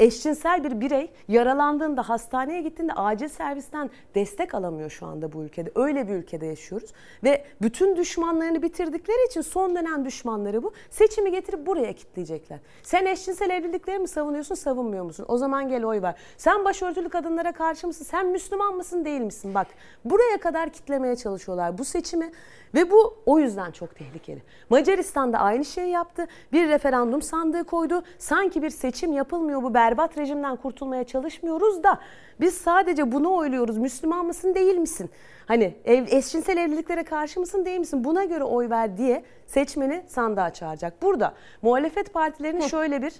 eşcinsel 0.00 0.64
bir 0.64 0.80
birey 0.80 1.10
yaralandığında 1.28 2.08
hastaneye 2.08 2.62
gittiğinde 2.62 2.92
acil 2.92 3.28
servisten 3.28 3.90
destek 4.14 4.54
alamıyor 4.54 4.90
şu 4.90 5.06
anda 5.06 5.32
bu 5.32 5.44
ülkede. 5.44 5.70
Öyle 5.74 6.08
bir 6.08 6.14
ülkede 6.14 6.46
yaşıyoruz 6.46 6.90
ve 7.24 7.44
bütün 7.62 7.96
düşmanlarını 7.96 8.62
bitirdikleri 8.62 9.26
için 9.26 9.40
son 9.40 9.76
dönem 9.76 10.04
düşmanları 10.04 10.62
bu. 10.62 10.72
Seçimi 10.90 11.30
getirip 11.30 11.66
buraya 11.66 11.92
kitleyecekler. 11.92 12.58
Sen 12.82 13.06
eşcinsel 13.06 13.50
evlilikleri 13.50 13.98
mi 13.98 14.08
savunuyorsun, 14.08 14.54
savunmuyor 14.54 15.04
musun? 15.04 15.26
O 15.28 15.36
zaman 15.38 15.68
gel 15.68 15.84
oy 15.84 16.02
ver. 16.02 16.14
Sen 16.36 16.64
başörtülü 16.64 17.08
kadınlara 17.08 17.52
karşı 17.52 17.86
mısın? 17.86 18.04
Sen 18.04 18.26
Müslüman 18.26 18.74
mısın, 18.74 19.04
değil 19.04 19.20
misin? 19.20 19.54
Bak 19.54 19.66
buraya 20.04 20.40
kadar 20.40 20.70
kitlemeye 20.70 21.16
çalışıyorlar 21.16 21.78
bu 21.78 21.84
seçimi 21.84 22.32
ve 22.74 22.90
bu 22.90 23.22
o 23.26 23.38
yüzden 23.38 23.70
çok 23.70 23.96
tehlikeli. 23.96 24.42
Macaristan'da 24.70 25.38
aynı 25.38 25.64
şeyi 25.64 25.90
yaptı. 25.90 26.26
Bir 26.52 26.68
referandum 26.68 27.22
sandığı 27.22 27.64
koydu. 27.64 28.02
Sanki 28.18 28.62
bir 28.62 28.70
seçim 28.70 29.12
yapılmıyor 29.12 29.62
bu 29.62 29.74
berbat 29.74 30.18
rejimden 30.18 30.56
kurtulmaya 30.56 31.04
çalışmıyoruz 31.04 31.82
da 31.82 31.98
biz 32.40 32.54
sadece 32.54 33.12
bunu 33.12 33.34
oyluyoruz. 33.34 33.78
Müslüman 33.78 34.26
mısın 34.26 34.54
değil 34.54 34.76
misin? 34.76 35.10
Hani 35.46 35.74
ev, 35.84 36.06
eşcinsel 36.08 36.56
evliliklere 36.56 37.02
karşı 37.02 37.40
mısın 37.40 37.64
değil 37.64 37.78
misin? 37.78 38.04
Buna 38.04 38.24
göre 38.24 38.44
oy 38.44 38.70
ver 38.70 38.96
diye 38.96 39.24
seçmeni 39.46 40.02
sandığa 40.08 40.52
çağıracak. 40.52 41.02
Burada 41.02 41.34
muhalefet 41.62 42.12
partilerinin 42.14 42.66
şöyle 42.66 43.02
bir 43.02 43.12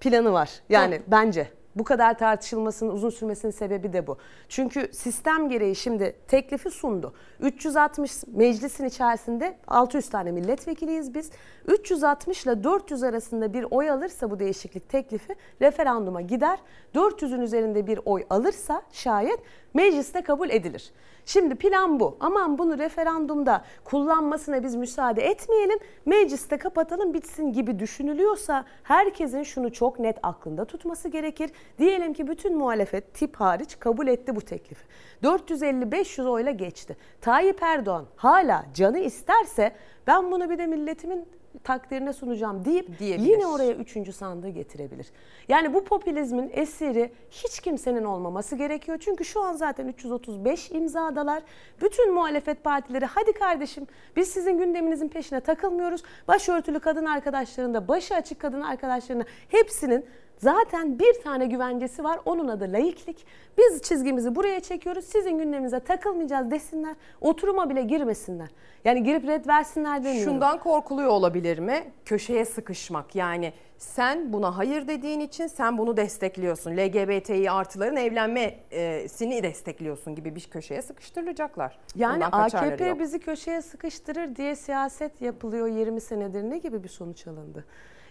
planı 0.00 0.32
var. 0.32 0.50
Yani 0.68 1.02
bence 1.06 1.48
bu 1.76 1.84
kadar 1.84 2.18
tartışılmasının 2.18 2.90
uzun 2.90 3.10
sürmesinin 3.10 3.52
sebebi 3.52 3.92
de 3.92 4.06
bu. 4.06 4.16
Çünkü 4.48 4.88
sistem 4.92 5.48
gereği 5.48 5.76
şimdi 5.76 6.16
teklifi 6.28 6.70
sundu. 6.70 7.14
360 7.40 8.12
meclisin 8.26 8.84
içerisinde 8.84 9.56
600 9.66 10.08
tane 10.08 10.32
milletvekiliyiz 10.32 11.14
biz. 11.14 11.30
360 11.66 12.44
ile 12.44 12.64
400 12.64 13.02
arasında 13.02 13.52
bir 13.52 13.66
oy 13.70 13.90
alırsa 13.90 14.30
bu 14.30 14.38
değişiklik 14.38 14.88
teklifi 14.88 15.34
referanduma 15.62 16.20
gider. 16.20 16.58
400'ün 16.94 17.40
üzerinde 17.40 17.86
bir 17.86 18.00
oy 18.04 18.24
alırsa 18.30 18.82
şayet 18.92 19.38
mecliste 19.74 20.22
kabul 20.22 20.50
edilir. 20.50 20.92
Şimdi 21.26 21.54
plan 21.54 22.00
bu. 22.00 22.16
Aman 22.20 22.58
bunu 22.58 22.78
referandumda 22.78 23.64
kullanmasına 23.84 24.62
biz 24.62 24.74
müsaade 24.74 25.22
etmeyelim. 25.22 25.78
Mecliste 26.06 26.56
kapatalım 26.56 27.14
bitsin 27.14 27.52
gibi 27.52 27.78
düşünülüyorsa 27.78 28.64
herkesin 28.82 29.42
şunu 29.42 29.72
çok 29.72 29.98
net 29.98 30.18
aklında 30.22 30.64
tutması 30.64 31.08
gerekir. 31.08 31.50
Diyelim 31.78 32.12
ki 32.12 32.28
bütün 32.28 32.56
muhalefet 32.56 33.14
tip 33.14 33.36
hariç 33.36 33.78
kabul 33.78 34.06
etti 34.06 34.36
bu 34.36 34.40
teklifi. 34.40 34.84
450-500 35.22 36.28
oyla 36.28 36.50
geçti. 36.50 36.96
Tayyip 37.20 37.62
Erdoğan 37.62 38.06
hala 38.16 38.64
canı 38.74 38.98
isterse 38.98 39.72
ben 40.06 40.30
bunu 40.30 40.50
bir 40.50 40.58
de 40.58 40.66
milletimin 40.66 41.28
takdirine 41.64 42.12
sunacağım 42.12 42.64
deyip 42.64 42.88
yine 43.00 43.46
oraya 43.46 43.72
üçüncü 43.72 44.12
sandığı 44.12 44.48
getirebilir. 44.48 45.06
Yani 45.48 45.74
bu 45.74 45.84
popülizmin 45.84 46.50
esiri 46.52 47.12
hiç 47.30 47.60
kimsenin 47.60 48.04
olmaması 48.04 48.56
gerekiyor. 48.56 48.98
Çünkü 49.00 49.24
şu 49.24 49.42
an 49.42 49.52
zaten 49.52 49.88
335 49.88 50.70
imzadalar. 50.70 51.42
Bütün 51.82 52.14
muhalefet 52.14 52.64
partileri 52.64 53.04
hadi 53.04 53.32
kardeşim 53.32 53.86
biz 54.16 54.28
sizin 54.28 54.58
gündeminizin 54.58 55.08
peşine 55.08 55.40
takılmıyoruz. 55.40 56.02
Başörtülü 56.28 56.80
kadın 56.80 57.04
arkadaşlarının 57.04 57.74
da 57.74 57.88
başı 57.88 58.14
açık 58.14 58.40
kadın 58.40 58.60
arkadaşlarının 58.60 59.26
hepsinin 59.48 60.06
Zaten 60.42 60.98
bir 60.98 61.22
tane 61.22 61.46
güvencesi 61.46 62.04
var. 62.04 62.20
Onun 62.24 62.48
adı 62.48 62.72
laiklik. 62.72 63.26
Biz 63.58 63.82
çizgimizi 63.82 64.34
buraya 64.34 64.60
çekiyoruz. 64.60 65.04
Sizin 65.04 65.38
gündeminize 65.38 65.80
takılmayacağız 65.80 66.50
desinler. 66.50 66.94
Oturuma 67.20 67.70
bile 67.70 67.82
girmesinler. 67.82 68.48
Yani 68.84 69.02
girip 69.02 69.26
red 69.26 69.46
versinler 69.46 70.04
demiyorum. 70.04 70.32
Şundan 70.32 70.58
korkuluyor 70.58 71.08
olabilir 71.08 71.58
mi? 71.58 71.84
Köşeye 72.04 72.44
sıkışmak. 72.44 73.14
Yani 73.14 73.52
sen 73.78 74.32
buna 74.32 74.58
hayır 74.58 74.88
dediğin 74.88 75.20
için 75.20 75.46
sen 75.46 75.78
bunu 75.78 75.96
destekliyorsun. 75.96 76.70
LGBTİ 76.70 77.50
artıların 77.50 77.96
evlenmesini 77.96 79.42
destekliyorsun 79.42 80.14
gibi 80.14 80.34
bir 80.36 80.48
köşeye 80.50 80.82
sıkıştırılacaklar. 80.82 81.78
Yani 81.96 82.26
AKP 82.26 82.98
bizi 82.98 83.18
köşeye 83.18 83.62
sıkıştırır 83.62 84.36
diye 84.36 84.56
siyaset 84.56 85.22
yapılıyor 85.22 85.66
20 85.68 86.00
senedir. 86.00 86.42
Ne 86.42 86.58
gibi 86.58 86.84
bir 86.84 86.88
sonuç 86.88 87.26
alındı? 87.26 87.64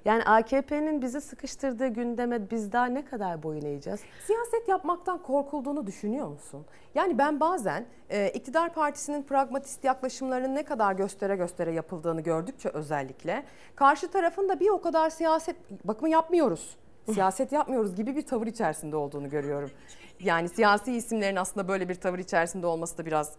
Yani 0.06 0.24
AKP'nin 0.24 1.02
bizi 1.02 1.22
sıkıştırdığı 1.22 1.88
gündeme 1.88 2.52
biz 2.52 2.72
daha 2.72 2.86
ne 2.86 3.06
kadar 3.06 3.44
boyun 3.44 3.66
eğeceğiz? 3.66 4.00
Siyaset 4.28 4.68
yapmaktan 4.68 5.22
korkulduğunu 5.22 5.88
düşünüyor 5.88 6.28
musun? 6.28 6.66
Yani 6.96 7.18
ben 7.18 7.40
bazen 7.40 7.86
e, 8.10 8.30
iktidar 8.30 8.74
partisinin 8.74 9.24
pragmatist 9.24 9.84
yaklaşımlarının 9.84 10.56
ne 10.56 10.64
kadar 10.64 10.94
göstere 10.94 11.36
göstere 11.36 11.72
yapıldığını 11.74 12.22
gördükçe 12.22 12.70
özellikle 12.70 13.44
karşı 13.76 14.12
tarafın 14.12 14.50
da 14.50 14.60
bir 14.60 14.70
o 14.70 14.82
kadar 14.82 15.10
siyaset 15.10 15.56
bakımı 15.84 16.10
yapmıyoruz. 16.10 16.78
Siyaset 17.14 17.52
yapmıyoruz 17.52 17.96
gibi 17.96 18.16
bir 18.16 18.22
tavır 18.22 18.48
içerisinde 18.48 18.96
olduğunu 18.96 19.30
görüyorum. 19.30 19.72
Yani 20.20 20.50
siyasi 20.50 20.94
isimlerin 20.94 21.36
aslında 21.36 21.68
böyle 21.68 21.90
bir 21.90 21.96
tavır 21.96 22.20
içerisinde 22.20 22.68
olması 22.68 22.98
da 22.98 23.06
biraz 23.06 23.36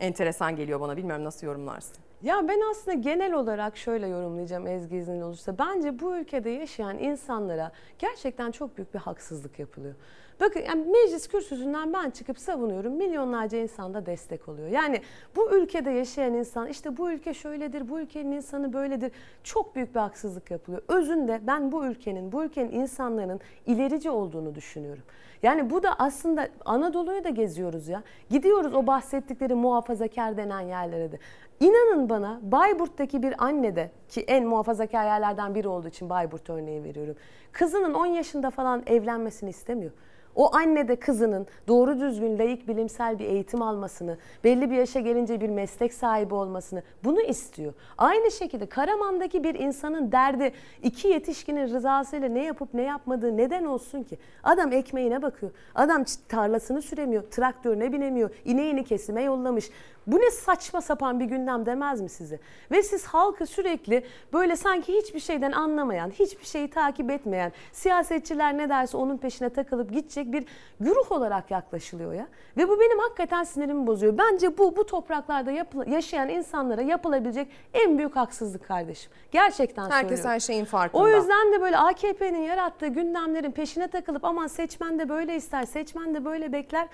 enteresan 0.00 0.56
geliyor 0.56 0.80
bana. 0.80 0.96
Bilmiyorum 0.96 1.24
nasıl 1.24 1.46
yorumlarsın. 1.46 1.96
Ya 2.22 2.48
ben 2.48 2.60
aslında 2.70 2.96
genel 2.96 3.32
olarak 3.32 3.76
şöyle 3.76 4.06
yorumlayacağım 4.06 4.66
Ezgi 4.66 4.96
iznin 4.96 5.20
olursa. 5.20 5.58
Bence 5.58 5.98
bu 6.00 6.16
ülkede 6.16 6.50
yaşayan 6.50 6.98
insanlara 6.98 7.72
gerçekten 7.98 8.50
çok 8.50 8.76
büyük 8.76 8.94
bir 8.94 8.98
haksızlık 8.98 9.58
yapılıyor. 9.58 9.94
Bakın 10.40 10.60
yani 10.60 10.84
meclis 10.84 11.28
kürsüsünden 11.28 11.92
ben 11.92 12.10
çıkıp 12.10 12.38
savunuyorum. 12.38 12.92
Milyonlarca 12.92 13.58
insan 13.58 13.94
da 13.94 14.06
destek 14.06 14.48
oluyor. 14.48 14.68
Yani 14.68 15.02
bu 15.36 15.50
ülkede 15.50 15.90
yaşayan 15.90 16.34
insan 16.34 16.68
işte 16.68 16.96
bu 16.96 17.10
ülke 17.10 17.34
şöyledir, 17.34 17.88
bu 17.88 18.00
ülkenin 18.00 18.32
insanı 18.32 18.72
böyledir. 18.72 19.12
Çok 19.44 19.74
büyük 19.74 19.94
bir 19.94 20.00
haksızlık 20.00 20.50
yapılıyor. 20.50 20.82
Özünde 20.88 21.40
ben 21.42 21.72
bu 21.72 21.86
ülkenin, 21.86 22.32
bu 22.32 22.44
ülkenin 22.44 22.70
insanların 22.70 23.40
ilerici 23.66 24.10
olduğunu 24.10 24.54
düşünüyorum. 24.54 25.02
Yani 25.42 25.70
bu 25.70 25.82
da 25.82 25.94
aslında 25.98 26.48
Anadolu'yu 26.64 27.24
da 27.24 27.28
geziyoruz 27.28 27.88
ya. 27.88 28.02
Gidiyoruz 28.30 28.74
o 28.74 28.86
bahsettikleri 28.86 29.54
muhafazakar 29.54 30.36
denen 30.36 30.60
yerlere 30.60 31.12
de. 31.12 31.18
İnanın 31.60 32.08
bana 32.08 32.40
Bayburt'taki 32.42 33.22
bir 33.22 33.34
anne 33.44 33.76
de 33.76 33.90
ki 34.08 34.20
en 34.20 34.46
muhafazakar 34.46 35.04
yerlerden 35.04 35.54
biri 35.54 35.68
olduğu 35.68 35.88
için 35.88 36.10
Bayburt 36.10 36.50
örneği 36.50 36.84
veriyorum. 36.84 37.16
Kızının 37.52 37.94
10 37.94 38.06
yaşında 38.06 38.50
falan 38.50 38.82
evlenmesini 38.86 39.50
istemiyor. 39.50 39.92
O 40.38 40.56
anne 40.56 40.88
de 40.88 40.96
kızının 40.96 41.46
doğru 41.68 42.00
düzgün 42.00 42.38
layık 42.38 42.68
bilimsel 42.68 43.18
bir 43.18 43.24
eğitim 43.24 43.62
almasını, 43.62 44.18
belli 44.44 44.70
bir 44.70 44.76
yaşa 44.76 45.00
gelince 45.00 45.40
bir 45.40 45.48
meslek 45.48 45.94
sahibi 45.94 46.34
olmasını 46.34 46.82
bunu 47.04 47.20
istiyor. 47.20 47.72
Aynı 47.98 48.30
şekilde 48.30 48.66
Karaman'daki 48.66 49.44
bir 49.44 49.54
insanın 49.54 50.12
derdi 50.12 50.52
iki 50.82 51.08
yetişkinin 51.08 51.68
rızasıyla 51.68 52.28
ne 52.28 52.44
yapıp 52.44 52.74
ne 52.74 52.82
yapmadığı 52.82 53.36
neden 53.36 53.64
olsun 53.64 54.02
ki? 54.02 54.18
Adam 54.42 54.72
ekmeğine 54.72 55.22
bakıyor. 55.22 55.52
Adam 55.74 56.04
tarlasını 56.28 56.82
süremiyor, 56.82 57.22
traktörüne 57.22 57.92
binemiyor, 57.92 58.30
ineğini 58.44 58.84
kesime 58.84 59.22
yollamış. 59.22 59.70
Bu 60.08 60.16
ne 60.20 60.30
saçma 60.30 60.80
sapan 60.80 61.20
bir 61.20 61.24
gündem 61.24 61.66
demez 61.66 62.00
mi 62.00 62.08
size? 62.08 62.38
Ve 62.70 62.82
siz 62.82 63.04
halkı 63.06 63.46
sürekli 63.46 64.04
böyle 64.32 64.56
sanki 64.56 64.92
hiçbir 64.92 65.20
şeyden 65.20 65.52
anlamayan, 65.52 66.10
hiçbir 66.10 66.44
şeyi 66.46 66.70
takip 66.70 67.10
etmeyen, 67.10 67.52
siyasetçiler 67.72 68.58
ne 68.58 68.68
derse 68.68 68.96
onun 68.96 69.16
peşine 69.16 69.48
takılıp 69.48 69.90
gidecek 69.92 70.32
bir 70.32 70.44
güruh 70.80 71.12
olarak 71.12 71.50
yaklaşılıyor 71.50 72.12
ya. 72.12 72.26
Ve 72.56 72.68
bu 72.68 72.80
benim 72.80 72.98
hakikaten 72.98 73.44
sinirimi 73.44 73.86
bozuyor. 73.86 74.18
Bence 74.18 74.58
bu 74.58 74.76
bu 74.76 74.86
topraklarda 74.86 75.50
yapı- 75.50 75.90
yaşayan 75.90 76.28
insanlara 76.28 76.82
yapılabilecek 76.82 77.48
en 77.74 77.98
büyük 77.98 78.16
haksızlık 78.16 78.68
kardeşim. 78.68 79.12
Gerçekten 79.30 79.82
Herkes 79.90 80.00
söylüyorum. 80.08 80.30
her 80.30 80.40
şeyin 80.40 80.64
farkında. 80.64 81.02
O 81.02 81.08
yüzden 81.08 81.52
de 81.52 81.60
böyle 81.60 81.78
AKP'nin 81.78 82.42
yarattığı 82.42 82.86
gündemlerin 82.86 83.50
peşine 83.52 83.88
takılıp 83.88 84.24
aman 84.24 84.46
seçmen 84.46 84.98
de 84.98 85.08
böyle 85.08 85.36
ister, 85.36 85.64
seçmen 85.64 86.14
de 86.14 86.24
böyle 86.24 86.52
bekler. 86.52 86.88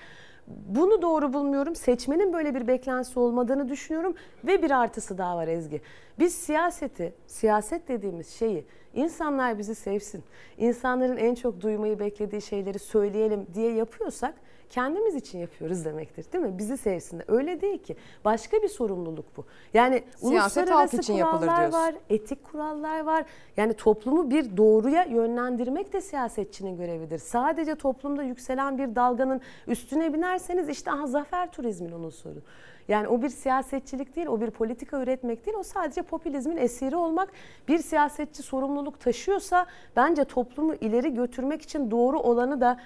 Bunu 0.47 1.01
doğru 1.01 1.33
bulmuyorum. 1.33 1.75
Seçmenin 1.75 2.33
böyle 2.33 2.55
bir 2.55 2.67
beklentisi 2.67 3.19
olmadığını 3.19 3.69
düşünüyorum 3.69 4.15
ve 4.43 4.63
bir 4.63 4.71
artısı 4.71 5.17
daha 5.17 5.37
var 5.37 5.47
Ezgi. 5.47 5.81
Biz 6.19 6.33
siyaseti, 6.35 7.13
siyaset 7.27 7.87
dediğimiz 7.87 8.29
şeyi 8.29 8.65
insanlar 8.93 9.57
bizi 9.57 9.75
sevsin, 9.75 10.23
insanların 10.57 11.17
en 11.17 11.35
çok 11.35 11.61
duymayı 11.61 11.99
beklediği 11.99 12.41
şeyleri 12.41 12.79
söyleyelim 12.79 13.47
diye 13.53 13.71
yapıyorsak 13.73 14.35
kendimiz 14.69 15.15
için 15.15 15.39
yapıyoruz 15.39 15.85
demektir 15.85 16.25
değil 16.33 16.43
mi? 16.43 16.57
Bizi 16.57 16.77
sevsinler. 16.77 17.25
Öyle 17.27 17.61
değil 17.61 17.83
ki. 17.83 17.95
Başka 18.25 18.57
bir 18.61 18.67
sorumluluk 18.67 19.37
bu. 19.37 19.45
Yani 19.73 20.03
Siyaset 20.15 20.63
uluslararası 20.63 20.97
için 20.97 21.13
kurallar 21.13 21.71
var, 21.71 21.95
etik 22.09 22.43
kurallar 22.43 22.99
var. 22.99 23.25
Yani 23.57 23.73
toplumu 23.73 24.29
bir 24.29 24.57
doğruya 24.57 25.03
yönlendirmek 25.03 25.93
de 25.93 26.01
siyasetçinin 26.01 26.77
görevidir. 26.77 27.17
Sadece 27.17 27.75
toplumda 27.75 28.23
yükselen 28.23 28.77
bir 28.77 28.95
dalganın 28.95 29.41
üstüne 29.67 30.13
binerseniz 30.13 30.69
işte 30.69 30.91
aha 30.91 31.07
zafer 31.07 31.51
turizmin 31.51 31.91
onun 31.91 32.09
sorunu. 32.09 32.41
Yani 32.87 33.07
o 33.07 33.21
bir 33.21 33.29
siyasetçilik 33.29 34.15
değil, 34.15 34.27
o 34.27 34.41
bir 34.41 34.51
politika 34.51 35.01
üretmek 35.01 35.45
değil, 35.45 35.57
o 35.57 35.63
sadece 35.63 36.01
popülizmin 36.01 36.57
esiri 36.57 36.95
olmak. 36.95 37.29
Bir 37.67 37.77
siyasetçi 37.77 38.43
sorumluluk 38.43 38.99
taşıyorsa 38.99 39.65
bence 39.95 40.23
toplumu 40.23 40.75
ileri 40.75 41.13
götürmek 41.13 41.61
için 41.61 41.91
doğru 41.91 42.19
olanı 42.19 42.61
da 42.61 42.79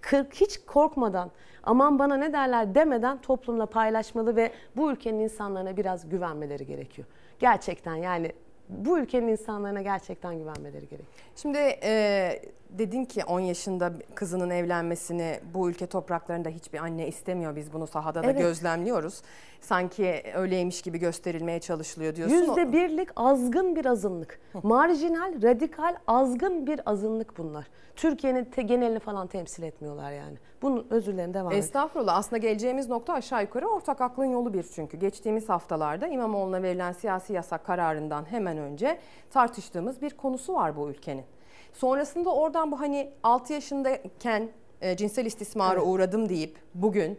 kırk 0.00 0.34
hiç 0.34 0.60
korkmadan 0.66 1.30
aman 1.62 1.98
bana 1.98 2.16
ne 2.16 2.32
derler 2.32 2.74
demeden 2.74 3.20
toplumla 3.20 3.66
paylaşmalı 3.66 4.36
ve 4.36 4.52
bu 4.76 4.92
ülkenin 4.92 5.20
insanlarına 5.20 5.76
biraz 5.76 6.08
güvenmeleri 6.08 6.66
gerekiyor. 6.66 7.08
Gerçekten 7.38 7.94
yani 7.94 8.32
bu 8.68 8.98
ülkenin 8.98 9.28
insanlarına 9.28 9.82
gerçekten 9.82 10.38
güvenmeleri 10.38 10.88
gerekiyor. 10.88 11.08
Şimdi 11.36 11.58
e, 11.82 12.42
dedin 12.78 13.04
ki 13.04 13.24
10 13.24 13.40
yaşında 13.40 13.92
kızının 14.14 14.50
evlenmesini 14.50 15.40
bu 15.54 15.70
ülke 15.70 15.86
topraklarında 15.86 16.48
hiçbir 16.48 16.78
anne 16.78 17.08
istemiyor. 17.08 17.56
Biz 17.56 17.72
bunu 17.72 17.86
sahada 17.86 18.22
da 18.22 18.26
Evet. 18.30 18.38
gözlemliyoruz. 18.38 19.22
Sanki 19.60 20.22
öyleymiş 20.34 20.82
gibi 20.82 20.98
gösterilmeye 20.98 21.60
çalışılıyor 21.60 22.16
diyorsun. 22.16 22.36
Yüzde 22.36 22.72
birlik 22.72 23.08
azgın 23.16 23.76
bir 23.76 23.86
azınlık. 23.86 24.40
Marjinal, 24.62 25.42
radikal, 25.42 25.96
azgın 26.06 26.66
bir 26.66 26.80
azınlık 26.90 27.38
bunlar. 27.38 27.66
Türkiye'nin 27.96 28.48
genelini 28.66 28.98
falan 28.98 29.26
temsil 29.26 29.62
etmiyorlar 29.62 30.12
yani. 30.12 30.36
Bunun 30.62 30.86
özür 30.90 31.12
dilerim 31.12 31.34
devam 31.34 31.52
et. 31.52 31.58
Estağfurullah. 31.58 32.16
Aslında 32.16 32.38
geleceğimiz 32.38 32.88
nokta 32.88 33.12
aşağı 33.12 33.42
yukarı 33.42 33.68
ortak 33.68 34.00
aklın 34.00 34.24
yolu 34.24 34.54
bir 34.54 34.62
çünkü. 34.62 34.96
Geçtiğimiz 34.96 35.48
haftalarda 35.48 36.06
İmamoğlu'na 36.06 36.62
verilen 36.62 36.92
siyasi 36.92 37.32
yasak 37.32 37.66
kararından 37.66 38.24
hemen 38.30 38.58
önce 38.58 38.98
tartıştığımız 39.30 40.02
bir 40.02 40.10
konusu 40.10 40.54
var 40.54 40.76
bu 40.76 40.90
ülkenin. 40.90 41.24
Sonrasında 41.72 42.34
oradan 42.34 42.72
bu 42.72 42.80
hani 42.80 43.10
6 43.22 43.52
yaşındayken 43.52 44.48
e, 44.80 44.96
cinsel 44.96 45.26
istismara 45.26 45.74
Evet. 45.78 45.86
uğradım 45.86 46.28
deyip 46.28 46.58
bugün 46.74 47.18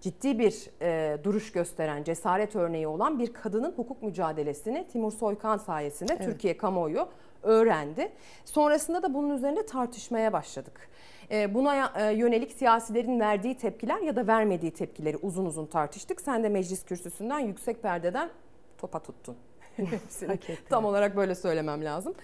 ciddi 0.00 0.38
bir 0.38 0.70
e, 0.82 1.18
duruş 1.24 1.52
gösteren, 1.52 2.04
cesaret 2.04 2.56
örneği 2.56 2.86
olan 2.86 3.18
bir 3.18 3.32
kadının 3.32 3.72
hukuk 3.72 4.02
mücadelesini 4.02 4.86
Timur 4.92 5.12
Soykan 5.12 5.56
sayesinde 5.56 6.12
Evet. 6.12 6.24
Türkiye 6.24 6.56
kamuoyu 6.56 7.08
öğrendi. 7.42 8.12
Sonrasında 8.44 9.02
da 9.02 9.14
bunun 9.14 9.30
üzerinde 9.36 9.66
tartışmaya 9.66 10.32
başladık. 10.32 10.88
E, 11.30 11.54
Buna 11.54 11.92
e, 11.96 12.12
yönelik 12.14 12.52
siyasilerin 12.52 13.20
verdiği 13.20 13.56
tepkiler 13.56 13.98
ya 14.00 14.16
da 14.16 14.26
vermediği 14.26 14.70
tepkileri 14.72 15.16
uzun 15.16 15.46
uzun 15.46 15.66
tartıştık. 15.66 16.20
Sen 16.20 16.42
de 16.44 16.48
meclis 16.48 16.84
kürsüsünden 16.84 17.38
yüksek 17.38 17.82
perdeden 17.82 18.30
topa 18.78 18.98
tuttun. 18.98 19.36
Hepsini. 19.90 20.38
Tam 20.68 20.84
olarak 20.84 21.16
böyle 21.16 21.34
söylemem 21.34 21.84
lazım. 21.84 22.14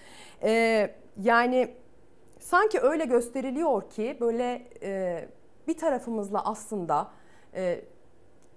E, 0.43 0.95
yani 1.21 1.75
sanki 2.39 2.79
öyle 2.79 3.05
gösteriliyor 3.05 3.89
ki 3.89 4.17
böyle 4.21 4.67
e, 4.83 5.29
bir 5.67 5.77
tarafımızla 5.77 6.45
aslında 6.45 7.11
e, 7.55 7.81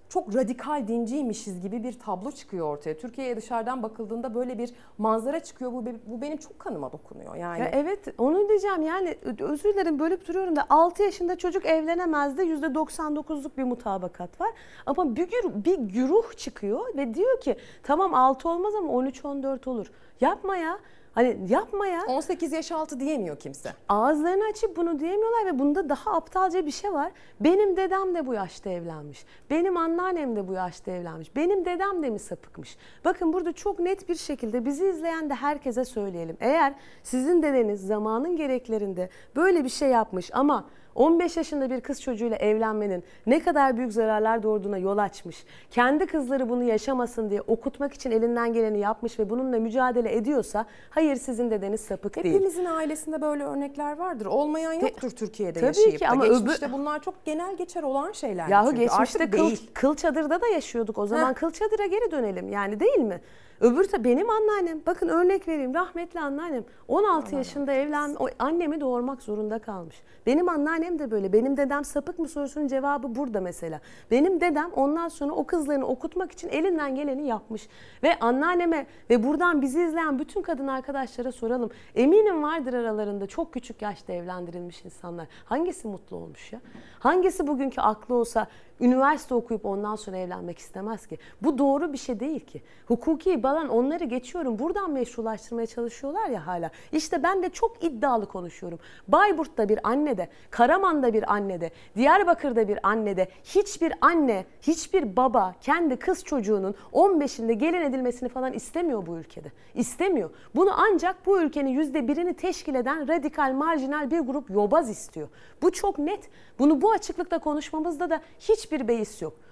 çok 0.09 0.35
radikal 0.35 0.89
dinciymişiz 0.89 1.61
gibi 1.61 1.83
bir 1.83 1.99
tablo 1.99 2.31
çıkıyor 2.33 2.67
ortaya. 2.69 2.97
Türkiye'ye 2.97 3.37
dışarıdan 3.37 3.83
bakıldığında 3.83 4.35
böyle 4.35 4.59
bir 4.59 4.71
manzara 4.99 5.41
çıkıyor. 5.41 5.73
Bu, 5.73 5.85
bu 6.07 6.21
benim 6.23 6.37
çok 6.37 6.59
kanıma 6.59 6.93
dokunuyor. 6.93 7.35
Yani 7.35 7.61
Ya 7.61 7.67
evet 7.73 8.15
onu 8.19 8.49
diyeceğim 8.49 8.83
yani 8.83 9.17
özür 9.41 9.73
dilerim 9.75 9.99
bölüp 9.99 10.29
duruyorum 10.29 10.57
da 10.57 10.67
6 10.71 11.03
yaşında 11.03 11.39
çocuk 11.39 11.67
evlenemez 11.67 12.39
de 12.39 12.43
%99'luk 12.45 13.51
bir 13.59 13.65
mutabakat 13.65 14.41
var. 14.41 14.51
Ama 14.87 15.17
bir, 15.17 15.29
gür- 15.29 15.65
bir 15.65 15.79
güruh 15.79 16.37
çıkıyor 16.37 16.97
ve 16.97 17.15
diyor 17.15 17.41
ki 17.41 17.57
tamam 17.83 18.15
6 18.15 18.49
olmaz 18.49 18.75
ama 18.75 18.93
13-14 18.93 19.71
olur. 19.71 19.87
Yapma 20.21 20.57
ya. 20.57 20.79
Hani 21.15 21.37
yapma 21.49 21.87
ya. 21.87 22.03
18 22.09 22.53
yaş 22.53 22.73
altı 22.73 23.01
diyemiyor 23.01 23.39
kimse. 23.39 23.73
Ağızlarını 23.89 24.45
açıp 24.51 24.77
bunu 24.77 24.99
diyemiyorlar 24.99 25.47
ve 25.47 25.59
bunda 25.59 25.89
daha 25.89 26.13
aptalca 26.13 26.67
bir 26.67 26.71
şey 26.71 26.93
var. 26.93 27.13
Benim 27.41 27.77
dedem 27.77 28.15
de 28.15 28.27
bu 28.27 28.35
yaşta 28.35 28.71
evlenmiş. 28.71 29.25
Benim 29.51 29.77
anneannem 29.77 30.37
de 30.37 30.49
bu 30.49 30.53
yaşta 30.53 30.91
evlenmiş. 30.91 31.37
Benim 31.37 31.65
dedem 31.65 32.03
de 32.03 32.11
mi 32.11 32.19
sapıkmış? 32.19 32.77
Bakın 33.05 33.33
burada 33.33 33.53
çok 33.53 33.79
net 33.79 34.09
bir 34.09 34.15
şekilde 34.15 34.65
bizi 34.65 34.89
izleyen 34.89 35.31
de 35.31 35.35
herkese 35.35 35.85
söyleyelim. 35.85 36.37
Eğer 36.41 36.75
sizin 37.03 37.43
dedeniz 37.43 37.87
zamanın 37.87 38.37
gereklerinde 38.37 39.09
böyle 39.37 39.65
bir 39.65 39.69
şey 39.69 39.89
yapmış 39.89 40.31
ama 40.35 40.65
15 40.95 41.37
yaşında 41.37 41.71
bir 41.71 41.81
kız 41.81 42.03
çocuğuyla 42.03 42.37
evlenmenin 42.37 43.05
ne 43.27 43.43
kadar 43.43 43.77
büyük 43.77 43.93
zararlar 43.93 44.43
doğurduğuna 44.43 44.79
yol 44.79 44.99
açmış. 44.99 45.45
Kendi 45.71 46.07
kızları 46.07 46.49
bunu 46.49 46.63
yaşamasın 46.63 47.31
diye 47.31 47.41
okutmak 47.41 47.93
için 47.95 48.11
elinden 48.11 48.53
geleni 48.53 48.79
yapmış 48.79 49.19
ve 49.19 49.31
bununla 49.31 49.59
mücadele 49.59 50.17
ediyorsa 50.17 50.67
hayır 50.91 51.17
sizin 51.17 51.51
dedeniz 51.51 51.81
sapık 51.81 52.17
değil. 52.25 52.35
Hepimizin 52.35 52.65
ailesinde 52.65 53.23
böyle 53.23 53.45
örnekler 53.45 53.97
vardır. 53.99 54.27
Olmayan 54.27 54.73
yoktur 54.73 55.11
Türkiye'de 55.11 55.53
tabii 55.61 55.67
yaşayıp 55.67 55.99
ki 55.99 56.05
da. 56.05 56.09
ama 56.09 56.27
Geçmişte 56.27 56.67
öbür- 56.67 56.73
bunlar 56.73 57.03
çok 57.03 57.25
genel 57.25 57.57
geçer 57.57 57.83
olan 57.83 58.13
şeyler. 58.13 58.49
Yahu 58.49 58.67
çünkü. 58.71 58.81
geçmişte 58.83 59.19
Artık 59.25 59.33
kıl, 59.39 59.47
değil. 59.47 59.71
kıl 59.75 59.95
çadırda 59.97 60.41
da 60.41 60.47
yaşıyorduk. 60.49 60.99
O 60.99 61.07
zaman 61.07 61.31
Heh. 61.31 61.35
kıl 61.35 61.51
çadıra 61.51 61.87
geri 61.87 62.11
dönelim. 62.11 62.49
Yani 62.53 62.81
değil 62.81 62.99
mi? 62.99 63.21
Öbür 63.61 63.93
de 63.93 64.05
benim 64.05 64.31
anneannem. 64.31 64.81
Bakın 64.87 65.09
örnek 65.09 65.49
vereyim. 65.49 65.75
Rahmetli 65.75 66.21
anneannem 66.21 66.65
16 66.89 67.35
yaşında 67.35 67.73
evlen 67.73 68.15
o 68.15 68.29
annemi 68.39 68.81
doğurmak 68.81 69.23
zorunda 69.23 69.59
kalmış. 69.59 70.03
Benim 70.27 70.49
anneannem 70.49 70.99
de 70.99 71.11
böyle. 71.11 71.33
Benim 71.33 71.57
dedem 71.57 71.85
sapık 71.85 72.19
mı 72.19 72.29
sorusunun 72.29 72.67
cevabı 72.67 73.15
burada 73.15 73.41
mesela. 73.41 73.81
Benim 74.11 74.41
dedem 74.41 74.71
ondan 74.77 75.09
sonra 75.09 75.33
o 75.33 75.45
kızlarını 75.47 75.87
okutmak 75.87 76.33
için 76.33 76.49
elinden 76.49 76.95
geleni 76.95 77.27
yapmış. 77.27 77.69
Ve 78.03 78.19
anneanneme 78.19 78.87
ve 79.11 79.25
buradan 79.25 79.63
bizi 79.63 79.83
izleyen 79.83 80.19
bütün 80.19 80.43
kadın 80.43 80.67
arkadaşlara 80.67 81.33
soralım. 81.33 81.71
Eminim 81.95 82.43
vardır 82.43 82.75
aralarında 82.75 83.27
çok 83.27 83.53
küçük 83.53 83.83
yaşta 83.83 84.13
evlendirilmiş 84.13 84.85
insanlar. 84.85 85.27
Hangisi 85.45 85.89
mutlu 85.89 86.17
olmuş 86.17 86.53
ya? 86.53 86.61
Hangisi 86.99 87.47
bugünkü 87.47 87.81
aklı 87.81 88.15
olsa 88.15 88.47
üniversite 88.81 89.35
okuyup 89.35 89.67
ondan 89.67 89.97
sonra 89.97 90.17
evlenmek 90.17 90.59
istemez 90.59 91.07
ki? 91.07 91.19
Bu 91.43 91.59
doğru 91.59 91.93
bir 91.93 91.99
şey 91.99 92.21
değil 92.21 92.41
ki. 92.41 92.63
Hukuki 92.87 93.43
balan 93.45 93.69
onları 93.69 94.05
geçiyorum. 94.05 94.59
Buradan 94.59 94.91
meşrulaştırmaya 94.91 95.67
çalışıyorlar 95.67 96.29
ya 96.29 96.47
hala. 96.47 96.71
İşte 96.93 97.23
ben 97.23 97.43
de 97.43 97.51
çok 97.51 97.85
iddialı 97.85 98.27
konuşuyorum. 98.27 98.79
Bayburt'ta 99.09 99.69
bir 99.69 99.89
anne 99.89 100.19
de, 100.19 100.29
Karaman'da 100.51 101.13
bir 101.13 101.33
anne 101.33 101.61
de, 101.61 101.71
Diyarbakır'da 101.97 102.69
bir 102.69 102.79
anne 102.83 103.17
de 103.17 103.29
hiçbir 103.45 103.93
anne, 104.01 104.45
hiçbir 104.63 105.17
baba 105.17 105.55
kendi 105.61 105.97
kız 105.97 106.25
çocuğunun 106.25 106.75
15'inde 106.93 107.53
gelin 107.53 107.81
edilmesini 107.81 108.29
falan 108.29 108.53
istemiyor 108.53 109.07
bu 109.07 109.17
ülkede. 109.17 109.53
İstemiyor. 109.75 110.31
Bunu 110.55 110.71
ancak 110.77 111.27
bu 111.27 111.41
ülkenin 111.41 111.71
yüzde 111.71 112.09
birini 112.09 112.35
teşkil 112.35 112.75
eden 112.75 113.09
radikal, 113.09 113.53
marjinal 113.53 114.11
bir 114.11 114.21
grup 114.21 114.51
yobaz 114.51 114.91
istiyor. 114.91 115.29
Bu 115.63 115.73
çok 115.73 115.99
net. 115.99 116.29
Bunu 116.59 116.83
bu 116.83 116.93
açıklıkta 116.93 117.39
konuşmamızda 117.39 118.11
da 118.11 118.21
hiçbir 118.41 118.89
beis 118.89 119.23
yok. 119.23 119.44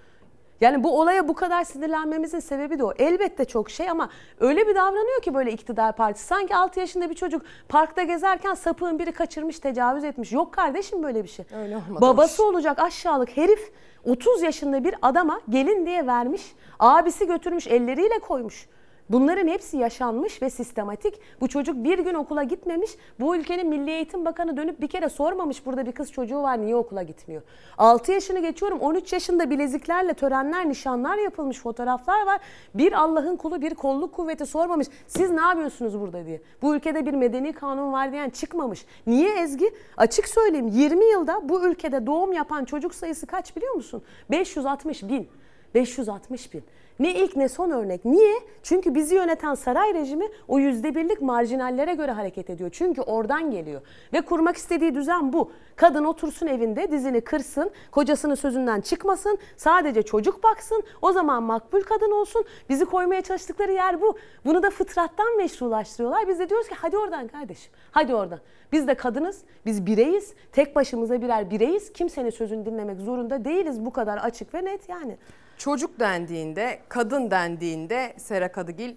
Yani 0.60 0.84
bu 0.84 1.00
olaya 1.00 1.28
bu 1.28 1.34
kadar 1.34 1.64
sinirlenmemizin 1.64 2.38
sebebi 2.40 2.78
de 2.78 2.84
o. 2.84 2.92
Elbette 2.98 3.44
çok 3.44 3.70
şey 3.70 3.90
ama 3.90 4.08
öyle 4.40 4.66
bir 4.68 4.74
davranıyor 4.74 5.22
ki 5.22 5.34
böyle 5.34 5.52
iktidar 5.52 5.96
partisi. 5.96 6.26
Sanki 6.26 6.56
6 6.56 6.80
yaşında 6.80 7.10
bir 7.10 7.14
çocuk 7.14 7.42
parkta 7.68 8.02
gezerken 8.02 8.54
sapığın 8.54 8.98
biri 8.98 9.12
kaçırmış, 9.12 9.58
tecavüz 9.58 10.04
etmiş. 10.04 10.32
Yok 10.32 10.52
kardeşim 10.52 11.02
böyle 11.02 11.22
bir 11.24 11.28
şey. 11.28 11.44
Öyle 11.62 11.76
olmadı. 11.76 12.00
Babası 12.00 12.46
olacak 12.46 12.78
aşağılık 12.78 13.36
herif 13.36 13.72
30 14.04 14.42
yaşında 14.42 14.84
bir 14.84 14.94
adama 15.02 15.40
gelin 15.48 15.86
diye 15.86 16.06
vermiş. 16.06 16.42
Abisi 16.78 17.26
götürmüş 17.26 17.66
elleriyle 17.66 18.18
koymuş. 18.18 18.68
Bunların 19.10 19.48
hepsi 19.48 19.76
yaşanmış 19.76 20.42
ve 20.42 20.50
sistematik. 20.50 21.14
Bu 21.40 21.48
çocuk 21.48 21.84
bir 21.84 21.98
gün 21.98 22.14
okula 22.14 22.42
gitmemiş. 22.42 22.90
Bu 23.20 23.36
ülkenin 23.36 23.68
Milli 23.68 23.90
Eğitim 23.90 24.24
Bakanı 24.24 24.56
dönüp 24.56 24.80
bir 24.80 24.86
kere 24.86 25.08
sormamış 25.08 25.66
burada 25.66 25.86
bir 25.86 25.92
kız 25.92 26.12
çocuğu 26.12 26.42
var 26.42 26.60
niye 26.60 26.76
okula 26.76 27.02
gitmiyor. 27.02 27.42
6 27.78 28.12
yaşını 28.12 28.38
geçiyorum 28.40 28.80
13 28.80 29.12
yaşında 29.12 29.50
bileziklerle 29.50 30.14
törenler, 30.14 30.68
nişanlar 30.68 31.18
yapılmış 31.18 31.58
fotoğraflar 31.58 32.26
var. 32.26 32.40
Bir 32.74 32.92
Allah'ın 32.92 33.36
kulu 33.36 33.62
bir 33.62 33.74
kolluk 33.74 34.12
kuvveti 34.12 34.46
sormamış. 34.46 34.86
Siz 35.06 35.30
ne 35.30 35.40
yapıyorsunuz 35.40 36.00
burada 36.00 36.26
diye. 36.26 36.40
Bu 36.62 36.76
ülkede 36.76 37.06
bir 37.06 37.14
medeni 37.14 37.52
kanun 37.52 37.92
var 37.92 38.12
diyen 38.12 38.30
çıkmamış. 38.30 38.86
Niye 39.06 39.42
Ezgi? 39.42 39.74
Açık 39.96 40.28
söyleyeyim 40.28 40.68
20 40.68 41.04
yılda 41.04 41.48
bu 41.48 41.66
ülkede 41.66 42.06
doğum 42.06 42.32
yapan 42.32 42.64
çocuk 42.64 42.94
sayısı 42.94 43.26
kaç 43.26 43.56
biliyor 43.56 43.74
musun? 43.74 44.02
560 44.30 45.02
bin. 45.02 45.28
560 45.74 46.54
bin. 46.54 46.64
Ne 47.01 47.14
ilk 47.14 47.36
ne 47.36 47.48
son 47.48 47.70
örnek. 47.70 48.05
Niye? 48.05 48.35
Çünkü 48.62 48.94
bizi 48.94 49.14
yöneten 49.14 49.55
saray 49.55 49.94
rejimi 49.94 50.28
o 50.48 50.59
yüzde 50.59 50.94
birlik 50.94 51.23
marjinallere 51.23 51.94
göre 51.94 52.12
hareket 52.12 52.51
ediyor. 52.51 52.70
Çünkü 52.73 53.01
oradan 53.01 53.51
geliyor. 53.51 53.81
Ve 54.12 54.20
kurmak 54.20 54.56
istediği 54.56 54.94
düzen 54.94 55.32
bu. 55.32 55.51
Kadın 55.77 56.05
otursun 56.05 56.47
evinde 56.47 56.90
dizini 56.90 57.20
kırsın, 57.20 57.70
kocasının 57.90 58.35
sözünden 58.35 58.81
çıkmasın, 58.81 59.39
sadece 59.56 60.02
çocuk 60.02 60.43
baksın, 60.43 60.82
o 61.02 61.12
zaman 61.12 61.43
makbul 61.43 61.81
kadın 61.81 62.10
olsun. 62.10 62.44
Bizi 62.69 62.85
koymaya 62.85 63.23
çalıştıkları 63.23 63.73
yer 63.73 64.01
bu. 64.01 64.19
Bunu 64.44 64.62
da 64.62 64.70
fıtrattan 64.70 65.36
meşrulaştırıyorlar. 65.36 66.28
Biz 66.28 66.39
de 66.39 66.48
diyoruz 66.48 66.69
ki 66.69 66.74
hadi 66.78 66.97
oradan 66.97 67.28
kardeşim, 67.28 67.73
hadi 67.90 68.14
oradan. 68.14 68.39
Biz 68.73 68.89
de 68.89 68.94
kadınız, 68.94 69.43
biz 69.66 69.86
bireyiz, 69.86 70.35
tek 70.52 70.77
başımıza 70.77 71.23
birer 71.23 71.51
bireyiz. 71.51 71.93
Kimsenin 71.93 72.31
sözünü 72.31 72.66
dinlemek 72.66 73.01
zorunda 73.01 73.44
değiliz 73.44 73.85
bu 73.85 73.93
kadar 73.93 74.19
açık 74.19 74.55
ve 74.55 74.64
net 74.64 74.89
yani. 74.89 75.16
Çocuk 75.62 76.01
dendiğinde, 76.01 76.78
kadın 76.89 77.30
dendiğinde 77.30 78.14
Sera 78.16 78.52
Kadıgil 78.52 78.94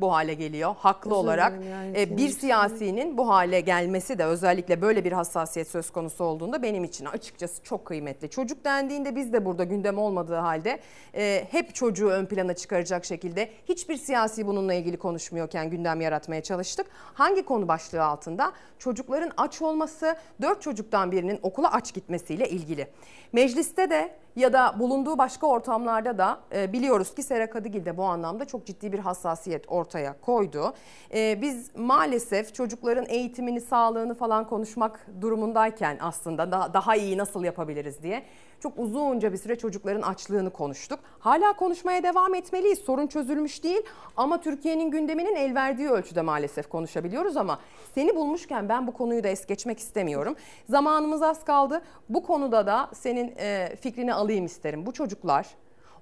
bu 0.00 0.12
hale 0.12 0.34
geliyor. 0.34 0.74
Haklı 0.78 1.10
Özür 1.10 1.20
olarak 1.20 1.64
yani, 1.70 2.00
e, 2.00 2.16
bir 2.16 2.28
siyasinin 2.28 3.18
bu 3.18 3.28
hale 3.28 3.60
gelmesi 3.60 4.18
de 4.18 4.24
özellikle 4.24 4.82
böyle 4.82 5.04
bir 5.04 5.12
hassasiyet 5.12 5.68
söz 5.68 5.90
konusu 5.90 6.24
olduğunda 6.24 6.62
benim 6.62 6.84
için 6.84 7.04
açıkçası 7.04 7.62
çok 7.62 7.84
kıymetli. 7.84 8.30
Çocuk 8.30 8.64
dendiğinde 8.64 9.16
biz 9.16 9.32
de 9.32 9.44
burada 9.44 9.64
gündem 9.64 9.98
olmadığı 9.98 10.34
halde 10.34 10.80
e, 11.14 11.46
hep 11.50 11.74
çocuğu 11.74 12.08
ön 12.08 12.26
plana 12.26 12.54
çıkaracak 12.54 13.04
şekilde 13.04 13.48
hiçbir 13.68 13.96
siyasi 13.96 14.46
bununla 14.46 14.74
ilgili 14.74 14.96
konuşmuyorken 14.96 15.70
gündem 15.70 16.00
yaratmaya 16.00 16.42
çalıştık. 16.42 16.86
Hangi 17.14 17.42
konu 17.42 17.68
başlığı 17.68 18.04
altında? 18.04 18.52
Çocukların 18.78 19.30
aç 19.36 19.62
olması, 19.62 20.16
dört 20.42 20.62
çocuktan 20.62 21.12
birinin 21.12 21.38
okula 21.42 21.72
aç 21.72 21.94
gitmesiyle 21.94 22.48
ilgili. 22.48 22.86
Mecliste 23.32 23.90
de 23.90 24.10
ya 24.36 24.52
da 24.52 24.78
bulunduğu 24.78 25.18
başka 25.18 25.46
ortamlarda 25.46 26.18
da 26.18 26.40
e, 26.54 26.72
biliyoruz 26.72 27.14
ki 27.14 27.22
Sera 27.22 27.50
Kadıgil 27.50 27.84
de 27.84 27.96
bu 27.96 28.04
anlamda 28.04 28.44
çok 28.44 28.66
ciddi 28.66 28.92
bir 28.92 28.98
hassasiyet 28.98 29.64
ortaya 29.68 30.20
koydu. 30.20 30.74
E, 31.14 31.42
biz 31.42 31.76
maalesef 31.76 32.54
çocukların 32.54 33.06
eğitimini, 33.08 33.60
sağlığını 33.60 34.14
falan 34.14 34.48
konuşmak 34.48 35.06
durumundayken 35.20 35.98
aslında 36.00 36.50
daha, 36.50 36.74
daha 36.74 36.96
iyi 36.96 37.18
nasıl 37.18 37.44
yapabiliriz 37.44 38.02
diye 38.02 38.22
çok 38.60 38.78
uzunca 38.78 39.32
bir 39.32 39.36
süre 39.36 39.58
çocukların 39.58 40.02
açlığını 40.02 40.50
konuştuk. 40.50 41.00
Hala 41.18 41.52
konuşmaya 41.52 42.02
devam 42.02 42.34
etmeliyiz. 42.34 42.78
Sorun 42.78 43.06
çözülmüş 43.06 43.64
değil 43.64 43.82
ama 44.16 44.40
Türkiye'nin 44.40 44.90
gündeminin 44.90 45.36
el 45.36 45.54
verdiği 45.54 45.90
ölçüde 45.90 46.22
maalesef 46.22 46.68
konuşabiliyoruz 46.68 47.36
ama 47.36 47.58
seni 47.94 48.16
bulmuşken 48.16 48.68
ben 48.68 48.86
bu 48.86 48.92
konuyu 48.92 49.24
da 49.24 49.28
es 49.28 49.46
geçmek 49.46 49.78
istemiyorum. 49.78 50.36
Zamanımız 50.68 51.22
az 51.22 51.44
kaldı. 51.44 51.82
Bu 52.08 52.22
konuda 52.22 52.66
da 52.66 52.90
senin 52.94 53.34
e, 53.38 53.76
fikrini 53.80 54.14
alayım 54.14 54.46
isterim. 54.46 54.86
Bu 54.86 54.92
çocuklar 54.92 55.46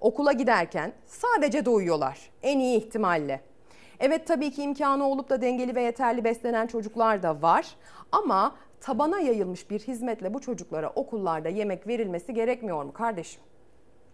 okula 0.01 0.33
giderken 0.33 0.93
sadece 1.07 1.65
doyuyorlar 1.65 2.31
en 2.43 2.59
iyi 2.59 2.79
ihtimalle. 2.79 3.41
Evet 4.01 4.27
tabii 4.27 4.51
ki 4.51 4.63
imkanı 4.63 5.09
olup 5.09 5.31
da 5.31 5.43
dengeli 5.43 5.75
ve 5.75 5.83
yeterli 5.83 6.25
beslenen 6.25 6.67
çocuklar 6.67 7.23
da 7.23 7.43
var 7.43 7.67
ama 8.13 8.55
tabana 8.81 9.21
yayılmış 9.21 9.71
bir 9.71 9.81
hizmetle 9.81 10.35
bu 10.35 10.41
çocuklara 10.41 10.91
okullarda 10.91 11.49
yemek 11.49 11.87
verilmesi 11.87 12.35
gerekmiyor 12.35 12.85
mu 12.85 12.93
kardeşim? 12.93 13.43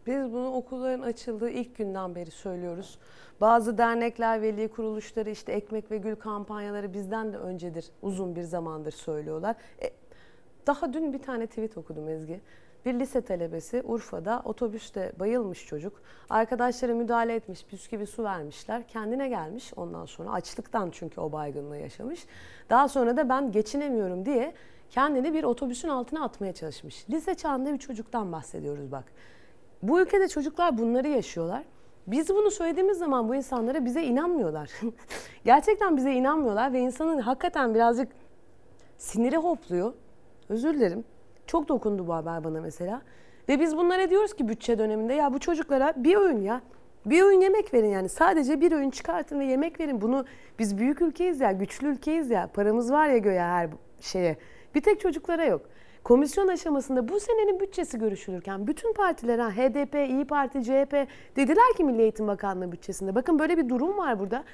Biz 0.06 0.32
bunu 0.32 0.52
okulların 0.52 1.02
açıldığı 1.02 1.50
ilk 1.50 1.76
günden 1.76 2.14
beri 2.14 2.30
söylüyoruz. 2.30 2.98
Bazı 3.40 3.78
dernekler, 3.78 4.42
veli 4.42 4.68
kuruluşları 4.68 5.30
işte 5.30 5.52
ekmek 5.52 5.90
ve 5.90 5.96
gül 5.96 6.16
kampanyaları 6.16 6.94
bizden 6.94 7.32
de 7.32 7.36
öncedir, 7.36 7.90
uzun 8.02 8.36
bir 8.36 8.42
zamandır 8.42 8.92
söylüyorlar. 8.92 9.56
E, 9.82 9.90
daha 10.66 10.92
dün 10.92 11.12
bir 11.12 11.22
tane 11.22 11.46
tweet 11.46 11.78
okudum 11.78 12.08
Ezgi. 12.08 12.40
Bir 12.84 13.00
lise 13.00 13.20
talebesi 13.20 13.82
Urfa'da 13.84 14.42
otobüste 14.44 15.12
bayılmış 15.18 15.66
çocuk. 15.66 16.02
Arkadaşları 16.30 16.94
müdahale 16.94 17.34
etmiş, 17.34 17.72
bisküvi 17.72 18.06
su 18.06 18.24
vermişler. 18.24 18.88
Kendine 18.88 19.28
gelmiş 19.28 19.72
ondan 19.76 20.06
sonra 20.06 20.32
açlıktan 20.32 20.90
çünkü 20.90 21.20
o 21.20 21.32
baygınlığı 21.32 21.78
yaşamış. 21.78 22.26
Daha 22.70 22.88
sonra 22.88 23.16
da 23.16 23.28
ben 23.28 23.52
geçinemiyorum 23.52 24.26
diye 24.26 24.54
kendini 24.90 25.34
bir 25.34 25.44
otobüsün 25.44 25.88
altına 25.88 26.24
atmaya 26.24 26.52
çalışmış. 26.52 27.10
Lise 27.10 27.34
çağında 27.34 27.72
bir 27.72 27.78
çocuktan 27.78 28.32
bahsediyoruz 28.32 28.92
bak. 28.92 29.04
Bu 29.82 30.00
ülkede 30.00 30.28
çocuklar 30.28 30.78
bunları 30.78 31.08
yaşıyorlar. 31.08 31.62
Biz 32.06 32.28
bunu 32.28 32.50
söylediğimiz 32.50 32.98
zaman 32.98 33.28
bu 33.28 33.34
insanlara 33.34 33.84
bize 33.84 34.02
inanmıyorlar. 34.02 34.70
Gerçekten 35.44 35.96
bize 35.96 36.12
inanmıyorlar 36.12 36.72
ve 36.72 36.80
insanın 36.80 37.18
hakikaten 37.18 37.74
birazcık 37.74 38.08
siniri 38.98 39.36
hopluyor. 39.36 39.92
Özür 40.48 40.74
dilerim. 40.74 41.04
Çok 41.46 41.68
dokundu 41.68 42.06
bu 42.06 42.14
haber 42.14 42.44
bana 42.44 42.60
mesela. 42.60 43.02
Ve 43.48 43.60
biz 43.60 43.76
bunlara 43.76 44.10
diyoruz 44.10 44.34
ki 44.34 44.48
bütçe 44.48 44.78
döneminde 44.78 45.14
ya 45.14 45.32
bu 45.32 45.38
çocuklara 45.38 45.94
bir 45.96 46.16
öğün 46.16 46.42
ya. 46.42 46.60
Bir 47.06 47.22
öğün 47.22 47.40
yemek 47.40 47.74
verin 47.74 47.88
yani. 47.88 48.08
Sadece 48.08 48.60
bir 48.60 48.72
öğün 48.72 48.90
çıkartın 48.90 49.40
ve 49.40 49.44
yemek 49.44 49.80
verin. 49.80 50.00
Bunu 50.00 50.24
biz 50.58 50.78
büyük 50.78 51.02
ülkeyiz 51.02 51.40
ya, 51.40 51.52
güçlü 51.52 51.88
ülkeyiz 51.88 52.30
ya. 52.30 52.46
Paramız 52.54 52.92
var 52.92 53.08
ya 53.08 53.18
göğe 53.18 53.40
her 53.40 53.68
şeye. 54.00 54.36
Bir 54.74 54.80
tek 54.80 55.00
çocuklara 55.00 55.44
yok. 55.44 55.62
Komisyon 56.04 56.48
aşamasında 56.48 57.08
bu 57.08 57.20
senenin 57.20 57.60
bütçesi 57.60 57.98
görüşülürken 57.98 58.66
bütün 58.66 58.92
partiler 58.92 59.38
ha, 59.38 59.50
HDP, 59.50 59.94
İyi 59.94 60.24
Parti, 60.24 60.64
CHP 60.64 61.06
dediler 61.36 61.72
ki 61.76 61.84
Milli 61.84 62.02
Eğitim 62.02 62.26
Bakanlığı 62.26 62.72
bütçesinde. 62.72 63.14
Bakın 63.14 63.38
böyle 63.38 63.56
bir 63.56 63.68
durum 63.68 63.98
var 63.98 64.18
burada. 64.18 64.44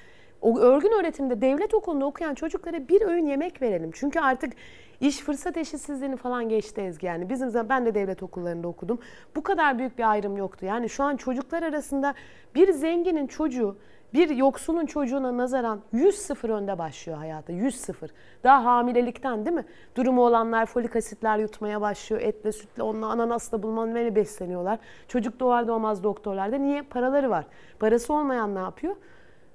O 0.42 0.58
örgün 0.58 0.92
öğretimde 1.00 1.40
devlet 1.40 1.74
okulunda 1.74 2.04
okuyan 2.06 2.34
çocuklara 2.34 2.88
bir 2.88 3.02
öğün 3.02 3.26
yemek 3.26 3.62
verelim. 3.62 3.90
Çünkü 3.94 4.20
artık 4.20 4.52
iş 5.00 5.18
fırsat 5.18 5.56
eşitsizliğini 5.56 6.16
falan 6.16 6.48
geçti 6.48 6.80
Ezgi 6.80 7.06
yani. 7.06 7.28
Bizim 7.28 7.50
zaman 7.50 7.68
ben 7.68 7.86
de 7.86 7.94
devlet 7.94 8.22
okullarında 8.22 8.68
okudum. 8.68 8.98
Bu 9.36 9.42
kadar 9.42 9.78
büyük 9.78 9.98
bir 9.98 10.10
ayrım 10.10 10.36
yoktu. 10.36 10.66
Yani 10.66 10.88
şu 10.88 11.04
an 11.04 11.16
çocuklar 11.16 11.62
arasında 11.62 12.14
bir 12.54 12.72
zenginin 12.72 13.26
çocuğu 13.26 13.76
bir 14.14 14.30
yoksulun 14.30 14.86
çocuğuna 14.86 15.36
nazaran 15.36 15.80
100 15.92 16.14
sıfır 16.14 16.48
önde 16.48 16.78
başlıyor 16.78 17.18
hayata. 17.18 17.52
100 17.52 17.76
sıfır. 17.76 18.10
Daha 18.44 18.64
hamilelikten 18.64 19.46
değil 19.46 19.56
mi? 19.56 19.64
Durumu 19.96 20.26
olanlar 20.26 20.66
folik 20.66 20.96
asitler 20.96 21.38
yutmaya 21.38 21.80
başlıyor. 21.80 22.22
Etle, 22.22 22.52
sütle, 22.52 22.82
onunla 22.82 23.06
ananasla 23.06 23.62
bulman 23.62 23.94
ve 23.94 24.14
besleniyorlar. 24.14 24.78
Çocuk 25.08 25.40
doğar 25.40 25.68
doğmaz 25.68 26.04
doktorlarda. 26.04 26.56
Niye? 26.56 26.82
Paraları 26.82 27.30
var. 27.30 27.44
Parası 27.78 28.12
olmayan 28.12 28.54
ne 28.54 28.58
yapıyor? 28.58 28.96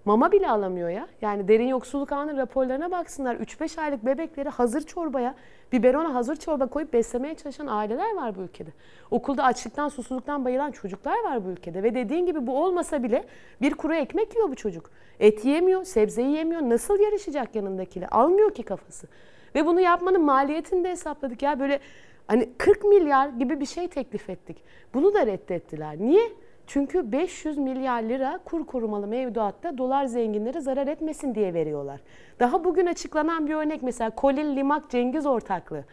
Mama 0.06 0.32
bile 0.32 0.50
alamıyor 0.50 0.90
ya. 0.90 1.08
Yani 1.22 1.48
derin 1.48 1.68
yoksulluk 1.68 2.12
anı 2.12 2.38
raporlarına 2.38 2.92
baksınlar. 2.92 3.36
3-5 3.36 3.82
aylık 3.82 4.06
bebekleri 4.06 4.50
hazır 4.50 4.82
çorbaya, 4.82 5.36
biberona 5.72 6.14
hazır 6.14 6.36
çorba 6.36 6.68
koyup 6.68 6.94
beslemeye 6.94 7.36
çalışan 7.36 7.68
aileler 7.68 8.16
var 8.16 8.36
bu 8.36 8.42
ülkede. 8.42 8.70
Okulda 9.12 9.44
açlıktan, 9.44 9.90
susuzluktan 9.90 10.46
bayılan 10.46 10.72
çocuklar 10.72 11.24
var 11.24 11.46
bu 11.46 11.50
ülkede. 11.50 11.84
Ve 11.84 11.96
dediğin 11.96 12.26
gibi 12.26 12.48
bu 12.48 12.64
olmasa 12.64 13.04
bile 13.04 13.26
bir 13.62 13.74
kuru 13.74 13.96
ekmek 13.96 14.36
yiyor 14.36 14.50
bu 14.50 14.56
çocuk. 14.56 14.90
Et 15.20 15.46
yemiyor, 15.46 15.84
sebze 15.84 16.22
yemiyor. 16.22 16.62
Nasıl 16.62 17.00
yarışacak 17.00 17.56
yanındakiyle? 17.56 18.08
Almıyor 18.08 18.54
ki 18.54 18.64
kafası. 18.64 19.08
Ve 19.56 19.66
bunu 19.66 19.82
yapmanın 19.82 20.22
maliyetini 20.22 20.84
de 20.84 20.90
hesapladık 20.90 21.42
ya. 21.42 21.60
Böyle 21.60 21.80
hani 22.28 22.50
40 22.58 22.84
milyar 22.84 23.30
gibi 23.30 23.60
bir 23.60 23.66
şey 23.66 23.88
teklif 23.88 24.30
ettik. 24.30 24.58
Bunu 24.94 25.14
da 25.14 25.26
reddettiler. 25.26 26.00
Niye? 26.00 26.30
Çünkü 26.68 27.12
500 27.12 27.58
milyar 27.58 28.02
lira 28.02 28.40
kur 28.46 28.66
korumalı 28.66 29.08
mevduatta 29.08 29.78
dolar 29.78 30.06
zenginleri 30.06 30.62
zarar 30.62 30.88
etmesin 30.88 31.36
diye 31.36 31.54
veriyorlar. 31.54 32.00
Daha 32.40 32.64
bugün 32.64 32.86
açıklanan 32.86 33.48
bir 33.48 33.54
örnek 33.54 33.84
mesela 33.84 34.10
Kolin 34.10 34.56
Limak 34.56 34.90
Cengiz 34.90 35.26
ortaklığı. 35.26 35.84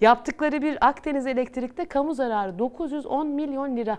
Yaptıkları 0.00 0.62
bir 0.62 0.88
Akdeniz 0.88 1.26
Elektrik'te 1.26 1.84
kamu 1.84 2.14
zararı 2.14 2.58
910 2.58 3.26
milyon 3.26 3.76
lira. 3.76 3.98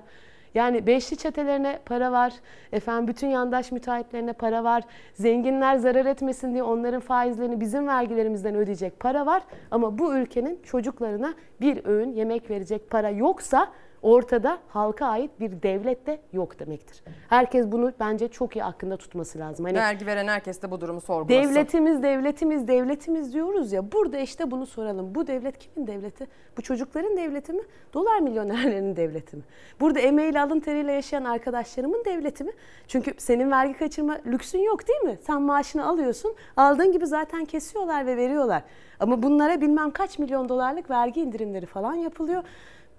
Yani 0.55 0.87
beşli 0.87 1.17
çetelerine 1.17 1.79
para 1.85 2.11
var, 2.11 2.33
efendim 2.71 3.07
bütün 3.07 3.27
yandaş 3.27 3.71
müteahhitlerine 3.71 4.33
para 4.33 4.63
var, 4.63 4.83
zenginler 5.13 5.75
zarar 5.75 6.05
etmesin 6.05 6.53
diye 6.53 6.63
onların 6.63 6.99
faizlerini 6.99 7.59
bizim 7.59 7.87
vergilerimizden 7.87 8.55
ödeyecek 8.55 8.99
para 8.99 9.25
var. 9.25 9.43
Ama 9.71 9.99
bu 9.99 10.15
ülkenin 10.15 10.59
çocuklarına 10.63 11.33
bir 11.61 11.85
öğün 11.85 12.11
yemek 12.11 12.49
verecek 12.49 12.89
para 12.89 13.09
yoksa 13.09 13.71
ortada 14.01 14.57
halka 14.67 15.05
ait 15.05 15.31
bir 15.39 15.61
devlet 15.61 16.07
de 16.07 16.19
yok 16.33 16.59
demektir. 16.59 17.03
Herkes 17.29 17.71
bunu 17.71 17.93
bence 17.99 18.27
çok 18.27 18.55
iyi 18.55 18.63
aklında 18.63 18.97
tutması 18.97 19.39
lazım. 19.39 19.65
Hani 19.65 19.77
Vergi 19.77 20.05
veren 20.05 20.27
herkes 20.27 20.61
de 20.61 20.71
bu 20.71 20.81
durumu 20.81 21.01
sorgulasın. 21.01 21.49
devletimiz, 21.49 22.03
devletimiz, 22.03 22.67
devletimiz 22.67 23.33
diyoruz 23.33 23.71
ya. 23.71 23.91
Burada 23.91 24.17
işte 24.17 24.51
bunu 24.51 24.65
soralım. 24.65 25.15
Bu 25.15 25.27
devlet 25.27 25.57
kimin 25.59 25.87
devleti? 25.87 26.27
Bu 26.57 26.61
çocukların 26.61 27.17
devleti 27.17 27.53
mi? 27.53 27.61
Dolar 27.93 28.19
milyonerlerinin 28.19 28.95
devleti 28.95 29.35
mi? 29.37 29.43
Burada 29.79 29.99
emeğiyle 29.99 30.41
alın 30.41 30.59
teriyle 30.59 30.91
yaşayan 30.91 31.23
arkadaşlarımın 31.23 32.05
devleti 32.05 32.43
mi? 32.43 32.51
Çünkü 32.87 33.13
senin 33.17 33.51
vergi 33.51 33.73
kaçırma 33.73 34.17
lüksün 34.25 34.59
yok 34.59 34.87
değil 34.87 35.01
mi? 35.01 35.17
Sen 35.21 35.41
maaşını 35.41 35.87
alıyorsun. 35.87 36.35
Aldığın 36.57 36.91
gibi 36.91 37.07
zaten 37.07 37.45
kesiyorlar 37.45 38.05
ve 38.05 38.17
veriyorlar. 38.17 38.63
Ama 38.99 39.23
bunlara 39.23 39.61
bilmem 39.61 39.91
kaç 39.91 40.19
milyon 40.19 40.49
dolarlık 40.49 40.89
vergi 40.89 41.21
indirimleri 41.21 41.65
falan 41.65 41.93
yapılıyor. 41.93 42.43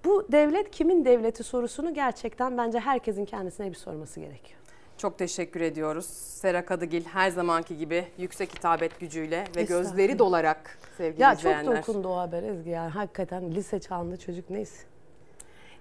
Bu 0.05 0.27
devlet 0.33 0.71
kimin 0.71 1.05
devleti 1.05 1.45
sorusunu 1.45 1.95
gerçekten 1.95 2.59
bence 2.59 2.79
herkesin 2.79 3.25
kendisine 3.25 3.71
bir 3.71 3.77
sorması 3.77 4.21
gerekiyor. 4.21 4.61
Çok 4.99 5.19
teşekkür 5.19 5.61
ediyoruz. 5.61 6.07
Sera 6.11 6.65
Kadıgil 6.65 7.05
her 7.05 7.31
zamanki 7.31 7.77
gibi 7.77 8.05
yüksek 8.19 8.55
hitabet 8.55 9.01
gücüyle 9.01 9.45
ve 9.57 9.63
gözleri 9.63 10.19
dolarak 10.19 10.79
sevgili 10.97 11.23
Ya 11.23 11.33
izleyenler. 11.33 11.65
çok 11.65 11.89
dokundu 11.89 12.09
o 12.09 12.17
haber 12.17 12.43
Ezgi 12.43 12.71
yani 12.71 12.91
hakikaten 12.91 13.51
lise 13.51 13.81
çağında 13.81 14.17
çocuk 14.17 14.51
neyse. 14.51 14.87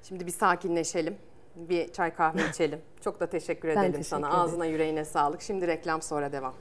Şimdi 0.04 0.26
bir 0.26 0.32
sakinleşelim. 0.32 1.16
Bir 1.56 1.92
çay 1.94 2.14
kahve 2.14 2.42
içelim. 2.50 2.80
Çok 3.02 3.20
da 3.20 3.28
teşekkür 3.28 3.68
Ben 3.70 3.74
edelim 3.74 3.92
teşekkür 3.92 4.08
sana. 4.10 4.28
ederim. 4.28 4.40
Ağzına 4.42 4.66
yüreğine 4.66 5.06
sağlık. 5.06 5.42
Şimdi 5.42 5.68
reklam 5.68 6.02
sonra 6.02 6.32
devam. 6.32 6.54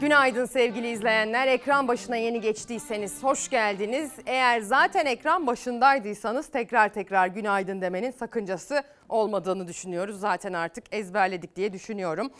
Günaydın 0.00 0.44
sevgili 0.44 0.88
izleyenler. 0.90 1.46
Ekran 1.46 1.88
başına 1.88 2.16
yeni 2.16 2.40
geçtiyseniz 2.40 3.22
hoş 3.22 3.48
geldiniz. 3.48 4.10
Eğer 4.26 4.60
zaten 4.60 5.06
ekran 5.06 5.46
başındaydıysanız 5.46 6.48
tekrar 6.48 6.88
tekrar 6.88 7.26
günaydın 7.26 7.80
demenin 7.80 8.10
sakıncası 8.10 8.82
olmadığını 9.08 9.68
düşünüyoruz. 9.68 10.20
Zaten 10.20 10.52
artık 10.52 10.84
ezberledik 10.92 11.56
diye 11.56 11.72
düşünüyorum. 11.72 12.30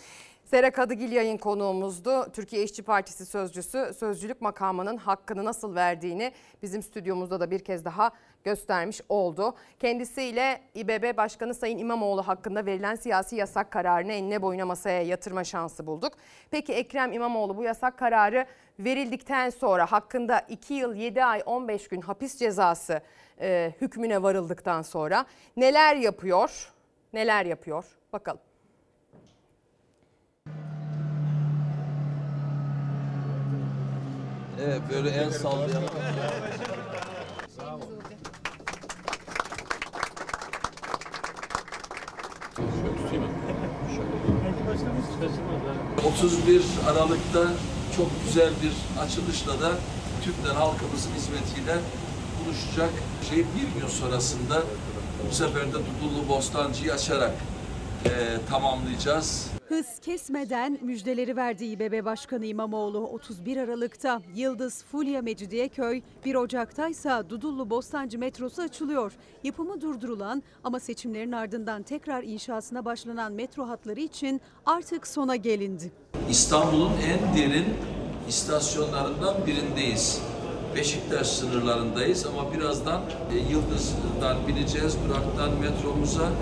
Sera 0.46 0.70
Kadıgil 0.70 1.12
yayın 1.12 1.38
konuğumuzdu. 1.38 2.32
Türkiye 2.32 2.62
İşçi 2.62 2.82
Partisi 2.82 3.26
sözcüsü 3.26 3.94
sözcülük 3.98 4.40
makamının 4.40 4.96
hakkını 4.96 5.44
nasıl 5.44 5.74
verdiğini 5.74 6.32
bizim 6.62 6.82
stüdyomuzda 6.82 7.40
da 7.40 7.50
bir 7.50 7.58
kez 7.58 7.84
daha 7.84 8.10
göstermiş 8.44 9.00
oldu. 9.08 9.54
Kendisiyle 9.80 10.60
İBB 10.74 11.16
Başkanı 11.16 11.54
Sayın 11.54 11.78
İmamoğlu 11.78 12.22
hakkında 12.28 12.66
verilen 12.66 12.94
siyasi 12.94 13.36
yasak 13.36 13.70
kararını 13.70 14.12
enine 14.12 14.42
boyuna 14.42 14.66
masaya 14.66 15.02
yatırma 15.02 15.44
şansı 15.44 15.86
bulduk. 15.86 16.12
Peki 16.50 16.72
Ekrem 16.72 17.12
İmamoğlu 17.12 17.56
bu 17.56 17.62
yasak 17.62 17.98
kararı 17.98 18.46
verildikten 18.78 19.50
sonra 19.50 19.92
hakkında 19.92 20.40
2 20.48 20.74
yıl 20.74 20.94
7 20.94 21.24
ay 21.24 21.42
15 21.46 21.88
gün 21.88 22.00
hapis 22.00 22.38
cezası 22.38 23.00
e, 23.40 23.72
hükmüne 23.80 24.22
varıldıktan 24.22 24.82
sonra 24.82 25.26
neler 25.56 25.96
yapıyor? 25.96 26.72
Neler 27.12 27.46
yapıyor? 27.46 27.84
Bakalım. 28.12 28.45
Evet 34.64 34.80
böyle 34.92 35.10
el 35.10 35.30
sallayan. 35.30 35.82
Şöyle 43.96 44.08
31 46.08 46.62
Aralık'ta 46.90 47.42
çok 47.96 48.06
güzel 48.26 48.50
bir 48.62 49.00
açılışla 49.02 49.60
da 49.60 49.72
Türkler 50.24 50.54
halkımızın 50.54 51.10
hizmetiyle 51.16 51.76
buluşacak 52.44 52.90
şey 53.30 53.38
bir 53.38 53.80
gün 53.80 53.88
sonrasında 53.88 54.62
bu 55.30 55.34
sefer 55.34 55.62
de 55.66 55.72
Dudullu 55.72 56.28
Bostancı'yı 56.28 56.92
açarak 56.92 57.32
eee, 58.04 58.10
tamamlayacağız. 58.50 59.46
Hız 59.68 59.86
kesmeden 59.98 60.78
müjdeleri 60.82 61.36
verdi 61.36 61.64
İBB 61.64 62.04
Başkanı 62.04 62.46
İmamoğlu 62.46 62.98
31 62.98 63.56
Aralık'ta 63.56 64.22
Yıldız 64.34 64.84
Fulya 64.84 65.22
Mecidiyeköy, 65.22 66.02
1 66.24 66.34
Ocak'ta 66.34 66.88
ise 66.88 67.10
Dudullu 67.28 67.70
Bostancı 67.70 68.18
metrosu 68.18 68.62
açılıyor. 68.62 69.12
Yapımı 69.44 69.80
durdurulan 69.80 70.42
ama 70.64 70.80
seçimlerin 70.80 71.32
ardından 71.32 71.82
tekrar 71.82 72.22
inşasına 72.22 72.84
başlanan 72.84 73.32
metro 73.32 73.68
hatları 73.68 74.00
için 74.00 74.40
artık 74.66 75.06
sona 75.06 75.36
gelindi. 75.36 75.92
İstanbul'un 76.30 76.92
en 76.92 77.36
derin 77.36 77.66
istasyonlarından 78.28 79.34
birindeyiz. 79.46 80.22
Beşiktaş 80.76 81.26
sınırlarındayız 81.26 82.26
ama 82.26 82.52
birazdan 82.52 83.02
e, 83.32 83.52
Yıldız'dan 83.52 84.36
bineceğiz, 84.48 84.96
duraktan 85.08 85.50
metromuza, 85.60 86.32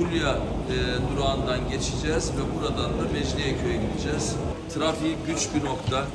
Fulya 0.00 0.36
e, 0.36 0.76
durağından 1.12 1.68
geçeceğiz 1.70 2.32
ve 2.32 2.58
buradan 2.58 2.90
da 2.98 3.12
Mecidiyeköy'e 3.12 3.76
gideceğiz. 3.76 4.36
Trafiği 4.74 5.16
güç 5.26 5.48
bir 5.54 5.64
nokta. 5.64 6.06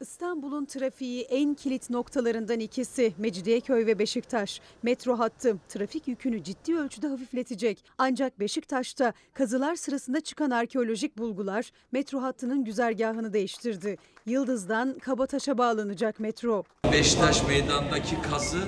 İstanbul'un 0.00 0.64
trafiği 0.64 1.22
en 1.22 1.54
kilit 1.54 1.90
noktalarından 1.90 2.60
ikisi 2.60 3.12
Mecidiyeköy 3.18 3.86
ve 3.86 3.98
Beşiktaş. 3.98 4.60
Metro 4.82 5.18
hattı 5.18 5.56
trafik 5.68 6.08
yükünü 6.08 6.44
ciddi 6.44 6.76
ölçüde 6.76 7.08
hafifletecek. 7.08 7.84
Ancak 7.98 8.40
Beşiktaş'ta 8.40 9.12
kazılar 9.34 9.76
sırasında 9.76 10.20
çıkan 10.20 10.50
arkeolojik 10.50 11.18
bulgular 11.18 11.70
metro 11.92 12.22
hattının 12.22 12.64
güzergahını 12.64 13.32
değiştirdi. 13.32 13.96
Yıldız'dan 14.26 14.98
Kabataş'a 14.98 15.58
bağlanacak 15.58 16.20
metro. 16.20 16.64
Beşiktaş 16.92 17.46
meydandaki 17.48 18.22
kazı 18.22 18.58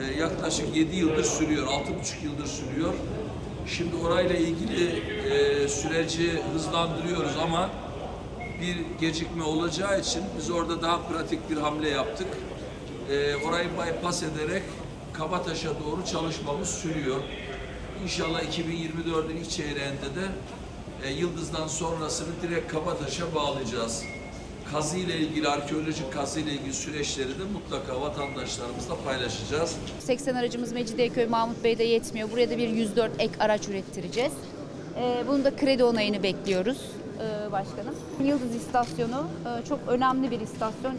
e, 0.00 0.20
yaklaşık 0.20 0.76
7 0.76 0.96
yıldır 0.96 1.24
sürüyor, 1.24 1.66
6,5 1.66 2.24
yıldır 2.24 2.46
sürüyor. 2.46 2.94
Şimdi 3.66 3.96
orayla 3.96 4.36
ilgili 4.36 5.02
e, 5.30 5.68
süreci 5.68 6.42
hızlandırıyoruz 6.52 7.36
ama 7.42 7.70
bir 8.60 9.00
gecikme 9.00 9.42
olacağı 9.42 10.00
için 10.00 10.22
biz 10.38 10.50
orada 10.50 10.82
daha 10.82 11.02
pratik 11.02 11.50
bir 11.50 11.56
hamle 11.56 11.88
yaptık. 11.88 12.28
E, 13.10 13.36
orayı 13.36 13.68
bypass 13.68 14.22
ederek 14.22 14.62
Kabataş'a 15.12 15.68
doğru 15.68 16.04
çalışmamız 16.12 16.68
sürüyor. 16.68 17.20
İnşallah 18.02 18.42
2024'ün 18.42 19.36
ilk 19.36 19.50
çeyreğinde 19.50 20.14
de 20.14 20.28
e, 21.04 21.12
Yıldız'dan 21.12 21.66
sonrasını 21.66 22.42
direkt 22.42 22.72
Kabataş'a 22.72 23.34
bağlayacağız. 23.34 24.02
Kazı 24.72 24.96
ile 24.98 25.18
ilgili, 25.18 25.48
arkeolojik 25.48 26.12
kazı 26.12 26.40
ile 26.40 26.52
ilgili 26.52 26.74
süreçleri 26.74 27.28
de 27.28 27.44
mutlaka 27.52 28.00
vatandaşlarımızla 28.00 28.96
paylaşacağız. 29.04 29.76
80 29.98 30.34
aracımız 30.34 30.72
Mecidiyeköy 30.72 31.26
Mahmut 31.26 31.64
Bey'de 31.64 31.84
yetmiyor. 31.84 32.30
Buraya 32.30 32.50
da 32.50 32.58
bir 32.58 32.68
104 32.68 33.12
ek 33.18 33.32
araç 33.40 33.68
ürettireceğiz. 33.68 34.32
Ee, 34.96 35.24
bunun 35.28 35.44
da 35.44 35.56
kredi 35.56 35.84
onayını 35.84 36.22
bekliyoruz 36.22 36.78
e, 37.20 37.52
başkanım. 37.52 37.94
Yıldız 38.24 38.54
istasyonu 38.54 39.26
e, 39.44 39.68
çok 39.68 39.78
önemli 39.88 40.30
bir 40.30 40.40
istasyon. 40.40 40.94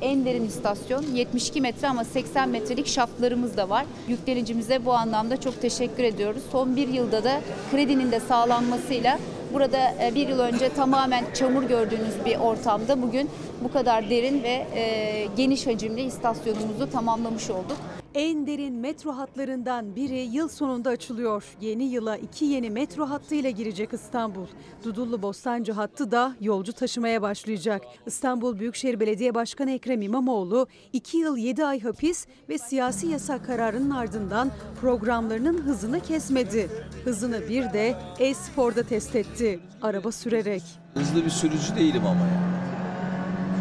En 0.00 0.24
derin 0.24 0.46
istasyon. 0.46 1.02
72 1.02 1.60
metre 1.60 1.88
ama 1.88 2.04
80 2.04 2.48
metrelik 2.48 2.86
şaftlarımız 2.86 3.56
da 3.56 3.68
var. 3.68 3.86
Yüklenicimize 4.08 4.84
bu 4.84 4.92
anlamda 4.92 5.40
çok 5.40 5.60
teşekkür 5.60 6.04
ediyoruz. 6.04 6.42
Son 6.52 6.76
bir 6.76 6.88
yılda 6.88 7.24
da 7.24 7.40
kredinin 7.70 8.12
de 8.12 8.20
sağlanmasıyla 8.20 9.18
Burada 9.52 9.94
e, 10.02 10.14
bir 10.14 10.28
yıl 10.28 10.38
önce 10.38 10.68
tamamen 10.68 11.24
çamur 11.34 11.62
gördüğünüz 11.62 12.24
bir 12.24 12.38
ortamda 12.38 13.02
bugün 13.02 13.30
bu 13.60 13.72
kadar 13.72 14.10
derin 14.10 14.42
ve 14.42 14.66
e, 14.74 15.26
geniş 15.36 15.66
hacimli 15.66 16.02
istasyonumuzu 16.02 16.90
tamamlamış 16.92 17.50
olduk. 17.50 17.76
En 18.14 18.46
derin 18.46 18.74
metro 18.74 19.12
hatlarından 19.12 19.96
biri 19.96 20.18
yıl 20.18 20.48
sonunda 20.48 20.90
açılıyor. 20.90 21.44
Yeni 21.60 21.84
yıla 21.84 22.16
iki 22.16 22.44
yeni 22.44 22.70
metro 22.70 23.10
hattıyla 23.10 23.50
girecek 23.50 23.92
İstanbul. 23.92 24.46
Dudullu 24.84 25.22
Bostancı 25.22 25.72
hattı 25.72 26.10
da 26.10 26.36
yolcu 26.40 26.72
taşımaya 26.72 27.22
başlayacak. 27.22 27.82
İstanbul 28.06 28.58
Büyükşehir 28.58 29.00
Belediye 29.00 29.34
Başkanı 29.34 29.70
Ekrem 29.70 30.02
İmamoğlu 30.02 30.66
2 30.92 31.16
yıl 31.18 31.36
7 31.36 31.64
ay 31.64 31.80
hapis 31.80 32.26
ve 32.48 32.58
siyasi 32.58 33.06
yasak 33.06 33.46
kararının 33.46 33.90
ardından 33.90 34.50
programlarının 34.80 35.62
hızını 35.62 36.00
kesmedi. 36.00 36.70
Hızını 37.04 37.48
bir 37.48 37.72
de 37.72 37.94
e-sporda 38.18 38.82
test 38.82 39.16
etti. 39.16 39.60
Araba 39.82 40.12
sürerek. 40.12 40.62
Hızlı 40.94 41.24
bir 41.24 41.30
sürücü 41.30 41.76
değilim 41.76 42.02
ama 42.06 42.20
ya. 42.26 42.40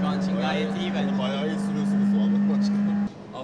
Şu 0.02 0.08
an 0.08 0.22
için 0.22 0.36
gayet 0.42 0.78
iyi 0.82 0.94
bence. 0.94 1.20
Bayağı 1.20 1.48
iyi. 1.48 1.69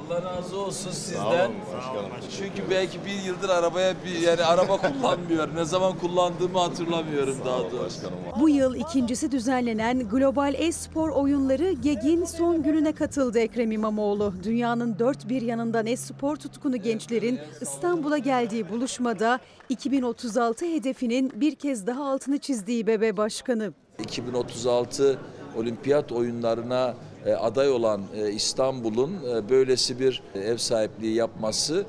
Allah 0.10 0.22
razı 0.24 0.58
olsun 0.60 0.92
sizden. 0.92 1.22
Sağ 1.22 1.28
olun 1.30 1.54
başkanım. 1.78 2.12
Çünkü 2.38 2.70
belki 2.70 3.06
bir 3.06 3.24
yıldır 3.24 3.50
arabaya 3.50 3.94
bir 4.06 4.20
yani 4.20 4.44
araba 4.44 4.78
kullanmıyor. 4.78 5.56
Ne 5.56 5.66
zaman 5.66 5.98
kullandığımı 5.98 6.60
hatırlamıyorum 6.60 7.38
daha 7.46 7.72
doğrusu. 7.72 8.02
Bu 8.40 8.50
yıl 8.50 8.76
ikincisi 8.76 9.32
düzenlenen 9.32 10.10
Global 10.10 10.54
E-Spor 10.58 11.10
Oyunları 11.10 11.72
GEG'in 11.72 12.26
son 12.26 12.64
gününe 12.64 12.92
katıldı 12.92 13.40
Ekrem 13.40 13.72
İmamoğlu. 13.72 14.34
Dünyanın 14.44 15.00
dört 15.00 15.30
bir 15.30 15.42
yanından 15.42 15.86
e-spor 15.86 16.36
tutkunu 16.36 16.78
gençlerin 16.78 17.40
İstanbul'a 17.62 18.18
geldiği 18.18 18.70
buluşmada 18.70 19.40
2036 19.70 20.66
hedefinin 20.66 21.32
bir 21.36 21.56
kez 21.56 21.88
daha 21.88 22.12
altını 22.12 22.38
çizdiği 22.38 22.88
BB 22.88 23.18
Başkanı. 23.18 23.74
2036 24.00 25.20
olimpiyat 25.58 26.12
oyunlarına 26.12 26.96
e, 27.26 27.34
aday 27.34 27.72
olan 27.72 28.02
e, 28.16 28.32
İstanbul'un 28.32 29.14
e, 29.14 29.50
böylesi 29.50 30.00
bir 30.00 30.24
ev 30.36 30.58
sahipliği 30.58 31.16
yapması 31.16 31.86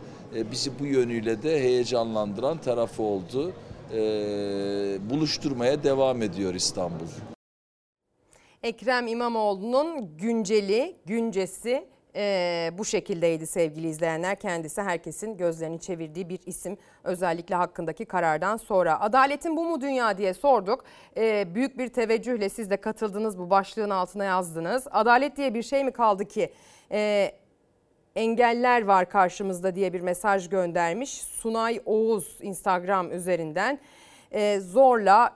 bizi 0.50 0.78
bu 0.78 0.86
yönüyle 0.86 1.42
de 1.42 1.60
heyecanlandıran 1.60 2.58
tarafı 2.58 3.02
oldu. 3.02 3.52
Buluşturmaya 5.10 5.84
devam 5.84 6.22
ediyor 6.22 6.54
İstanbul. 6.54 7.06
Ekrem 8.62 9.06
İmamoğlu'nun 9.06 10.16
günceli, 10.16 10.96
güncesi 11.06 11.88
e, 12.16 12.70
bu 12.78 12.84
şekildeydi 12.84 13.46
sevgili 13.46 13.88
izleyenler. 13.88 14.36
Kendisi 14.36 14.82
herkesin 14.82 15.36
gözlerini 15.36 15.80
çevirdiği 15.80 16.28
bir 16.28 16.40
isim 16.46 16.78
özellikle 17.04 17.54
hakkındaki 17.54 18.04
karardan 18.04 18.56
sonra. 18.56 19.00
Adaletin 19.00 19.56
bu 19.56 19.64
mu 19.64 19.80
dünya 19.80 20.18
diye 20.18 20.34
sorduk. 20.34 20.84
E, 21.16 21.54
büyük 21.54 21.78
bir 21.78 21.88
teveccühle 21.88 22.48
siz 22.48 22.70
de 22.70 22.76
katıldınız 22.76 23.38
bu 23.38 23.50
başlığın 23.50 23.90
altına 23.90 24.24
yazdınız. 24.24 24.86
Adalet 24.90 25.36
diye 25.36 25.54
bir 25.54 25.62
şey 25.62 25.84
mi 25.84 25.92
kaldı 25.92 26.24
ki? 26.24 26.52
E, 26.92 27.32
engeller 28.16 28.84
var 28.84 29.10
karşımızda 29.10 29.74
diye 29.74 29.92
bir 29.92 30.00
mesaj 30.00 30.48
göndermiş. 30.48 31.10
Sunay 31.10 31.80
Oğuz 31.86 32.38
Instagram 32.40 33.12
üzerinden 33.12 33.78
e, 34.32 34.60
zorla 34.60 35.32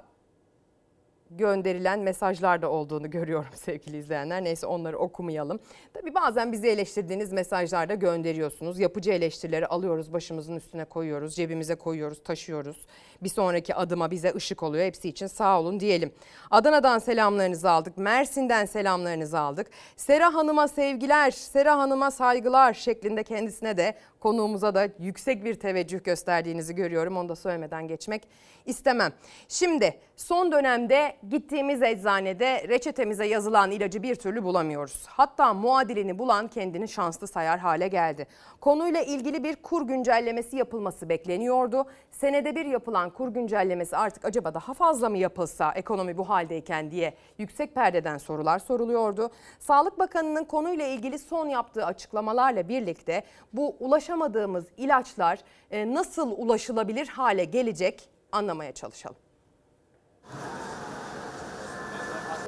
gönderilen 1.31 2.01
mesajlar 2.01 2.62
da 2.62 2.70
olduğunu 2.70 3.11
görüyorum 3.11 3.55
sevgili 3.55 3.97
izleyenler. 3.97 4.44
Neyse 4.44 4.66
onları 4.66 4.98
okumayalım. 4.98 5.61
Tabii 5.94 6.15
bazen 6.15 6.52
bizi 6.52 6.69
eleştirdiğiniz 6.69 7.32
mesajlar 7.32 7.89
da 7.89 7.94
gönderiyorsunuz. 7.94 8.78
Yapıcı 8.78 9.11
eleştirileri 9.12 9.66
alıyoruz, 9.66 10.12
başımızın 10.12 10.57
üstüne 10.57 10.85
koyuyoruz, 10.85 11.36
cebimize 11.36 11.74
koyuyoruz, 11.74 12.23
taşıyoruz. 12.23 12.86
Bir 13.23 13.28
sonraki 13.28 13.74
adıma 13.74 14.11
bize 14.11 14.32
ışık 14.35 14.62
oluyor. 14.62 14.85
Hepsi 14.85 15.09
için 15.09 15.27
sağ 15.27 15.61
olun 15.61 15.81
diyelim. 15.81 16.12
Adana'dan 16.51 16.98
selamlarınızı 16.98 17.70
aldık. 17.70 17.98
Mersin'den 17.98 18.65
selamlarınızı 18.65 19.39
aldık. 19.39 19.66
Sera 19.97 20.35
Hanım'a 20.35 20.69
sevgiler, 20.69 21.31
Sera 21.31 21.78
Hanım'a 21.78 22.11
saygılar 22.11 22.74
şeklinde 22.74 23.23
kendisine 23.23 23.77
de 23.77 23.94
konuğumuza 24.20 24.74
da 24.74 24.88
yüksek 24.98 25.44
bir 25.44 25.55
teveccüh 25.55 26.05
gösterdiğinizi 26.05 26.74
görüyorum. 26.74 27.16
Onu 27.16 27.28
da 27.28 27.36
söylemeden 27.36 27.88
geçmek 27.88 28.28
istemem. 28.66 29.12
Şimdi 29.48 29.94
son 30.16 30.52
dönemde 30.52 31.16
gittiğimiz 31.30 31.82
eczanede 31.82 32.68
reçetemize 32.68 33.26
yazılan 33.26 33.70
ilacı 33.70 34.02
bir 34.02 34.14
türlü 34.14 34.44
bulamıyoruz. 34.44 35.06
Hatta 35.06 35.55
muadilini 35.55 36.18
bulan 36.18 36.48
kendini 36.48 36.88
şanslı 36.88 37.26
sayar 37.26 37.59
hale 37.59 37.88
geldi. 37.88 38.26
Konuyla 38.60 39.02
ilgili 39.02 39.44
bir 39.44 39.56
kur 39.56 39.82
güncellemesi 39.86 40.56
yapılması 40.56 41.09
bekleniyordu. 41.09 41.86
Senede 42.10 42.56
bir 42.56 42.66
yapılan 42.66 43.10
kur 43.10 43.28
güncellemesi 43.28 43.97
artık 43.97 44.24
acaba 44.24 44.55
daha 44.55 44.74
fazla 44.74 45.09
mı 45.09 45.18
yapılsa 45.18 45.72
ekonomi 45.72 46.18
bu 46.18 46.28
haldeyken 46.28 46.90
diye 46.90 47.14
yüksek 47.38 47.74
perdeden 47.74 48.18
sorular 48.18 48.59
soruluyordu. 48.59 49.30
Sağlık 49.59 49.98
Bakanı'nın 49.98 50.44
konuyla 50.44 50.86
ilgili 50.86 51.18
son 51.18 51.48
yaptığı 51.48 51.86
açıklamalarla 51.86 52.68
birlikte 52.68 53.22
bu 53.52 53.76
ulaşamadığımız 54.11 54.65
ilaçlar 54.77 55.39
e, 55.70 55.95
nasıl 55.95 56.31
ulaşılabilir 56.31 57.07
hale 57.09 57.45
gelecek 57.45 58.09
anlamaya 58.32 58.73
çalışalım. 58.73 59.16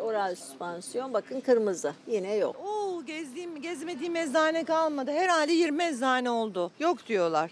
Oral 0.01 0.35
süspansiyon 0.35 1.15
bakın 1.15 1.41
kırmızı 1.41 1.95
yine 2.07 2.35
yok. 2.35 2.57
Oo 2.65 3.05
gezdiğim 3.05 3.63
gezmediğim 3.63 4.17
eczane 4.17 4.65
kalmadı. 4.65 5.11
Herhalde 5.11 5.53
20 5.53 5.83
eczane 5.85 6.31
oldu. 6.31 6.73
Yok 6.79 7.07
diyorlar. 7.07 7.51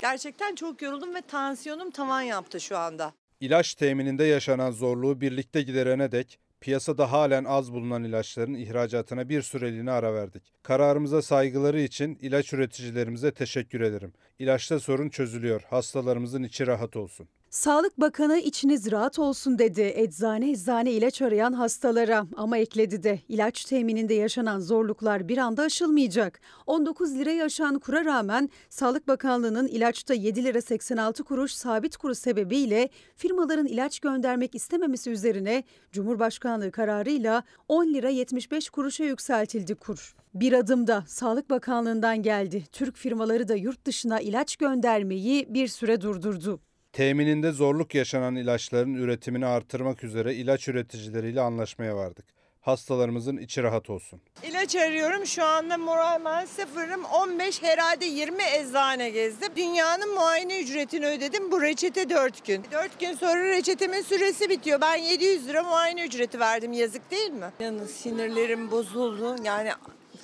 Gerçekten 0.00 0.54
çok 0.54 0.82
yoruldum 0.82 1.14
ve 1.14 1.20
tansiyonum 1.20 1.90
tavan 1.90 2.22
yaptı 2.22 2.60
şu 2.60 2.78
anda. 2.78 3.12
İlaç 3.40 3.74
temininde 3.74 4.24
yaşanan 4.24 4.70
zorluğu 4.70 5.20
birlikte 5.20 5.62
giderene 5.62 6.12
dek 6.12 6.38
piyasada 6.64 7.12
halen 7.12 7.44
az 7.44 7.72
bulunan 7.72 8.04
ilaçların 8.04 8.54
ihracatına 8.54 9.28
bir 9.28 9.42
süreliğine 9.42 9.90
ara 9.90 10.14
verdik. 10.14 10.42
Kararımıza 10.62 11.22
saygıları 11.22 11.80
için 11.80 12.18
ilaç 12.22 12.52
üreticilerimize 12.52 13.32
teşekkür 13.32 13.80
ederim. 13.80 14.12
İlaçta 14.38 14.80
sorun 14.80 15.08
çözülüyor. 15.08 15.62
Hastalarımızın 15.70 16.42
içi 16.42 16.66
rahat 16.66 16.96
olsun. 16.96 17.28
Sağlık 17.54 18.00
Bakanı 18.00 18.38
içiniz 18.38 18.92
rahat 18.92 19.18
olsun 19.18 19.58
dedi 19.58 19.92
eczane 19.94 20.50
eczane 20.50 20.92
ilaç 20.92 21.22
arayan 21.22 21.52
hastalara 21.52 22.26
ama 22.36 22.58
ekledi 22.58 23.02
de 23.02 23.20
ilaç 23.28 23.64
temininde 23.64 24.14
yaşanan 24.14 24.60
zorluklar 24.60 25.28
bir 25.28 25.38
anda 25.38 25.62
aşılmayacak. 25.62 26.40
19 26.66 27.14
liraya 27.14 27.44
aşan 27.44 27.78
kura 27.78 28.04
rağmen 28.04 28.50
Sağlık 28.68 29.08
Bakanlığı'nın 29.08 29.66
ilaçta 29.66 30.14
7 30.14 30.44
lira 30.44 30.62
86 30.62 31.24
kuruş 31.24 31.52
sabit 31.52 31.96
kuru 31.96 32.14
sebebiyle 32.14 32.88
firmaların 33.16 33.66
ilaç 33.66 34.00
göndermek 34.00 34.54
istememesi 34.54 35.10
üzerine 35.10 35.64
Cumhurbaşkanlığı 35.92 36.70
kararıyla 36.70 37.42
10 37.68 37.94
lira 37.94 38.08
75 38.08 38.70
kuruşa 38.70 39.04
yükseltildi 39.04 39.74
kur. 39.74 40.14
Bir 40.34 40.52
adımda 40.52 41.04
Sağlık 41.06 41.50
Bakanlığı'ndan 41.50 42.22
geldi. 42.22 42.64
Türk 42.72 42.96
firmaları 42.96 43.48
da 43.48 43.54
yurt 43.54 43.84
dışına 43.84 44.20
ilaç 44.20 44.56
göndermeyi 44.56 45.54
bir 45.54 45.68
süre 45.68 46.00
durdurdu. 46.00 46.60
Temininde 46.94 47.52
zorluk 47.52 47.94
yaşanan 47.94 48.36
ilaçların 48.36 48.94
üretimini 48.94 49.46
artırmak 49.46 50.04
üzere 50.04 50.34
ilaç 50.34 50.68
üreticileriyle 50.68 51.40
anlaşmaya 51.40 51.96
vardık. 51.96 52.24
Hastalarımızın 52.60 53.36
içi 53.36 53.62
rahat 53.62 53.90
olsun. 53.90 54.20
İlaç 54.42 54.76
arıyorum 54.76 55.26
şu 55.26 55.44
anda 55.44 55.76
moralmen 55.78 56.46
sıfırım 56.46 57.04
15 57.04 57.62
herhalde 57.62 58.04
20 58.04 58.42
eczane 58.42 59.10
gezdim. 59.10 59.48
Dünyanın 59.56 60.14
muayene 60.14 60.60
ücretini 60.60 61.06
ödedim 61.06 61.50
bu 61.52 61.62
reçete 61.62 62.10
4 62.10 62.46
gün. 62.46 62.64
4 62.72 63.00
gün 63.00 63.14
sonra 63.14 63.48
reçetemin 63.48 64.02
süresi 64.02 64.48
bitiyor. 64.50 64.80
Ben 64.80 64.96
700 64.96 65.48
lira 65.48 65.62
muayene 65.62 66.04
ücreti 66.04 66.40
verdim 66.40 66.72
yazık 66.72 67.10
değil 67.10 67.30
mi? 67.30 67.46
Yani 67.60 67.88
sinirlerim 67.88 68.70
bozuldu 68.70 69.36
yani 69.44 69.70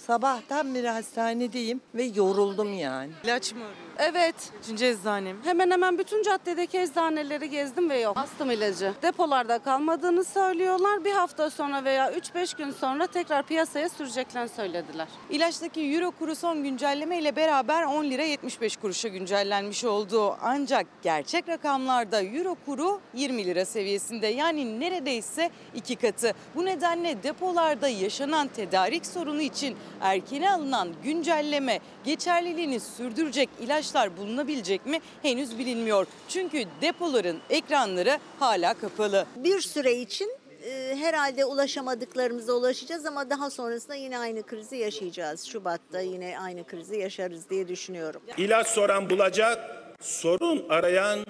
Sabahtan 0.07 0.75
beri 0.75 0.89
hastanedeyim 0.89 1.81
ve 1.95 2.03
yoruldum 2.03 2.73
yani. 2.73 3.11
İlaç 3.25 3.53
mı 3.53 3.65
arıyorsun? 3.65 3.90
Evet. 4.03 4.35
Üçüncü 4.63 4.85
eczanem. 4.85 5.37
Hemen 5.45 5.71
hemen 5.71 5.99
bütün 5.99 6.23
caddedeki 6.23 6.79
eczaneleri 6.79 7.51
gezdim 7.51 7.91
ve 7.91 8.01
yok. 8.01 8.17
Astım 8.17 8.51
ilacı. 8.51 8.93
Depolarda 9.03 9.59
kalmadığını 9.59 10.25
söylüyorlar. 10.25 11.05
Bir 11.05 11.13
hafta 11.13 11.51
sonra 11.51 11.85
veya 11.85 12.13
3-5 12.13 12.57
gün 12.57 12.71
sonra 12.71 13.07
tekrar 13.07 13.43
piyasaya 13.43 13.89
süreceklerini 13.89 14.49
söylediler. 14.49 15.09
İlaçtaki 15.31 15.81
euro 15.81 16.11
kuru 16.11 16.35
son 16.37 16.63
güncelleme 16.63 17.19
ile 17.19 17.37
beraber 17.37 17.83
10 17.83 18.05
lira 18.05 18.23
75 18.23 18.77
kuruşa 18.77 19.09
güncellenmiş 19.09 19.85
oldu. 19.85 20.37
Ancak 20.43 20.87
gerçek 21.03 21.49
rakamlarda 21.49 22.23
euro 22.23 22.57
kuru 22.67 23.01
20 23.15 23.47
lira 23.47 23.65
seviyesinde 23.65 24.27
yani 24.27 24.81
neredeyse 24.81 25.51
iki 25.75 25.97
katı. 25.97 26.33
Bu 26.55 26.65
nedenle 26.65 27.23
depolarda 27.23 27.89
yaşanan 27.89 28.49
tedarik 28.49 29.07
sorunu 29.07 29.41
için 29.41 29.77
erkene 30.01 30.53
alınan 30.53 30.89
güncelleme 31.05 31.81
geçerliliğini 32.05 32.81
sürdürecek 32.81 33.49
ilaçlar 33.91 34.17
bulunabilecek 34.17 34.87
mi 34.87 35.01
henüz 35.23 35.59
bilinmiyor. 35.59 36.07
Çünkü 36.29 36.65
depoların 36.83 37.39
ekranları 37.51 38.19
hala 38.39 38.75
kapalı. 38.75 39.27
Bir 39.37 39.61
süre 39.61 39.93
için 39.93 40.31
e, 40.65 40.97
herhalde 40.97 41.45
ulaşamadıklarımıza 41.45 42.53
ulaşacağız 42.53 43.07
ama 43.07 43.31
daha 43.31 43.51
sonrasında 43.51 43.95
yine 43.95 44.19
aynı 44.19 44.43
krizi 44.43 44.77
yaşayacağız. 44.77 45.45
Şubat'ta 45.45 46.01
yine 46.01 46.39
aynı 46.41 46.65
krizi 46.67 46.97
yaşarız 46.97 47.51
diye 47.51 47.69
düşünüyorum. 47.69 48.23
İlaç 48.37 48.67
soran 48.67 49.11
bulacak, 49.11 49.59
sorun 50.01 50.69
arayan 50.69 51.27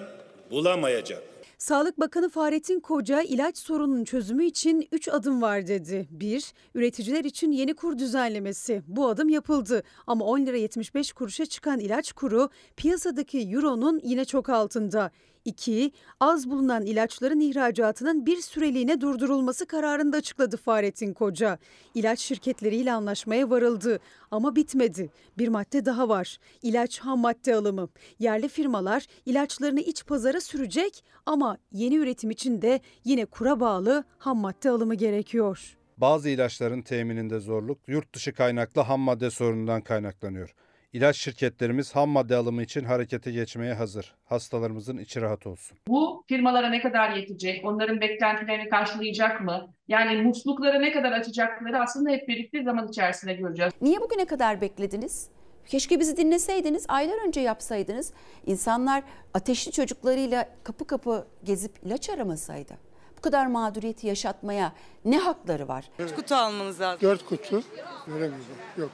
bulamayacak. 0.51 1.30
Sağlık 1.61 1.99
Bakanı 1.99 2.29
Fahrettin 2.29 2.79
Koca 2.79 3.21
ilaç 3.21 3.57
sorununun 3.57 4.03
çözümü 4.03 4.45
için 4.45 4.87
3 4.91 5.07
adım 5.07 5.41
var 5.41 5.67
dedi. 5.67 6.07
1. 6.11 6.53
Üreticiler 6.75 7.23
için 7.25 7.51
yeni 7.51 7.73
kur 7.73 7.97
düzenlemesi. 7.97 8.83
Bu 8.87 9.07
adım 9.07 9.29
yapıldı 9.29 9.83
ama 10.07 10.25
10 10.25 10.45
lira 10.45 10.57
75 10.57 11.13
kuruşa 11.13 11.45
çıkan 11.45 11.79
ilaç 11.79 12.13
kuru 12.13 12.49
piyasadaki 12.77 13.39
euronun 13.39 14.01
yine 14.03 14.25
çok 14.25 14.49
altında. 14.49 15.11
2. 15.45 15.91
Az 16.19 16.49
bulunan 16.49 16.85
ilaçların 16.85 17.39
ihracatının 17.39 18.25
bir 18.25 18.41
süreliğine 18.41 19.01
durdurulması 19.01 19.65
kararını 19.65 20.13
da 20.13 20.17
açıkladı 20.17 20.57
Fahrettin 20.57 21.13
Koca. 21.13 21.57
İlaç 21.95 22.19
şirketleriyle 22.19 22.93
anlaşmaya 22.93 23.49
varıldı 23.49 23.99
ama 24.31 24.55
bitmedi. 24.55 25.09
Bir 25.37 25.47
madde 25.47 25.85
daha 25.85 26.09
var. 26.09 26.37
İlaç 26.61 26.99
ham 26.99 27.19
madde 27.19 27.55
alımı. 27.55 27.89
Yerli 28.19 28.49
firmalar 28.49 29.05
ilaçlarını 29.25 29.79
iç 29.79 30.05
pazara 30.05 30.41
sürecek 30.41 31.03
ama 31.25 31.57
yeni 31.71 31.95
üretim 31.95 32.31
için 32.31 32.61
de 32.61 32.79
yine 33.03 33.25
kura 33.25 33.59
bağlı 33.59 34.03
ham 34.17 34.37
madde 34.37 34.69
alımı 34.69 34.95
gerekiyor. 34.95 35.77
Bazı 35.97 36.29
ilaçların 36.29 36.81
temininde 36.81 37.39
zorluk 37.39 37.79
yurt 37.87 38.15
dışı 38.15 38.33
kaynaklı 38.33 38.81
ham 38.81 38.99
madde 38.99 39.29
sorunundan 39.29 39.81
kaynaklanıyor. 39.81 40.55
İlaç 40.93 41.15
şirketlerimiz 41.15 41.95
ham 41.95 42.09
madde 42.09 42.35
alımı 42.35 42.63
için 42.63 42.83
harekete 42.83 43.31
geçmeye 43.31 43.73
hazır. 43.73 44.15
Hastalarımızın 44.25 44.97
içi 44.97 45.21
rahat 45.21 45.47
olsun. 45.47 45.77
Bu 45.87 46.23
firmalara 46.27 46.69
ne 46.69 46.81
kadar 46.81 47.15
yetecek? 47.15 47.65
Onların 47.65 48.01
beklentilerini 48.01 48.69
karşılayacak 48.69 49.41
mı? 49.41 49.73
Yani 49.87 50.21
muslukları 50.21 50.81
ne 50.81 50.91
kadar 50.91 51.11
açacakları 51.11 51.81
aslında 51.81 52.09
hep 52.09 52.27
birlikte 52.27 52.63
zaman 52.63 52.87
içerisinde 52.87 53.33
göreceğiz. 53.33 53.73
Niye 53.81 54.01
bugüne 54.01 54.25
kadar 54.25 54.61
beklediniz? 54.61 55.29
Keşke 55.67 55.99
bizi 55.99 56.17
dinleseydiniz, 56.17 56.85
aylar 56.87 57.27
önce 57.27 57.41
yapsaydınız. 57.41 58.13
İnsanlar 58.45 59.03
ateşli 59.33 59.71
çocuklarıyla 59.71 60.49
kapı 60.63 60.87
kapı 60.87 61.27
gezip 61.43 61.71
ilaç 61.83 62.09
aramasaydı. 62.09 62.90
Bu 63.21 63.23
kadar 63.23 63.45
mağduriyeti 63.45 64.07
yaşatmaya 64.07 64.73
ne 65.05 65.17
hakları 65.17 65.67
var? 65.67 65.89
Kaç 65.97 66.15
kutu 66.15 66.35
almanız 66.35 66.81
lazım? 66.81 67.01
Dört 67.01 67.25
kutu 67.25 67.63
veremeyeceğim. 68.07 68.59
Yok. 68.77 68.91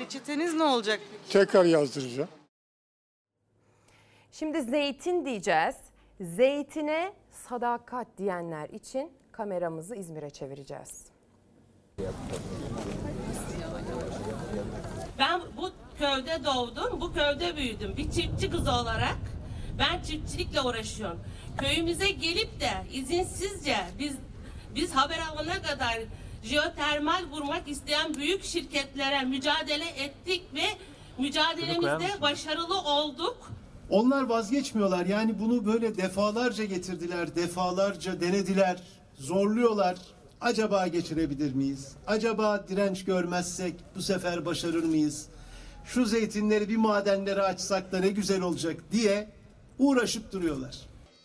Reçeteniz 0.00 0.54
ne 0.54 0.62
olacak? 0.62 1.00
Tekrar 1.30 1.64
yazdıracağım. 1.64 2.28
Şimdi 4.32 4.62
zeytin 4.62 5.24
diyeceğiz. 5.24 5.74
Zeytine 6.20 7.12
sadakat 7.48 8.06
diyenler 8.18 8.68
için 8.68 9.12
kameramızı 9.32 9.94
İzmir'e 9.96 10.30
çevireceğiz. 10.30 11.06
Ben 15.18 15.40
bu 15.56 15.70
köyde 15.98 16.44
doğdum, 16.44 17.00
bu 17.00 17.12
köyde 17.12 17.56
büyüdüm. 17.56 17.96
Bir 17.96 18.10
çiftçi 18.10 18.50
kızı 18.50 18.72
olarak 18.72 19.18
ben 19.78 20.02
çiftçilikle 20.02 20.60
uğraşıyorum. 20.60 21.20
Köyümüze 21.58 22.10
gelip 22.10 22.60
de 22.60 22.70
izinsizce 22.92 23.76
biz 23.98 24.12
biz 24.74 24.90
haber 24.92 25.18
alana 25.32 25.62
kadar 25.62 25.98
jeotermal 26.42 27.24
vurmak 27.30 27.68
isteyen 27.68 28.14
büyük 28.14 28.44
şirketlere 28.44 29.22
mücadele 29.22 29.88
ettik 29.88 30.42
ve 30.54 30.64
mücadelemizde 31.22 32.20
başarılı 32.20 32.80
olduk. 32.80 33.52
Onlar 33.90 34.22
vazgeçmiyorlar. 34.22 35.06
Yani 35.06 35.38
bunu 35.38 35.66
böyle 35.66 35.96
defalarca 35.96 36.64
getirdiler, 36.64 37.36
defalarca 37.36 38.20
denediler, 38.20 38.82
zorluyorlar. 39.18 39.96
Acaba 40.40 40.86
geçirebilir 40.86 41.54
miyiz? 41.54 41.92
Acaba 42.06 42.68
direnç 42.68 43.04
görmezsek 43.04 43.74
bu 43.96 44.02
sefer 44.02 44.46
başarır 44.46 44.84
mıyız? 44.84 45.26
Şu 45.84 46.04
zeytinleri 46.04 46.68
bir 46.68 46.76
madenlere 46.76 47.42
açsak 47.42 47.92
da 47.92 47.98
ne 47.98 48.08
güzel 48.08 48.40
olacak 48.42 48.76
diye 48.92 49.28
uğraşıp 49.78 50.32
duruyorlar. 50.32 50.76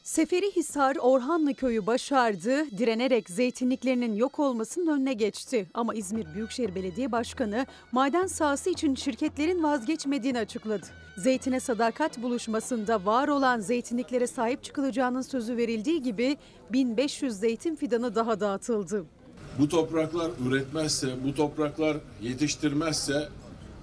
Seferihisar 0.04 0.96
Orhanlı 0.96 1.54
köyü 1.54 1.86
başardı, 1.88 2.78
direnerek 2.78 3.30
zeytinliklerinin 3.30 4.16
yok 4.16 4.40
olmasının 4.40 4.88
önüne 4.88 5.14
geçti. 5.14 5.68
Ama 5.74 5.94
İzmir 5.94 6.28
Büyükşehir 6.36 6.76
Belediye 6.76 7.12
Başkanı 7.12 7.66
maden 7.92 8.28
sahası 8.28 8.70
için 8.70 8.96
şirketlerin 8.96 9.64
vazgeçmediğini 9.64 10.40
açıkladı. 10.40 10.86
Zeytine 11.18 11.60
sadakat 11.60 12.22
buluşmasında 12.22 13.06
var 13.06 13.28
olan 13.28 13.60
zeytinliklere 13.60 14.28
sahip 14.28 14.64
çıkılacağının 14.64 15.22
sözü 15.22 15.58
verildiği 15.58 16.02
gibi 16.02 16.38
1500 16.74 17.34
zeytin 17.34 17.76
fidanı 17.76 18.16
daha 18.16 18.40
dağıtıldı. 18.40 19.06
Bu 19.60 19.70
topraklar 19.70 20.32
üretmezse, 20.48 21.08
bu 21.26 21.36
topraklar 21.36 21.98
yetiştirmezse 22.22 23.30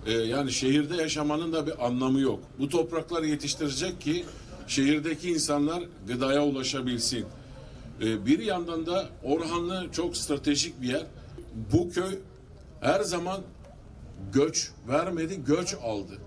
e, 0.06 0.12
yani 0.12 0.52
şehirde 0.52 0.96
yaşamanın 0.96 1.52
da 1.52 1.66
bir 1.66 1.86
anlamı 1.86 2.20
yok. 2.20 2.40
Bu 2.58 2.68
topraklar 2.68 3.22
yetiştirecek 3.22 4.00
ki 4.00 4.24
şehirdeki 4.68 5.30
insanlar 5.30 5.82
gıdaya 6.06 6.44
ulaşabilsin. 6.44 7.26
E, 8.02 8.26
bir 8.26 8.38
yandan 8.38 8.86
da 8.86 9.08
Orhanlı 9.24 9.86
çok 9.92 10.16
stratejik 10.16 10.82
bir 10.82 10.88
yer. 10.88 11.06
Bu 11.72 11.90
köy 11.90 12.18
her 12.80 13.00
zaman 13.00 13.40
göç 14.32 14.70
vermedi, 14.88 15.44
göç 15.46 15.74
aldı. 15.82 16.18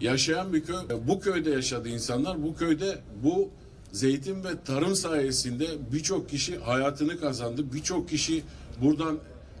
Yaşayan 0.00 0.52
bir 0.52 0.64
köy. 0.64 0.76
Bu 1.08 1.20
köyde 1.20 1.50
yaşadı 1.50 1.88
insanlar. 1.88 2.42
Bu 2.42 2.56
köyde 2.56 2.98
bu 3.24 3.50
zeytin 3.92 4.44
ve 4.44 4.48
tarım 4.64 4.94
sayesinde 4.94 5.66
birçok 5.92 6.28
kişi 6.28 6.58
hayatını 6.58 7.20
kazandı. 7.20 7.64
Birçok 7.72 8.08
kişi 8.08 8.42
buradan 8.82 9.18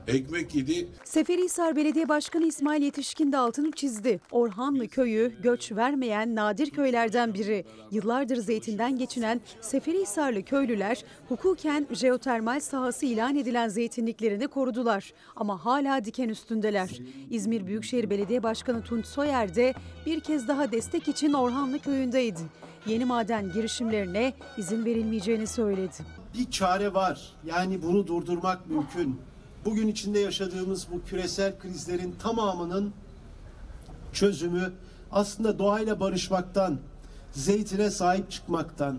ekmek 0.08 0.54
yedi. 0.54 0.88
Seferihisar 1.04 1.76
Belediye 1.76 2.08
Başkanı 2.08 2.46
İsmail 2.46 2.82
Yetişkin 2.82 3.32
de 3.32 3.38
altını 3.38 3.70
çizdi. 3.70 4.20
Orhanlı 4.30 4.88
köyü 4.88 5.32
göç 5.42 5.72
vermeyen 5.72 6.34
nadir 6.36 6.70
köylerden 6.70 7.34
biri. 7.34 7.64
Yıllardır 7.90 8.36
zeytinden 8.36 8.98
geçinen 8.98 9.40
Seferihisarlı 9.60 10.42
köylüler 10.42 11.04
hukuken 11.28 11.86
jeotermal 11.92 12.60
sahası 12.60 13.06
ilan 13.06 13.36
edilen 13.36 13.68
zeytinliklerini 13.68 14.48
korudular. 14.48 15.12
Ama 15.36 15.64
hala 15.64 16.04
diken 16.04 16.28
üstündeler. 16.28 16.90
İzmir 17.30 17.66
Büyükşehir 17.66 18.10
Belediye 18.10 18.42
Başkanı 18.42 18.82
Tunç 18.82 19.06
Soyer 19.06 19.54
de 19.54 19.74
bir 20.06 20.20
kez 20.20 20.48
daha 20.48 20.72
destek 20.72 21.08
için 21.08 21.32
Orhanlı 21.32 21.78
köyündeydi. 21.78 22.40
Yeni 22.86 23.04
maden 23.04 23.52
girişimlerine 23.52 24.32
izin 24.56 24.84
verilmeyeceğini 24.84 25.46
söyledi. 25.46 25.96
Bir 26.38 26.50
çare 26.50 26.94
var. 26.94 27.32
Yani 27.46 27.82
bunu 27.82 28.06
durdurmak 28.06 28.66
mümkün. 28.70 29.29
Bugün 29.64 29.88
içinde 29.88 30.18
yaşadığımız 30.18 30.86
bu 30.92 31.04
küresel 31.04 31.58
krizlerin 31.58 32.12
tamamının 32.22 32.92
çözümü 34.12 34.72
aslında 35.12 35.58
doğayla 35.58 36.00
barışmaktan, 36.00 36.78
zeytine 37.32 37.90
sahip 37.90 38.30
çıkmaktan, 38.30 38.98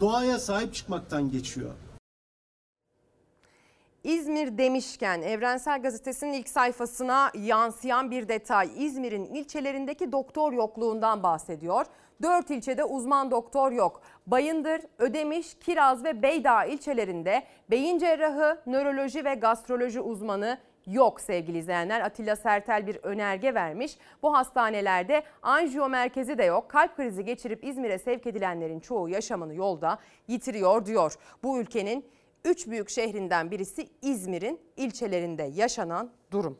doğaya 0.00 0.38
sahip 0.38 0.74
çıkmaktan 0.74 1.30
geçiyor. 1.30 1.74
İzmir 4.04 4.58
demişken 4.58 5.22
Evrensel 5.22 5.82
Gazetesi'nin 5.82 6.32
ilk 6.32 6.48
sayfasına 6.48 7.30
yansıyan 7.34 8.10
bir 8.10 8.28
detay. 8.28 8.70
İzmir'in 8.76 9.24
ilçelerindeki 9.24 10.12
doktor 10.12 10.52
yokluğundan 10.52 11.22
bahsediyor. 11.22 11.86
Dört 12.22 12.50
ilçede 12.50 12.84
uzman 12.84 13.30
doktor 13.30 13.72
yok. 13.72 14.00
Bayındır, 14.30 14.80
Ödemiş, 14.98 15.54
Kiraz 15.54 16.04
ve 16.04 16.22
Beydağ 16.22 16.64
ilçelerinde 16.64 17.42
beyin 17.70 17.98
cerrahı, 17.98 18.60
nöroloji 18.66 19.24
ve 19.24 19.34
gastroloji 19.34 20.00
uzmanı 20.00 20.58
yok 20.86 21.20
sevgili 21.20 21.58
izleyenler. 21.58 22.00
Atilla 22.00 22.36
Sertel 22.36 22.86
bir 22.86 22.96
önerge 22.96 23.54
vermiş. 23.54 23.98
Bu 24.22 24.36
hastanelerde 24.36 25.22
anjiyo 25.42 25.88
merkezi 25.88 26.38
de 26.38 26.44
yok. 26.44 26.70
Kalp 26.70 26.96
krizi 26.96 27.24
geçirip 27.24 27.64
İzmir'e 27.64 27.98
sevk 27.98 28.26
edilenlerin 28.26 28.80
çoğu 28.80 29.08
yaşamını 29.08 29.54
yolda 29.54 29.98
yitiriyor 30.28 30.86
diyor. 30.86 31.14
Bu 31.42 31.60
ülkenin 31.60 32.06
üç 32.44 32.66
büyük 32.66 32.90
şehrinden 32.90 33.50
birisi 33.50 33.88
İzmir'in 34.02 34.60
ilçelerinde 34.76 35.42
yaşanan 35.42 36.10
durum. 36.30 36.58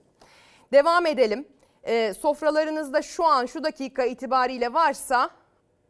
Devam 0.73 1.07
edelim. 1.07 1.49
e, 1.83 2.15
sofralarınızda 2.15 3.03
şu 3.03 3.25
an 3.25 3.47
şu 3.47 3.65
dakika 3.65 4.05
itibariyle 4.05 4.73
varsa 4.73 5.31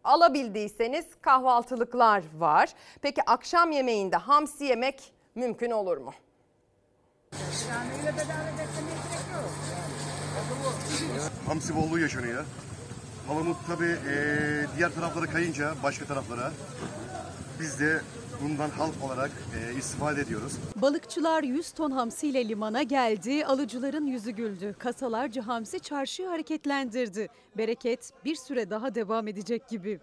alabildiyseniz 0.09 1.07
kahvaltılıklar 1.23 2.23
var. 2.39 2.69
Peki 3.03 3.23
akşam 3.27 3.73
yemeğinde 3.73 4.17
hamsi 4.17 4.65
yemek 4.65 5.13
mümkün 5.35 5.71
olur 5.71 5.97
mu? 5.97 6.13
Hamsi 11.47 11.77
bolluğu 11.77 11.99
yaşanıyor. 11.99 12.45
Palamut 13.29 13.57
tabii 13.67 13.85
eee, 14.07 14.67
diğer 14.77 14.95
taraflara 14.95 15.27
kayınca 15.27 15.75
başka 15.83 16.05
taraflara 16.05 16.53
biz 17.61 17.81
de 17.81 18.01
bundan 18.43 18.71
halk 18.71 18.95
olarak 19.07 19.31
eee, 19.55 19.79
istifade 19.79 20.21
ediyoruz. 20.21 20.53
Balıkçılar 20.77 21.43
100 21.43 21.71
ton 21.73 21.91
hamsiyle 21.91 22.49
limana 22.49 22.83
geldi, 22.83 23.47
alıcıların 23.47 24.07
yüzü 24.07 24.31
güldü. 24.31 24.75
Kasalarca 24.79 25.47
hamsi 25.47 25.81
çarşıyı 25.81 26.29
hareketlendirdi. 26.29 27.29
Bereket 27.57 28.13
bir 28.25 28.35
süre 28.37 28.71
daha 28.71 28.95
devam 28.95 29.29
edecek 29.29 29.69
gibi. 29.69 30.01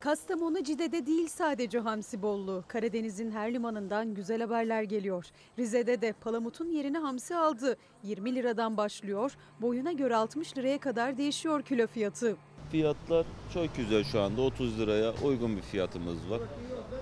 Kastamonu 0.00 0.62
Cide'de 0.64 1.06
değil 1.06 1.28
sadece 1.28 1.78
hamsi 1.78 2.22
bolluğu. 2.22 2.64
Karadeniz'in 2.68 3.30
her 3.30 3.54
limanından 3.54 4.14
güzel 4.14 4.40
haberler 4.40 4.82
geliyor. 4.82 5.24
Rize'de 5.58 6.00
de 6.00 6.12
palamutun 6.12 6.70
yerini 6.70 6.98
hamsi 6.98 7.36
aldı. 7.36 7.76
20 8.02 8.34
liradan 8.34 8.76
başlıyor, 8.76 9.32
boyuna 9.60 9.92
göre 9.92 10.16
60 10.16 10.58
liraya 10.58 10.78
kadar 10.80 11.16
değişiyor 11.18 11.62
kilo 11.62 11.86
fiyatı. 11.86 12.36
Fiyatlar 12.70 13.26
çok 13.54 13.76
güzel 13.76 14.04
şu 14.04 14.20
anda 14.20 14.42
30 14.42 14.78
liraya 14.78 15.12
uygun 15.24 15.56
bir 15.56 15.62
fiyatımız 15.62 16.30
var. 16.30 16.40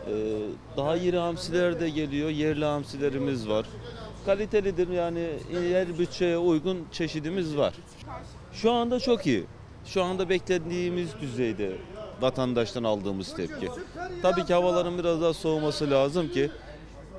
Ee, 0.08 0.12
daha 0.76 0.96
iri 0.96 1.18
hamsiler 1.18 1.80
de 1.80 1.90
geliyor, 1.90 2.30
yerli 2.30 2.64
hamsilerimiz 2.64 3.48
var. 3.48 3.66
Kalitelidir 4.26 4.88
yani 4.88 5.28
her 5.52 5.98
bütçeye 5.98 6.38
uygun 6.38 6.78
çeşidimiz 6.92 7.56
var. 7.56 7.74
Şu 8.52 8.72
anda 8.72 9.00
çok 9.00 9.26
iyi. 9.26 9.44
Şu 9.84 10.02
anda 10.02 10.28
beklediğimiz 10.28 11.08
düzeyde 11.20 11.72
vatandaştan 12.20 12.84
aldığımız 12.84 13.34
tepki. 13.34 13.68
Tabii 14.22 14.44
ki 14.44 14.54
havaların 14.54 14.98
biraz 14.98 15.20
daha 15.20 15.32
soğuması 15.34 15.90
lazım 15.90 16.28
ki 16.28 16.50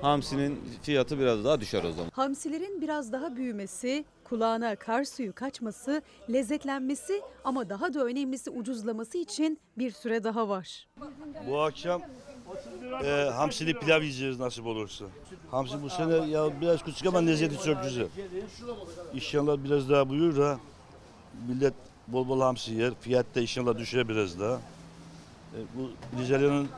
hamsinin 0.02 0.60
fiyatı 0.82 1.20
biraz 1.20 1.46
daha 1.46 1.62
düşer 1.62 1.84
o 1.84 1.92
zaman. 1.92 2.12
Hamsilerin 2.14 2.82
biraz 2.82 3.12
daha 3.12 3.36
büyümesi, 3.36 4.06
kulağına 4.30 4.76
kar 4.76 5.04
suyu 5.04 5.34
kaçması, 5.36 6.02
lezzetlenmesi 6.34 7.22
ama 7.44 7.70
daha 7.70 7.94
da 7.94 8.04
önemlisi 8.04 8.50
ucuzlaması 8.50 9.18
için 9.18 9.60
bir 9.78 9.92
süre 9.92 10.24
daha 10.24 10.50
var. 10.50 10.88
Bu 11.48 11.62
akşam 11.62 12.02
e, 13.04 13.30
hamsili 13.36 13.80
pilav 13.80 14.02
yiyeceğiz 14.02 14.40
nasip 14.40 14.66
olursa. 14.66 15.06
Hamsi 15.52 15.84
bu 15.84 15.90
sene 15.90 16.28
ya 16.28 16.62
biraz 16.62 16.84
küçük 16.84 17.08
ama 17.08 17.20
lezzeti 17.20 17.64
çok 17.64 17.84
güzel. 17.84 18.08
İnşallah 19.14 19.58
biraz 19.64 19.90
daha 19.90 20.10
buyur 20.10 20.38
da 20.38 20.60
millet 21.48 21.74
bol 22.08 22.28
bol 22.28 22.42
hamsi 22.42 22.74
yer. 22.74 22.94
Fiyat 23.02 23.26
da 23.36 23.42
inşallah 23.42 23.78
düşer 23.78 24.10
biraz 24.10 24.40
daha. 24.40 24.56
E, 24.56 25.58
bu 25.76 25.92
Rizeli'nin 26.22 26.70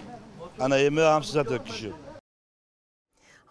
ana 0.60 0.78
yemeği 0.78 1.08
hamsi 1.08 1.32
zaten 1.32 1.66
kişi. 1.66 1.92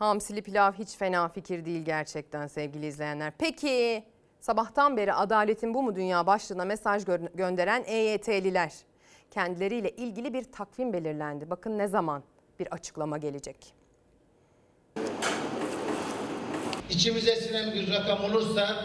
Hamsili 0.01 0.43
pilav 0.43 0.73
hiç 0.73 0.97
fena 0.97 1.29
fikir 1.29 1.65
değil 1.65 1.85
gerçekten 1.85 2.47
sevgili 2.47 2.87
izleyenler. 2.87 3.33
Peki 3.39 4.05
sabahtan 4.41 4.97
beri 4.97 5.13
adaletin 5.13 5.75
bu 5.75 5.83
mu 5.83 5.97
dünya 5.97 6.27
başlığına 6.27 6.65
mesaj 6.65 7.03
gö- 7.03 7.37
gönderen 7.37 7.85
EYT'liler. 7.87 8.73
Kendileriyle 9.31 9.91
ilgili 9.91 10.33
bir 10.35 10.53
takvim 10.53 10.93
belirlendi. 10.93 11.51
Bakın 11.51 11.79
ne 11.79 11.89
zaman 11.89 12.23
bir 12.61 12.67
açıklama 12.75 13.19
gelecek. 13.19 13.57
İçimize 16.91 17.37
sinen 17.37 17.75
bir 17.75 17.93
rakam 17.93 18.25
olursa 18.25 18.77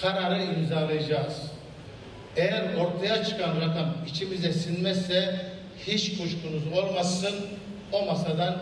kararı 0.00 0.42
imzalayacağız. 0.42 1.42
Eğer 2.36 2.74
ortaya 2.74 3.24
çıkan 3.24 3.56
rakam 3.60 3.94
içimize 4.08 4.52
sinmezse 4.52 5.46
hiç 5.78 6.18
kuşkunuz 6.18 6.72
olmasın 6.78 7.34
o 7.92 8.04
masadan 8.06 8.56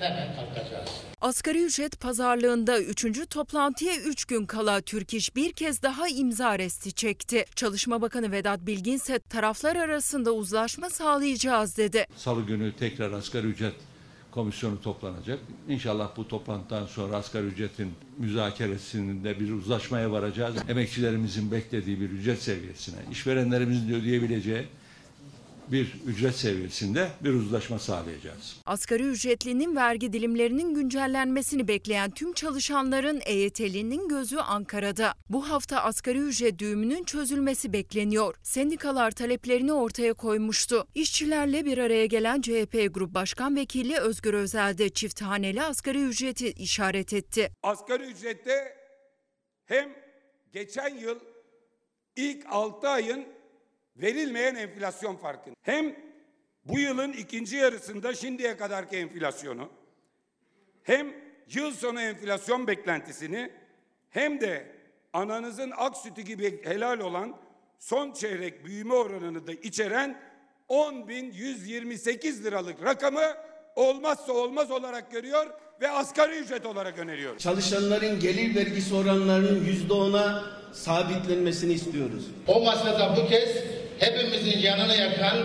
hemen 0.00 0.28
kalkacağız. 0.36 1.13
Asgari 1.24 1.64
ücret 1.64 2.00
pazarlığında 2.00 2.80
3. 2.80 3.28
toplantıya 3.30 3.96
3 3.96 4.24
gün 4.24 4.46
kala 4.46 4.80
Türk 4.80 5.14
İş 5.14 5.36
bir 5.36 5.52
kez 5.52 5.82
daha 5.82 6.08
imza 6.08 6.58
resti 6.58 6.92
çekti. 6.92 7.44
Çalışma 7.56 8.02
Bakanı 8.02 8.32
Vedat 8.32 8.66
Bilgin 8.66 8.92
ise 8.92 9.18
taraflar 9.18 9.76
arasında 9.76 10.32
uzlaşma 10.32 10.90
sağlayacağız 10.90 11.76
dedi. 11.76 12.06
Salı 12.16 12.42
günü 12.42 12.72
tekrar 12.72 13.12
asgari 13.12 13.46
ücret 13.46 13.74
komisyonu 14.30 14.80
toplanacak. 14.80 15.38
İnşallah 15.68 16.16
bu 16.16 16.28
toplantıdan 16.28 16.86
sonra 16.86 17.16
asgari 17.16 17.46
ücretin 17.46 17.92
müzakeresinde 18.18 19.40
bir 19.40 19.52
uzlaşmaya 19.52 20.12
varacağız. 20.12 20.54
Emekçilerimizin 20.68 21.50
beklediği 21.50 22.00
bir 22.00 22.10
ücret 22.10 22.42
seviyesine, 22.42 22.96
işverenlerimizin 23.10 23.88
de 23.88 23.94
ödeyebileceği 23.94 24.66
bir 25.72 25.94
ücret 26.06 26.34
seviyesinde 26.34 27.08
bir 27.24 27.32
uzlaşma 27.32 27.78
sağlayacağız. 27.78 28.56
Asgari 28.66 29.02
ücretlinin 29.02 29.76
vergi 29.76 30.12
dilimlerinin 30.12 30.74
güncellenmesini 30.74 31.68
bekleyen 31.68 32.10
tüm 32.10 32.32
çalışanların 32.32 33.20
EYT'linin 33.24 34.08
gözü 34.08 34.36
Ankara'da. 34.38 35.14
Bu 35.28 35.50
hafta 35.50 35.80
asgari 35.80 36.18
ücret 36.18 36.58
düğümünün 36.58 37.04
çözülmesi 37.04 37.72
bekleniyor. 37.72 38.34
Sendikalar 38.42 39.10
taleplerini 39.10 39.72
ortaya 39.72 40.14
koymuştu. 40.14 40.86
İşçilerle 40.94 41.64
bir 41.64 41.78
araya 41.78 42.06
gelen 42.06 42.40
CHP 42.40 42.94
Grup 42.94 43.14
Başkan 43.14 43.56
Vekili 43.56 43.98
Özgür 43.98 44.34
Özel 44.34 44.78
de 44.78 44.88
çift 44.88 45.22
haneli 45.22 45.62
asgari 45.62 46.02
ücreti 46.02 46.50
işaret 46.50 47.12
etti. 47.12 47.50
Asgari 47.62 48.04
ücrette 48.04 48.76
hem 49.64 49.88
geçen 50.52 50.98
yıl 50.98 51.18
ilk 52.16 52.46
6 52.48 52.88
ayın 52.88 53.24
verilmeyen 53.96 54.54
enflasyon 54.54 55.16
farkını 55.16 55.54
hem 55.62 55.96
bu 56.64 56.78
yılın 56.78 57.12
ikinci 57.12 57.56
yarısında 57.56 58.14
şimdiye 58.14 58.56
kadarki 58.56 58.96
enflasyonu 58.96 59.68
hem 60.82 61.14
yıl 61.54 61.72
sonu 61.72 62.00
enflasyon 62.00 62.66
beklentisini 62.66 63.50
hem 64.10 64.40
de 64.40 64.66
ananızın 65.12 65.72
ak 65.76 65.96
sütü 65.96 66.22
gibi 66.22 66.64
helal 66.64 67.00
olan 67.00 67.36
son 67.78 68.12
çeyrek 68.12 68.64
büyüme 68.64 68.94
oranını 68.94 69.46
da 69.46 69.52
içeren 69.52 70.20
10.128 70.68 72.42
liralık 72.44 72.84
rakamı 72.84 73.34
olmazsa 73.76 74.32
olmaz 74.32 74.70
olarak 74.70 75.12
görüyor 75.12 75.46
ve 75.80 75.90
asgari 75.90 76.36
ücret 76.38 76.66
olarak 76.66 76.98
öneriyor. 76.98 77.38
Çalışanların 77.38 78.20
gelir 78.20 78.54
vergisi 78.54 78.94
oranlarının 78.94 79.64
yüzde 79.64 79.92
ona 79.92 80.44
sabitlenmesini 80.72 81.72
istiyoruz. 81.72 82.26
O 82.46 82.64
masada 82.64 83.16
bu 83.16 83.28
kez 83.28 83.48
hepimizin 83.98 84.60
canını 84.60 84.96
yakan, 84.96 85.36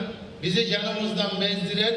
bizi 0.44 0.68
canımızdan 0.68 1.42
bezdiren 1.42 1.94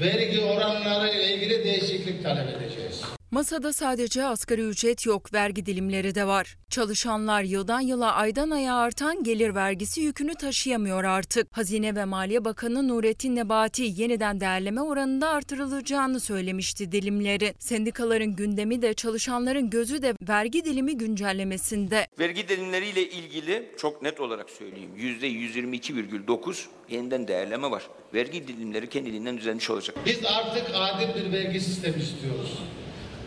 vergi 0.00 0.40
oranları 0.40 1.08
ile 1.08 1.34
ilgili 1.34 1.64
değişiklik 1.64 2.22
talep 2.22 2.48
edeceğiz. 2.48 3.02
Masada 3.32 3.72
sadece 3.72 4.24
asgari 4.24 4.60
ücret 4.60 5.06
yok, 5.06 5.32
vergi 5.32 5.66
dilimleri 5.66 6.14
de 6.14 6.26
var. 6.26 6.56
Çalışanlar 6.70 7.42
yıldan 7.42 7.80
yıla 7.80 8.12
aydan 8.14 8.50
aya 8.50 8.74
artan 8.76 9.22
gelir 9.22 9.54
vergisi 9.54 10.00
yükünü 10.00 10.34
taşıyamıyor 10.34 11.04
artık. 11.04 11.56
Hazine 11.56 11.94
ve 11.96 12.04
Maliye 12.04 12.44
Bakanı 12.44 12.88
Nurettin 12.88 13.36
Nebati 13.36 13.82
yeniden 13.82 14.40
değerleme 14.40 14.82
oranında 14.82 15.28
artırılacağını 15.28 16.20
söylemişti 16.20 16.92
dilimleri. 16.92 17.54
Sendikaların 17.58 18.36
gündemi 18.36 18.82
de 18.82 18.94
çalışanların 18.94 19.70
gözü 19.70 20.02
de 20.02 20.14
vergi 20.28 20.64
dilimi 20.64 20.96
güncellemesinde. 20.96 22.06
Vergi 22.18 22.48
dilimleriyle 22.48 23.10
ilgili 23.10 23.68
çok 23.78 24.02
net 24.02 24.20
olarak 24.20 24.50
söyleyeyim. 24.50 24.90
Yüzde 24.96 25.28
122,9 25.28 26.66
yeniden 26.90 27.28
değerleme 27.28 27.70
var. 27.70 27.82
Vergi 28.14 28.48
dilimleri 28.48 28.88
kendiliğinden 28.88 29.36
düzenlenmiş 29.38 29.70
olacak. 29.70 29.96
Biz 30.06 30.18
artık 30.24 30.66
adil 30.74 31.24
bir 31.24 31.32
vergi 31.32 31.60
sistemi 31.60 32.02
istiyoruz. 32.02 32.58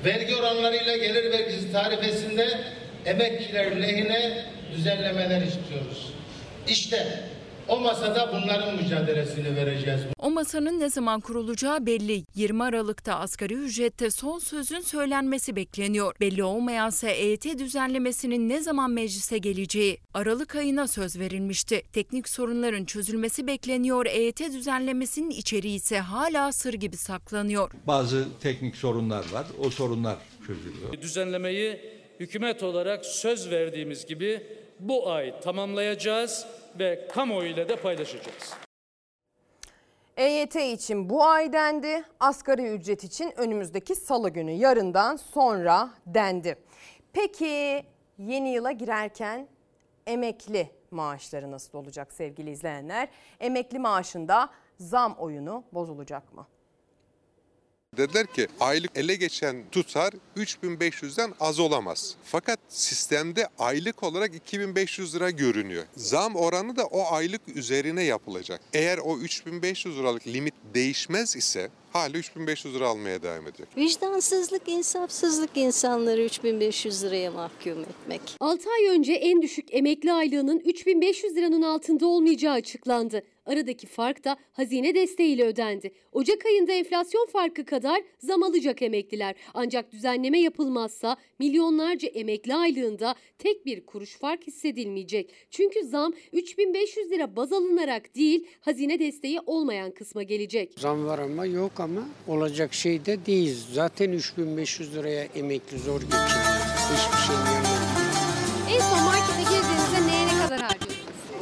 Vergi 0.05 0.35
oranlarıyla 0.35 0.97
gelir 0.97 1.31
vergisi 1.31 1.71
tarifesinde 1.71 2.47
emekçiler 3.05 3.81
lehine 3.81 4.45
düzenlemeler 4.75 5.41
istiyoruz. 5.41 6.13
İşte 6.67 7.07
o 7.67 7.79
masada 7.79 8.29
bunların 8.33 8.75
mücadelesini 8.75 9.55
vereceğiz. 9.55 10.01
O 10.19 10.31
masanın 10.31 10.79
ne 10.79 10.89
zaman 10.89 11.21
kurulacağı 11.21 11.85
belli. 11.85 12.23
20 12.35 12.63
Aralık'ta 12.63 13.15
asgari 13.19 13.53
ücrette 13.53 14.11
son 14.11 14.39
sözün 14.39 14.79
söylenmesi 14.79 15.55
bekleniyor. 15.55 16.15
Belli 16.19 16.43
olmayansa 16.43 17.09
EYT 17.09 17.59
düzenlemesinin 17.59 18.49
ne 18.49 18.61
zaman 18.61 18.91
meclise 18.91 19.37
geleceği 19.37 19.97
Aralık 20.13 20.55
ayına 20.55 20.87
söz 20.87 21.19
verilmişti. 21.19 21.83
Teknik 21.93 22.29
sorunların 22.29 22.85
çözülmesi 22.85 23.47
bekleniyor. 23.47 24.05
EYT 24.05 24.39
düzenlemesinin 24.39 25.29
içeriği 25.29 25.75
ise 25.75 25.99
hala 25.99 26.51
sır 26.51 26.73
gibi 26.73 26.97
saklanıyor. 26.97 27.71
Bazı 27.87 28.25
teknik 28.41 28.75
sorunlar 28.75 29.25
var. 29.33 29.45
O 29.59 29.69
sorunlar 29.69 30.17
çözülüyor. 30.47 31.01
Düzenlemeyi 31.01 31.79
hükümet 32.19 32.63
olarak 32.63 33.05
söz 33.05 33.51
verdiğimiz 33.51 34.05
gibi 34.05 34.43
bu 34.79 35.11
ay 35.11 35.39
tamamlayacağız 35.41 36.45
ve 36.79 37.07
kamuoyu 37.07 37.49
ile 37.49 37.69
de 37.69 37.75
paylaşacağız. 37.75 38.53
EYT 40.17 40.55
için 40.55 41.09
bu 41.09 41.23
ay 41.23 41.53
dendi, 41.53 42.03
asgari 42.19 42.67
ücret 42.67 43.03
için 43.03 43.33
önümüzdeki 43.37 43.95
salı 43.95 44.29
günü 44.29 44.51
yarından 44.51 45.15
sonra 45.15 45.89
dendi. 46.05 46.57
Peki 47.13 47.85
yeni 48.17 48.49
yıla 48.49 48.71
girerken 48.71 49.47
emekli 50.07 50.69
maaşları 50.91 51.51
nasıl 51.51 51.77
olacak 51.77 52.13
sevgili 52.13 52.51
izleyenler? 52.51 53.07
Emekli 53.39 53.79
maaşında 53.79 54.49
zam 54.79 55.13
oyunu 55.13 55.63
bozulacak 55.71 56.33
mı? 56.33 56.47
Dediler 57.97 58.27
ki 58.27 58.47
aylık 58.59 58.91
ele 58.97 59.15
geçen 59.15 59.55
tutar 59.71 60.13
3500'den 60.37 61.33
az 61.39 61.59
olamaz. 61.59 62.15
Fakat 62.23 62.59
sistemde 62.69 63.47
aylık 63.59 64.03
olarak 64.03 64.35
2500 64.35 65.15
lira 65.15 65.29
görünüyor. 65.29 65.83
Zam 65.97 66.35
oranı 66.35 66.75
da 66.75 66.85
o 66.85 67.13
aylık 67.13 67.41
üzerine 67.55 68.03
yapılacak. 68.03 68.61
Eğer 68.73 68.97
o 68.97 69.17
3500 69.17 69.97
liralık 69.97 70.27
limit 70.27 70.53
değişmez 70.73 71.35
ise 71.35 71.69
hala 71.93 72.17
3500 72.17 72.75
lira 72.75 72.87
almaya 72.87 73.23
devam 73.23 73.47
edecek. 73.47 73.67
Vicdansızlık, 73.77 74.67
insafsızlık 74.67 75.49
insanları 75.55 76.23
3500 76.23 77.03
liraya 77.03 77.31
mahkum 77.31 77.81
etmek. 77.81 78.21
6 78.39 78.69
ay 78.69 78.97
önce 78.97 79.13
en 79.13 79.41
düşük 79.41 79.73
emekli 79.73 80.13
aylığının 80.13 80.59
3500 80.59 81.35
liranın 81.35 81.61
altında 81.61 82.07
olmayacağı 82.07 82.53
açıklandı. 82.53 83.23
Aradaki 83.45 83.87
fark 83.87 84.23
da 84.23 84.37
hazine 84.53 84.95
desteğiyle 84.95 85.43
ödendi. 85.43 85.91
Ocak 86.11 86.45
ayında 86.45 86.71
enflasyon 86.71 87.25
farkı 87.25 87.65
kadar 87.65 88.01
zam 88.19 88.43
alacak 88.43 88.81
emekliler. 88.81 89.35
Ancak 89.53 89.91
düzenleme 89.91 90.39
yapılmazsa 90.41 91.17
milyonlarca 91.39 92.07
emekli 92.07 92.55
aylığında 92.55 93.15
tek 93.39 93.65
bir 93.65 93.85
kuruş 93.85 94.17
fark 94.17 94.47
hissedilmeyecek. 94.47 95.33
Çünkü 95.51 95.83
zam 95.83 96.13
3500 96.33 97.11
lira 97.11 97.35
baz 97.35 97.53
alınarak 97.53 98.15
değil 98.15 98.47
hazine 98.59 98.99
desteği 98.99 99.39
olmayan 99.45 99.91
kısma 99.91 100.23
gelecek. 100.23 100.73
Zam 100.79 101.05
var 101.05 101.19
ama 101.19 101.45
yok 101.45 101.79
ama 101.79 102.01
olacak 102.27 102.73
şey 102.73 103.05
de 103.05 103.25
değil. 103.25 103.57
Zaten 103.73 104.11
3500 104.11 104.95
liraya 104.95 105.23
emekli 105.35 105.79
zor 105.79 106.01
geçiniyor. 106.01 106.25
Hiçbir 106.93 107.17
şey 107.27 107.35
yanında. 107.35 107.75
En 108.69 108.79
son 108.79 109.03
markete 109.05 109.44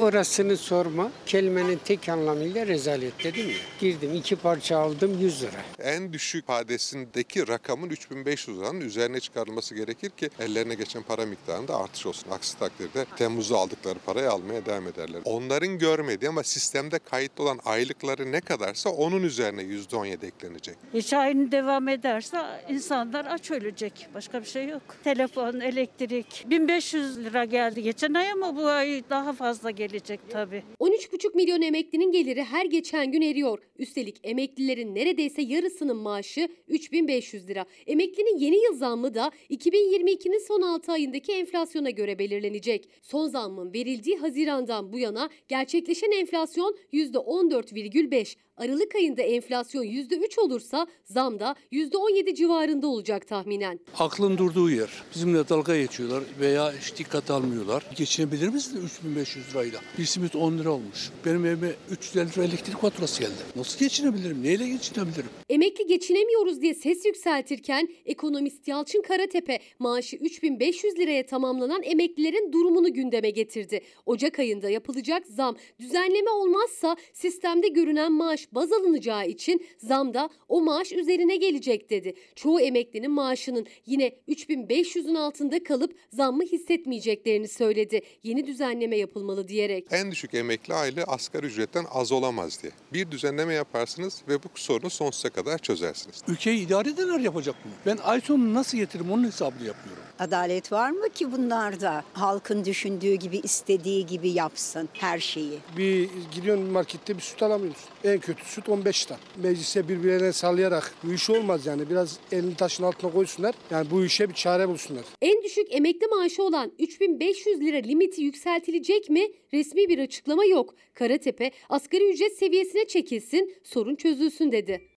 Orasını 0.04 0.58
sorma. 0.58 1.12
Kelimenin 1.26 1.80
tek 1.86 2.10
anlamıyla 2.10 2.68
rezalet 2.68 3.24
dedim 3.24 3.50
ya. 3.50 3.56
Girdim 3.80 4.16
iki 4.16 4.36
parça 4.36 4.78
aldım 4.78 5.20
100 5.22 5.42
lira. 5.42 5.52
En 5.80 6.14
düşük 6.14 6.48
padesindeki 6.48 7.48
rakamın 7.48 7.90
3500 7.90 8.60
liranın 8.60 8.82
üzerine 8.82 9.20
çıkarılması 9.20 9.76
gerekir 9.76 10.10
ki 10.10 10.30
ellerine 10.40 10.76
geçen 10.76 11.04
para 11.04 11.26
miktarında 11.26 11.78
artış 11.80 12.06
olsun. 12.06 12.32
Aksi 12.32 12.60
takdirde 12.60 13.06
Temmuz'da 13.16 13.58
aldıkları 13.58 14.00
parayı 14.06 14.32
almaya 14.32 14.66
devam 14.66 14.88
ederler. 14.88 15.22
Onların 15.26 15.78
görmediği 15.78 16.30
ama 16.30 16.44
sistemde 16.44 17.00
kayıtlı 17.00 17.44
olan 17.44 17.60
aylıkları 17.66 18.32
ne 18.32 18.42
kadarsa 18.42 18.90
onun 18.90 19.24
üzerine 19.24 19.62
%17 19.62 20.26
eklenecek. 20.26 20.76
İş 20.94 21.14
aynı 21.14 21.52
devam 21.52 21.88
ederse 21.88 22.38
insanlar 22.70 23.26
aç 23.26 23.52
ölecek. 23.52 24.08
Başka 24.14 24.42
bir 24.42 24.48
şey 24.48 24.68
yok. 24.68 24.82
Telefon, 25.04 25.60
elektrik. 25.60 26.46
1500 26.50 27.18
lira 27.18 27.46
geldi 27.46 27.84
geçen 27.84 28.14
ay 28.14 28.32
ama 28.32 28.56
bu 28.56 28.68
ay 28.68 29.04
daha 29.10 29.34
fazla 29.34 29.72
gelecek 29.72 29.93
tabii. 30.30 30.64
13,5 30.80 31.36
milyon 31.36 31.62
emeklinin 31.62 32.12
geliri 32.12 32.44
her 32.44 32.66
geçen 32.66 33.12
gün 33.12 33.22
eriyor. 33.22 33.60
Üstelik 33.78 34.20
emeklilerin 34.24 34.96
neredeyse 34.96 35.42
yarısının 35.42 35.98
maaşı 35.98 36.48
3500 36.68 37.48
lira. 37.48 37.66
Emeklinin 37.88 38.38
yeni 38.38 38.64
yıl 38.64 38.74
zammı 38.74 39.14
da 39.14 39.32
2022'nin 39.50 40.48
son 40.48 40.62
6 40.62 40.92
ayındaki 40.92 41.32
enflasyona 41.32 41.90
göre 41.90 42.20
belirlenecek. 42.20 42.90
Son 43.02 43.28
zammın 43.28 43.74
verildiği 43.74 44.18
Haziran'dan 44.18 44.94
bu 44.94 45.00
yana 45.00 45.30
gerçekleşen 45.48 46.12
enflasyon 46.12 46.78
%14,5. 46.94 48.36
Aralık 48.58 48.96
ayında 48.96 49.22
enflasyon 49.22 49.84
%3 49.84 50.40
olursa 50.40 50.88
zam 51.06 51.40
da 51.40 51.56
%17 51.72 52.36
civarında 52.36 52.88
olacak 52.88 53.28
tahminen. 53.28 53.80
Aklın 54.00 54.38
durduğu 54.38 54.70
yer. 54.70 55.04
Bizimle 55.16 55.50
dalga 55.50 55.78
geçiyorlar 55.78 56.24
veya 56.40 56.74
hiç 56.82 56.98
dikkat 56.98 57.32
almıyorlar. 57.32 57.84
Geçinebilir 57.98 58.48
misiniz 58.50 58.84
3500 58.84 59.50
lirayla? 59.52 59.80
Bir 59.98 60.06
simit 60.06 60.36
10 60.36 60.58
lira 60.58 60.72
olmuş. 60.72 61.10
Benim 61.26 61.46
evime 61.46 61.72
350 61.92 62.32
lira 62.32 62.44
elektrik 62.44 62.78
faturası 62.78 63.22
geldi. 63.22 63.32
Nasıl 63.56 63.80
geçinebilirim? 63.80 64.44
Neyle 64.44 64.70
geçinebilirim? 64.70 65.30
Emekli 65.50 65.88
geçinemiyoruz 65.88 66.62
diye 66.62 66.74
ses 66.74 67.06
yükseltirken 67.06 67.90
ekonomist 68.06 68.68
Yalçın 68.68 69.02
Karatepe 69.02 69.60
maaşı 69.80 70.16
3500 70.16 71.00
liraya 71.00 71.26
tamamlanan 71.26 71.84
emeklilerin 71.84 72.52
durumunu 72.52 72.94
gündeme 72.94 73.30
getirdi. 73.30 73.82
Ocak 74.06 74.40
ayında 74.40 74.70
yapılacak 74.70 75.28
zam 75.28 75.56
düzenleme 75.80 76.30
olmazsa 76.30 76.96
sistemde 77.14 77.68
görünen 77.68 78.12
maaş 78.12 78.43
baz 78.52 78.72
alınacağı 78.72 79.28
için 79.28 79.66
zam 79.78 80.14
da 80.14 80.30
o 80.50 80.62
maaş 80.62 80.92
üzerine 80.92 81.36
gelecek 81.36 81.90
dedi. 81.90 82.14
Çoğu 82.36 82.62
emeklinin 82.62 83.12
maaşının 83.12 83.66
yine 83.86 84.08
3500'ün 84.28 85.16
altında 85.16 85.64
kalıp 85.64 85.96
zammı 86.10 86.44
hissetmeyeceklerini 86.44 87.48
söyledi. 87.48 88.02
Yeni 88.24 88.48
düzenleme 88.48 88.98
yapılmalı 88.98 89.48
diyerek. 89.48 89.86
En 89.92 90.12
düşük 90.12 90.34
emekli 90.34 90.74
aylığı 90.74 91.04
asgari 91.04 91.46
ücretten 91.46 91.86
az 91.92 92.12
olamaz 92.12 92.60
diye. 92.64 92.72
Bir 92.94 93.12
düzenleme 93.12 93.54
yaparsınız 93.54 94.22
ve 94.28 94.44
bu 94.44 94.48
sorunu 94.56 94.90
sonsuza 94.90 95.30
kadar 95.30 95.58
çözersiniz. 95.58 96.22
Ülkeyi 96.28 96.66
idare 96.68 96.90
edenler 96.90 97.20
yapacak 97.20 97.56
bunu. 97.66 97.74
Ben 97.86 98.02
ay 98.04 98.22
sonu 98.22 98.54
nasıl 98.54 98.78
getiririm 98.78 99.12
onun 99.12 99.24
hesabını 99.24 99.68
yapıyorum. 99.68 100.04
Adalet 100.20 100.72
var 100.72 100.90
mı 100.90 101.10
ki 101.10 101.32
bunlarda? 101.32 102.04
Halkın 102.14 102.66
düşündüğü 102.66 103.14
gibi, 103.14 103.38
istediği 103.38 104.06
gibi 104.06 104.30
yapsın 104.30 104.90
her 104.94 105.20
şeyi. 105.20 105.60
Bir 105.78 106.10
gidiyorsun 106.36 106.66
markette 106.66 107.16
bir 107.18 107.22
süt 107.22 107.44
alamıyorsun. 107.44 107.84
En 108.04 108.20
kötü 108.20 108.33
süt 108.44 108.70
15 108.70 109.08
lira. 109.08 109.18
Meclise 109.44 109.88
birbirlerine 109.90 110.34
sallayarak 110.34 110.94
bu 111.04 111.14
iş 111.14 111.30
olmaz 111.30 111.66
yani. 111.66 111.90
Biraz 111.90 112.20
elini 112.32 112.56
taşın 112.56 112.84
altına 112.84 113.12
koysunlar. 113.12 113.56
Yani 113.72 113.88
bu 113.92 114.06
işe 114.06 114.30
bir 114.30 114.34
çare 114.34 114.70
bulsunlar. 114.70 115.04
En 115.22 115.44
düşük 115.44 115.76
emekli 115.76 116.08
maaşı 116.08 116.44
olan 116.44 116.72
3500 116.80 117.62
lira 117.62 117.78
limiti 117.78 118.22
yükseltilecek 118.22 119.10
mi? 119.10 119.28
Resmi 119.54 119.90
bir 119.90 120.00
açıklama 120.00 120.46
yok. 120.46 120.76
Karatepe 120.94 121.52
asgari 121.70 122.10
ücret 122.10 122.38
seviyesine 122.38 122.88
çekilsin, 122.88 123.56
sorun 123.64 123.96
çözülsün 123.96 124.52
dedi. 124.52 124.93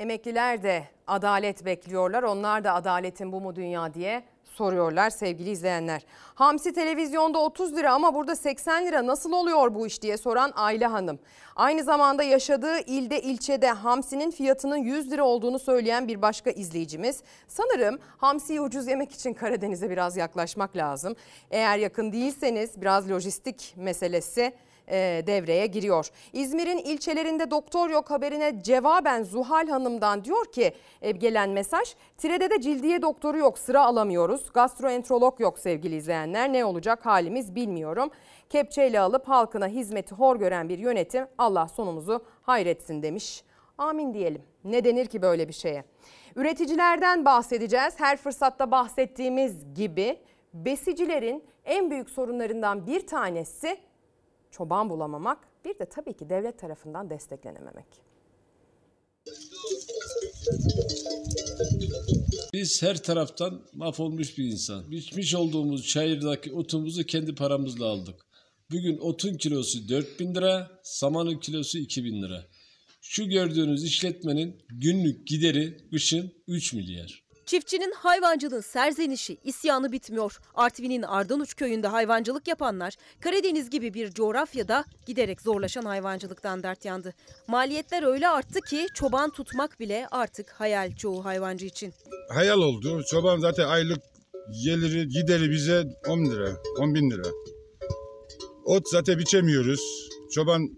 Emekliler 0.00 0.62
de 0.62 0.84
adalet 1.06 1.64
bekliyorlar. 1.64 2.22
Onlar 2.22 2.64
da 2.64 2.74
adaletin 2.74 3.32
bu 3.32 3.40
mu 3.40 3.56
dünya 3.56 3.94
diye 3.94 4.22
soruyorlar 4.44 5.10
sevgili 5.10 5.50
izleyenler. 5.50 6.02
Hamsi 6.34 6.72
televizyonda 6.72 7.38
30 7.38 7.76
lira 7.76 7.92
ama 7.92 8.14
burada 8.14 8.36
80 8.36 8.86
lira 8.86 9.06
nasıl 9.06 9.32
oluyor 9.32 9.74
bu 9.74 9.86
iş 9.86 10.02
diye 10.02 10.16
soran 10.16 10.52
Ayla 10.56 10.92
Hanım. 10.92 11.18
Aynı 11.56 11.84
zamanda 11.84 12.22
yaşadığı 12.22 12.78
ilde 12.78 13.22
ilçede 13.22 13.70
hamsinin 13.70 14.30
fiyatının 14.30 14.76
100 14.76 15.10
lira 15.10 15.24
olduğunu 15.24 15.58
söyleyen 15.58 16.08
bir 16.08 16.22
başka 16.22 16.50
izleyicimiz. 16.50 17.22
Sanırım 17.48 17.98
hamsiyi 18.18 18.60
ucuz 18.60 18.88
yemek 18.88 19.12
için 19.12 19.34
Karadeniz'e 19.34 19.90
biraz 19.90 20.16
yaklaşmak 20.16 20.76
lazım. 20.76 21.16
Eğer 21.50 21.78
yakın 21.78 22.12
değilseniz 22.12 22.80
biraz 22.80 23.10
lojistik 23.10 23.74
meselesi 23.76 24.52
devreye 25.26 25.66
giriyor. 25.66 26.08
İzmir'in 26.32 26.78
ilçelerinde 26.78 27.50
doktor 27.50 27.90
yok 27.90 28.10
haberine 28.10 28.62
cevaben 28.62 29.22
Zuhal 29.22 29.68
Hanım'dan 29.68 30.24
diyor 30.24 30.52
ki 30.52 30.72
e, 31.02 31.10
gelen 31.10 31.50
mesaj 31.50 31.94
Tire'de 32.18 32.50
de 32.50 32.60
cildiye 32.60 33.02
doktoru 33.02 33.38
yok 33.38 33.58
sıra 33.58 33.84
alamıyoruz. 33.84 34.52
Gastroenterolog 34.52 35.40
yok 35.40 35.58
sevgili 35.58 35.96
izleyenler 35.96 36.52
ne 36.52 36.64
olacak 36.64 37.06
halimiz 37.06 37.54
bilmiyorum. 37.54 38.10
Kepçeyle 38.48 39.00
alıp 39.00 39.28
halkına 39.28 39.66
hizmeti 39.66 40.14
hor 40.14 40.36
gören 40.36 40.68
bir 40.68 40.78
yönetim 40.78 41.26
Allah 41.38 41.68
sonumuzu 41.68 42.24
hayretsin 42.42 43.02
demiş. 43.02 43.44
Amin 43.78 44.14
diyelim. 44.14 44.42
Ne 44.64 44.84
denir 44.84 45.06
ki 45.06 45.22
böyle 45.22 45.48
bir 45.48 45.52
şeye? 45.52 45.84
Üreticilerden 46.36 47.24
bahsedeceğiz. 47.24 47.94
Her 47.96 48.16
fırsatta 48.16 48.70
bahsettiğimiz 48.70 49.74
gibi 49.74 50.18
besicilerin 50.54 51.44
en 51.64 51.90
büyük 51.90 52.10
sorunlarından 52.10 52.86
bir 52.86 53.06
tanesi 53.06 53.76
çoban 54.50 54.90
bulamamak, 54.90 55.38
bir 55.64 55.78
de 55.78 55.84
tabii 55.84 56.12
ki 56.12 56.30
devlet 56.30 56.58
tarafından 56.58 57.10
desteklenememek. 57.10 57.86
Biz 62.52 62.82
her 62.82 63.02
taraftan 63.02 63.62
mahvolmuş 63.72 64.38
bir 64.38 64.44
insan. 64.44 64.90
Biçmiş 64.90 65.34
olduğumuz 65.34 65.86
çayırdaki 65.86 66.52
otumuzu 66.52 67.04
kendi 67.04 67.34
paramızla 67.34 67.86
aldık. 67.86 68.26
Bugün 68.70 68.98
otun 68.98 69.34
kilosu 69.34 69.88
4000 69.88 70.34
lira, 70.34 70.80
samanın 70.82 71.38
kilosu 71.38 71.78
2000 71.78 72.22
lira. 72.22 72.46
Şu 73.00 73.28
gördüğünüz 73.28 73.84
işletmenin 73.84 74.62
günlük 74.68 75.26
gideri 75.26 75.76
kışın 75.90 76.32
3 76.46 76.72
milyar. 76.72 77.29
Çiftçinin 77.50 77.92
hayvancılığın 77.92 78.60
serzenişi, 78.60 79.38
isyanı 79.44 79.92
bitmiyor. 79.92 80.40
Artvin'in 80.54 81.02
Ardanuç 81.02 81.56
köyünde 81.56 81.86
hayvancılık 81.86 82.48
yapanlar 82.48 82.94
Karadeniz 83.20 83.70
gibi 83.70 83.94
bir 83.94 84.10
coğrafyada 84.10 84.84
giderek 85.06 85.40
zorlaşan 85.40 85.84
hayvancılıktan 85.84 86.62
dert 86.62 86.84
yandı. 86.84 87.14
Maliyetler 87.48 88.02
öyle 88.02 88.28
arttı 88.28 88.60
ki 88.60 88.86
çoban 88.94 89.30
tutmak 89.30 89.80
bile 89.80 90.06
artık 90.10 90.50
hayal 90.50 90.96
çoğu 90.96 91.24
hayvancı 91.24 91.66
için. 91.66 91.92
Hayal 92.28 92.58
oldu. 92.58 93.02
Çoban 93.10 93.38
zaten 93.38 93.68
aylık 93.68 93.98
geliri 94.64 95.08
gideri 95.08 95.50
bize 95.50 95.84
10 96.08 96.24
lira, 96.30 96.56
10 96.78 96.94
bin 96.94 97.10
lira. 97.10 97.28
Ot 98.64 98.88
zaten 98.90 99.18
biçemiyoruz. 99.18 100.08
Çoban 100.32 100.68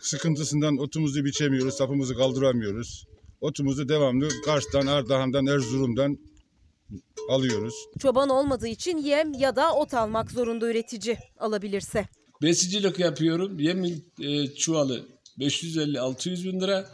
sıkıntısından 0.00 0.78
otumuzu 0.78 1.24
biçemiyoruz, 1.24 1.74
sapımızı 1.74 2.14
kaldıramıyoruz. 2.16 3.06
Otumuzu 3.40 3.88
devamlı 3.88 4.28
Kars'tan, 4.44 4.86
Ardahan'dan, 4.86 5.46
Erzurum'dan 5.46 6.18
alıyoruz. 7.30 7.74
Çoban 7.98 8.28
olmadığı 8.28 8.68
için 8.68 8.98
yem 8.98 9.32
ya 9.32 9.56
da 9.56 9.74
ot 9.74 9.94
almak 9.94 10.30
zorunda 10.30 10.70
üretici 10.70 11.18
alabilirse. 11.38 12.08
Besicilik 12.42 12.98
yapıyorum. 12.98 13.58
Yemin 13.58 14.12
e, 14.20 14.46
çuvalı 14.46 15.06
550-600 15.38 16.44
bin 16.44 16.60
lira. 16.60 16.88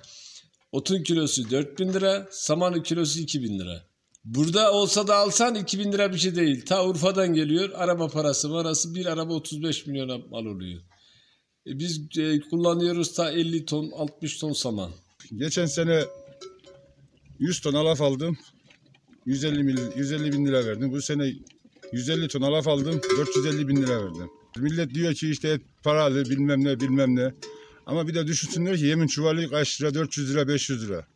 Otun 0.72 1.02
kilosu 1.02 1.50
4 1.50 1.78
bin 1.78 1.92
lira. 1.92 2.28
Samanın 2.30 2.82
kilosu 2.82 3.20
2 3.20 3.42
bin 3.42 3.58
lira. 3.58 3.82
Burada 4.24 4.72
olsa 4.72 5.06
da 5.06 5.16
alsan 5.16 5.54
2 5.54 5.78
bin 5.78 5.92
lira 5.92 6.12
bir 6.12 6.18
şey 6.18 6.36
değil. 6.36 6.64
Ta 6.66 6.86
Urfa'dan 6.86 7.34
geliyor. 7.34 7.70
Araba 7.74 8.08
parası 8.08 8.48
marası 8.48 8.94
bir 8.94 9.06
araba 9.06 9.34
35 9.34 9.86
milyona 9.86 10.18
mal 10.18 10.46
oluyor. 10.46 10.80
E, 11.66 11.78
biz 11.78 12.18
e, 12.18 12.40
kullanıyoruz 12.40 13.14
ta 13.14 13.30
50 13.30 13.64
ton 13.64 13.90
60 13.90 14.38
ton 14.38 14.52
saman. 14.52 14.90
Geçen 15.36 15.66
sene 15.66 16.02
100 17.42 17.60
ton 17.60 17.74
alaf 17.74 18.00
aldım. 18.00 18.38
150, 19.26 19.62
mil, 19.62 19.78
150 19.96 20.32
bin 20.32 20.46
lira 20.46 20.66
verdim. 20.66 20.92
Bu 20.92 21.02
sene 21.02 21.32
150 21.92 22.28
ton 22.28 22.42
alaf 22.42 22.68
aldım. 22.68 23.00
450 23.18 23.68
bin 23.68 23.76
lira 23.76 24.04
verdim. 24.04 24.30
Millet 24.56 24.94
diyor 24.94 25.14
ki 25.14 25.30
işte 25.30 25.60
paralı 25.82 26.24
bilmem 26.24 26.64
ne 26.64 26.80
bilmem 26.80 27.16
ne. 27.16 27.34
Ama 27.86 28.08
bir 28.08 28.14
de 28.14 28.26
düşünsünler 28.26 28.76
ki 28.76 28.86
yemin 28.86 29.06
çuvalı 29.06 29.50
kaç 29.50 29.82
lira? 29.82 29.94
400 29.94 30.30
lira 30.30 30.48
500 30.48 30.88
lira. 30.88 31.06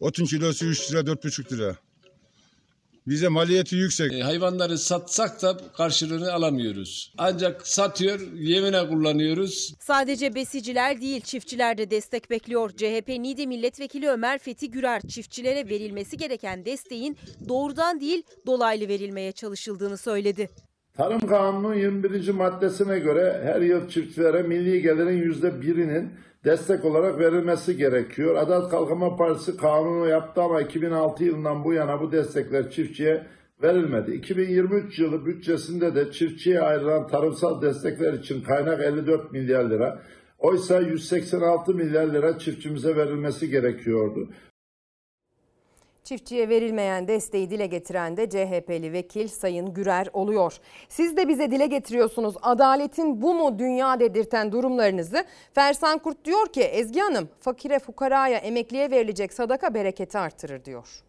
Otun 0.00 0.24
kilosu 0.24 0.66
3 0.66 0.90
lira 0.90 1.00
4,5 1.00 1.52
lira. 1.52 1.76
Bize 3.06 3.28
maliyeti 3.28 3.76
yüksek. 3.76 4.12
E, 4.12 4.20
hayvanları 4.22 4.78
satsak 4.78 5.42
da 5.42 5.56
karşılığını 5.76 6.32
alamıyoruz. 6.32 7.14
Ancak 7.18 7.68
satıyor, 7.68 8.20
yemine 8.34 8.88
kullanıyoruz. 8.88 9.74
Sadece 9.80 10.34
besiciler 10.34 11.00
değil 11.00 11.20
çiftçiler 11.20 11.78
de 11.78 11.90
destek 11.90 12.30
bekliyor. 12.30 12.70
CHP 12.70 13.08
Niğde 13.08 13.46
Milletvekili 13.46 14.08
Ömer 14.08 14.38
Fethi 14.38 14.70
Gürer 14.70 15.02
çiftçilere 15.08 15.68
verilmesi 15.68 16.16
gereken 16.16 16.64
desteğin 16.64 17.16
doğrudan 17.48 18.00
değil 18.00 18.22
dolaylı 18.46 18.88
verilmeye 18.88 19.32
çalışıldığını 19.32 19.98
söyledi. 19.98 20.50
Tarım 20.96 21.20
Kanunu'nun 21.20 21.74
21. 21.74 22.28
maddesine 22.28 22.98
göre 22.98 23.40
her 23.44 23.60
yıl 23.60 23.88
çiftçilere 23.88 24.42
milli 24.42 24.82
gelirin 24.82 25.16
yüzde 25.16 25.62
birinin 25.62 26.10
destek 26.44 26.84
olarak 26.84 27.18
verilmesi 27.18 27.76
gerekiyor. 27.76 28.36
Adalet 28.36 28.70
Kalkınma 28.70 29.16
Partisi 29.16 29.56
kanunu 29.56 30.08
yaptı 30.08 30.42
ama 30.42 30.60
2006 30.60 31.24
yılından 31.24 31.64
bu 31.64 31.72
yana 31.72 32.00
bu 32.00 32.12
destekler 32.12 32.70
çiftçiye 32.70 33.26
verilmedi. 33.62 34.14
2023 34.14 34.98
yılı 34.98 35.26
bütçesinde 35.26 35.94
de 35.94 36.12
çiftçiye 36.12 36.60
ayrılan 36.60 37.06
tarımsal 37.08 37.62
destekler 37.62 38.12
için 38.12 38.42
kaynak 38.42 38.80
54 38.80 39.32
milyar 39.32 39.70
lira. 39.70 40.02
Oysa 40.38 40.80
186 40.80 41.74
milyar 41.74 42.06
lira 42.06 42.38
çiftçimize 42.38 42.96
verilmesi 42.96 43.50
gerekiyordu. 43.50 44.28
Çiftçiye 46.04 46.48
verilmeyen 46.48 47.08
desteği 47.08 47.50
dile 47.50 47.66
getiren 47.66 48.16
de 48.16 48.30
CHP'li 48.30 48.92
vekil 48.92 49.28
Sayın 49.28 49.74
Gürer 49.74 50.08
oluyor. 50.12 50.58
Siz 50.88 51.16
de 51.16 51.28
bize 51.28 51.50
dile 51.50 51.66
getiriyorsunuz 51.66 52.34
adaletin 52.42 53.22
bu 53.22 53.34
mu 53.34 53.58
dünya 53.58 54.00
dedirten 54.00 54.52
durumlarınızı. 54.52 55.24
Fersan 55.54 55.98
Kurt 55.98 56.24
diyor 56.24 56.46
ki 56.46 56.62
Ezgi 56.62 57.00
Hanım 57.00 57.28
fakire 57.40 57.78
fukaraya 57.78 58.38
emekliye 58.38 58.90
verilecek 58.90 59.32
sadaka 59.32 59.74
bereketi 59.74 60.18
artırır 60.18 60.64
diyor. 60.64 61.03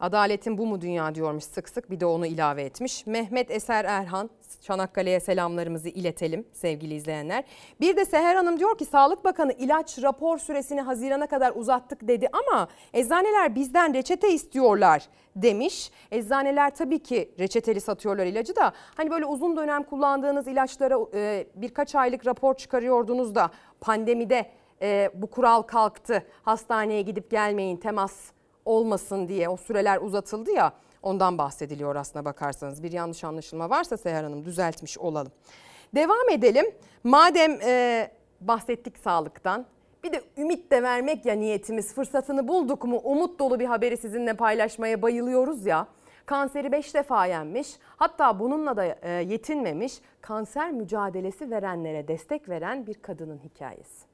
Adaletin 0.00 0.58
bu 0.58 0.66
mu 0.66 0.80
dünya 0.80 1.14
diyormuş 1.14 1.44
sık 1.44 1.68
sık 1.68 1.90
bir 1.90 2.00
de 2.00 2.06
onu 2.06 2.26
ilave 2.26 2.62
etmiş. 2.62 3.06
Mehmet 3.06 3.50
Eser 3.50 3.84
Erhan 3.84 4.30
Çanakkale'ye 4.60 5.20
selamlarımızı 5.20 5.88
iletelim 5.88 6.46
sevgili 6.52 6.94
izleyenler. 6.94 7.44
Bir 7.80 7.96
de 7.96 8.04
Seher 8.04 8.34
Hanım 8.34 8.58
diyor 8.58 8.78
ki 8.78 8.84
Sağlık 8.84 9.24
Bakanı 9.24 9.52
ilaç 9.52 10.02
rapor 10.02 10.38
süresini 10.38 10.80
Haziran'a 10.80 11.26
kadar 11.26 11.52
uzattık 11.54 12.08
dedi 12.08 12.28
ama 12.32 12.68
eczaneler 12.94 13.54
bizden 13.54 13.94
reçete 13.94 14.32
istiyorlar 14.32 15.08
demiş. 15.36 15.90
Eczaneler 16.10 16.74
tabii 16.74 16.98
ki 16.98 17.34
reçeteli 17.38 17.80
satıyorlar 17.80 18.26
ilacı 18.26 18.56
da 18.56 18.72
hani 18.96 19.10
böyle 19.10 19.26
uzun 19.26 19.56
dönem 19.56 19.82
kullandığınız 19.82 20.46
ilaçlara 20.46 20.98
e, 21.14 21.46
birkaç 21.54 21.94
aylık 21.94 22.26
rapor 22.26 22.54
çıkarıyordunuz 22.54 23.34
da 23.34 23.50
pandemide 23.80 24.50
e, 24.82 25.10
bu 25.14 25.26
kural 25.26 25.62
kalktı. 25.62 26.22
Hastaneye 26.42 27.02
gidip 27.02 27.30
gelmeyin 27.30 27.76
temas 27.76 28.32
olmasın 28.68 29.28
diye 29.28 29.48
o 29.48 29.56
süreler 29.56 30.00
uzatıldı 30.00 30.50
ya 30.50 30.72
ondan 31.02 31.38
bahsediliyor 31.38 31.96
aslına 31.96 32.24
bakarsanız. 32.24 32.82
Bir 32.82 32.92
yanlış 32.92 33.24
anlaşılma 33.24 33.70
varsa 33.70 33.96
Seher 33.96 34.24
Hanım 34.24 34.44
düzeltmiş 34.44 34.98
olalım. 34.98 35.32
Devam 35.94 36.30
edelim. 36.30 36.66
Madem 37.04 37.58
e, 37.62 38.10
bahsettik 38.40 38.98
sağlıktan 38.98 39.66
bir 40.04 40.12
de 40.12 40.22
ümit 40.36 40.70
de 40.70 40.82
vermek 40.82 41.26
ya 41.26 41.34
niyetimiz 41.34 41.94
fırsatını 41.94 42.48
bulduk 42.48 42.84
mu 42.84 43.00
umut 43.04 43.38
dolu 43.38 43.60
bir 43.60 43.64
haberi 43.64 43.96
sizinle 43.96 44.34
paylaşmaya 44.34 45.02
bayılıyoruz 45.02 45.66
ya. 45.66 45.86
Kanseri 46.26 46.72
5 46.72 46.94
defa 46.94 47.26
yenmiş 47.26 47.68
hatta 47.96 48.40
bununla 48.40 48.76
da 48.76 48.84
e, 49.02 49.10
yetinmemiş 49.10 50.00
kanser 50.20 50.72
mücadelesi 50.72 51.50
verenlere 51.50 52.08
destek 52.08 52.48
veren 52.48 52.86
bir 52.86 52.94
kadının 52.94 53.38
hikayesi. 53.38 54.07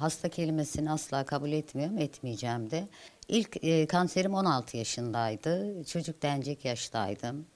Hasta 0.00 0.28
kelimesini 0.28 0.90
asla 0.90 1.24
kabul 1.24 1.52
etmiyorum, 1.52 1.98
etmeyeceğim 1.98 2.70
de. 2.70 2.88
İlk 3.28 3.64
e, 3.64 3.86
kanserim 3.86 4.34
16 4.34 4.76
yaşındaydı. 4.76 5.84
Çocuk 5.84 6.22
denecek 6.22 6.64
yaştaydım. 6.64 7.46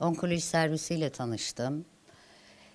Onkoloji 0.00 0.40
servisiyle 0.40 1.10
tanıştım. 1.10 1.84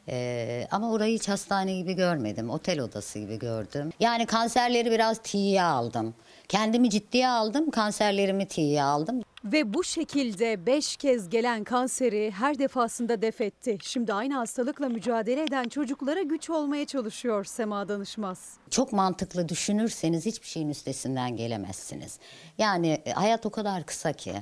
E, 0.08 0.68
ama 0.72 0.92
orayı 0.92 1.16
hiç 1.16 1.30
hastane 1.30 1.74
gibi 1.78 1.94
görmedim. 1.94 2.50
Otel 2.50 2.80
odası 2.80 3.20
gibi 3.20 3.40
gördüm. 3.40 3.90
Yani 4.00 4.26
kanserleri 4.26 4.92
biraz 4.92 5.18
tiye 5.24 5.64
aldım. 5.64 6.14
Kendimi 6.48 6.90
ciddiye 6.90 7.30
aldım, 7.30 7.72
kanserlerimi 7.72 8.48
tiye 8.48 8.84
aldım. 8.84 9.22
Ve 9.44 9.74
bu 9.74 9.84
şekilde 9.84 10.66
5 10.66 10.98
kez 10.98 11.30
gelen 11.30 11.64
kanseri 11.64 12.32
her 12.32 12.60
defasında 12.60 13.22
def 13.22 13.42
etti. 13.42 13.78
Şimdi 13.82 14.14
aynı 14.14 14.34
hastalıkla 14.34 14.90
mücadele 14.90 15.44
eden 15.44 15.64
çocuklara 15.64 16.22
güç 16.22 16.50
olmaya 16.50 16.86
çalışıyor 16.86 17.46
Sema 17.46 17.88
Danışmaz. 17.88 18.58
Çok 18.70 18.94
mantıklı 18.94 19.50
düşünürseniz 19.50 20.26
hiçbir 20.26 20.48
şeyin 20.48 20.70
üstesinden 20.70 21.36
gelemezsiniz. 21.36 22.20
Yani 22.58 23.02
e, 23.06 23.12
hayat 23.12 23.46
o 23.46 23.50
kadar 23.50 23.86
kısa 23.86 24.14
ki. 24.14 24.34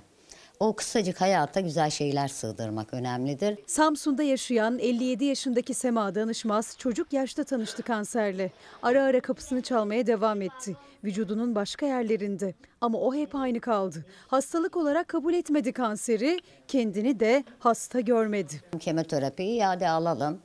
O 0.60 0.74
kısacık 0.76 1.22
hayata 1.22 1.60
güzel 1.60 1.90
şeyler 1.90 2.28
sığdırmak 2.28 2.94
önemlidir. 2.94 3.60
Samsun'da 3.68 4.24
yaşayan 4.24 4.80
57 4.80 5.26
yaşındaki 5.26 5.74
Sema 5.74 6.16
Danışmaz 6.16 6.76
çocuk 6.78 7.14
yaşta 7.14 7.44
tanıştı 7.44 7.84
kanserle. 7.84 8.52
Ara 8.84 9.04
ara 9.04 9.22
kapısını 9.22 9.62
çalmaya 9.62 10.08
devam 10.08 10.42
etti. 10.42 10.76
Vücudunun 11.04 11.56
başka 11.56 11.86
yerlerinde 11.86 12.54
ama 12.82 12.98
o 12.98 13.14
hep 13.16 13.36
aynı 13.36 13.60
kaldı. 13.60 14.06
Hastalık 14.28 14.78
olarak 14.78 15.08
kabul 15.08 15.34
etmedi 15.34 15.74
kanseri, 15.74 16.40
kendini 16.68 17.20
de 17.20 17.44
hasta 17.60 18.00
görmedi. 18.00 18.62
Kemoterapi 18.80 19.44
iade 19.44 19.90
alalım. 19.90 20.40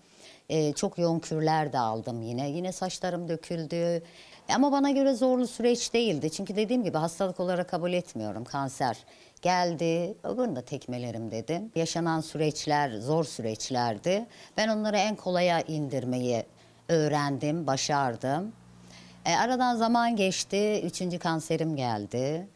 Ee, 0.48 0.72
çok 0.72 0.98
yoğun 0.98 1.18
kürler 1.18 1.72
de 1.72 1.78
aldım 1.78 2.22
yine. 2.22 2.50
Yine 2.50 2.72
saçlarım 2.72 3.28
döküldü. 3.28 4.02
Ama 4.54 4.72
bana 4.72 4.90
göre 4.90 5.14
zorlu 5.14 5.46
süreç 5.46 5.94
değildi. 5.94 6.30
Çünkü 6.30 6.56
dediğim 6.56 6.84
gibi 6.84 6.98
hastalık 6.98 7.40
olarak 7.40 7.68
kabul 7.68 7.92
etmiyorum 7.92 8.44
kanser. 8.44 8.96
Geldi, 9.44 10.16
bunu 10.24 10.56
da 10.56 10.62
tekmelerim 10.62 11.30
dedim. 11.30 11.72
Yaşanan 11.74 12.20
süreçler 12.20 12.90
zor 12.90 13.24
süreçlerdi. 13.24 14.26
Ben 14.56 14.68
onları 14.68 14.96
en 14.96 15.16
kolaya 15.16 15.60
indirmeyi 15.60 16.44
öğrendim, 16.88 17.66
başardım. 17.66 18.52
E, 19.26 19.36
aradan 19.36 19.76
zaman 19.76 20.16
geçti, 20.16 20.82
üçüncü 20.84 21.18
kanserim 21.18 21.76
geldi. 21.76 22.48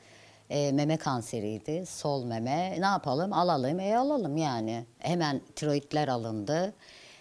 E, 0.50 0.72
meme 0.72 0.96
kanseriydi, 0.96 1.86
sol 1.86 2.24
meme. 2.24 2.80
Ne 2.80 2.86
yapalım? 2.86 3.32
Alalım, 3.32 3.80
e 3.80 3.96
alalım 3.96 4.36
yani. 4.36 4.84
Hemen 4.98 5.40
tiroidler 5.56 6.08
alındı. 6.08 6.74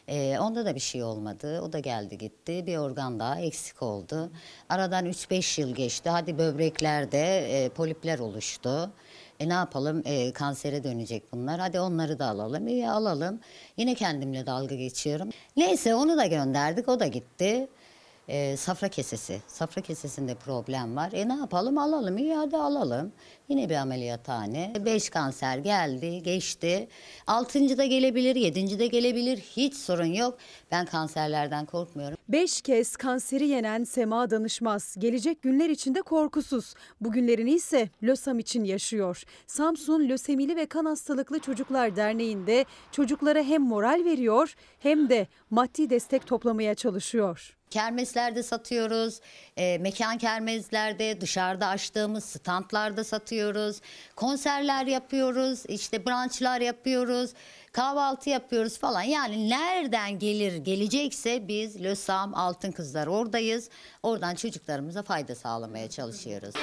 E, 0.07 0.39
onda 0.39 0.65
da 0.65 0.75
bir 0.75 0.79
şey 0.79 1.03
olmadı. 1.03 1.61
O 1.61 1.73
da 1.73 1.79
geldi 1.79 2.17
gitti. 2.17 2.65
Bir 2.65 2.77
organ 2.77 3.19
daha 3.19 3.39
eksik 3.39 3.83
oldu. 3.83 4.31
Aradan 4.69 5.05
3-5 5.05 5.61
yıl 5.61 5.75
geçti. 5.75 6.09
Hadi 6.09 6.37
böbreklerde 6.37 7.37
e, 7.39 7.69
polipler 7.69 8.19
oluştu. 8.19 8.91
E 9.39 9.49
ne 9.49 9.53
yapalım? 9.53 10.01
E, 10.05 10.33
kansere 10.33 10.83
dönecek 10.83 11.33
bunlar. 11.33 11.59
Hadi 11.59 11.79
onları 11.79 12.19
da 12.19 12.25
alalım. 12.25 12.67
İyi 12.67 12.89
alalım. 12.89 13.39
Yine 13.77 13.95
kendimle 13.95 14.45
dalga 14.45 14.75
geçiyorum. 14.75 15.29
Neyse 15.57 15.95
onu 15.95 16.17
da 16.17 16.25
gönderdik. 16.25 16.89
O 16.89 16.99
da 16.99 17.07
gitti. 17.07 17.67
E, 18.27 18.57
safra 18.57 18.89
kesesi. 18.89 19.41
Safra 19.47 19.81
kesesinde 19.81 20.35
problem 20.35 20.95
var. 20.95 21.09
E 21.13 21.29
ne 21.29 21.35
yapalım? 21.35 21.77
Alalım. 21.77 22.17
Hadi 22.35 22.57
alalım. 22.57 23.11
Yine 23.49 23.69
bir 23.69 23.75
ameliyathane. 23.75 24.73
Beş 24.85 25.09
kanser 25.09 25.57
geldi, 25.57 26.23
geçti. 26.23 26.87
Altıncı 27.27 27.77
da 27.77 27.85
gelebilir, 27.85 28.35
yedinci 28.35 28.79
de 28.79 28.87
gelebilir. 28.87 29.37
Hiç 29.37 29.75
sorun 29.75 30.05
yok. 30.05 30.37
Ben 30.71 30.85
kanserlerden 30.85 31.65
korkmuyorum. 31.65 32.17
Beş 32.29 32.61
kez 32.61 32.95
kanseri 32.95 33.47
yenen 33.47 33.83
Sema 33.83 34.29
Danışmaz. 34.29 34.95
Gelecek 34.99 35.41
günler 35.41 35.69
içinde 35.69 36.01
korkusuz. 36.01 36.73
Bugünlerini 37.01 37.51
ise 37.51 37.89
LÖSAM 38.03 38.39
için 38.39 38.63
yaşıyor. 38.63 39.23
Samsun 39.47 40.09
Lösemili 40.09 40.55
ve 40.55 40.65
Kan 40.65 40.85
Hastalıklı 40.85 41.39
Çocuklar 41.39 41.95
Derneği'nde 41.95 42.65
çocuklara 42.91 43.43
hem 43.43 43.61
moral 43.61 44.05
veriyor 44.05 44.55
hem 44.79 45.09
de 45.09 45.27
maddi 45.49 45.89
destek 45.89 46.27
toplamaya 46.27 46.75
çalışıyor. 46.75 47.57
Kermeslerde 47.77 48.43
satıyoruz, 48.43 49.19
e, 49.57 49.77
mekan 49.77 50.17
kermezlerde, 50.17 51.21
dışarıda 51.21 51.67
açtığımız 51.67 52.23
standlarda 52.25 53.03
satıyoruz, 53.03 53.81
konserler 54.15 54.85
yapıyoruz, 54.85 55.63
işte 55.67 56.05
brunchlar 56.05 56.61
yapıyoruz, 56.61 57.33
kahvaltı 57.71 58.29
yapıyoruz 58.29 58.77
falan. 58.79 59.01
Yani 59.01 59.49
nereden 59.49 60.19
gelir 60.19 60.55
gelecekse 60.55 61.47
biz 61.47 61.83
LÖSAM 61.83 62.35
Altın 62.35 62.71
Kızlar 62.71 63.07
oradayız. 63.07 63.69
Oradan 64.03 64.35
çocuklarımıza 64.35 65.03
fayda 65.03 65.35
sağlamaya 65.35 65.89
çalışıyoruz. 65.89 66.55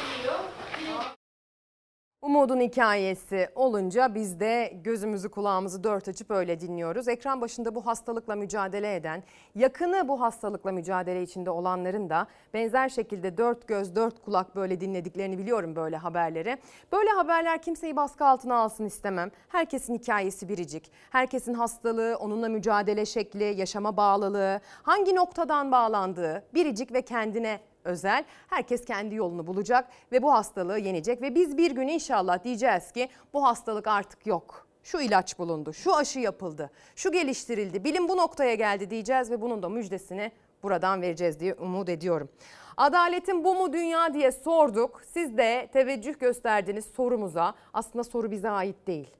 Umudun 2.24 2.60
hikayesi 2.60 3.48
olunca 3.54 4.14
biz 4.14 4.40
de 4.40 4.72
gözümüzü 4.84 5.28
kulağımızı 5.28 5.84
dört 5.84 6.08
açıp 6.08 6.30
öyle 6.30 6.60
dinliyoruz. 6.60 7.08
Ekran 7.08 7.40
başında 7.40 7.74
bu 7.74 7.86
hastalıkla 7.86 8.36
mücadele 8.36 8.94
eden, 8.94 9.22
yakını 9.54 10.08
bu 10.08 10.20
hastalıkla 10.20 10.72
mücadele 10.72 11.22
içinde 11.22 11.50
olanların 11.50 12.10
da 12.10 12.26
benzer 12.54 12.88
şekilde 12.88 13.36
dört 13.36 13.68
göz 13.68 13.96
dört 13.96 14.22
kulak 14.22 14.56
böyle 14.56 14.80
dinlediklerini 14.80 15.38
biliyorum 15.38 15.76
böyle 15.76 15.96
haberleri. 15.96 16.58
Böyle 16.92 17.10
haberler 17.10 17.62
kimseyi 17.62 17.96
baskı 17.96 18.26
altına 18.26 18.54
alsın 18.54 18.84
istemem. 18.84 19.30
Herkesin 19.48 19.94
hikayesi 19.94 20.48
biricik. 20.48 20.92
Herkesin 21.10 21.54
hastalığı, 21.54 22.16
onunla 22.20 22.48
mücadele 22.48 23.06
şekli, 23.06 23.44
yaşama 23.44 23.96
bağlılığı, 23.96 24.60
hangi 24.82 25.14
noktadan 25.14 25.72
bağlandığı 25.72 26.44
biricik 26.54 26.92
ve 26.92 27.02
kendine 27.02 27.60
özel. 27.84 28.24
Herkes 28.48 28.84
kendi 28.84 29.14
yolunu 29.14 29.46
bulacak 29.46 29.88
ve 30.12 30.22
bu 30.22 30.32
hastalığı 30.32 30.78
yenecek 30.78 31.22
ve 31.22 31.34
biz 31.34 31.56
bir 31.56 31.70
gün 31.70 31.88
inşallah 31.88 32.44
diyeceğiz 32.44 32.92
ki 32.92 33.08
bu 33.32 33.44
hastalık 33.44 33.86
artık 33.86 34.26
yok. 34.26 34.66
Şu 34.82 35.00
ilaç 35.00 35.38
bulundu, 35.38 35.72
şu 35.72 35.96
aşı 35.96 36.20
yapıldı, 36.20 36.70
şu 36.96 37.12
geliştirildi, 37.12 37.84
bilim 37.84 38.08
bu 38.08 38.16
noktaya 38.16 38.54
geldi 38.54 38.90
diyeceğiz 38.90 39.30
ve 39.30 39.40
bunun 39.40 39.62
da 39.62 39.68
müjdesini 39.68 40.32
buradan 40.62 41.02
vereceğiz 41.02 41.40
diye 41.40 41.54
umut 41.54 41.88
ediyorum. 41.88 42.28
Adaletin 42.76 43.44
bu 43.44 43.54
mu 43.54 43.72
dünya 43.72 44.14
diye 44.14 44.32
sorduk. 44.32 45.02
Siz 45.06 45.38
de 45.38 45.68
teveccüh 45.72 46.18
gösterdiniz 46.20 46.84
sorumuza. 46.84 47.54
Aslında 47.72 48.04
soru 48.04 48.30
bize 48.30 48.50
ait 48.50 48.86
değil. 48.86 49.10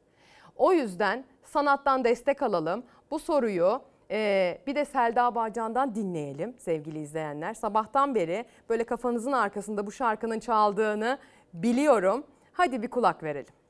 O 0.57 0.73
yüzden 0.73 1.25
sanattan 1.45 2.05
destek 2.05 2.43
alalım. 2.43 2.85
Bu 3.11 3.19
soruyu 3.19 3.81
ee, 4.11 4.59
bir 4.67 4.75
de 4.75 4.85
Selda 4.85 5.35
Bağcan'dan 5.35 5.95
dinleyelim 5.95 6.55
sevgili 6.59 6.99
izleyenler. 6.99 7.55
Sabahtan 7.55 8.15
beri 8.15 8.45
böyle 8.69 8.85
kafanızın 8.85 9.33
arkasında 9.33 9.87
bu 9.87 9.93
şarkının 9.93 10.41
çaldığını 10.41 11.19
biliyorum. 11.55 12.25
Hadi 12.53 12.83
bir 12.83 12.89
kulak 12.89 13.23
verelim. 13.23 13.64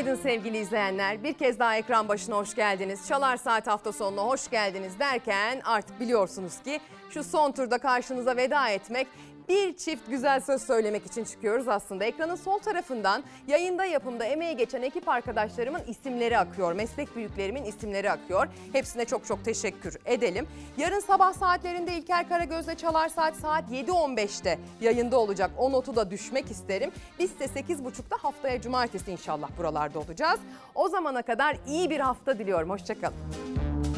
Günaydın 0.00 0.22
sevgili 0.22 0.58
izleyenler. 0.58 1.22
Bir 1.22 1.32
kez 1.32 1.58
daha 1.58 1.76
ekran 1.76 2.08
başına 2.08 2.36
hoş 2.36 2.54
geldiniz. 2.54 3.08
Çalar 3.08 3.36
Saat 3.36 3.66
hafta 3.66 3.92
sonuna 3.92 4.22
hoş 4.22 4.50
geldiniz 4.50 4.98
derken 4.98 5.60
artık 5.64 6.00
biliyorsunuz 6.00 6.62
ki 6.62 6.80
şu 7.10 7.24
son 7.24 7.52
turda 7.52 7.78
karşınıza 7.78 8.36
veda 8.36 8.68
etmek 8.68 9.06
bir 9.50 9.76
çift 9.76 10.10
güzel 10.10 10.40
söz 10.40 10.62
söylemek 10.62 11.06
için 11.06 11.24
çıkıyoruz 11.24 11.68
aslında. 11.68 12.04
Ekranın 12.04 12.34
sol 12.34 12.58
tarafından 12.58 13.22
yayında 13.46 13.84
yapımda 13.84 14.24
emeği 14.24 14.56
geçen 14.56 14.82
ekip 14.82 15.08
arkadaşlarımın 15.08 15.82
isimleri 15.88 16.38
akıyor. 16.38 16.72
Meslek 16.72 17.16
büyüklerimin 17.16 17.64
isimleri 17.64 18.10
akıyor. 18.10 18.46
Hepsine 18.72 19.04
çok 19.04 19.26
çok 19.26 19.44
teşekkür 19.44 19.96
edelim. 20.04 20.46
Yarın 20.76 21.00
sabah 21.00 21.32
saatlerinde 21.32 21.92
İlker 21.92 22.28
Karagöz'le 22.28 22.76
Çalar 22.76 23.08
Saat 23.08 23.36
saat 23.36 23.70
7.15'te 23.70 24.58
yayında 24.80 25.20
olacak. 25.20 25.50
O 25.58 25.72
notu 25.72 25.96
da 25.96 26.10
düşmek 26.10 26.50
isterim. 26.50 26.90
Biz 27.18 27.38
de 27.38 27.44
8.30'da 27.44 28.16
haftaya 28.20 28.60
cumartesi 28.60 29.12
inşallah 29.12 29.48
buralarda 29.58 29.98
olacağız. 29.98 30.40
O 30.74 30.88
zamana 30.88 31.22
kadar 31.22 31.56
iyi 31.66 31.90
bir 31.90 32.00
hafta 32.00 32.38
diliyorum. 32.38 32.70
Hoşçakalın. 32.70 33.89